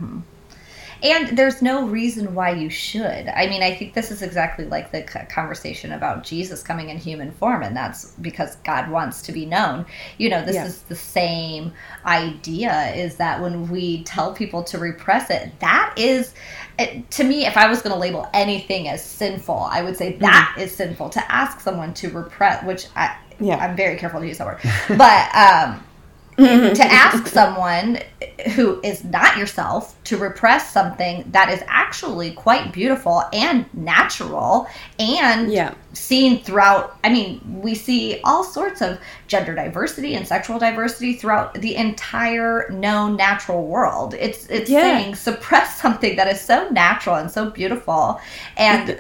And 1.05 1.37
there's 1.37 1.61
no 1.61 1.87
reason 1.87 2.35
why 2.35 2.53
you 2.53 2.71
should. 2.71 3.29
I 3.29 3.47
mean, 3.47 3.63
I 3.63 3.75
think 3.75 3.93
this 3.93 4.11
is 4.11 4.23
exactly 4.23 4.65
like 4.65 4.91
the 4.91 5.03
conversation 5.03 5.93
about 5.93 6.25
Jesus 6.25 6.63
coming 6.63 6.89
in 6.89 6.97
human 6.97 7.31
form, 7.33 7.63
and 7.63 7.77
that's 7.77 8.13
because 8.13 8.57
God 8.65 8.91
wants 8.91 9.21
to 9.23 9.33
be 9.33 9.45
known. 9.45 9.85
You 10.17 10.31
know, 10.31 10.43
this 10.43 10.55
Yeah. 10.55 10.65
is 10.65 10.81
the 10.83 10.95
same 10.97 11.73
idea 12.07 12.93
is 12.95 13.17
that 13.17 13.43
when 13.43 13.69
we 13.71 14.03
tell 14.05 14.33
people 14.33 14.63
to 14.65 14.79
repress 14.79 15.29
it, 15.29 15.53
that 15.61 15.93
is, 15.99 16.33
it, 16.79 17.11
to 17.13 17.25
me, 17.25 17.45
if 17.45 17.59
I 17.59 17.69
was 17.69 17.83
going 17.83 17.93
to 17.93 17.99
label 18.01 18.27
anything 18.33 18.89
as 18.89 19.05
sinful, 19.05 19.69
I 19.71 19.83
would 19.83 19.99
say 19.99 20.17
that 20.17 20.57
is 20.59 20.75
sinful 20.75 21.11
to 21.11 21.33
ask 21.33 21.61
someone 21.61 21.93
to 21.95 22.09
repress, 22.11 22.65
which 22.65 22.87
I, 22.97 23.15
Yeah. 23.39 23.57
I'm 23.57 23.77
very 23.77 23.97
careful 23.97 24.21
to 24.21 24.27
use 24.27 24.39
that 24.39 24.47
word. 24.47 24.61
But, 24.97 25.35
um, 25.37 25.85
Mm-hmm. 26.37 26.75
to 26.75 26.85
ask 26.85 27.29
someone 27.29 28.01
who 28.57 28.81
is 28.83 29.05
not 29.05 29.37
yourself 29.37 29.95
to 30.05 30.17
repress 30.17 30.73
something 30.73 31.25
that 31.31 31.49
is 31.49 31.63
actually 31.69 32.33
quite 32.33 32.73
beautiful 32.73 33.23
and 33.33 33.67
natural 33.73 34.67
and 34.99 35.53
Yeah. 35.53 35.75
seen 35.93 36.43
throughout 36.43 36.99
i 37.05 37.09
mean 37.09 37.41
we 37.63 37.77
see 37.77 38.21
all 38.25 38.43
sorts 38.43 38.83
of 38.83 38.99
gender 39.29 39.55
diversity 39.55 40.17
and 40.17 40.27
sexual 40.27 40.59
diversity 40.59 41.15
throughout 41.15 41.55
the 41.55 41.77
entire 41.77 42.69
known 42.71 43.15
natural 43.17 43.65
world 43.69 44.15
it's 44.15 44.47
it's 44.47 44.69
Yeah. 44.69 44.81
saying 44.83 45.15
suppress 45.15 45.77
something 45.81 46.17
that 46.17 46.27
is 46.27 46.41
so 46.41 46.69
natural 46.71 47.15
and 47.15 47.31
so 47.31 47.49
beautiful 47.51 48.21
and 48.57 48.99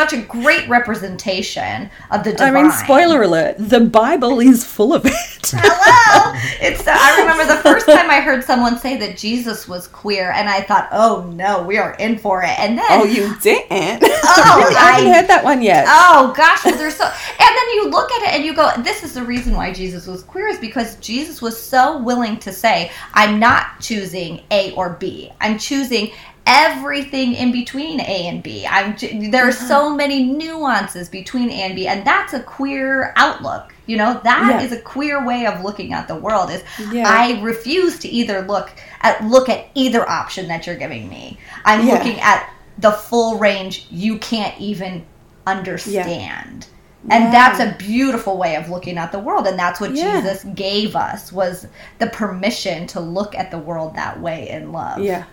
such 0.00 0.14
a 0.14 0.22
great 0.22 0.66
representation 0.66 1.90
of 2.10 2.24
the 2.24 2.32
divine. 2.32 2.56
I 2.56 2.62
mean, 2.62 2.72
spoiler 2.72 3.22
alert: 3.22 3.56
the 3.58 3.80
Bible 3.80 4.40
is 4.40 4.64
full 4.64 4.94
of 4.94 5.04
it. 5.04 5.12
Hello. 5.44 6.32
It's. 6.62 6.86
Uh, 6.86 6.96
I 6.96 7.20
remember 7.20 7.44
the 7.44 7.60
first 7.60 7.84
time 7.86 8.10
I 8.10 8.20
heard 8.20 8.42
someone 8.42 8.78
say 8.78 8.96
that 8.96 9.18
Jesus 9.18 9.68
was 9.68 9.88
queer, 9.88 10.32
and 10.32 10.48
I 10.48 10.62
thought, 10.62 10.88
"Oh 10.90 11.30
no, 11.34 11.62
we 11.62 11.76
are 11.76 11.94
in 11.96 12.16
for 12.18 12.42
it." 12.42 12.58
And 12.58 12.78
then, 12.78 12.86
oh, 12.88 13.04
you 13.04 13.36
didn't? 13.40 14.04
Oh, 14.32 14.58
really? 14.58 14.76
I 14.76 14.92
haven't 14.92 15.12
heard 15.12 15.28
that 15.28 15.42
one 15.42 15.60
yet. 15.60 15.86
oh 15.88 16.32
gosh, 16.36 16.64
well, 16.64 16.78
there's 16.78 16.94
so. 16.94 17.04
And 17.04 17.56
then 17.56 17.68
you 17.74 17.90
look 17.90 18.10
at 18.12 18.22
it 18.28 18.34
and 18.36 18.44
you 18.44 18.54
go, 18.54 18.70
"This 18.78 19.02
is 19.02 19.12
the 19.12 19.24
reason 19.24 19.54
why 19.54 19.72
Jesus 19.72 20.06
was 20.06 20.22
queer 20.22 20.46
is 20.46 20.58
because 20.58 20.96
Jesus 20.96 21.42
was 21.42 21.60
so 21.60 21.98
willing 21.98 22.38
to 22.38 22.52
say, 22.52 22.92
I'm 23.12 23.40
not 23.40 23.80
choosing 23.80 24.42
A 24.50 24.72
or 24.74 24.90
B. 24.90 25.32
I'm 25.40 25.58
choosing." 25.58 26.12
Everything 26.52 27.34
in 27.34 27.52
between 27.52 28.00
A 28.00 28.26
and 28.26 28.42
B. 28.42 28.66
I'm. 28.66 28.96
There 29.30 29.46
are 29.46 29.52
so 29.52 29.86
uh-huh. 29.86 29.94
many 29.94 30.24
nuances 30.24 31.08
between 31.08 31.48
A 31.48 31.62
and 31.62 31.76
B, 31.76 31.86
and 31.86 32.04
that's 32.04 32.32
a 32.32 32.40
queer 32.40 33.12
outlook. 33.16 33.72
You 33.86 33.96
know, 33.96 34.20
that 34.24 34.62
is 34.62 34.72
Yeah. 34.72 34.78
a 34.78 34.80
queer 34.80 35.24
way 35.24 35.46
of 35.46 35.62
looking 35.62 35.92
at 35.92 36.08
the 36.08 36.16
world. 36.16 36.50
Is 36.50 36.64
Yeah. 36.92 37.08
I 37.08 37.40
refuse 37.40 37.98
to 38.00 38.08
either 38.08 38.42
look 38.42 38.70
at 39.02 39.24
look 39.24 39.48
at 39.48 39.68
either 39.74 40.08
option 40.08 40.48
that 40.48 40.66
you're 40.66 40.76
giving 40.76 41.08
me. 41.08 41.38
I'm 41.64 41.86
Yeah. 41.86 41.94
looking 41.94 42.20
at 42.20 42.48
the 42.78 42.92
full 42.92 43.38
range 43.38 43.86
you 43.90 44.18
can't 44.18 44.58
even 44.58 45.04
understand. 45.46 46.66
And 47.08 47.24
Wow. 47.26 47.30
that's 47.30 47.60
a 47.60 47.74
beautiful 47.78 48.36
way 48.36 48.56
of 48.56 48.68
looking 48.68 48.98
at 48.98 49.10
the 49.12 49.18
world 49.18 49.46
and 49.46 49.58
that's 49.58 49.80
what 49.80 49.94
Yeah. 49.94 50.20
Jesus 50.20 50.44
gave 50.54 50.94
us 50.96 51.32
was 51.32 51.66
the 51.98 52.08
permission 52.08 52.86
to 52.88 53.00
look 53.00 53.34
at 53.34 53.50
the 53.50 53.58
world 53.58 53.94
that 53.94 54.20
way 54.20 54.48
in 54.50 54.72
love. 54.72 54.98
Yeah. 55.00 55.24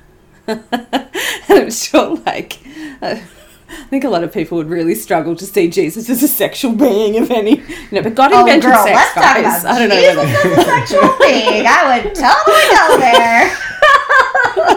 And 0.47 0.63
I'm 1.49 1.71
sure, 1.71 2.17
like, 2.25 2.59
uh, 3.01 3.15
I 3.69 3.83
think 3.89 4.03
a 4.05 4.09
lot 4.09 4.23
of 4.23 4.31
people 4.33 4.57
would 4.57 4.69
really 4.69 4.95
struggle 4.95 5.35
to 5.35 5.45
see 5.45 5.69
Jesus 5.69 6.09
as 6.09 6.23
a 6.23 6.27
sexual 6.27 6.73
being, 6.73 7.15
if 7.15 7.29
any. 7.31 7.57
You 7.59 7.65
know, 7.91 8.01
but 8.01 8.15
God 8.15 8.31
Oh, 8.33 8.39
invented 8.41 8.71
girl, 8.71 8.83
sex, 8.83 9.13
guys. 9.13 9.65
I 9.65 9.77
don't 9.79 9.89
know. 9.89 9.95
Jesus 9.95 10.15
whether- 10.17 10.29
as 10.29 10.57
a 10.57 10.63
sexual 10.63 11.17
being. 11.19 11.65
I 11.67 12.01
would 12.03 12.15
totally 12.15 12.67
go 12.71 12.97
there. 12.99 13.57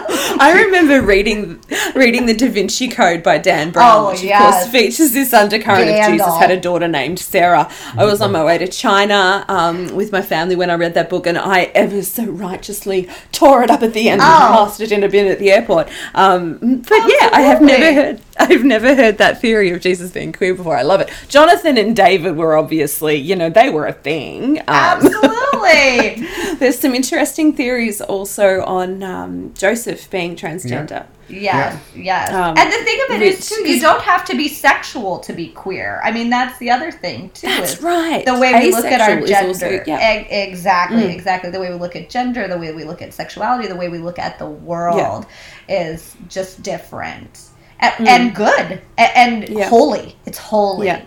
I 0.13 0.63
remember 0.65 1.01
reading 1.01 1.59
reading 1.95 2.25
the 2.25 2.33
Da 2.33 2.49
Vinci 2.49 2.87
Code 2.87 3.23
by 3.23 3.37
Dan 3.37 3.71
Brown, 3.71 4.05
Oh, 4.05 4.09
which 4.11 4.19
of 4.19 4.25
yes. 4.25 4.63
course 4.63 4.71
features 4.71 5.11
this 5.13 5.33
undercurrent 5.33 5.89
of 5.89 6.05
Jesus 6.11 6.35
had 6.37 6.51
a 6.51 6.59
daughter 6.59 6.87
named 6.87 7.19
Sarah. 7.19 7.69
I 7.95 8.05
was 8.05 8.21
on 8.21 8.31
my 8.31 8.43
way 8.43 8.57
to 8.57 8.67
China 8.67 9.45
um, 9.47 9.95
with 9.95 10.11
my 10.11 10.21
family 10.21 10.55
when 10.55 10.69
I 10.69 10.75
read 10.75 10.93
that 10.95 11.09
book, 11.09 11.27
and 11.27 11.37
I 11.37 11.63
ever 11.75 12.01
so 12.03 12.25
righteously 12.25 13.09
tore 13.31 13.63
it 13.63 13.69
up 13.71 13.81
at 13.83 13.93
the 13.93 14.09
end 14.09 14.21
and 14.21 14.31
Oh. 14.31 14.47
tossed 14.55 14.81
it 14.81 14.91
in 14.91 15.03
a 15.03 15.09
bin 15.09 15.27
at 15.27 15.39
the 15.39 15.51
airport. 15.51 15.89
Um, 16.15 16.57
but 16.87 16.99
yeah, 17.07 17.29
I 17.33 17.41
have 17.41 17.61
never 17.61 17.93
heard 17.93 18.21
I've 18.39 18.63
never 18.63 18.95
heard 18.95 19.17
that 19.19 19.39
theory 19.39 19.69
of 19.71 19.81
Jesus 19.81 20.09
being 20.11 20.33
queer 20.33 20.55
before. 20.55 20.75
I 20.75 20.81
love 20.81 20.99
it. 21.01 21.09
Jonathan 21.27 21.77
and 21.77 21.95
David 21.95 22.35
were 22.37 22.57
obviously, 22.57 23.15
you 23.15 23.35
know, 23.35 23.49
they 23.51 23.69
were 23.69 23.85
a 23.85 23.93
thing. 23.93 24.59
Um, 24.61 24.65
Absolutely. 24.67 26.27
there's 26.55 26.79
some 26.79 26.95
interesting 26.95 27.53
theories 27.53 28.01
also 28.01 28.63
on 28.63 29.03
um, 29.03 29.53
Joseph 30.01 30.11
being 30.11 30.35
transgender. 30.35 31.05
Yes, 31.27 31.81
yes. 31.95 32.29
Um, 32.31 32.57
and 32.57 32.71
the 32.71 32.77
thing 32.83 32.99
of 33.07 33.15
it 33.15 33.21
is 33.21 33.47
too, 33.47 33.67
you 33.67 33.79
don't 33.79 34.01
have 34.01 34.25
to 34.25 34.35
be 34.35 34.47
sexual 34.49 35.19
to 35.19 35.31
be 35.33 35.47
queer. 35.49 36.01
I 36.03 36.11
mean, 36.11 36.29
that's 36.29 36.57
the 36.59 36.69
other 36.71 36.91
thing 36.91 37.29
too. 37.29 37.47
That's 37.47 37.75
is 37.75 37.81
right. 37.83 38.25
The 38.25 38.37
way 38.37 38.53
we 38.53 38.71
look 38.71 38.85
at 38.85 38.99
our 39.01 39.21
gender. 39.25 39.47
also- 39.47 39.83
yeah. 39.87 40.21
E- 40.23 40.27
exactly, 40.49 41.03
Mm. 41.03 41.13
exactly. 41.13 41.49
The 41.51 41.59
way 41.59 41.69
we 41.69 41.75
look 41.79 41.95
at 41.95 42.09
gender, 42.09 42.47
the 42.47 42.57
way 42.57 42.73
we 42.73 42.83
look 42.83 43.01
at 43.01 43.13
sexuality, 43.13 43.67
the 43.67 43.75
way 43.77 43.87
we 43.87 43.99
look 43.99 44.19
at 44.19 44.39
the 44.39 44.45
world 44.47 45.25
is 45.69 46.15
just 46.27 46.61
different. 46.63 47.39
And, 47.79 48.07
and 48.07 48.35
good. 48.35 48.81
A- 48.97 49.17
And, 49.17 49.43
Mm. 49.43 49.57
Yeah. 49.59 49.69
holy. 49.69 50.15
It's 50.25 50.37
holy. 50.37 50.87
Yeah. 50.87 51.01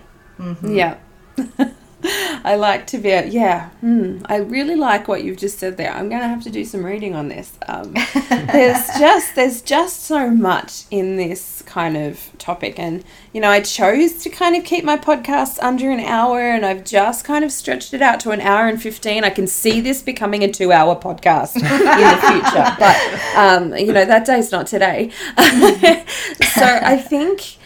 Yeah. 0.63 0.95
I 2.45 2.57
like 2.57 2.87
to 2.89 2.99
be, 2.99 3.11
a, 3.11 3.27
yeah. 3.27 3.71
Hmm, 3.81 4.19
I 4.27 4.37
really 4.37 4.77
like 4.77 5.09
what 5.09 5.25
you've 5.25 5.39
just 5.39 5.59
said 5.59 5.79
there. 5.79 5.91
I'm 5.91 6.11
going 6.11 6.21
to 6.21 6.29
have 6.29 6.43
to 6.43 6.51
do 6.51 6.63
some 6.65 6.85
reading 6.85 7.15
on 7.15 7.29
this. 7.29 7.59
Um, 7.67 7.95
there's 8.29 8.87
just 8.99 9.35
there's 9.35 9.63
just 9.63 10.03
so 10.03 10.29
much 10.29 10.85
in 10.91 11.17
this 11.17 11.63
kind 11.63 11.97
of 11.97 12.31
topic, 12.37 12.79
and 12.79 13.03
you 13.33 13.41
know, 13.41 13.49
I 13.49 13.63
chose 13.63 14.23
to 14.23 14.29
kind 14.29 14.55
of 14.55 14.65
keep 14.65 14.85
my 14.85 14.99
podcast 14.99 15.59
under 15.63 15.91
an 15.91 16.01
hour, 16.01 16.41
and 16.41 16.67
I've 16.67 16.85
just 16.85 17.25
kind 17.25 17.43
of 17.43 17.51
stretched 17.51 17.95
it 17.95 18.03
out 18.03 18.21
to 18.21 18.33
an 18.33 18.43
hour 18.43 18.69
and 18.69 18.81
fifteen. 18.81 19.25
I 19.25 19.31
can 19.31 19.47
see 19.47 19.81
this 19.81 20.03
becoming 20.03 20.43
a 20.45 20.53
two-hour 20.53 20.97
podcast 20.97 21.57
in 21.57 21.63
the 21.63 21.69
future, 22.29 22.77
but 22.79 23.35
um, 23.35 23.75
you 23.79 23.95
know, 23.95 24.05
that 24.05 24.27
day's 24.27 24.53
not 24.53 24.67
today. 24.67 25.11
so 25.39 26.65
I 26.83 26.99
think 26.99 27.57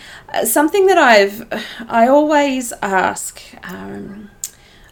something 0.44 0.86
that 0.86 0.98
I've 0.98 1.46
I 1.88 2.08
always 2.08 2.72
ask 2.82 3.40
um, 3.62 4.30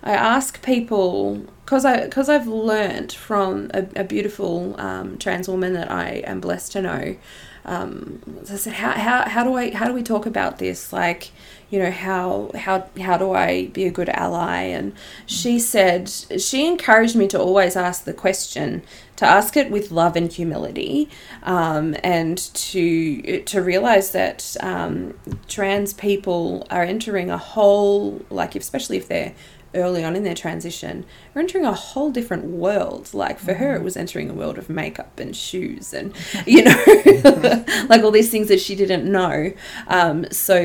I 0.02 0.12
ask 0.12 0.62
people 0.62 1.44
because 1.64 1.84
I 1.84 2.04
because 2.04 2.28
I've 2.28 2.46
learnt 2.46 3.12
from 3.12 3.70
a, 3.74 3.86
a 3.96 4.04
beautiful 4.04 4.80
um, 4.80 5.18
trans 5.18 5.48
woman 5.48 5.72
that 5.72 5.90
I 5.90 6.22
am 6.26 6.40
blessed 6.40 6.72
to 6.72 6.82
know. 6.82 7.16
Um, 7.64 8.22
I 8.48 8.54
said, 8.54 8.74
how, 8.74 8.92
how, 8.92 9.28
how 9.28 9.42
do 9.42 9.54
I 9.54 9.74
how 9.74 9.86
do 9.88 9.92
we 9.92 10.04
talk 10.04 10.24
about 10.24 10.58
this? 10.58 10.92
Like, 10.92 11.32
you 11.68 11.80
know, 11.80 11.90
how 11.90 12.52
how 12.54 12.88
how 13.00 13.18
do 13.18 13.32
I 13.32 13.66
be 13.66 13.86
a 13.86 13.90
good 13.90 14.08
ally? 14.08 14.62
And 14.62 14.94
she 15.26 15.58
said 15.58 16.08
she 16.08 16.66
encouraged 16.68 17.16
me 17.16 17.26
to 17.28 17.40
always 17.40 17.74
ask 17.74 18.04
the 18.04 18.14
question, 18.14 18.82
to 19.16 19.26
ask 19.26 19.56
it 19.56 19.70
with 19.70 19.90
love 19.90 20.16
and 20.16 20.32
humility, 20.32 21.08
um, 21.42 21.96
and 22.02 22.38
to 22.54 23.42
to 23.42 23.62
realize 23.62 24.12
that 24.12 24.56
um, 24.60 25.18
trans 25.48 25.92
people 25.94 26.66
are 26.70 26.82
entering 26.84 27.30
a 27.30 27.38
whole 27.38 28.24
like 28.30 28.54
especially 28.54 28.96
if 28.96 29.08
they're 29.08 29.34
early 29.76 30.04
on 30.04 30.16
in 30.16 30.22
their 30.22 30.34
transition 30.34 31.04
are 31.34 31.40
entering 31.40 31.64
a 31.64 31.72
whole 31.72 32.10
different 32.10 32.44
world. 32.44 33.12
Like 33.12 33.38
for 33.38 33.54
her, 33.54 33.76
it 33.76 33.82
was 33.82 33.96
entering 33.96 34.30
a 34.30 34.34
world 34.34 34.58
of 34.58 34.68
makeup 34.68 35.18
and 35.18 35.36
shoes 35.36 35.92
and, 35.92 36.14
you 36.46 36.64
know, 36.64 37.64
like 37.88 38.02
all 38.02 38.10
these 38.10 38.30
things 38.30 38.48
that 38.48 38.60
she 38.60 38.74
didn't 38.74 39.10
know. 39.10 39.52
Um, 39.88 40.26
so 40.30 40.58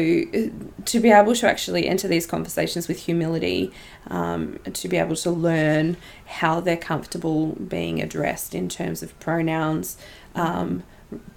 to 0.85 0.99
be 0.99 1.11
able 1.11 1.35
to 1.35 1.47
actually 1.47 1.87
enter 1.87 2.07
these 2.07 2.25
conversations 2.25 2.87
with 2.87 2.99
humility, 2.99 3.71
um, 4.07 4.59
to 4.73 4.87
be 4.87 4.97
able 4.97 5.15
to 5.17 5.31
learn 5.31 5.97
how 6.25 6.59
they're 6.59 6.77
comfortable 6.77 7.47
being 7.53 8.01
addressed 8.01 8.55
in 8.55 8.69
terms 8.69 9.03
of 9.03 9.17
pronouns, 9.19 9.97
um, 10.35 10.83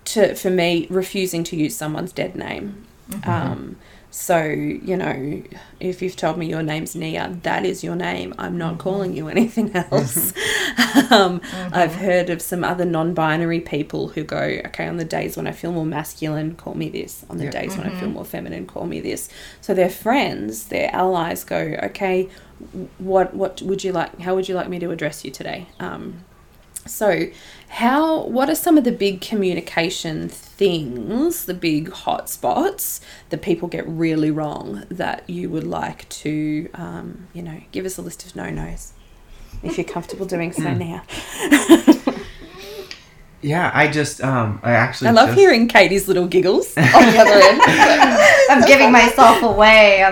to 0.05 0.35
for 0.35 0.51
me, 0.51 0.87
refusing 0.89 1.43
to 1.45 1.57
use 1.57 1.77
someone's 1.77 2.13
dead 2.13 2.37
name. 2.37 2.87
Mm-hmm. 3.11 3.75
So, 4.15 4.45
you 4.45 4.97
know, 4.97 5.43
if 5.81 6.01
you've 6.01 6.15
told 6.15 6.39
me 6.39 6.47
your 6.47 6.63
name's 6.63 6.95
Nia, 6.95 7.37
that 7.43 7.67
is 7.67 7.83
your 7.83 7.97
name. 7.97 8.33
I'm 8.39 8.57
not 8.57 8.75
mm-hmm. 8.75 8.81
calling 8.81 9.17
you 9.17 9.27
anything 9.27 9.73
else. 9.75 10.29
um, 11.11 11.41
mm-hmm. 11.41 11.75
I've 11.75 11.97
heard 11.97 12.31
of 12.31 12.41
some 12.41 12.63
other 12.63 12.85
non 12.85 13.13
binary 13.13 13.59
people 13.59 14.07
who 14.07 14.23
go, 14.23 14.39
okay, 14.39 14.87
on 14.87 14.99
the 14.99 15.05
days 15.05 15.37
when 15.37 15.49
I 15.49 15.53
feel 15.53 15.73
more 15.73 15.85
masculine, 15.85 16.55
call 16.55 16.75
me 16.75 16.89
this. 16.91 17.27
On 17.29 17.39
the 17.39 17.51
days 17.51 17.73
mm-hmm. 17.73 17.83
when 17.83 17.91
I 17.91 17.91
feel 17.91 18.05
mm-hmm. 18.05 18.15
more 18.15 18.25
feminine, 18.25 18.67
call 18.67 18.87
me 18.87 19.01
this. 19.01 19.29
So 19.61 19.75
their 19.75 19.91
friends, 19.91 20.67
their 20.67 20.95
allies 20.95 21.43
go, 21.43 21.77
okay, 21.83 22.29
what, 22.99 23.35
what 23.35 23.63
would 23.63 23.83
you 23.83 23.91
like, 23.91 24.21
how 24.21 24.37
would 24.37 24.49
you 24.49 24.55
like 24.55 24.69
me 24.69 24.79
to 24.79 24.93
address 24.93 25.25
you 25.25 25.33
today? 25.33 25.67
Um, 25.81 26.25
so, 26.87 27.27
how? 27.75 28.23
What 28.27 28.49
are 28.49 28.55
some 28.55 28.79
of 28.79 28.85
the 28.85 28.93
big 28.93 29.21
communication 29.21 30.29
things, 30.29 31.45
the 31.47 31.55
big 31.55 31.91
hot 31.91 32.31
spots 32.31 33.01
that 33.31 33.43
people 33.43 33.67
get 33.67 33.85
really 33.89 34.31
wrong 34.31 34.85
that 34.91 35.29
you 35.29 35.51
would 35.51 35.67
like 35.67 36.09
to, 36.09 36.71
um, 36.75 37.27
you 37.33 37.43
know, 37.43 37.61
give 37.73 37.85
us 37.85 37.99
a 37.99 38.03
list 38.03 38.25
of 38.25 38.37
no 38.37 38.49
nos 38.49 38.93
if 39.65 39.77
you're 39.77 39.85
comfortable 39.85 40.25
doing 40.25 40.53
so 40.53 40.63
hmm. 40.63 40.79
now. 40.79 41.03
yeah, 43.43 43.73
I 43.75 43.89
just, 43.89 44.23
um, 44.23 44.61
I 44.63 44.71
actually. 44.73 45.09
I 45.09 45.11
love 45.11 45.31
just... 45.31 45.39
hearing 45.41 45.67
Katie's 45.67 46.07
little 46.07 46.29
giggles 46.29 46.77
on 46.77 46.85
the 46.85 47.19
other 47.19 47.33
end. 47.33 47.61
I'm 48.51 48.65
giving 48.69 48.93
myself 48.93 49.43
away. 49.43 50.05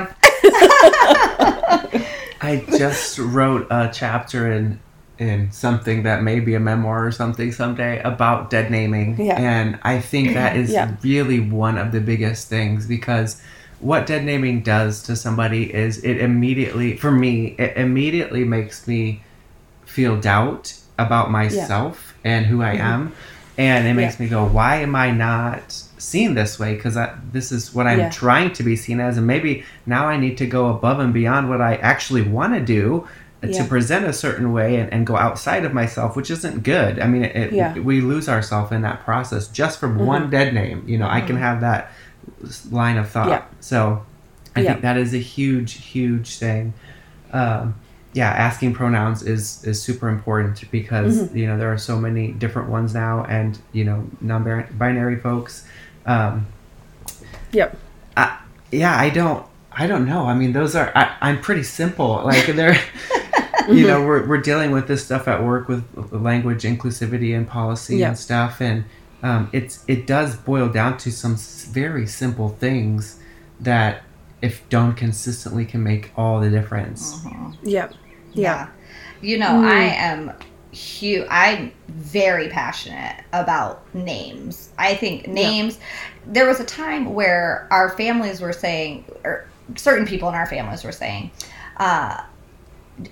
I 2.41 2.65
just 2.77 3.19
wrote 3.19 3.69
a 3.71 3.89
chapter 3.93 4.51
in 4.51 4.81
in 5.19 5.51
something 5.53 6.03
that 6.03 6.23
may 6.23 6.41
be 6.41 6.55
a 6.55 6.61
memoir 6.61 7.07
or 7.07 7.13
something 7.13 7.53
someday 7.53 8.01
about 8.03 8.51
dead 8.51 8.71
naming. 8.71 9.21
Yeah. 9.21 9.39
And 9.39 9.79
I 9.83 10.01
think 10.01 10.35
that 10.35 10.57
is 10.57 10.71
yeah. 10.71 10.95
really 11.03 11.41
one 11.41 11.79
of 11.79 11.93
the 11.93 12.01
biggest 12.01 12.49
things 12.49 12.87
because 12.87 13.41
what 13.81 14.07
dead 14.07 14.25
naming 14.25 14.63
does 14.63 15.03
to 15.05 15.17
somebody 15.17 15.73
is 15.75 16.03
it 16.05 16.19
immediately, 16.19 16.97
for 16.97 17.11
me, 17.11 17.57
it 17.59 17.77
immediately 17.77 18.45
makes 18.45 18.87
me 18.87 19.23
feel 19.85 20.19
doubt 20.19 20.79
about 20.99 21.31
myself 21.31 22.15
yeah. 22.25 22.37
and 22.37 22.47
who 22.47 22.63
I 22.63 22.75
mm-hmm. 22.75 22.83
am. 22.83 23.13
And 23.59 23.87
it 23.87 23.93
makes 23.93 24.19
me 24.19 24.29
go, 24.29 24.47
why 24.47 24.77
am 24.77 24.95
I 24.97 25.11
not 25.11 25.73
seen 25.99 26.35
this 26.35 26.59
way? 26.59 26.75
Because 26.75 26.97
this 27.33 27.53
is 27.53 27.75
what 27.75 27.87
I'm 27.87 28.11
trying 28.11 28.55
to 28.55 28.63
be 28.63 28.77
seen 28.77 28.99
as. 28.99 29.19
And 29.19 29.27
maybe 29.27 29.65
now 29.85 30.09
I 30.09 30.17
need 30.17 30.39
to 30.39 30.47
go 30.47 30.71
above 30.71 31.01
and 31.01 31.13
beyond 31.13 31.51
what 31.51 31.61
I 31.61 31.77
actually 31.77 32.23
want 32.23 32.55
to 32.55 32.61
do 32.61 33.07
yeah. 33.43 33.63
to 33.63 33.69
present 33.69 34.05
a 34.05 34.13
certain 34.13 34.53
way 34.53 34.77
and, 34.77 34.93
and, 34.93 35.07
go 35.07 35.17
outside 35.17 35.65
of 35.65 35.75
myself, 35.75 36.15
which 36.15 36.31
isn't 36.31 36.63
good. 36.63 37.01
I 37.01 37.07
mean, 37.07 37.25
it, 37.25 37.53
yeah. 37.53 37.77
we 37.79 38.01
lose 38.01 38.29
ourselves 38.29 38.71
in 38.73 38.83
that 38.83 39.01
process 39.01 39.49
just 39.49 39.81
from 39.81 39.97
mm-hmm. 39.97 40.07
one 40.07 40.31
dead 40.31 40.55
name. 40.55 40.85
You 40.87 40.99
know, 40.99 41.07
mm-hmm. 41.07 41.15
I 41.15 41.21
can 41.21 41.37
mm-hmm. 41.37 41.45
have 41.45 41.61
that 41.63 41.93
line 42.71 42.99
of 42.99 43.09
thought. 43.09 43.29
Yeah. 43.29 43.45
So 43.61 44.05
I 44.55 44.65
think 44.65 44.83
that 44.83 44.97
is 44.97 45.15
a 45.15 45.19
huge, 45.19 45.75
huge 45.75 46.37
thing. 46.37 46.75
Um, 47.33 47.75
yeah, 48.15 48.29
asking 48.29 48.75
pronouns 48.75 49.23
is 49.23 49.65
is 49.65 49.81
super 49.81 50.09
important 50.09 50.71
because 50.71 51.23
mm-hmm. 51.23 51.37
you 51.37 51.47
know 51.47 51.57
there 51.57 51.73
are 51.73 51.79
so 51.79 51.99
many 51.99 52.33
different 52.33 52.69
ones 52.69 52.93
now, 52.93 53.25
and 53.25 53.59
you 53.73 53.85
know 53.85 54.07
non-binary 54.21 55.19
folks. 55.19 55.67
Um, 56.05 56.47
yep. 57.53 57.77
I, 58.17 58.39
yeah, 58.71 58.99
I 58.99 59.09
don't. 59.09 59.47
I 59.77 59.87
don't 59.87 60.07
know. 60.07 60.27
I 60.27 60.35
mean, 60.35 60.53
those 60.53 60.77
are. 60.77 60.93
I, 60.95 61.17
I'm 61.21 61.41
pretty 61.41 61.63
simple. 61.63 62.23
Like 62.25 62.47
they're. 62.47 62.79
mm-hmm. 63.63 63.77
you 63.77 63.87
know 63.87 64.05
we're, 64.05 64.27
we're 64.27 64.41
dealing 64.41 64.71
with 64.71 64.89
this 64.89 65.05
stuff 65.05 65.29
at 65.29 65.43
work 65.43 65.69
with 65.69 65.85
language 66.13 66.63
inclusivity 66.63 67.37
and 67.37 67.47
policy 67.47 67.99
yeah. 67.99 68.09
and 68.09 68.19
stuff 68.19 68.61
and 68.61 68.85
um, 69.23 69.49
it's 69.53 69.85
it 69.87 70.07
does 70.07 70.37
boil 70.37 70.69
down 70.69 70.99
to 70.99 71.13
some 71.13 71.37
very 71.73 72.07
simple 72.07 72.49
things 72.49 73.21
that 73.61 74.03
if 74.41 74.69
done 74.69 74.95
consistently 74.95 75.65
can 75.65 75.83
make 75.83 76.11
all 76.17 76.41
the 76.41 76.51
difference 76.51 77.21
mm-hmm. 77.21 77.53
yep 77.69 77.93
yeah. 78.33 78.43
yeah 78.43 78.69
you 79.21 79.39
know 79.39 79.47
mm. 79.47 79.65
i 79.65 79.83
am 79.83 80.33
huge 80.73 81.27
i'm 81.31 81.71
very 81.89 82.49
passionate 82.49 83.23
about 83.33 83.83
names 83.95 84.71
i 84.79 84.95
think 84.95 85.29
names 85.29 85.79
there 86.27 86.47
was 86.47 86.61
a 86.61 86.65
time 86.65 87.13
where 87.13 87.69
our 87.71 87.91
families 87.91 88.41
were 88.41 88.55
saying 88.55 89.05
or 89.23 89.47
certain 89.77 90.07
people 90.07 90.29
in 90.29 90.35
our 90.35 90.47
families 90.47 90.85
were 90.85 90.93
saying 90.93 91.31
uh, 91.77 92.23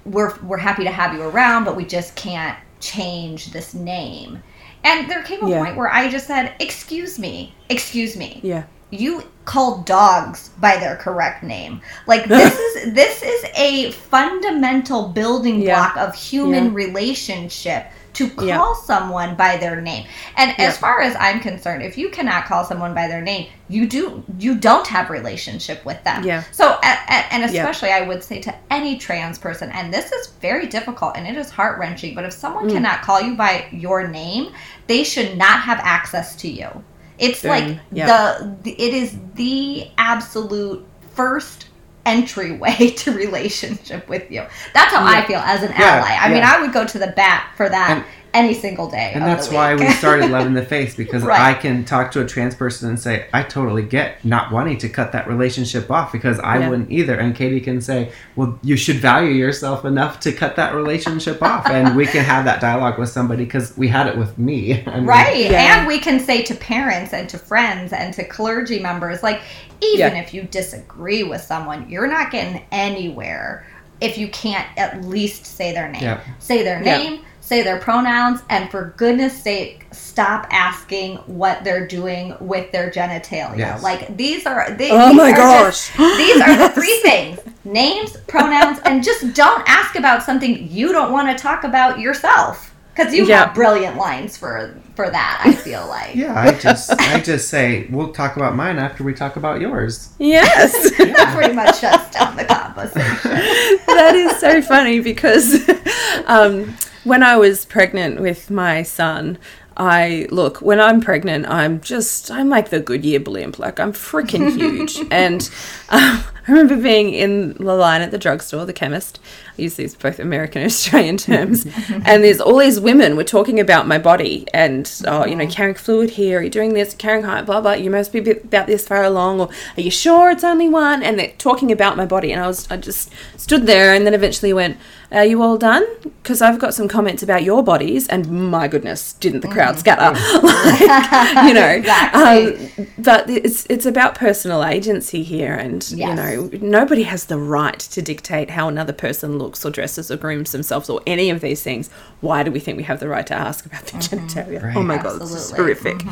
we're 0.04 0.38
we're 0.42 0.58
happy 0.58 0.84
to 0.84 0.90
have 0.90 1.14
you 1.14 1.22
around, 1.22 1.64
but 1.64 1.76
we 1.76 1.84
just 1.84 2.14
can't 2.16 2.58
change 2.80 3.52
this 3.52 3.74
name. 3.74 4.42
And 4.82 5.10
there 5.10 5.22
came 5.22 5.44
a 5.44 5.50
yeah. 5.50 5.62
point 5.62 5.76
where 5.76 5.92
I 5.92 6.10
just 6.10 6.26
said, 6.26 6.54
"Excuse 6.60 7.18
me, 7.18 7.54
excuse 7.68 8.16
me." 8.16 8.40
Yeah. 8.42 8.64
You 8.90 9.24
call 9.44 9.82
dogs 9.82 10.50
by 10.60 10.76
their 10.76 10.96
correct 10.96 11.42
name. 11.42 11.80
Like 12.06 12.26
this 12.26 12.58
is 12.76 12.94
this 12.94 13.22
is 13.22 13.44
a 13.56 13.92
fundamental 13.92 15.08
building 15.08 15.64
block 15.64 15.96
yeah. 15.96 16.06
of 16.06 16.14
human 16.14 16.66
yeah. 16.66 16.74
relationship 16.74 17.86
to 18.12 18.28
call 18.28 18.46
yeah. 18.46 18.74
someone 18.74 19.36
by 19.36 19.56
their 19.56 19.80
name. 19.80 20.06
And 20.36 20.58
as 20.58 20.76
far 20.76 21.00
as 21.00 21.16
I'm 21.18 21.40
concerned, 21.40 21.82
if 21.82 21.96
you 21.96 22.10
cannot 22.10 22.44
call 22.44 22.64
someone 22.64 22.94
by 22.94 23.06
their 23.08 23.22
name, 23.22 23.48
you 23.68 23.86
do 23.86 24.22
you 24.38 24.56
don't 24.56 24.86
have 24.86 25.10
relationship 25.10 25.84
with 25.84 26.02
them. 26.04 26.24
Yeah. 26.24 26.44
So 26.52 26.78
and 26.82 27.44
especially. 27.44 27.90
I 27.90 28.06
would 28.06 28.22
say 28.22 28.40
to 28.42 28.54
any 28.70 28.98
trans 28.98 29.38
person, 29.38 29.70
and 29.70 29.92
this 29.92 30.12
is 30.12 30.28
very 30.40 30.66
difficult 30.66 31.16
and 31.16 31.26
it 31.26 31.36
is 31.36 31.50
heart 31.50 31.78
wrenching. 31.78 32.14
But 32.14 32.24
if 32.24 32.32
someone 32.32 32.68
mm. 32.68 32.72
cannot 32.72 33.02
call 33.02 33.20
you 33.20 33.34
by 33.36 33.68
your 33.72 34.06
name, 34.06 34.52
they 34.86 35.02
should 35.02 35.36
not 35.36 35.60
have 35.60 35.80
access 35.82 36.36
to 36.36 36.48
you. 36.48 36.84
It's 37.20 37.44
like 37.44 37.78
the, 37.90 38.56
the 38.62 38.70
it 38.72 38.94
is 38.94 39.16
the 39.34 39.88
absolute 39.98 40.84
first 41.12 41.66
entryway 42.06 42.90
to 42.96 43.12
relationship 43.12 44.08
with 44.08 44.30
you. 44.30 44.44
That's 44.74 44.92
how 44.92 45.04
yeah. 45.04 45.18
I 45.18 45.26
feel 45.26 45.38
as 45.38 45.62
an 45.62 45.70
yeah, 45.70 45.84
ally. 45.84 46.08
I 46.08 46.28
yeah. 46.28 46.34
mean, 46.34 46.42
I 46.42 46.60
would 46.60 46.72
go 46.72 46.86
to 46.86 46.98
the 46.98 47.08
bat 47.08 47.52
for 47.56 47.68
that 47.68 48.04
any 48.32 48.54
single 48.54 48.88
day. 48.88 49.10
And 49.14 49.24
of 49.24 49.28
that's 49.28 49.48
the 49.48 49.54
why 49.56 49.74
we 49.74 49.88
started 49.90 50.30
Loving 50.30 50.54
the 50.54 50.64
Face 50.74 50.94
because 50.94 51.22
Right. 51.24 51.40
I 51.40 51.54
can 51.54 51.84
talk 51.84 52.12
to 52.12 52.20
a 52.22 52.26
trans 52.26 52.54
person 52.54 52.88
and 52.88 52.98
say, 52.98 53.26
I 53.32 53.42
totally 53.42 53.82
get 53.82 54.24
not 54.24 54.52
wanting 54.52 54.78
to 54.78 54.88
cut 54.88 55.12
that 55.12 55.26
relationship 55.26 55.90
off 55.90 56.12
because 56.12 56.38
I 56.40 56.58
Yeah. 56.58 56.68
wouldn't 56.68 56.90
either. 56.92 57.16
And 57.18 57.34
Katie 57.34 57.60
can 57.60 57.80
say, 57.80 58.12
Well, 58.36 58.58
you 58.62 58.76
should 58.76 58.96
value 58.96 59.32
yourself 59.32 59.84
enough 59.84 60.20
to 60.20 60.32
cut 60.32 60.56
that 60.56 60.74
relationship 60.74 61.42
off. 61.42 61.66
And 61.66 61.96
we 61.96 62.06
can 62.06 62.24
have 62.24 62.44
that 62.44 62.60
dialogue 62.60 62.98
with 62.98 63.08
somebody 63.08 63.44
because 63.44 63.76
we 63.76 63.88
had 63.88 64.06
it 64.06 64.16
with 64.16 64.38
me. 64.38 64.82
I 64.86 64.96
mean, 64.96 65.06
Right. 65.06 65.50
Yeah. 65.50 65.78
And 65.78 65.86
we 65.86 65.98
can 65.98 66.20
say 66.20 66.42
to 66.42 66.54
parents 66.54 67.12
and 67.12 67.28
to 67.30 67.38
friends 67.38 67.92
and 67.92 68.14
to 68.14 68.24
clergy 68.24 68.78
members, 68.78 69.22
like, 69.22 69.40
even 69.82 70.14
Yeah. 70.14 70.20
if 70.22 70.32
you 70.34 70.42
disagree 70.42 71.22
with 71.24 71.40
someone, 71.40 71.86
you're 71.88 72.06
not 72.06 72.30
getting 72.30 72.62
anywhere 72.70 73.66
if 74.00 74.16
you 74.16 74.28
can't 74.28 74.66
at 74.78 75.04
least 75.04 75.44
say 75.44 75.72
their 75.72 75.88
name. 75.88 76.02
Yeah. 76.02 76.20
Say 76.38 76.62
their 76.62 76.82
Yeah. 76.82 76.96
name, 76.98 77.20
say 77.50 77.62
their 77.64 77.78
pronouns, 77.80 78.40
and 78.48 78.70
for 78.70 78.94
goodness 78.96 79.36
sake, 79.42 79.84
stop 79.90 80.46
asking 80.52 81.16
what 81.26 81.64
they're 81.64 81.84
doing 81.86 82.32
with 82.38 82.70
their 82.70 82.92
genitalia. 82.92 83.58
Yes. 83.58 83.82
Like, 83.82 84.16
these 84.16 84.46
are. 84.46 84.70
They, 84.70 84.90
Oh 84.92 85.08
these 85.08 85.16
my 85.16 85.32
are 85.32 85.36
gosh. 85.36 85.88
just- 85.88 85.96
these 85.98 86.40
are 86.40 86.56
the 86.56 86.68
three 86.70 86.98
things 87.02 87.40
names, 87.64 88.16
pronouns, 88.28 88.78
and 88.84 89.02
just 89.02 89.34
don't 89.34 89.62
ask 89.68 89.96
about 89.96 90.22
something 90.22 90.68
you 90.70 90.92
don't 90.92 91.10
want 91.12 91.28
to 91.36 91.42
talk 91.42 91.64
about 91.64 91.98
yourself. 91.98 92.72
Because 92.94 93.12
you 93.14 93.24
Yeah. 93.26 93.46
have 93.46 93.54
brilliant 93.54 93.96
lines 93.96 94.36
for 94.36 94.74
for 94.94 95.08
that. 95.10 95.42
I 95.44 95.52
feel 95.52 95.86
like. 95.88 96.14
Yeah, 96.14 96.38
I 96.38 96.52
just 96.52 96.90
I 97.00 97.20
just 97.20 97.48
say 97.48 97.86
we'll 97.90 98.12
talk 98.12 98.36
about 98.36 98.54
mine 98.54 98.78
after 98.78 99.02
we 99.04 99.12
talk 99.14 99.34
about 99.36 99.60
yours. 99.60 100.10
Yes. 100.18 100.72
That 100.98 101.34
pretty 101.34 101.54
much 101.54 101.80
shuts 101.80 102.10
down 102.16 102.36
the 102.36 102.44
conversation. 102.44 103.30
that 103.86 104.12
is 104.14 104.38
so 104.38 104.60
funny 104.62 105.00
because 105.00 105.68
um, 106.26 106.74
when 107.04 107.22
I 107.22 107.36
was 107.36 107.64
pregnant 107.64 108.20
with 108.20 108.50
my 108.50 108.82
son, 108.82 109.38
I 109.76 110.26
look 110.30 110.60
when 110.60 110.80
I'm 110.80 111.00
pregnant, 111.00 111.46
I'm 111.46 111.80
just 111.80 112.30
I'm 112.30 112.48
like 112.48 112.70
the 112.70 112.80
Goodyear 112.80 113.20
blimp, 113.20 113.58
like 113.58 113.80
I'm 113.80 113.92
freaking 113.92 114.52
huge. 114.56 115.00
and 115.10 115.42
um, 115.88 116.24
I 116.46 116.52
remember 116.52 116.76
being 116.76 117.14
in 117.14 117.54
the 117.54 117.74
line 117.74 118.02
at 118.02 118.10
the 118.10 118.18
drugstore, 118.18 118.66
the 118.66 118.72
chemist. 118.72 119.18
Use 119.60 119.74
these 119.74 119.94
both 119.94 120.18
American 120.18 120.62
and 120.62 120.70
Australian 120.70 121.16
terms, 121.16 121.66
and 121.90 122.24
there's 122.24 122.40
all 122.40 122.58
these 122.58 122.80
women 122.80 123.16
were 123.16 123.24
talking 123.24 123.60
about 123.60 123.86
my 123.86 123.98
body 123.98 124.46
and 124.54 124.90
oh, 125.06 125.24
you 125.26 125.36
know, 125.36 125.46
carrying 125.46 125.74
fluid 125.74 126.10
here, 126.10 126.38
are 126.38 126.42
you're 126.42 126.50
doing 126.50 126.74
this, 126.74 126.94
carrying 126.94 127.24
height, 127.24 127.46
blah 127.46 127.60
blah. 127.60 127.72
You 127.72 127.90
must 127.90 128.12
be 128.12 128.18
about 128.30 128.66
this 128.66 128.86
far 128.86 129.04
along, 129.04 129.40
or 129.40 129.48
are 129.76 129.80
you 129.80 129.90
sure 129.90 130.30
it's 130.30 130.44
only 130.44 130.68
one? 130.68 131.02
And 131.02 131.18
they're 131.18 131.32
talking 131.38 131.70
about 131.72 131.96
my 131.96 132.06
body, 132.06 132.32
and 132.32 132.42
I 132.42 132.46
was 132.46 132.70
I 132.70 132.76
just 132.76 133.10
stood 133.36 133.66
there, 133.66 133.92
and 133.94 134.06
then 134.06 134.14
eventually 134.14 134.52
went, 134.52 134.76
"Are 135.10 135.24
you 135.24 135.42
all 135.42 135.58
done? 135.58 135.84
Because 136.02 136.40
I've 136.42 136.58
got 136.58 136.74
some 136.74 136.88
comments 136.88 137.22
about 137.22 137.42
your 137.42 137.62
bodies." 137.62 138.06
And 138.08 138.50
my 138.50 138.68
goodness, 138.68 139.14
didn't 139.14 139.40
the 139.40 139.48
crowd 139.48 139.78
scatter? 139.78 140.12
like, 140.42 141.46
you 141.48 141.54
know, 141.54 141.66
Exactly. 141.66 142.70
um, 142.78 142.86
but 142.98 143.28
it's 143.28 143.66
it's 143.68 143.86
about 143.86 144.14
personal 144.14 144.64
agency 144.64 145.22
here, 145.22 145.54
and 145.54 145.88
you 145.90 146.14
know, 146.14 146.48
nobody 146.60 147.02
has 147.04 147.24
the 147.26 147.38
right 147.38 147.78
to 147.78 148.00
dictate 148.02 148.50
how 148.50 148.68
another 148.68 148.92
person 148.92 149.38
looks 149.38 149.49
or 149.64 149.70
dresses 149.70 150.10
or 150.10 150.16
grooms 150.16 150.52
themselves 150.52 150.88
or 150.88 151.00
any 151.06 151.30
of 151.30 151.40
these 151.40 151.62
things. 151.62 151.90
Why 152.20 152.42
do 152.42 152.50
we 152.50 152.60
think 152.60 152.76
we 152.76 152.84
have 152.84 153.00
the 153.00 153.08
right 153.08 153.26
to 153.26 153.34
ask 153.34 153.66
about 153.66 153.86
their 153.86 154.00
genitalia? 154.00 154.62
Right. 154.62 154.76
Oh 154.76 154.82
my 154.82 154.96
god, 154.96 155.20
this 155.20 155.30
is 155.30 155.52
Absolutely. 155.52 155.74
horrific. 155.82 156.06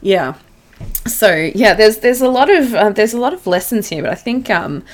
Yeah. 0.00 0.34
So 1.06 1.50
yeah, 1.54 1.74
there's 1.74 1.98
there's 1.98 2.20
a 2.20 2.28
lot 2.28 2.50
of 2.50 2.74
uh, 2.74 2.90
there's 2.90 3.14
a 3.14 3.18
lot 3.18 3.32
of 3.32 3.46
lessons 3.46 3.88
here, 3.88 4.02
but 4.02 4.10
I 4.10 4.16
think 4.16 4.50
um, 4.50 4.84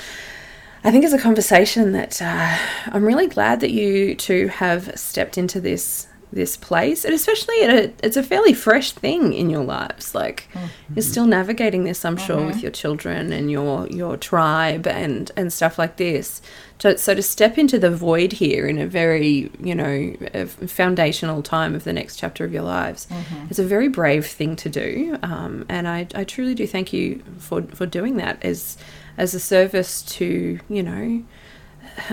I 0.85 0.91
think 0.91 1.05
it's 1.05 1.15
a 1.15 1.19
conversation 1.19 1.93
that 1.93 2.21
uh, 2.23 2.57
I'm 2.87 3.05
really 3.05 3.27
glad 3.27 3.61
that 3.61 3.71
you 3.71 4.15
two 4.15 4.49
have 4.49 4.99
stepped 4.99 5.37
into 5.37 5.61
this 5.61 6.07
this 6.33 6.57
place, 6.57 7.05
and 7.05 7.15
especially 7.15 7.63
a, 7.63 7.93
it's 8.03 8.17
a 8.17 8.23
fairly 8.23 8.53
fresh 8.53 8.93
thing 8.93 9.33
in 9.33 9.49
your 9.51 9.65
lives. 9.65 10.15
Like 10.15 10.49
mm-hmm. 10.53 10.95
you're 10.95 11.03
still 11.03 11.27
navigating 11.27 11.85
this, 11.85 12.05
I'm 12.05 12.17
sure, 12.17 12.45
with 12.45 12.57
mm-hmm. 12.57 12.61
your 12.61 12.71
children 12.71 13.33
and 13.33 13.51
your 13.51 13.87
your 13.89 14.17
tribe 14.17 14.87
and 14.87 15.31
and 15.37 15.53
stuff 15.53 15.79
like 15.79 15.97
this. 15.97 16.43
So, 16.81 16.95
so 16.95 17.15
to 17.15 17.23
step 17.23 17.59
into 17.59 17.79
the 17.79 17.91
void 17.91 18.35
here 18.35 18.67
in 18.67 18.79
a 18.79 18.87
very 18.87 19.51
you 19.61 19.75
know 19.75 20.47
foundational 20.67 21.43
time 21.43 21.75
of 21.75 21.85
the 21.85 21.93
next 21.93 22.17
chapter 22.17 22.45
of 22.45 22.53
your 22.53 22.63
lives, 22.63 23.07
mm-hmm. 23.07 23.47
it's 23.51 23.59
a 23.59 23.65
very 23.65 23.89
brave 23.89 24.27
thing 24.27 24.55
to 24.57 24.69
do, 24.69 25.19
um, 25.23 25.65
and 25.69 25.89
I, 25.89 26.07
I 26.15 26.25
truly 26.25 26.55
do 26.55 26.67
thank 26.67 26.93
you 26.93 27.23
for 27.39 27.63
for 27.63 27.87
doing 27.87 28.17
that 28.17 28.45
as 28.45 28.77
as 29.17 29.35
a 29.35 29.41
service 29.41 30.03
to 30.03 30.61
you 30.69 30.83
know 30.83 31.25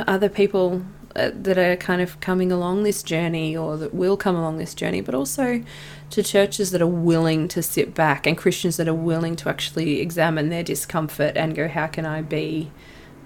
other 0.08 0.30
people 0.30 0.84
uh, 1.16 1.32
that 1.34 1.58
are 1.58 1.76
kind 1.78 2.02
of 2.02 2.20
coming 2.20 2.52
along 2.52 2.84
this 2.84 3.02
journey 3.02 3.56
or 3.56 3.78
that 3.78 3.94
will 3.94 4.18
come 4.18 4.36
along 4.36 4.58
this 4.58 4.74
journey, 4.74 5.02
but 5.02 5.16
also 5.16 5.64
to 6.10 6.24
churches 6.24 6.72
that 6.72 6.82
are 6.82 6.88
willing 6.88 7.48
to 7.48 7.62
sit 7.62 7.94
back 7.96 8.28
and 8.28 8.38
Christians 8.38 8.78
that 8.78 8.88
are 8.88 8.94
willing 8.94 9.36
to 9.38 9.50
actually 9.50 10.02
examine 10.02 10.50
their 10.50 10.64
discomfort 10.64 11.38
and 11.38 11.56
go, 11.56 11.68
how 11.68 11.88
can 11.88 12.06
I 12.06 12.22
be, 12.22 12.72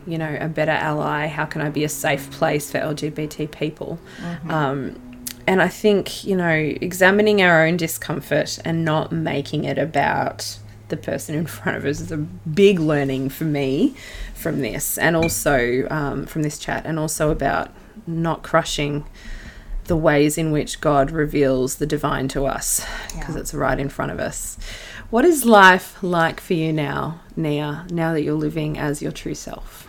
you 0.05 0.17
know, 0.17 0.37
a 0.39 0.47
better 0.47 0.71
ally? 0.71 1.27
How 1.27 1.45
can 1.45 1.61
I 1.61 1.69
be 1.69 1.83
a 1.83 1.89
safe 1.89 2.29
place 2.31 2.71
for 2.71 2.77
LGBT 2.77 3.51
people? 3.51 3.99
Um, 4.49 4.99
and 5.47 5.61
I 5.61 5.67
think, 5.67 6.23
you 6.23 6.35
know, 6.35 6.51
examining 6.51 7.41
our 7.41 7.65
own 7.65 7.75
discomfort 7.75 8.59
and 8.63 8.85
not 8.85 9.11
making 9.11 9.63
it 9.63 9.79
about 9.79 10.59
the 10.89 10.97
person 10.97 11.35
in 11.35 11.45
front 11.47 11.77
of 11.77 11.85
us 11.85 11.99
is 11.99 12.11
a 12.11 12.17
big 12.17 12.79
learning 12.79 13.29
for 13.29 13.45
me 13.45 13.95
from 14.35 14.61
this 14.61 14.97
and 14.97 15.15
also 15.15 15.87
um, 15.89 16.25
from 16.25 16.43
this 16.43 16.59
chat 16.59 16.85
and 16.85 16.99
also 16.99 17.31
about 17.31 17.71
not 18.10 18.44
crushing 18.44 19.06
the 19.86 19.95
ways 19.95 20.38
in 20.38 20.52
which 20.52 20.81
God 20.81 21.10
reveals 21.11 21.76
the 21.76 21.86
divine 21.86 22.27
to 22.30 22.45
us 22.45 22.86
because 23.15 23.36
Yeah. 23.36 23.41
it's 23.41 23.53
right 23.53 23.80
in 23.80 23.90
front 23.90 24.11
of 24.11 24.19
us. 24.19 24.57
What 25.10 25.26
is 25.26 25.45
life 25.45 25.98
like 26.03 26.40
for 26.40 26.53
you 26.53 26.72
now, 26.72 27.22
Nia, 27.36 27.88
now 27.90 28.14
that 28.14 28.22
you're 28.22 28.36
living 28.36 28.77
as 28.77 29.02
your 29.02 29.11
true 29.11 29.34
self? 29.34 29.88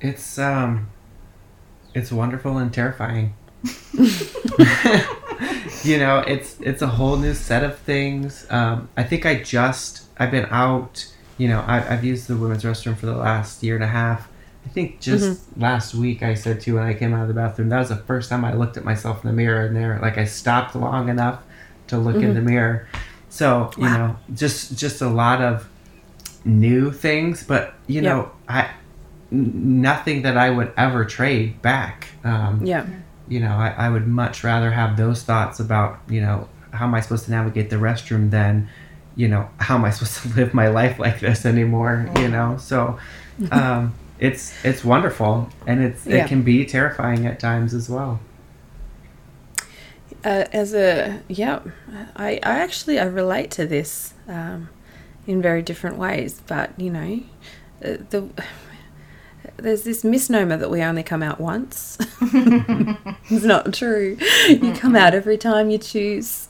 It's 0.00 0.38
um 0.38 0.88
it's 1.94 2.12
wonderful 2.12 2.58
and 2.58 2.72
terrifying. 2.72 3.34
you 5.82 5.98
know, 5.98 6.18
it's 6.26 6.56
it's 6.60 6.82
a 6.82 6.86
whole 6.86 7.16
new 7.16 7.34
set 7.34 7.64
of 7.64 7.78
things. 7.78 8.46
Um, 8.50 8.88
I 8.96 9.02
think 9.04 9.24
I 9.26 9.36
just 9.42 10.02
I've 10.18 10.30
been 10.30 10.46
out. 10.50 11.10
You 11.38 11.48
know, 11.48 11.60
I, 11.60 11.92
I've 11.92 12.04
used 12.04 12.28
the 12.28 12.36
women's 12.36 12.62
restroom 12.62 12.96
for 12.96 13.06
the 13.06 13.16
last 13.16 13.62
year 13.62 13.74
and 13.74 13.82
a 13.84 13.88
half. 13.88 14.28
I 14.64 14.68
think 14.70 15.00
just 15.00 15.56
last 15.58 15.94
week 15.94 16.22
I 16.22 16.34
said 16.34 16.60
to 16.62 16.70
you 16.70 16.76
when 16.76 16.84
I 16.86 16.94
came 16.94 17.12
out 17.14 17.22
of 17.22 17.28
the 17.28 17.34
bathroom 17.34 17.68
that 17.68 17.78
was 17.78 17.90
the 17.90 17.96
first 17.96 18.28
time 18.30 18.44
I 18.44 18.54
looked 18.54 18.76
at 18.76 18.84
myself 18.84 19.22
in 19.24 19.30
the 19.30 19.36
mirror 19.36 19.66
and 19.66 19.76
there 19.76 19.98
like 20.00 20.18
I 20.18 20.24
stopped 20.24 20.74
long 20.74 21.08
enough 21.08 21.40
to 21.88 21.98
look 21.98 22.16
in 22.22 22.34
the 22.34 22.40
mirror. 22.40 22.88
So 23.28 23.70
you 23.76 23.82
Wow. 23.84 23.96
know, 23.98 24.16
just 24.34 24.76
just 24.78 25.02
a 25.02 25.08
lot 25.08 25.40
of 25.42 25.68
new 26.44 26.90
things, 26.92 27.44
but 27.44 27.74
you 27.86 28.00
Yep. 28.02 28.16
know, 28.16 28.30
I 28.48 28.70
nothing 29.30 30.22
that 30.22 30.36
I 30.36 30.50
would 30.50 30.72
ever 30.76 31.04
trade 31.04 31.60
back. 31.62 32.08
Um, 32.24 32.60
Yeah. 32.64 32.86
You 33.26 33.40
know, 33.40 33.52
I, 33.52 33.74
I 33.76 33.88
would 33.88 34.06
much 34.06 34.44
rather 34.44 34.70
have 34.70 34.96
those 34.98 35.22
thoughts 35.22 35.58
about, 35.58 35.98
you 36.08 36.20
know, 36.20 36.46
how 36.72 36.84
am 36.86 36.94
I 36.94 37.00
supposed 37.00 37.24
to 37.24 37.30
navigate 37.30 37.70
the 37.70 37.76
restroom 37.76 38.30
than, 38.30 38.68
you 39.16 39.28
know, 39.28 39.48
how 39.58 39.76
am 39.76 39.84
I 39.84 39.90
supposed 39.90 40.22
to 40.22 40.28
live 40.40 40.52
my 40.54 40.68
life 40.68 40.98
like 40.98 41.20
this 41.20 41.46
anymore? 41.46 42.10
You 42.18 42.28
know, 42.28 42.56
so 42.58 42.98
um, 43.50 43.94
it's 44.24 44.52
it's 44.64 44.82
wonderful 44.84 45.48
and 45.66 45.82
it's 45.82 46.06
Yeah. 46.06 46.24
it 46.24 46.28
can 46.28 46.42
be 46.42 46.64
terrifying 46.64 47.26
at 47.26 47.38
times 47.40 47.74
as 47.74 47.88
well. 47.88 48.20
uh, 50.24 50.44
as 50.52 50.72
a 50.74 51.20
yeah 51.28 51.60
I, 52.16 52.40
I 52.42 52.52
actually 52.66 52.98
i 52.98 53.04
relate 53.04 53.50
to 53.52 53.66
this 53.66 54.14
um, 54.28 54.68
in 55.26 55.42
very 55.42 55.62
different 55.62 55.96
ways 55.98 56.40
but 56.46 56.70
you 56.78 56.90
know 56.90 57.20
uh, 57.84 57.96
the 58.10 58.28
there's 59.56 59.82
this 59.84 60.02
misnomer 60.04 60.56
that 60.56 60.70
we 60.70 60.82
only 60.82 61.02
come 61.02 61.22
out 61.22 61.40
once 61.40 61.98
it's 62.20 63.44
not 63.44 63.72
true 63.74 64.16
you 64.48 64.72
come 64.74 64.96
out 64.96 65.14
every 65.14 65.36
time 65.38 65.68
you 65.70 65.78
choose 65.78 66.43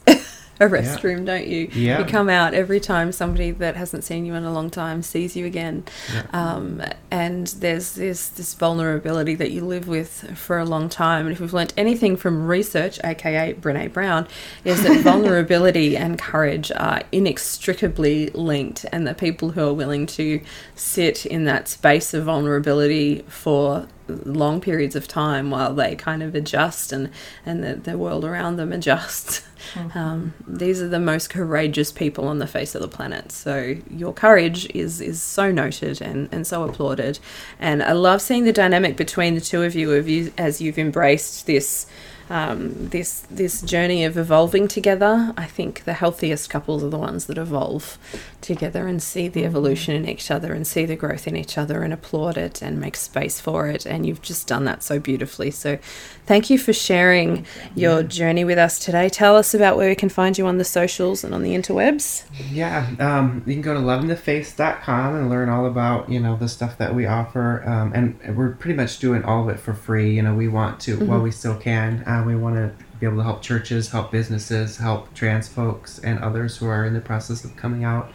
a 0.61 0.67
restroom 0.67 1.25
don't 1.25 1.47
you? 1.47 1.69
Yeah. 1.73 1.99
you 1.99 2.05
come 2.05 2.29
out 2.29 2.55
every 2.55 2.81
time 2.81 3.13
somebody 3.13 3.51
that 3.51 3.77
hasn't 3.77 4.05
seen 4.05 4.25
you 4.25 4.35
in 4.35 4.45
a 4.45 4.53
long 4.53 4.71
time 4.71 5.03
sees 5.03 5.37
you 5.37 5.47
again. 5.47 5.85
Um, 6.33 6.83
and 7.11 7.47
there's 7.47 7.93
this 7.95 8.29
this 8.29 8.55
vulnerability 8.55 9.35
that 9.37 9.51
you 9.51 9.65
live 9.65 9.89
with 9.89 10.37
for 10.37 10.59
a 10.59 10.65
long 10.65 10.89
time. 10.89 11.27
And 11.27 11.33
if 11.33 11.41
we've 11.41 11.53
learnt 11.53 11.75
anything 11.77 12.17
from 12.17 12.47
research, 12.47 12.99
aka 13.03 13.55
Brene 13.55 13.93
Brown, 13.93 14.27
is 14.65 14.83
that 14.83 15.01
vulnerability 15.03 15.97
and 15.97 16.19
courage 16.19 16.71
are 16.73 17.03
inextricably 17.13 18.31
linked, 18.31 18.85
and 18.93 19.07
that 19.07 19.19
people 19.19 19.51
who 19.51 19.69
are 19.69 19.75
willing 19.75 20.07
to 20.07 20.41
sit 20.75 21.27
in 21.27 21.45
that 21.45 21.69
space 21.69 22.15
of 22.15 22.25
vulnerability 22.25 23.25
for 23.29 23.87
long 24.09 24.61
periods 24.61 24.95
of 24.95 25.09
time 25.09 25.51
while 25.51 25.75
they 25.75 25.97
kind 25.97 26.23
of 26.23 26.35
adjust 26.35 26.93
and 26.93 27.11
and 27.47 27.65
the, 27.65 27.75
the 27.75 27.97
world 27.97 28.25
around 28.25 28.57
them 28.57 28.73
adjusts 28.73 29.43
um, 29.95 30.35
these 30.47 30.81
are 30.81 30.89
the 30.89 30.99
most 30.99 31.31
courageous 31.31 31.93
people 31.93 32.29
on 32.29 32.39
the 32.39 32.47
face 32.47 32.75
of 32.75 32.83
the 32.83 32.89
planet. 32.89 33.33
So 33.33 33.77
your 33.91 34.13
courage 34.13 34.67
is 34.75 35.01
is 35.01 35.21
so 35.21 35.51
noted 35.51 36.01
and 36.01 36.29
and 36.33 36.47
so 36.47 36.65
applauded. 36.65 37.19
And 37.59 37.83
i 37.83 37.93
love 37.93 38.21
seeing 38.21 38.45
the 38.45 38.53
dynamic 38.53 38.97
between 38.97 39.35
the 39.35 39.41
two 39.41 39.63
of 39.63 39.75
you 39.75 39.93
of 39.93 40.09
you 40.09 40.33
as 40.39 40.61
you've 40.61 40.79
embraced 40.79 41.47
this 41.47 41.87
um, 42.31 42.89
this 42.89 43.21
this 43.31 43.61
journey 43.61 44.05
of 44.05 44.17
evolving 44.17 44.69
together. 44.69 45.33
I 45.37 45.45
think 45.45 45.85
the 45.85 45.93
healthiest 45.93 46.49
couples 46.49 46.83
are 46.83 46.89
the 46.89 46.99
ones 46.99 47.27
that 47.27 47.37
evolve 47.37 47.99
together 48.41 48.87
and 48.87 49.03
see 49.03 49.29
the 49.29 49.45
evolution 49.45 49.95
in 49.95 50.09
each 50.09 50.31
other 50.31 50.53
and 50.53 50.67
see 50.67 50.85
the 50.85 50.97
growth 50.97 51.27
in 51.27 51.37
each 51.37 51.57
other 51.59 51.83
and 51.83 51.93
applaud 51.93 52.37
it 52.37 52.63
and 52.63 52.81
make 52.81 52.97
space 52.97 53.41
for 53.41 53.69
it. 53.69 53.87
And 53.87 54.07
you've 54.07 54.23
just 54.23 54.47
done 54.47 54.65
that 54.65 54.83
so 54.83 54.99
beautifully. 54.99 55.51
So, 55.51 55.79
thank 56.27 56.51
you 56.51 56.59
for 56.59 56.73
sharing 56.73 57.47
your 57.75 58.03
journey 58.03 58.45
with 58.45 58.59
us 58.59 58.79
today. 58.79 59.09
Tell 59.09 59.37
us 59.37 59.55
about 59.55 59.77
where 59.77 59.89
we 59.89 59.95
can 59.95 60.09
find 60.09 60.37
you 60.39 60.47
on 60.47 60.59
the 60.59 60.65
socials 60.65 61.25
and 61.25 61.35
on 61.35 61.43
the 61.43 61.55
interwebs. 61.55 62.25
Yeah, 62.51 62.89
um, 63.01 63.43
you 63.47 63.53
can 63.55 63.63
go 63.63 63.75
to 63.75 63.81
lovingtheface.com 63.81 65.15
and 65.15 65.31
learn 65.31 65.49
all 65.49 65.67
about 65.67 66.09
you 66.09 66.21
know 66.21 66.37
the 66.37 66.49
stuff 66.49 66.79
that 66.79 66.95
we 66.95 67.07
offer, 67.07 67.63
um, 67.69 67.93
and 67.95 68.37
we're 68.37 68.53
pretty 68.53 68.77
much 68.77 68.99
doing 68.99 69.25
all 69.25 69.43
of 69.43 69.55
it 69.55 69.61
for 69.61 69.75
free. 69.75 70.15
You 70.15 70.23
know, 70.23 70.35
we 70.35 70.49
want 70.49 70.81
to 70.81 71.05
while 71.05 71.21
we 71.21 71.31
still 71.31 71.57
can. 71.57 72.03
Uh, 72.15 72.23
we 72.25 72.37
want 72.37 72.55
to 72.55 72.73
be 73.01 73.07
able 73.07 73.17
to 73.17 73.23
help 73.23 73.43
churches, 73.43 73.89
help 73.89 74.13
businesses, 74.13 74.77
help 74.77 75.13
trans 75.15 75.49
folks, 75.49 75.99
and 75.99 76.19
others 76.21 76.57
who 76.57 76.67
are 76.67 76.85
in 76.85 76.95
the 76.95 77.01
process 77.01 77.45
of 77.45 77.57
coming 77.57 77.85
out, 77.85 78.13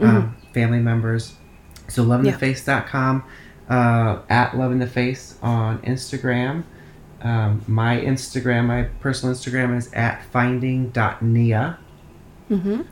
um, 0.00 0.36
family 0.52 0.80
members. 0.80 1.34
So 1.88 2.04
lovingtheface.com, 2.04 3.24
uh, 3.70 4.18
at 4.28 4.52
lovingtheface 4.52 5.42
on 5.42 5.78
Instagram. 5.80 6.64
Um, 7.22 7.64
my 7.66 7.96
Instagram, 7.96 8.66
my 8.66 8.82
personal 9.00 9.34
Instagram 9.34 9.76
is 9.76 9.92
at 9.92 10.22
finding.nia. 10.26 11.78
Mm-hmm. 12.50 12.82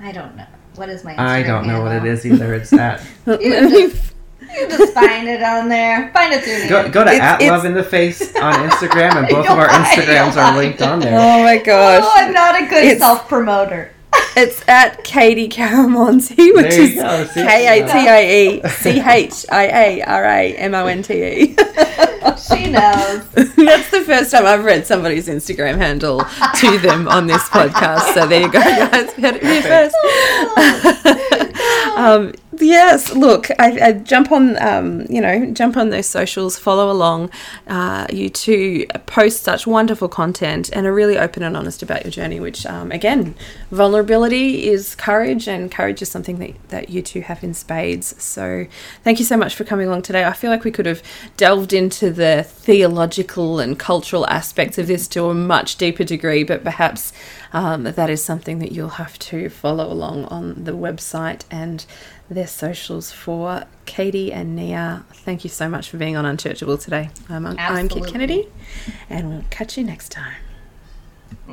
I 0.00 0.12
don't 0.12 0.36
know. 0.36 0.46
What 0.76 0.88
is 0.88 1.04
my 1.04 1.14
Instagram 1.14 1.18
I 1.18 1.42
don't 1.42 1.66
know 1.66 1.82
what 1.82 1.92
it 1.92 2.04
is 2.04 2.24
either. 2.24 2.54
It's 2.54 2.72
at 2.72 3.04
You 3.26 3.90
just, 3.90 4.11
you 4.54 4.68
just 4.68 4.92
find 4.94 5.28
it 5.28 5.42
on 5.42 5.68
there. 5.68 6.10
Find 6.12 6.32
it 6.32 6.42
through 6.44 6.68
go, 6.68 6.88
go 6.90 7.04
to 7.04 7.10
It's- 7.10 7.20
at 7.22 7.40
it's- 7.40 7.50
love 7.50 7.64
in 7.64 7.74
the 7.74 7.82
face 7.84 8.34
on 8.36 8.54
Instagram, 8.68 9.16
and 9.16 9.28
both 9.34 9.48
of 9.48 9.58
our 9.58 9.68
Instagrams 9.68 10.36
are 10.36 10.56
linked 10.56 10.82
on 10.82 11.00
there. 11.00 11.14
Oh 11.18 11.42
my 11.42 11.58
gosh. 11.58 12.02
Oh, 12.04 12.12
I'm 12.14 12.32
not 12.32 12.60
a 12.60 12.66
good 12.66 12.98
self 12.98 13.28
promoter. 13.28 13.90
It's 14.34 14.66
at 14.66 15.04
Katie 15.04 15.46
Chiaramonte, 15.48 16.54
which 16.54 16.72
is 16.72 16.94
go. 16.94 17.28
K 17.34 17.82
A 17.82 17.86
T 17.86 17.92
I 17.92 18.24
E 18.24 18.62
C 18.68 18.98
H 19.00 19.44
I 19.52 19.64
A 19.66 20.02
R 20.02 20.24
A 20.24 20.54
M 20.56 20.74
O 20.74 20.86
N 20.86 21.02
T 21.02 21.14
E. 21.22 21.56
She 22.48 22.70
knows. 22.70 23.28
That's 23.30 23.90
the 23.90 24.02
first 24.06 24.30
time 24.30 24.46
I've 24.46 24.64
read 24.64 24.86
somebody's 24.86 25.28
Instagram 25.28 25.76
handle 25.76 26.24
to 26.56 26.78
them 26.78 27.08
on 27.08 27.26
this 27.26 27.42
podcast. 27.48 28.14
So 28.14 28.26
there 28.26 28.40
you 28.42 28.50
go, 28.50 28.60
guys. 28.60 29.12
You 29.16 29.22
heard 29.24 29.36
it 29.36 29.42
here 29.42 29.62
first. 29.62 29.96
um, 31.96 32.32
yes, 32.62 33.14
look, 33.14 33.50
I, 33.58 33.88
I 33.88 33.92
jump 33.92 34.32
on, 34.32 34.60
um, 34.62 35.06
you 35.08 35.20
know, 35.20 35.50
jump 35.52 35.76
on 35.76 35.90
those 35.90 36.06
socials, 36.06 36.58
follow 36.58 36.90
along. 36.90 37.30
Uh, 37.66 38.06
you 38.12 38.28
two 38.28 38.86
post 39.06 39.42
such 39.42 39.66
wonderful 39.66 40.08
content 40.08 40.70
and 40.72 40.86
are 40.86 40.94
really 40.94 41.18
open 41.18 41.42
and 41.42 41.56
honest 41.56 41.82
about 41.82 42.04
your 42.04 42.10
journey. 42.10 42.40
Which, 42.40 42.64
um, 42.66 42.90
again, 42.92 43.34
vulnerability 43.70 44.68
is 44.68 44.94
courage, 44.94 45.48
and 45.48 45.70
courage 45.70 46.02
is 46.02 46.10
something 46.10 46.38
that 46.38 46.68
that 46.68 46.90
you 46.90 47.02
two 47.02 47.20
have 47.22 47.42
in 47.44 47.54
spades. 47.54 48.20
So, 48.22 48.66
thank 49.04 49.18
you 49.18 49.24
so 49.24 49.36
much 49.36 49.54
for 49.54 49.64
coming 49.64 49.88
along 49.88 50.02
today. 50.02 50.24
I 50.24 50.32
feel 50.32 50.50
like 50.50 50.64
we 50.64 50.70
could 50.70 50.86
have 50.86 51.02
delved 51.36 51.72
into 51.72 52.10
the 52.10 52.44
theological 52.46 53.60
and 53.60 53.78
cultural 53.78 54.26
aspects 54.28 54.78
of 54.78 54.86
this 54.86 55.08
to 55.08 55.26
a 55.26 55.34
much 55.34 55.76
deeper 55.76 56.04
degree, 56.04 56.44
but 56.44 56.64
perhaps 56.64 57.12
um, 57.52 57.84
that 57.84 58.08
is 58.08 58.24
something 58.24 58.58
that 58.60 58.72
you'll 58.72 58.88
have 58.90 59.18
to 59.18 59.48
follow 59.48 59.90
along 59.90 60.24
on 60.26 60.64
the 60.64 60.72
website 60.72 61.44
and 61.50 61.84
their 62.30 62.46
socials 62.46 63.12
for 63.12 63.64
Katie 63.84 64.32
and 64.32 64.56
Nia. 64.56 65.04
Thank 65.12 65.44
you 65.44 65.50
so 65.50 65.68
much 65.68 65.90
for 65.90 65.98
being 65.98 66.16
on 66.16 66.24
Unchurchable 66.24 66.80
today. 66.82 67.10
I'm, 67.28 67.46
I'm 67.46 67.88
Kit 67.88 68.06
Kennedy, 68.06 68.48
and 69.10 69.28
we'll 69.30 69.44
catch 69.50 69.76
you 69.76 69.84
next 69.84 70.10
time. 70.10 70.41